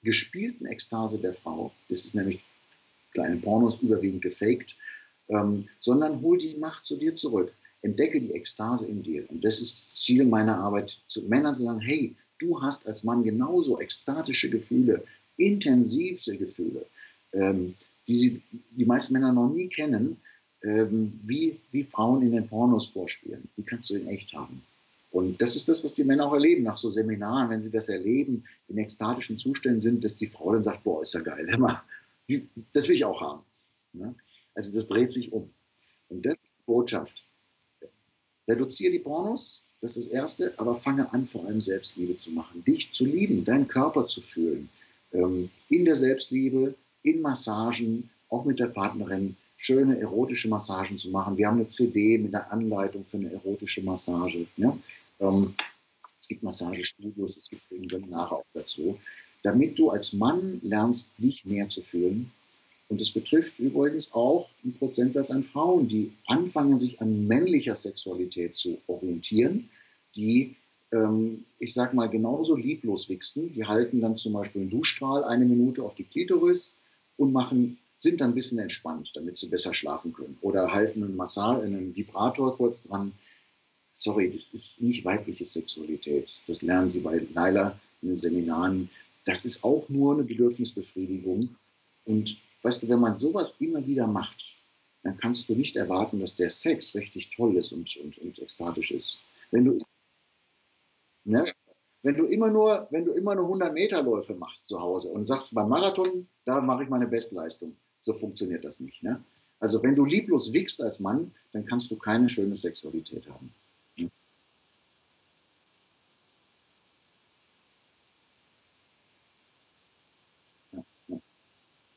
gespielten 0.02 0.66
Ekstase 0.66 1.18
der 1.18 1.34
Frau, 1.34 1.74
das 1.90 2.06
ist 2.06 2.16
nämlich 2.16 2.42
kleine 3.12 3.38
Pornos 3.38 3.82
überwiegend 3.82 4.22
gefaked, 4.22 4.78
ähm, 5.28 5.68
sondern 5.80 6.22
hol 6.22 6.38
die 6.38 6.56
Macht 6.58 6.86
zu 6.86 6.96
dir 6.96 7.16
zurück. 7.16 7.54
Entdecke 7.82 8.20
die 8.20 8.34
Ekstase 8.34 8.86
in 8.86 9.04
dir. 9.04 9.30
Und 9.30 9.44
das 9.44 9.60
ist 9.60 10.04
Ziel 10.04 10.26
meiner 10.26 10.58
Arbeit, 10.58 11.00
zu 11.08 11.24
Männern 11.24 11.56
zu 11.56 11.64
sagen, 11.64 11.80
hey, 11.80 12.16
du 12.40 12.62
hast 12.62 12.88
als 12.88 13.04
Mann 13.04 13.24
genauso 13.24 13.80
ekstatische 13.80 14.50
Gefühle, 14.50 15.04
intensivste 15.38 16.38
Gefühle, 16.38 16.86
ähm, 17.34 17.76
die 18.08 18.18
sie, 18.18 18.42
die 18.72 18.86
meisten 18.86 19.14
Männer 19.14 19.32
noch 19.32 19.50
nie 19.50 19.68
kennen, 19.68 20.18
ähm, 20.64 21.20
wie, 21.24 21.58
wie 21.72 21.84
Frauen 21.84 22.22
in 22.22 22.34
den 22.34 22.48
Pornos 22.48 22.88
vorspielen. 22.88 23.48
Die 23.56 23.64
kannst 23.64 23.90
du 23.90 23.96
in 23.96 24.08
echt 24.08 24.34
haben. 24.34 24.62
Und 25.12 25.42
das 25.42 25.56
ist 25.56 25.68
das, 25.68 25.84
was 25.84 25.96
die 25.96 26.04
Männer 26.04 26.28
auch 26.28 26.34
erleben 26.34 26.64
nach 26.64 26.78
so 26.78 26.90
Seminaren, 26.90 27.50
wenn 27.50 27.62
sie 27.62 27.72
das 27.72 27.90
erleben, 27.90 28.44
in 28.68 28.78
ekstatischen 28.78 29.40
Zuständen 29.40 29.82
sind, 29.82 30.04
dass 30.04 30.18
die 30.18 30.28
Frau 30.28 30.54
dann 30.54 30.64
sagt, 30.64 30.84
boah, 30.84 31.02
ist 31.02 31.14
ja 31.14 31.22
geil, 31.22 31.48
das 32.74 32.88
will 32.88 32.96
ich 32.96 33.06
auch 33.06 33.22
haben. 33.22 33.44
Also 34.54 34.74
das 34.74 34.88
dreht 34.88 35.12
sich 35.12 35.32
um. 35.32 35.50
Und 36.10 36.26
das 36.26 36.34
ist 36.44 36.58
die 36.58 36.64
Botschaft. 36.66 37.24
Reduziere 38.50 38.92
die 38.92 39.00
Pornos, 39.00 39.64
das 39.82 39.96
ist 39.96 40.08
das 40.08 40.14
Erste, 40.14 40.54
aber 40.58 40.76
fange 40.76 41.14
an, 41.14 41.26
vor 41.26 41.46
allem 41.46 41.62
Selbstliebe 41.62 42.16
zu 42.16 42.32
machen, 42.32 42.64
dich 42.66 42.92
zu 42.92 43.06
lieben, 43.06 43.46
deinen 43.46 43.68
Körper 43.68 44.08
zu 44.08 44.22
fühlen. 44.22 44.70
Ähm, 45.14 45.50
in 45.70 45.86
der 45.86 45.96
Selbstliebe, 45.96 46.76
in 47.04 47.22
Massagen, 47.22 48.10
auch 48.30 48.46
mit 48.46 48.60
der 48.60 48.68
Partnerin, 48.68 49.38
schöne 49.56 50.00
erotische 50.00 50.48
Massagen 50.48 50.98
zu 50.98 51.10
machen. 51.12 51.38
Wir 51.38 51.48
haben 51.48 51.58
eine 51.58 51.68
CD 51.68 52.18
mit 52.18 52.34
einer 52.34 52.52
Anleitung 52.52 53.04
für 53.04 53.18
eine 53.18 53.32
erotische 53.32 53.82
Massage. 53.82 54.48
Ja? 54.58 54.78
Ähm, 55.20 55.54
es 56.20 56.28
gibt 56.28 56.44
Massagestudios, 56.44 57.38
es 57.38 57.50
gibt 57.50 57.64
Seminare 57.70 58.36
auch 58.36 58.46
dazu, 58.54 59.00
damit 59.44 59.78
du 59.80 59.90
als 59.90 60.14
Mann 60.14 60.60
lernst, 60.64 61.12
dich 61.18 61.46
mehr 61.46 61.70
zu 61.70 61.82
fühlen. 61.82 62.32
Und 62.90 63.00
das 63.00 63.12
betrifft 63.12 63.60
übrigens 63.60 64.12
auch 64.14 64.50
einen 64.64 64.74
Prozentsatz 64.74 65.30
an 65.30 65.44
Frauen, 65.44 65.88
die 65.88 66.12
anfangen, 66.26 66.80
sich 66.80 67.00
an 67.00 67.28
männlicher 67.28 67.76
Sexualität 67.76 68.56
zu 68.56 68.82
orientieren, 68.88 69.70
die, 70.16 70.56
ähm, 70.92 71.46
ich 71.60 71.74
sag 71.74 71.94
mal, 71.94 72.08
genauso 72.10 72.56
lieblos 72.56 73.08
wichsen. 73.08 73.54
Die 73.54 73.66
halten 73.66 74.02
dann 74.02 74.18
zum 74.18 74.34
Beispiel 74.34 74.62
einen 74.62 74.72
Duschstrahl 74.72 75.24
eine 75.24 75.46
Minute 75.46 75.84
auf 75.84 75.94
die 75.94 76.04
Klitoris 76.04 76.76
und 77.18 77.32
machen 77.32 77.78
sind 78.00 78.22
dann 78.22 78.32
ein 78.32 78.36
bisschen 78.36 78.60
entspannt, 78.60 79.12
damit 79.14 79.38
sie 79.38 79.48
besser 79.48 79.74
schlafen 79.74 80.12
können. 80.14 80.38
Oder 80.42 80.72
halten 80.72 81.04
einen 81.04 81.16
Massage, 81.16 81.62
einen 81.62 81.96
Vibrator 81.96 82.56
kurz 82.58 82.88
dran. 82.88 83.12
Sorry, 83.94 84.32
das 84.32 84.52
ist 84.52 84.82
nicht 84.82 85.06
weibliche 85.06 85.46
Sexualität. 85.46 86.40
Das 86.48 86.64
lernen 86.64 86.90
sie 86.90 87.02
bei 87.02 87.22
Leila 87.34 87.78
in 88.02 88.10
den 88.10 88.18
Seminaren. 88.18 88.90
Das 89.26 89.46
ist 89.46 89.64
auch 89.64 89.90
nur 89.90 90.14
eine 90.14 90.24
Bedürfnisbefriedigung. 90.24 91.50
Und 92.06 92.38
weißt 92.62 92.84
du, 92.84 92.90
wenn 92.90 93.00
man 93.00 93.20
sowas 93.20 93.56
immer 93.60 93.86
wieder 93.86 94.08
macht, 94.08 94.56
dann 95.04 95.18
kannst 95.18 95.48
du 95.50 95.56
nicht 95.56 95.76
erwarten, 95.76 96.20
dass 96.20 96.36
der 96.36 96.50
Sex 96.50 96.96
richtig 96.96 97.32
toll 97.36 97.56
ist 97.56 97.72
und, 97.72 97.96
und, 97.98 98.18
und 98.18 98.40
ekstatisch 98.40 98.92
ist. 98.92 99.20
Wenn 99.52 99.66
du, 99.66 99.80
ne, 101.24 101.52
wenn 102.04 102.16
du 102.16 102.26
immer 102.26 102.50
nur, 102.50 102.88
wenn 102.92 103.06
du 103.06 103.12
immer 103.12 103.36
nur 103.36 103.46
100 103.46 103.74
Meter 103.74 104.02
Läufe 104.04 104.36
machst 104.36 104.68
zu 104.68 104.80
Hause 104.80 105.10
und 105.10 105.26
sagst, 105.26 105.54
beim 105.54 105.70
Marathon, 105.70 106.28
da 106.46 106.62
mache 106.62 106.84
ich 106.84 106.90
meine 106.90 107.08
Bestleistung. 107.08 107.76
So 108.02 108.14
funktioniert 108.14 108.64
das 108.64 108.80
nicht. 108.80 109.04
Ne? 109.04 109.24
Also 109.60 109.84
wenn 109.84 109.96
du 109.96 110.06
lieblos 110.06 110.54
wickst 110.54 110.82
als 110.82 111.00
Mann, 111.00 111.34
dann 111.52 111.66
kannst 111.66 111.92
du 111.92 111.98
keine 111.98 112.30
schöne 112.30 112.56
Sexualität 112.56 113.28
haben. 113.30 113.54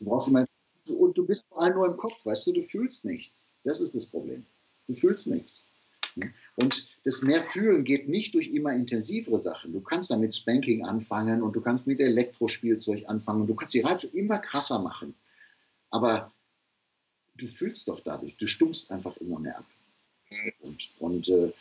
Du 0.03 0.11
brauchst 0.11 0.27
immer, 0.27 0.47
und 0.89 1.17
du 1.17 1.25
bist 1.25 1.49
vor 1.49 1.63
allem 1.63 1.75
nur 1.75 1.87
im 1.87 1.97
Kopf, 1.97 2.27
weißt 2.27 2.49
du, 2.49 2.53
du 2.53 2.63
fühlst 2.63 3.05
nichts. 3.05 3.53
Das 3.63 3.81
ist 3.81 3.95
das 3.95 4.05
Problem. 4.05 4.45
Du 4.89 4.95
fühlst 4.95 5.29
nichts. 5.29 5.65
Und 6.57 6.89
das 7.05 7.23
mehr 7.23 7.41
Fühlen 7.41 7.85
geht 7.85 8.09
nicht 8.09 8.35
durch 8.35 8.49
immer 8.49 8.73
intensivere 8.73 9.39
Sachen. 9.39 9.73
Du 9.73 9.81
kannst 9.81 10.11
dann 10.11 10.21
mit 10.21 10.35
Spanking 10.35 10.85
anfangen 10.85 11.41
und 11.41 11.55
du 11.55 11.61
kannst 11.61 11.87
mit 11.87 12.01
Elektrospielzeug 12.01 13.09
anfangen 13.09 13.43
und 13.43 13.47
du 13.47 13.55
kannst 13.55 13.75
die 13.75 13.81
Reize 13.81 14.09
immer 14.09 14.39
krasser 14.39 14.81
machen. 14.81 15.15
Aber 15.91 16.33
du 17.37 17.47
fühlst 17.47 17.87
doch 17.87 18.01
dadurch, 18.01 18.37
du 18.37 18.49
stumpfst 18.49 18.91
einfach 18.91 19.17
immer 19.19 19.39
mehr 19.39 19.59
ab. 19.59 19.67
Und, 20.61 20.91
und 20.99 21.29
äh, 21.29 21.53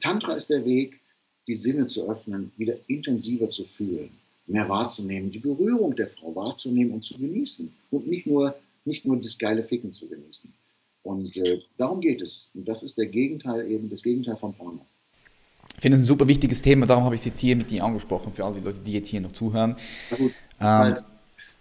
Tantra 0.00 0.34
ist 0.34 0.50
der 0.50 0.64
Weg, 0.64 1.00
die 1.46 1.54
Sinne 1.54 1.86
zu 1.86 2.10
öffnen, 2.10 2.50
wieder 2.56 2.76
intensiver 2.88 3.50
zu 3.50 3.64
fühlen, 3.64 4.18
mehr 4.46 4.68
wahrzunehmen, 4.68 5.30
die 5.30 5.38
Berührung 5.38 5.96
der 5.96 6.06
Frau 6.06 6.34
wahrzunehmen 6.34 6.92
und 6.92 7.04
zu 7.04 7.16
genießen 7.16 7.74
und 7.90 8.06
nicht 8.06 8.26
nur, 8.26 8.54
nicht 8.84 9.04
nur 9.04 9.16
das 9.16 9.38
geile 9.38 9.62
Ficken 9.62 9.92
zu 9.92 10.08
genießen. 10.08 10.52
Und 11.02 11.36
äh, 11.36 11.60
darum 11.76 12.00
geht 12.00 12.22
es. 12.22 12.50
Und 12.54 12.66
das 12.66 12.82
ist 12.82 12.96
der 12.98 13.06
Gegenteil 13.06 13.70
eben, 13.70 13.90
das 13.90 14.02
Gegenteil 14.02 14.36
von 14.36 14.54
Porno. 14.54 14.86
Ich 15.76 15.80
finde 15.82 15.96
es 15.96 16.02
ein 16.02 16.06
super 16.06 16.28
wichtiges 16.28 16.62
Thema, 16.62 16.86
darum 16.86 17.04
habe 17.04 17.14
ich 17.14 17.22
es 17.22 17.24
jetzt 17.26 17.40
hier 17.40 17.56
mit 17.56 17.70
dir 17.70 17.84
angesprochen, 17.84 18.32
für 18.32 18.44
alle 18.44 18.56
die 18.56 18.60
Leute, 18.60 18.80
die 18.80 18.92
jetzt 18.92 19.08
hier 19.08 19.20
noch 19.20 19.32
zuhören. 19.32 19.76
Na 20.10 20.16
gut, 20.16 20.32
ähm, 20.60 20.66
ist, 20.66 20.78
halt, 20.78 21.00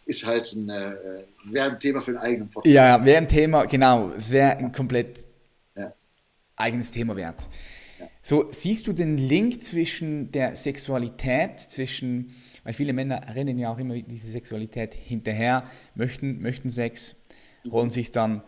ist 0.05 0.25
halt 0.25 0.53
ein, 0.53 0.69
äh, 0.69 1.23
wäre 1.45 1.71
ein 1.71 1.79
Thema 1.79 2.01
für 2.01 2.11
einen 2.11 2.19
eigenen 2.19 2.49
Podcast. 2.49 2.73
Ja, 2.73 3.03
wäre 3.03 3.17
ein 3.17 3.27
Thema, 3.27 3.65
genau, 3.65 4.11
es 4.17 4.29
wäre 4.31 4.57
ein 4.57 4.71
komplett 4.71 5.19
ja. 5.75 5.93
eigenes 6.55 6.91
Thema 6.91 7.15
wert. 7.15 7.37
So, 8.25 8.47
siehst 8.49 8.87
du 8.87 8.93
den 8.93 9.17
Link 9.17 9.61
zwischen 9.65 10.31
der 10.31 10.55
Sexualität, 10.55 11.59
zwischen, 11.59 12.33
weil 12.63 12.71
viele 12.71 12.93
Männer 12.93 13.35
rennen 13.35 13.57
ja 13.59 13.69
auch 13.69 13.77
immer 13.77 14.01
diese 14.01 14.27
Sexualität 14.27 14.93
hinterher, 14.93 15.65
möchten, 15.93 16.41
möchten 16.41 16.69
Sex, 16.69 17.17
holen 17.69 17.89
sich 17.89 18.13
dann 18.13 18.41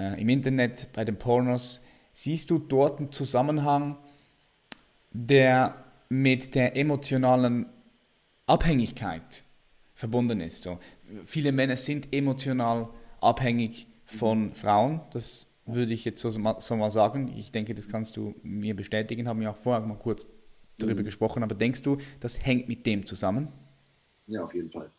äh, 0.00 0.20
im 0.20 0.28
Internet, 0.28 0.88
bei 0.92 1.04
den 1.04 1.16
Pornos, 1.16 1.82
siehst 2.12 2.50
du 2.50 2.58
dort 2.58 2.98
einen 2.98 3.12
Zusammenhang, 3.12 3.96
der 5.12 5.84
mit 6.08 6.56
der 6.56 6.76
emotionalen 6.76 7.66
Abhängigkeit 8.46 9.44
verbunden 9.94 10.40
ist. 10.40 10.64
So, 10.64 10.80
viele 11.24 11.52
Männer 11.52 11.76
sind 11.76 12.12
emotional 12.12 12.88
abhängig 13.20 13.86
von 14.04 14.52
Frauen, 14.52 15.00
das 15.12 15.46
würde 15.66 15.92
ich 15.92 16.04
jetzt 16.04 16.20
so, 16.20 16.30
so, 16.30 16.76
mal 16.76 16.90
sagen. 16.90 17.32
Ich 17.36 17.52
denke, 17.52 17.74
das 17.74 17.88
kannst 17.88 18.16
du 18.16 18.34
mir 18.42 18.74
bestätigen, 18.74 19.28
haben 19.28 19.40
wir 19.40 19.50
auch 19.50 19.56
vorher 19.56 19.84
mal 19.84 19.98
kurz 19.98 20.26
darüber 20.78 21.00
mhm. 21.00 21.06
gesprochen, 21.06 21.42
aber 21.42 21.54
denkst 21.54 21.82
du, 21.82 21.98
das 22.20 22.44
hängt 22.44 22.68
mit 22.68 22.86
dem 22.86 23.06
zusammen? 23.06 23.48
Ja, 24.26 24.42
auf 24.42 24.54
jeden 24.54 24.70
Fall. 24.70 24.90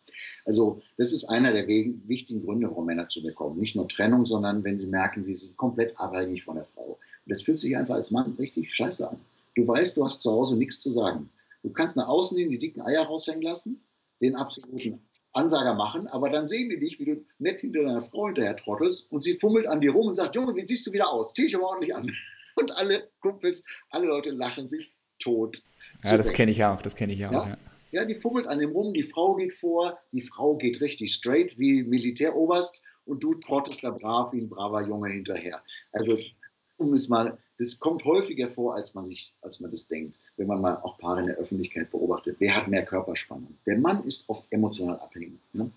Also 0.46 0.82
das 0.98 1.12
ist 1.12 1.26
einer 1.26 1.54
der 1.54 1.68
wichtigen 1.68 2.44
Gründe, 2.44 2.68
warum 2.70 2.86
Männer 2.86 3.08
zu 3.08 3.22
mir 3.22 3.34
kommen. 3.34 3.60
Nicht 3.60 3.76
nur 3.76 3.88
Trennung, 3.88 4.26
sondern 4.26 4.64
wenn 4.64 4.80
sie 4.80 4.88
merken, 4.88 5.24
sie 5.24 5.36
sind 5.36 5.58
komplett 5.58 5.98
abhängig 6.00 6.44
von 6.44 6.56
der 6.56 6.66
Frau. 6.66 6.98
Und 7.26 7.30
das 7.30 7.42
fühlt 7.42 7.60
sich 7.60 7.78
einfach 7.78 7.96
als 7.96 8.12
Mann 8.12 8.36
richtig 8.40 8.74
scheiße 8.74 9.10
an. 9.10 9.20
Du 9.56 9.68
weißt, 9.68 9.98
du 9.98 10.06
hast 10.06 10.22
zu 10.22 10.32
Hause 10.32 10.58
nichts 10.58 10.80
zu 10.80 10.92
sagen. 10.92 11.30
Du 11.64 11.72
kannst 11.72 11.98
nach 11.98 12.08
außen 12.08 12.38
hin 12.38 12.50
die 12.50 12.60
dicken 12.60 12.82
Eier 12.82 13.04
raushängen 13.04 13.42
lassen, 13.42 13.82
den 14.22 14.36
absoluten 14.36 15.02
Ansager 15.34 15.76
machen, 15.76 16.08
aber 16.08 16.30
dann 16.30 16.48
sehen 16.48 16.70
die 16.70 16.80
dich, 16.80 17.00
wie 17.00 17.06
du 17.06 17.26
nett 17.40 17.62
hinter 17.62 17.84
deiner 17.84 18.02
Frau 18.02 18.28
hinterher 18.28 18.56
trottelst 18.56 19.12
und 19.12 19.22
sie 19.22 19.36
fummelt 19.36 19.68
an 19.68 19.82
dir 19.82 19.92
rum 19.92 20.08
und 20.08 20.16
sagt, 20.16 20.36
Junge, 20.36 20.56
wie 20.56 20.66
siehst 20.66 20.88
du 20.88 20.94
wieder 20.94 21.12
aus? 21.12 21.34
Zieh 21.34 21.44
dich 21.44 21.56
aber 21.56 21.68
ordentlich 21.68 21.96
an. 21.96 22.12
Und 22.56 22.76
alle 22.76 23.08
Kumpels, 23.20 23.64
alle 23.92 24.08
Leute 24.08 24.32
lachen 24.32 24.68
sich 24.68 24.92
tot. 25.20 25.62
Ja, 26.04 26.18
das 26.18 26.32
kenne 26.32 26.50
ich 26.50 26.64
auch, 26.64 26.82
das 26.82 26.96
kenne 26.96 27.14
ich 27.14 27.24
auch. 27.24 27.32
Ja? 27.32 27.50
Ja. 27.50 27.58
Ja, 27.92 28.06
die 28.06 28.16
fummelt 28.16 28.48
an 28.48 28.60
dem 28.60 28.72
rum, 28.72 28.94
die 28.94 29.04
Frau 29.04 29.36
geht 29.36 29.54
vor, 29.54 29.98
die 30.12 30.22
Frau 30.22 30.56
geht 30.56 30.82
richtig 30.82 31.14
straight 31.14 31.58
wie 31.58 31.84
Militäroberst 31.84 32.84
und 33.06 33.24
du 33.24 33.36
trottest 33.36 33.84
da 33.84 33.92
brav 33.92 34.34
wie 34.34 34.42
ein 34.42 34.50
braver 34.50 34.82
Junge 34.86 35.10
hinterher. 35.10 35.64
Also, 35.94 36.18
um 36.78 36.94
es 36.94 37.10
mal, 37.10 37.38
das 37.58 37.80
kommt 37.80 38.06
häufiger 38.06 38.48
vor, 38.48 38.76
als 38.76 38.94
man 38.94 39.04
sich, 39.04 39.34
als 39.42 39.60
man 39.60 39.72
das 39.72 39.88
denkt, 39.88 40.20
wenn 40.38 40.48
man 40.48 40.62
mal 40.62 40.78
auch 40.78 40.98
Paare 40.98 41.22
in 41.22 41.28
der 41.28 41.38
Öffentlichkeit 41.38 41.92
beobachtet. 41.92 42.38
Wer 42.40 42.56
hat 42.56 42.68
mehr 42.68 42.86
Körperspannung? 42.86 43.58
Der 43.66 43.78
Mann 43.78 44.04
ist 44.06 44.26
oft 44.28 44.46
emotional 44.52 45.00
abhängig. 45.00 45.40
Ne? 45.54 45.72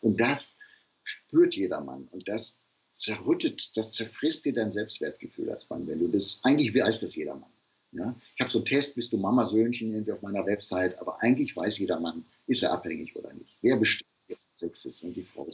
Und 0.00 0.20
das 0.20 0.58
spürt 1.02 1.54
jeder 1.54 1.80
Mann. 1.82 2.08
Und 2.10 2.28
das 2.28 2.56
zerrüttet, 2.88 3.76
das 3.76 3.92
zerfrisst 3.92 4.44
dir 4.46 4.54
dein 4.54 4.70
Selbstwertgefühl 4.70 5.50
als 5.50 5.68
Mann, 5.68 5.86
wenn 5.86 5.98
du 5.98 6.08
das, 6.08 6.40
eigentlich 6.42 6.74
weiß 6.74 7.00
das 7.00 7.14
jeder 7.14 7.34
Mann. 7.34 7.50
Ja? 7.92 8.14
Ich 8.34 8.40
habe 8.40 8.50
so 8.50 8.58
einen 8.58 8.66
Test, 8.66 8.94
bist 8.94 9.12
du 9.12 9.18
Mama 9.18 9.44
Söhnchen 9.44 9.92
irgendwie 9.92 10.12
auf 10.12 10.22
meiner 10.22 10.46
Website, 10.46 10.98
aber 10.98 11.22
eigentlich 11.22 11.54
weiß 11.56 11.78
jeder 11.78 12.00
Mann, 12.00 12.24
ist 12.46 12.62
er 12.62 12.72
abhängig 12.72 13.14
oder 13.16 13.32
nicht. 13.34 13.56
Wer 13.60 13.76
bestimmt, 13.76 14.08
Sex 14.52 14.86
ist 14.86 15.04
und 15.04 15.14
die 15.14 15.22
Frau. 15.22 15.46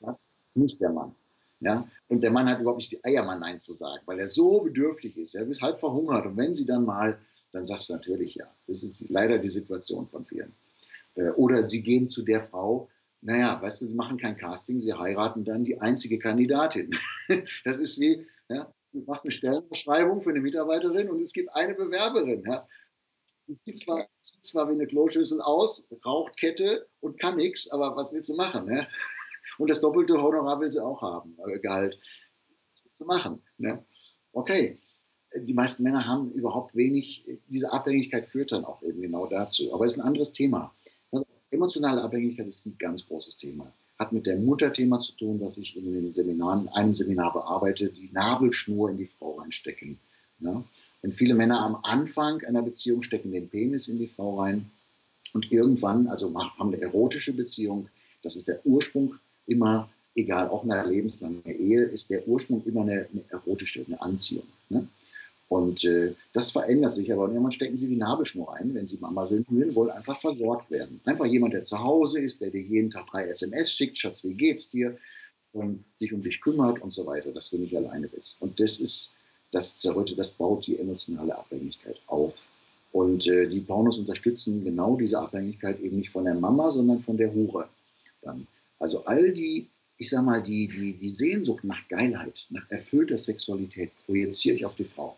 Ja? 0.00 0.18
Nicht 0.54 0.80
der 0.80 0.90
Mann. 0.90 1.14
Ja? 1.66 1.88
Und 2.06 2.20
der 2.20 2.30
Mann 2.30 2.48
hat 2.48 2.60
überhaupt 2.60 2.78
nicht 2.78 2.92
die 2.92 3.04
Eier, 3.04 3.24
mal 3.24 3.38
Nein 3.38 3.58
zu 3.58 3.74
sagen, 3.74 4.00
weil 4.06 4.20
er 4.20 4.28
so 4.28 4.60
bedürftig 4.60 5.16
ist. 5.16 5.34
Er 5.34 5.48
ist 5.48 5.62
halb 5.62 5.80
verhungert. 5.80 6.24
Und 6.24 6.36
wenn 6.36 6.54
sie 6.54 6.64
dann 6.64 6.84
mal, 6.84 7.18
dann 7.50 7.66
sagst 7.66 7.90
du 7.90 7.94
natürlich 7.94 8.36
ja. 8.36 8.46
Das 8.68 8.84
ist 8.84 9.10
leider 9.10 9.38
die 9.38 9.48
Situation 9.48 10.06
von 10.06 10.24
vielen. 10.24 10.54
Äh, 11.16 11.30
oder 11.30 11.68
sie 11.68 11.82
gehen 11.82 12.08
zu 12.08 12.22
der 12.22 12.40
Frau, 12.40 12.88
naja, 13.20 13.60
weißt 13.60 13.82
du, 13.82 13.86
sie 13.86 13.94
machen 13.94 14.16
kein 14.16 14.36
Casting, 14.36 14.80
sie 14.80 14.94
heiraten 14.94 15.44
dann 15.44 15.64
die 15.64 15.80
einzige 15.80 16.18
Kandidatin. 16.18 16.96
Das 17.64 17.76
ist 17.76 17.98
wie, 17.98 18.24
ja, 18.48 18.72
du 18.92 19.00
machst 19.00 19.24
eine 19.24 19.32
Stellenbeschreibung 19.32 20.20
für 20.20 20.30
eine 20.30 20.40
Mitarbeiterin 20.40 21.10
und 21.10 21.20
es 21.20 21.32
gibt 21.32 21.52
eine 21.52 21.74
Bewerberin. 21.74 22.44
Ja. 22.46 22.68
Es 23.48 23.64
sieht 23.64 23.78
zwar, 23.78 24.06
sieht 24.20 24.44
zwar 24.44 24.68
wie 24.68 24.74
eine 24.74 24.86
Kloschüssel 24.86 25.40
aus, 25.40 25.88
raucht 26.04 26.36
Kette 26.36 26.86
und 27.00 27.18
kann 27.18 27.36
nichts, 27.36 27.68
aber 27.70 27.96
was 27.96 28.12
willst 28.12 28.28
du 28.28 28.36
machen? 28.36 28.66
Ne? 28.66 28.86
Und 29.58 29.70
das 29.70 29.80
doppelte 29.80 30.20
Honorar 30.20 30.60
will 30.60 30.70
sie 30.70 30.82
auch 30.82 31.02
haben, 31.02 31.36
äh, 31.46 31.58
Gehalt. 31.58 31.98
Du 32.98 33.04
machen? 33.06 33.42
Ne? 33.58 33.84
Okay, 34.32 34.78
die 35.34 35.54
meisten 35.54 35.82
Männer 35.82 36.06
haben 36.06 36.32
überhaupt 36.32 36.74
wenig, 36.74 37.24
diese 37.48 37.72
Abhängigkeit 37.72 38.26
führt 38.26 38.52
dann 38.52 38.64
auch 38.64 38.82
eben 38.82 39.00
genau 39.00 39.26
dazu. 39.26 39.72
Aber 39.72 39.84
es 39.84 39.92
ist 39.92 39.98
ein 39.98 40.06
anderes 40.06 40.32
Thema. 40.32 40.74
Also, 41.10 41.26
emotionale 41.50 42.02
Abhängigkeit 42.02 42.46
ist 42.46 42.66
ein 42.66 42.76
ganz 42.78 43.06
großes 43.06 43.36
Thema 43.38 43.72
hat 43.98 44.12
mit 44.12 44.26
dem 44.26 44.44
Mutterthema 44.44 45.00
zu 45.00 45.12
tun, 45.12 45.40
was 45.40 45.56
ich 45.56 45.76
in 45.76 45.92
den 45.92 46.12
Seminaren, 46.12 46.62
in 46.62 46.68
einem 46.68 46.94
Seminar 46.94 47.32
bearbeite, 47.32 47.88
die 47.88 48.10
Nabelschnur 48.12 48.90
in 48.90 48.98
die 48.98 49.06
Frau 49.06 49.38
reinstecken. 49.38 49.98
Ja? 50.40 50.62
Und 51.02 51.12
viele 51.12 51.34
Männer 51.34 51.60
am 51.60 51.78
Anfang 51.82 52.42
einer 52.42 52.62
Beziehung 52.62 53.02
stecken 53.02 53.32
den 53.32 53.48
Penis 53.48 53.88
in 53.88 53.98
die 53.98 54.06
Frau 54.06 54.40
rein 54.40 54.70
und 55.32 55.50
irgendwann, 55.50 56.08
also 56.08 56.34
haben 56.34 56.72
eine 56.72 56.80
erotische 56.80 57.32
Beziehung, 57.32 57.88
das 58.22 58.36
ist 58.36 58.48
der 58.48 58.64
Ursprung 58.66 59.14
immer, 59.46 59.88
egal, 60.14 60.48
auch 60.48 60.64
in 60.64 60.72
einer 60.72 60.86
lebenslangen 60.86 61.42
Ehe, 61.44 61.82
ist 61.82 62.10
der 62.10 62.26
Ursprung 62.26 62.62
immer 62.64 62.82
eine, 62.82 63.06
eine 63.12 63.24
erotische, 63.30 63.84
eine 63.86 64.00
Anziehung. 64.00 64.46
Ne? 64.68 64.86
Und 65.48 65.84
äh, 65.84 66.14
das 66.32 66.50
verändert 66.50 66.94
sich 66.94 67.12
aber. 67.12 67.24
Und 67.24 67.30
irgendwann 67.30 67.52
stecken 67.52 67.78
sie 67.78 67.86
die 67.86 67.96
Nabelschnur 67.96 68.54
ein, 68.54 68.74
wenn 68.74 68.88
sie 68.88 68.98
Mama 68.98 69.26
synchronisieren 69.26 69.74
wollen, 69.76 69.90
einfach 69.90 70.20
versorgt 70.20 70.70
werden. 70.70 71.00
Einfach 71.04 71.26
jemand, 71.26 71.54
der 71.54 71.62
zu 71.62 71.78
Hause 71.78 72.20
ist, 72.20 72.40
der 72.40 72.50
dir 72.50 72.62
jeden 72.62 72.90
Tag 72.90 73.06
drei 73.06 73.26
SMS 73.28 73.70
schickt, 73.72 73.96
Schatz, 73.96 74.24
wie 74.24 74.34
geht's 74.34 74.70
dir? 74.70 74.96
Und 75.52 75.84
sich 75.98 76.12
um 76.12 76.22
dich 76.22 76.40
kümmert 76.40 76.82
und 76.82 76.92
so 76.92 77.06
weiter, 77.06 77.30
dass 77.30 77.50
du 77.50 77.58
nicht 77.58 77.76
alleine 77.76 78.08
bist. 78.08 78.36
Und 78.40 78.58
das 78.58 78.80
ist 78.80 79.14
das 79.52 79.78
Zerrütte, 79.78 80.16
das 80.16 80.32
baut 80.32 80.66
die 80.66 80.78
emotionale 80.78 81.36
Abhängigkeit 81.38 82.00
auf. 82.08 82.46
Und 82.92 83.26
äh, 83.28 83.46
die 83.46 83.60
Pornos 83.60 83.98
unterstützen 83.98 84.64
genau 84.64 84.96
diese 84.96 85.18
Abhängigkeit 85.18 85.80
eben 85.80 85.98
nicht 85.98 86.10
von 86.10 86.24
der 86.24 86.34
Mama, 86.34 86.70
sondern 86.70 86.98
von 86.98 87.16
der 87.16 87.32
Hure. 87.32 87.68
Dann. 88.22 88.46
Also 88.78 89.04
all 89.04 89.32
die, 89.32 89.68
ich 89.96 90.10
sag 90.10 90.24
mal, 90.24 90.42
die, 90.42 90.68
die, 90.68 90.92
die 90.94 91.10
Sehnsucht 91.10 91.64
nach 91.64 91.86
Geilheit, 91.88 92.46
nach 92.50 92.68
erfüllter 92.70 93.18
Sexualität 93.18 93.96
projiziere 94.04 94.56
ich 94.56 94.66
auf 94.66 94.74
die 94.74 94.84
Frau. 94.84 95.16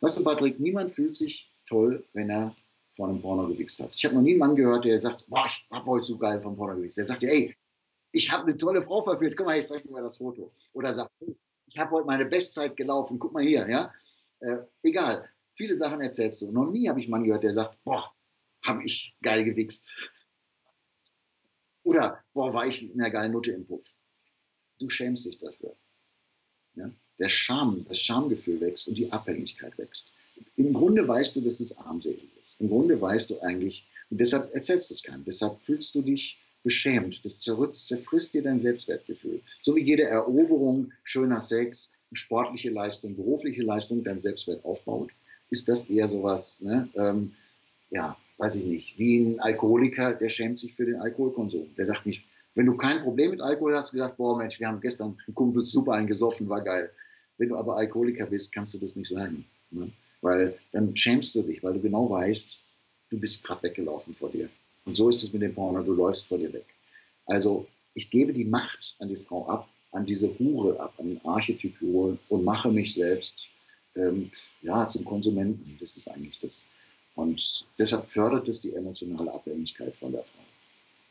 Weißt 0.00 0.18
du, 0.18 0.24
Patrick, 0.24 0.58
niemand 0.58 0.90
fühlt 0.90 1.14
sich 1.14 1.48
toll, 1.66 2.04
wenn 2.12 2.28
er 2.30 2.54
vor 2.96 3.08
einem 3.08 3.22
Porno 3.22 3.48
gewichst 3.48 3.80
hat. 3.80 3.92
Ich 3.94 4.04
habe 4.04 4.14
noch 4.14 4.22
nie 4.22 4.32
einen 4.32 4.40
Mann 4.40 4.56
gehört, 4.56 4.84
der 4.84 4.98
sagt, 4.98 5.24
boah, 5.28 5.46
ich 5.46 5.64
hab 5.70 5.86
heute 5.86 6.04
so 6.04 6.18
geil 6.18 6.42
vom 6.42 6.56
Porno 6.56 6.76
gewichst. 6.76 6.98
Der 6.98 7.04
sagt 7.04 7.22
ey, 7.22 7.56
ich 8.12 8.30
habe 8.30 8.44
eine 8.44 8.56
tolle 8.56 8.82
Frau 8.82 9.02
verführt, 9.02 9.36
guck 9.36 9.46
mal, 9.46 9.58
ich 9.58 9.66
zeige 9.66 9.84
dir 9.84 9.92
mal 9.92 10.02
das 10.02 10.18
Foto. 10.18 10.52
Oder 10.74 10.92
sagt, 10.92 11.10
ich 11.66 11.78
habe 11.78 11.90
heute 11.92 12.06
meine 12.06 12.26
Bestzeit 12.26 12.76
gelaufen, 12.76 13.18
guck 13.18 13.32
mal 13.32 13.42
hier, 13.42 13.66
ja. 13.68 13.92
Äh, 14.40 14.58
egal, 14.82 15.28
viele 15.54 15.74
Sachen 15.76 16.00
erzählst 16.00 16.42
du. 16.42 16.52
Noch 16.52 16.70
nie 16.70 16.88
habe 16.88 17.00
ich 17.00 17.06
einen 17.06 17.12
Mann 17.12 17.24
gehört, 17.24 17.44
der 17.44 17.54
sagt, 17.54 17.82
boah, 17.84 18.12
habe 18.66 18.84
ich 18.84 19.16
geil 19.22 19.44
gewichst. 19.44 19.90
Oder, 21.84 22.22
boah, 22.32 22.52
war 22.54 22.66
ich 22.66 22.82
mit 22.82 22.94
einer 22.94 23.10
geilen 23.10 23.32
Nutte 23.32 23.52
im 23.52 23.64
Puff. 23.64 23.92
Du 24.78 24.88
schämst 24.88 25.26
dich 25.26 25.38
dafür. 25.38 25.74
Ja? 26.74 26.90
Der 27.18 27.28
Scham, 27.28 27.84
das 27.88 27.98
Schamgefühl 27.98 28.60
wächst 28.60 28.88
und 28.88 28.96
die 28.96 29.10
Abhängigkeit 29.10 29.76
wächst. 29.78 30.12
Im 30.56 30.72
Grunde 30.72 31.06
weißt 31.06 31.36
du, 31.36 31.40
dass 31.40 31.60
es 31.60 31.76
armselig 31.76 32.28
ist. 32.40 32.60
Im 32.60 32.68
Grunde 32.68 33.00
weißt 33.00 33.30
du 33.30 33.40
eigentlich, 33.40 33.86
und 34.10 34.20
deshalb 34.20 34.54
erzählst 34.54 34.90
du 34.90 34.94
es 34.94 35.02
keinem. 35.02 35.24
Deshalb 35.24 35.62
fühlst 35.64 35.94
du 35.94 36.02
dich 36.02 36.38
beschämt. 36.62 37.24
Das 37.24 37.40
zerfrisst 37.40 38.34
dir 38.34 38.42
dein 38.42 38.58
Selbstwertgefühl. 38.58 39.40
So 39.62 39.74
wie 39.74 39.82
jede 39.82 40.04
Eroberung, 40.04 40.92
schöner 41.02 41.40
Sex, 41.40 41.94
sportliche 42.12 42.70
Leistung, 42.70 43.16
berufliche 43.16 43.62
Leistung 43.62 44.04
dein 44.04 44.20
Selbstwert 44.20 44.64
aufbaut, 44.64 45.10
ist 45.50 45.68
das 45.68 45.88
eher 45.88 46.08
sowas, 46.08 46.60
ne, 46.62 46.88
ähm, 46.94 47.34
ja, 47.90 48.16
weiß 48.42 48.56
ich 48.56 48.64
nicht, 48.64 48.98
wie 48.98 49.20
ein 49.20 49.40
Alkoholiker, 49.40 50.14
der 50.14 50.28
schämt 50.28 50.58
sich 50.58 50.74
für 50.74 50.84
den 50.84 50.96
Alkoholkonsum. 50.96 51.68
Der 51.76 51.84
sagt 51.84 52.06
nicht, 52.06 52.24
wenn 52.56 52.66
du 52.66 52.76
kein 52.76 53.00
Problem 53.00 53.30
mit 53.30 53.40
Alkohol 53.40 53.76
hast, 53.76 53.92
gesagt, 53.92 54.16
boah 54.16 54.36
Mensch, 54.36 54.58
wir 54.58 54.66
haben 54.66 54.80
gestern 54.80 55.16
einen 55.24 55.34
Kumpel 55.36 55.64
super 55.64 55.92
eingesoffen, 55.92 56.48
war 56.48 56.60
geil. 56.60 56.90
Wenn 57.38 57.50
du 57.50 57.56
aber 57.56 57.76
Alkoholiker 57.76 58.26
bist, 58.26 58.52
kannst 58.52 58.74
du 58.74 58.78
das 58.78 58.96
nicht 58.96 59.08
sagen. 59.08 59.44
Ne? 59.70 59.92
Weil 60.22 60.58
dann 60.72 60.94
schämst 60.96 61.36
du 61.36 61.42
dich, 61.42 61.62
weil 61.62 61.74
du 61.74 61.80
genau 61.80 62.10
weißt, 62.10 62.58
du 63.10 63.20
bist 63.20 63.44
gerade 63.44 63.62
weggelaufen 63.62 64.12
vor 64.12 64.30
dir. 64.30 64.48
Und 64.86 64.96
so 64.96 65.08
ist 65.08 65.22
es 65.22 65.32
mit 65.32 65.42
dem 65.42 65.54
Porno, 65.54 65.80
du 65.80 65.94
läufst 65.94 66.26
vor 66.26 66.38
dir 66.38 66.52
weg. 66.52 66.66
Also 67.26 67.68
ich 67.94 68.10
gebe 68.10 68.32
die 68.32 68.44
Macht 68.44 68.96
an 68.98 69.08
die 69.08 69.16
Frau 69.16 69.46
ab, 69.46 69.68
an 69.92 70.04
diese 70.04 70.36
Hure 70.40 70.80
ab, 70.80 70.94
an 70.98 71.06
den 71.10 71.24
Archetyp 71.24 71.80
Hure 71.80 72.18
und 72.28 72.44
mache 72.44 72.72
mich 72.72 72.92
selbst 72.92 73.46
ähm, 73.94 74.32
ja, 74.62 74.88
zum 74.88 75.04
Konsumenten. 75.04 75.76
Das 75.78 75.96
ist 75.96 76.08
eigentlich 76.08 76.40
das. 76.40 76.66
Und 77.14 77.66
deshalb 77.78 78.10
fördert 78.10 78.48
es 78.48 78.60
die 78.60 78.74
emotionale 78.74 79.32
Abhängigkeit 79.32 79.94
von 79.94 80.12
der 80.12 80.24
Frau. 80.24 80.42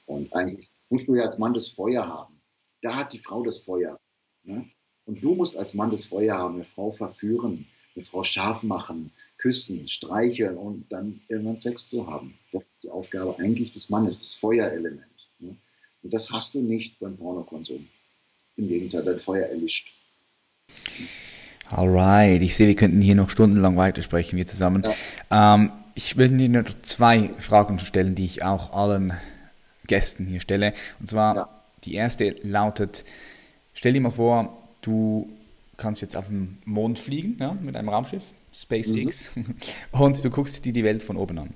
Und 0.07 0.33
eigentlich 0.33 0.67
musst 0.89 1.07
du 1.07 1.15
ja 1.15 1.23
als 1.23 1.37
Mann 1.37 1.53
das 1.53 1.67
Feuer 1.67 2.07
haben. 2.07 2.41
Da 2.81 2.95
hat 2.95 3.13
die 3.13 3.19
Frau 3.19 3.43
das 3.43 3.59
Feuer. 3.59 3.99
Ne? 4.43 4.69
Und 5.05 5.23
du 5.23 5.35
musst 5.35 5.57
als 5.57 5.73
Mann 5.73 5.91
das 5.91 6.05
Feuer 6.05 6.37
haben, 6.37 6.55
eine 6.55 6.63
Frau 6.63 6.91
verführen, 6.91 7.67
eine 7.95 8.03
Frau 8.03 8.23
scharf 8.23 8.63
machen, 8.63 9.11
küssen, 9.37 9.87
streicheln 9.87 10.57
und 10.57 10.85
dann 10.89 11.21
irgendwann 11.27 11.57
Sex 11.57 11.87
zu 11.87 12.07
haben. 12.07 12.37
Das 12.51 12.67
ist 12.67 12.83
die 12.83 12.89
Aufgabe 12.89 13.37
eigentlich 13.39 13.73
des 13.73 13.89
Mannes, 13.89 14.17
das 14.19 14.33
Feuerelement. 14.33 15.29
Ne? 15.39 15.55
Und 16.03 16.13
das 16.13 16.31
hast 16.31 16.53
du 16.53 16.61
nicht 16.61 16.99
beim 16.99 17.17
Pornokonsum. 17.17 17.87
Im 18.57 18.67
Gegenteil, 18.67 19.03
dein 19.03 19.19
Feuer 19.19 19.47
erlischt. 19.47 19.93
Alright, 21.69 22.41
ich 22.41 22.55
sehe, 22.55 22.67
wir 22.67 22.75
könnten 22.75 23.01
hier 23.01 23.15
noch 23.15 23.29
stundenlang 23.29 23.77
weitersprechen, 23.77 24.37
wir 24.37 24.45
zusammen. 24.45 24.83
Ja. 24.83 25.55
Ähm, 25.55 25.71
ich 25.95 26.17
will 26.17 26.29
dir 26.29 26.49
nur 26.49 26.65
zwei 26.83 27.31
Fragen 27.33 27.79
stellen, 27.79 28.15
die 28.15 28.25
ich 28.25 28.43
auch 28.43 28.73
allen 28.73 29.13
Gästen 29.87 30.25
hier 30.25 30.39
stelle. 30.39 30.73
Und 30.99 31.07
zwar, 31.07 31.35
ja. 31.35 31.49
die 31.83 31.95
erste 31.95 32.35
lautet, 32.43 33.03
stell 33.73 33.93
dir 33.93 34.01
mal 34.01 34.09
vor, 34.09 34.57
du 34.81 35.29
kannst 35.77 36.01
jetzt 36.01 36.15
auf 36.15 36.27
den 36.27 36.59
Mond 36.65 36.99
fliegen 36.99 37.37
ja, 37.39 37.53
mit 37.53 37.75
einem 37.75 37.89
Raumschiff, 37.89 38.23
SpaceX, 38.53 39.35
mhm. 39.35 39.55
und 39.91 40.23
du 40.23 40.29
guckst 40.29 40.63
dir 40.63 40.73
die 40.73 40.83
Welt 40.83 41.01
von 41.03 41.17
oben 41.17 41.39
an. 41.39 41.53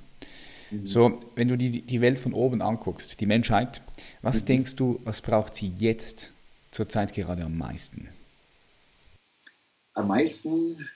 Mhm. 0.72 0.88
So, 0.88 1.20
wenn 1.36 1.48
du 1.48 1.58
die, 1.58 1.82
die 1.82 2.02
Welt 2.02 2.20
von 2.20 2.34
oben 2.34 2.62
anguckst, 2.62 3.20
die 3.22 3.26
Menschheit, 3.26 3.82
was 4.22 4.42
mhm. 4.42 4.46
denkst 4.48 4.76
du, 4.76 5.00
was 5.04 5.22
braucht 5.22 5.56
sie 5.56 5.72
jetzt 5.78 6.34
zurzeit 6.72 7.14
gerade 7.14 7.44
am 7.44 7.58
meisten? 7.58 8.10
Am 9.94 10.08
meisten 10.08 10.90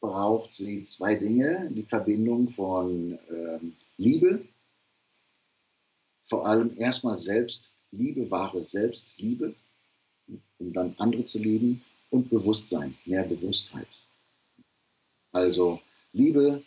braucht 0.00 0.54
sie 0.54 0.82
zwei 0.82 1.14
Dinge, 1.14 1.70
die 1.70 1.82
Verbindung 1.82 2.48
von 2.48 3.18
ähm, 3.30 3.76
Liebe, 3.96 4.46
vor 6.20 6.46
allem 6.46 6.76
erstmal 6.78 7.18
Selbstliebe, 7.18 8.30
wahre 8.30 8.64
Selbstliebe, 8.64 9.54
um 10.58 10.72
dann 10.72 10.94
andere 10.98 11.24
zu 11.24 11.38
lieben 11.38 11.82
und 12.10 12.30
Bewusstsein, 12.30 12.94
mehr 13.04 13.24
Bewusstheit. 13.24 13.88
Also 15.32 15.80
Liebe 16.12 16.62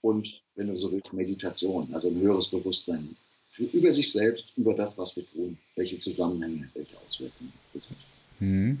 und, 0.00 0.42
wenn 0.54 0.68
du 0.68 0.76
so 0.76 0.92
willst, 0.92 1.12
Meditation, 1.12 1.88
also 1.94 2.08
ein 2.08 2.20
höheres 2.20 2.48
Bewusstsein 2.48 3.16
für, 3.50 3.64
über 3.64 3.90
sich 3.90 4.12
selbst, 4.12 4.52
über 4.56 4.74
das, 4.74 4.98
was 4.98 5.16
wir 5.16 5.26
tun, 5.26 5.56
welche 5.76 5.98
Zusammenhänge, 5.98 6.68
welche 6.74 6.96
Auswirkungen 6.98 7.52
das 7.72 7.90
hat. 7.90 7.96
Mhm. 8.40 8.78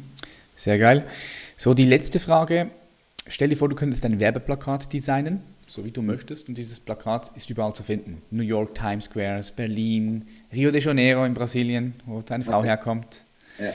Sehr 0.56 0.78
geil. 0.78 1.08
So, 1.56 1.74
die 1.74 1.84
letzte 1.84 2.20
Frage. 2.20 2.70
Stell 3.26 3.48
dir 3.48 3.56
vor, 3.56 3.70
du 3.70 3.74
könntest 3.74 4.04
ein 4.04 4.20
Werbeplakat 4.20 4.92
designen, 4.92 5.42
so 5.66 5.84
wie 5.84 5.90
du 5.90 6.02
möchtest, 6.02 6.48
und 6.48 6.58
dieses 6.58 6.78
Plakat 6.78 7.34
ist 7.36 7.48
überall 7.48 7.74
zu 7.74 7.82
finden. 7.82 8.20
New 8.30 8.42
York, 8.42 8.74
Times 8.74 9.06
Square, 9.06 9.40
Berlin, 9.56 10.28
Rio 10.52 10.70
de 10.70 10.82
Janeiro 10.82 11.24
in 11.24 11.32
Brasilien, 11.32 11.94
wo 12.04 12.20
deine 12.20 12.44
Frau 12.44 12.58
okay. 12.58 12.68
herkommt. 12.68 13.24
Ja. 13.58 13.72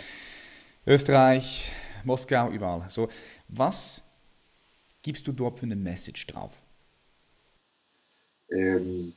Österreich, 0.85 1.71
Moskau, 2.03 2.51
überall. 2.51 2.87
So, 2.89 3.09
was 3.47 4.03
gibst 5.01 5.25
du 5.27 5.31
dort 5.31 5.57
für 5.57 5.65
eine 5.65 5.75
Message 5.75 6.27
drauf? 6.27 6.61
Ähm, 8.51 9.13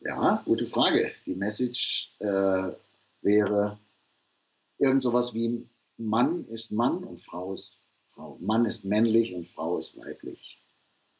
ja, 0.00 0.40
gute 0.44 0.66
Frage. 0.68 1.10
Die 1.26 1.34
Message 1.34 2.10
äh, 2.20 2.70
wäre 3.22 3.78
irgend 4.78 5.02
sowas 5.02 5.34
wie 5.34 5.66
Mann 5.96 6.46
ist 6.48 6.70
Mann 6.70 7.02
und 7.04 7.22
Frau 7.22 7.54
ist 7.54 7.80
Frau. 8.14 8.38
Mann 8.40 8.64
ist 8.64 8.84
männlich 8.84 9.34
und 9.34 9.48
Frau 9.48 9.78
ist 9.78 9.98
weiblich. 9.98 10.58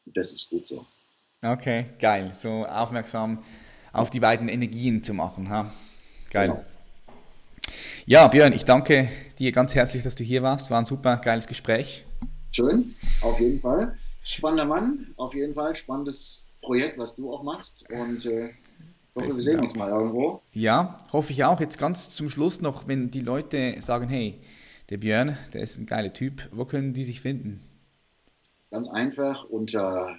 Und 0.07 0.17
das 0.17 0.33
ist 0.33 0.49
gut 0.51 0.67
so. 0.67 0.87
Okay, 1.43 1.87
geil. 1.99 2.33
So 2.33 2.65
aufmerksam 2.65 3.43
auf 3.93 4.11
die 4.11 4.21
beiden 4.21 4.49
Energien 4.49 5.03
zu 5.03 5.15
machen. 5.15 5.51
Ha? 5.51 5.73
Geil. 6.31 6.49
Genau. 6.49 6.65
Ja, 8.07 8.29
Björn, 8.29 8.53
ich 8.53 8.65
danke 8.65 9.09
dir 9.39 9.51
ganz 9.51 9.75
herzlich, 9.75 10.03
dass 10.03 10.15
du 10.15 10.25
hier 10.25 10.43
warst. 10.43 10.71
War 10.71 10.79
ein 10.79 10.87
super 10.87 11.17
geiles 11.17 11.47
Gespräch. 11.47 12.05
Schön, 12.51 12.95
auf 13.23 13.41
jeden 13.41 13.61
Fall. 13.61 13.97
Spannender 14.23 14.67
Mann, 14.67 15.15
auf 15.17 15.35
jeden 15.35 15.55
Fall. 15.55 15.75
Spannendes 15.75 16.47
Projekt, 16.61 16.99
was 16.99 17.17
du 17.17 17.33
auch 17.33 17.43
machst. 17.43 17.85
Und 17.91 18.27
äh, 18.27 18.51
hoffe, 19.15 19.35
wir 19.35 19.43
sehen 19.43 19.61
uns 19.61 19.75
mal 19.75 19.91
irgendwo. 19.91 20.43
Ja, 20.53 20.99
hoffe 21.13 21.33
ich 21.33 21.45
auch. 21.45 21.61
Jetzt 21.61 21.79
ganz 21.79 22.11
zum 22.11 22.31
Schluss 22.31 22.61
noch, 22.61 22.87
wenn 22.87 23.11
die 23.11 23.21
Leute 23.21 23.77
sagen, 23.81 24.09
hey, 24.09 24.41
der 24.91 24.99
Björn, 24.99 25.37
der 25.53 25.63
ist 25.63 25.79
ein 25.79 25.87
geiler 25.87 26.13
Typ, 26.13 26.49
wo 26.53 26.65
können 26.65 26.93
die 26.93 27.05
sich 27.05 27.21
finden? 27.21 27.61
Ganz 28.71 28.89
einfach 28.89 29.49
unter 29.49 30.19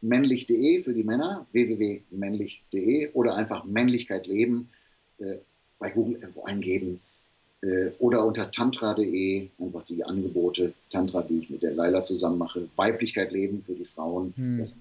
männlich.de 0.00 0.82
für 0.82 0.94
die 0.94 1.04
Männer, 1.04 1.46
www.männlich.de 1.52 3.12
oder 3.12 3.36
einfach 3.36 3.64
Männlichkeit 3.64 4.26
leben 4.26 4.70
äh, 5.18 5.36
bei 5.78 5.90
Google 5.90 6.18
irgendwo 6.20 6.44
eingeben 6.44 7.00
äh, 7.62 7.90
oder 7.98 8.24
unter 8.24 8.50
tantra.de 8.50 9.48
einfach 9.58 9.84
die 9.86 10.02
Angebote, 10.04 10.72
Tantra, 10.90 11.22
die 11.22 11.40
ich 11.40 11.50
mit 11.50 11.62
der 11.62 11.74
Leila 11.74 12.02
zusammen 12.02 12.38
mache, 12.38 12.68
Weiblichkeit 12.76 13.32
leben 13.32 13.62
für 13.66 13.74
die 13.74 13.84
Frauen. 13.84 14.32
Hm. 14.36 14.58
Das 14.58 14.74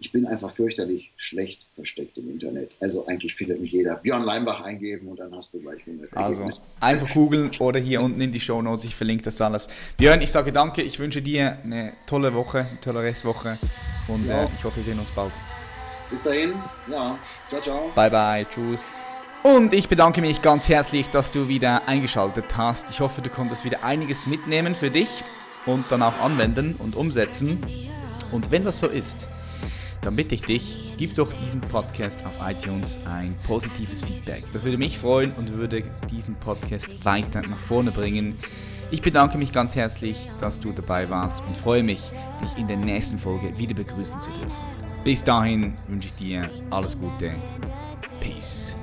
ich 0.00 0.10
bin 0.12 0.26
einfach 0.26 0.50
fürchterlich 0.50 1.12
schlecht 1.16 1.60
versteckt 1.74 2.16
im 2.16 2.30
Internet. 2.30 2.70
Also 2.80 3.06
eigentlich 3.06 3.34
findet 3.34 3.60
mich 3.60 3.70
jeder 3.70 3.96
Björn 3.96 4.24
Leimbach 4.24 4.62
eingeben 4.62 5.08
und 5.08 5.20
dann 5.20 5.34
hast 5.36 5.52
du 5.52 5.60
gleich 5.60 5.80
100 5.86 6.16
Also 6.16 6.48
einfach 6.80 7.12
googeln 7.12 7.50
oder 7.58 7.78
hier 7.78 8.00
unten 8.00 8.18
in 8.20 8.32
die 8.32 8.40
Show 8.40 8.62
Notes. 8.62 8.84
Ich 8.84 8.94
verlinke 8.94 9.24
das 9.24 9.40
alles. 9.42 9.68
Björn, 9.98 10.22
ich 10.22 10.32
sage 10.32 10.52
danke. 10.52 10.80
Ich 10.80 10.98
wünsche 10.98 11.20
dir 11.20 11.58
eine 11.62 11.92
tolle 12.06 12.32
Woche, 12.32 12.60
eine 12.60 12.80
tolle 12.80 13.02
Restwoche 13.02 13.58
und 14.08 14.26
ja. 14.26 14.44
äh, 14.44 14.48
ich 14.56 14.64
hoffe, 14.64 14.76
wir 14.78 14.84
sehen 14.84 14.98
uns 14.98 15.10
bald. 15.10 15.32
Bis 16.10 16.22
dahin. 16.22 16.54
Ja. 16.90 17.18
Ciao, 17.50 17.60
ciao. 17.60 17.90
Bye, 17.94 18.10
bye. 18.10 18.46
Tschüss. 18.48 18.82
Und 19.42 19.74
ich 19.74 19.88
bedanke 19.88 20.22
mich 20.22 20.40
ganz 20.40 20.68
herzlich, 20.70 21.08
dass 21.08 21.30
du 21.30 21.48
wieder 21.48 21.86
eingeschaltet 21.86 22.56
hast. 22.56 22.88
Ich 22.88 23.00
hoffe, 23.00 23.20
du 23.20 23.28
konntest 23.28 23.66
wieder 23.66 23.84
einiges 23.84 24.26
mitnehmen 24.26 24.74
für 24.74 24.90
dich 24.90 25.08
und 25.66 25.84
dann 25.90 26.02
auch 26.02 26.18
anwenden 26.20 26.74
und 26.78 26.96
umsetzen. 26.96 27.62
Und 28.32 28.50
wenn 28.50 28.64
das 28.64 28.80
so 28.80 28.86
ist, 28.86 29.28
dann 30.02 30.16
bitte 30.16 30.34
ich 30.34 30.42
dich, 30.42 30.94
gib 30.96 31.14
doch 31.14 31.32
diesem 31.32 31.60
Podcast 31.60 32.24
auf 32.24 32.38
iTunes 32.46 33.00
ein 33.04 33.34
positives 33.46 34.02
Feedback. 34.04 34.42
Das 34.52 34.64
würde 34.64 34.78
mich 34.78 34.98
freuen 34.98 35.32
und 35.32 35.52
würde 35.52 35.82
diesen 36.10 36.34
Podcast 36.36 37.04
weiter 37.04 37.42
nach 37.42 37.58
vorne 37.58 37.90
bringen. 37.90 38.36
Ich 38.90 39.02
bedanke 39.02 39.38
mich 39.38 39.52
ganz 39.52 39.76
herzlich, 39.76 40.28
dass 40.40 40.58
du 40.58 40.72
dabei 40.72 41.08
warst 41.10 41.40
und 41.46 41.56
freue 41.56 41.82
mich, 41.82 42.00
dich 42.42 42.58
in 42.58 42.66
der 42.66 42.76
nächsten 42.76 43.18
Folge 43.18 43.56
wieder 43.56 43.74
begrüßen 43.74 44.20
zu 44.20 44.30
dürfen. 44.30 44.50
Bis 45.04 45.22
dahin 45.22 45.72
wünsche 45.88 46.08
ich 46.08 46.14
dir 46.14 46.50
alles 46.70 46.98
Gute. 46.98 47.32
Peace. 48.20 48.76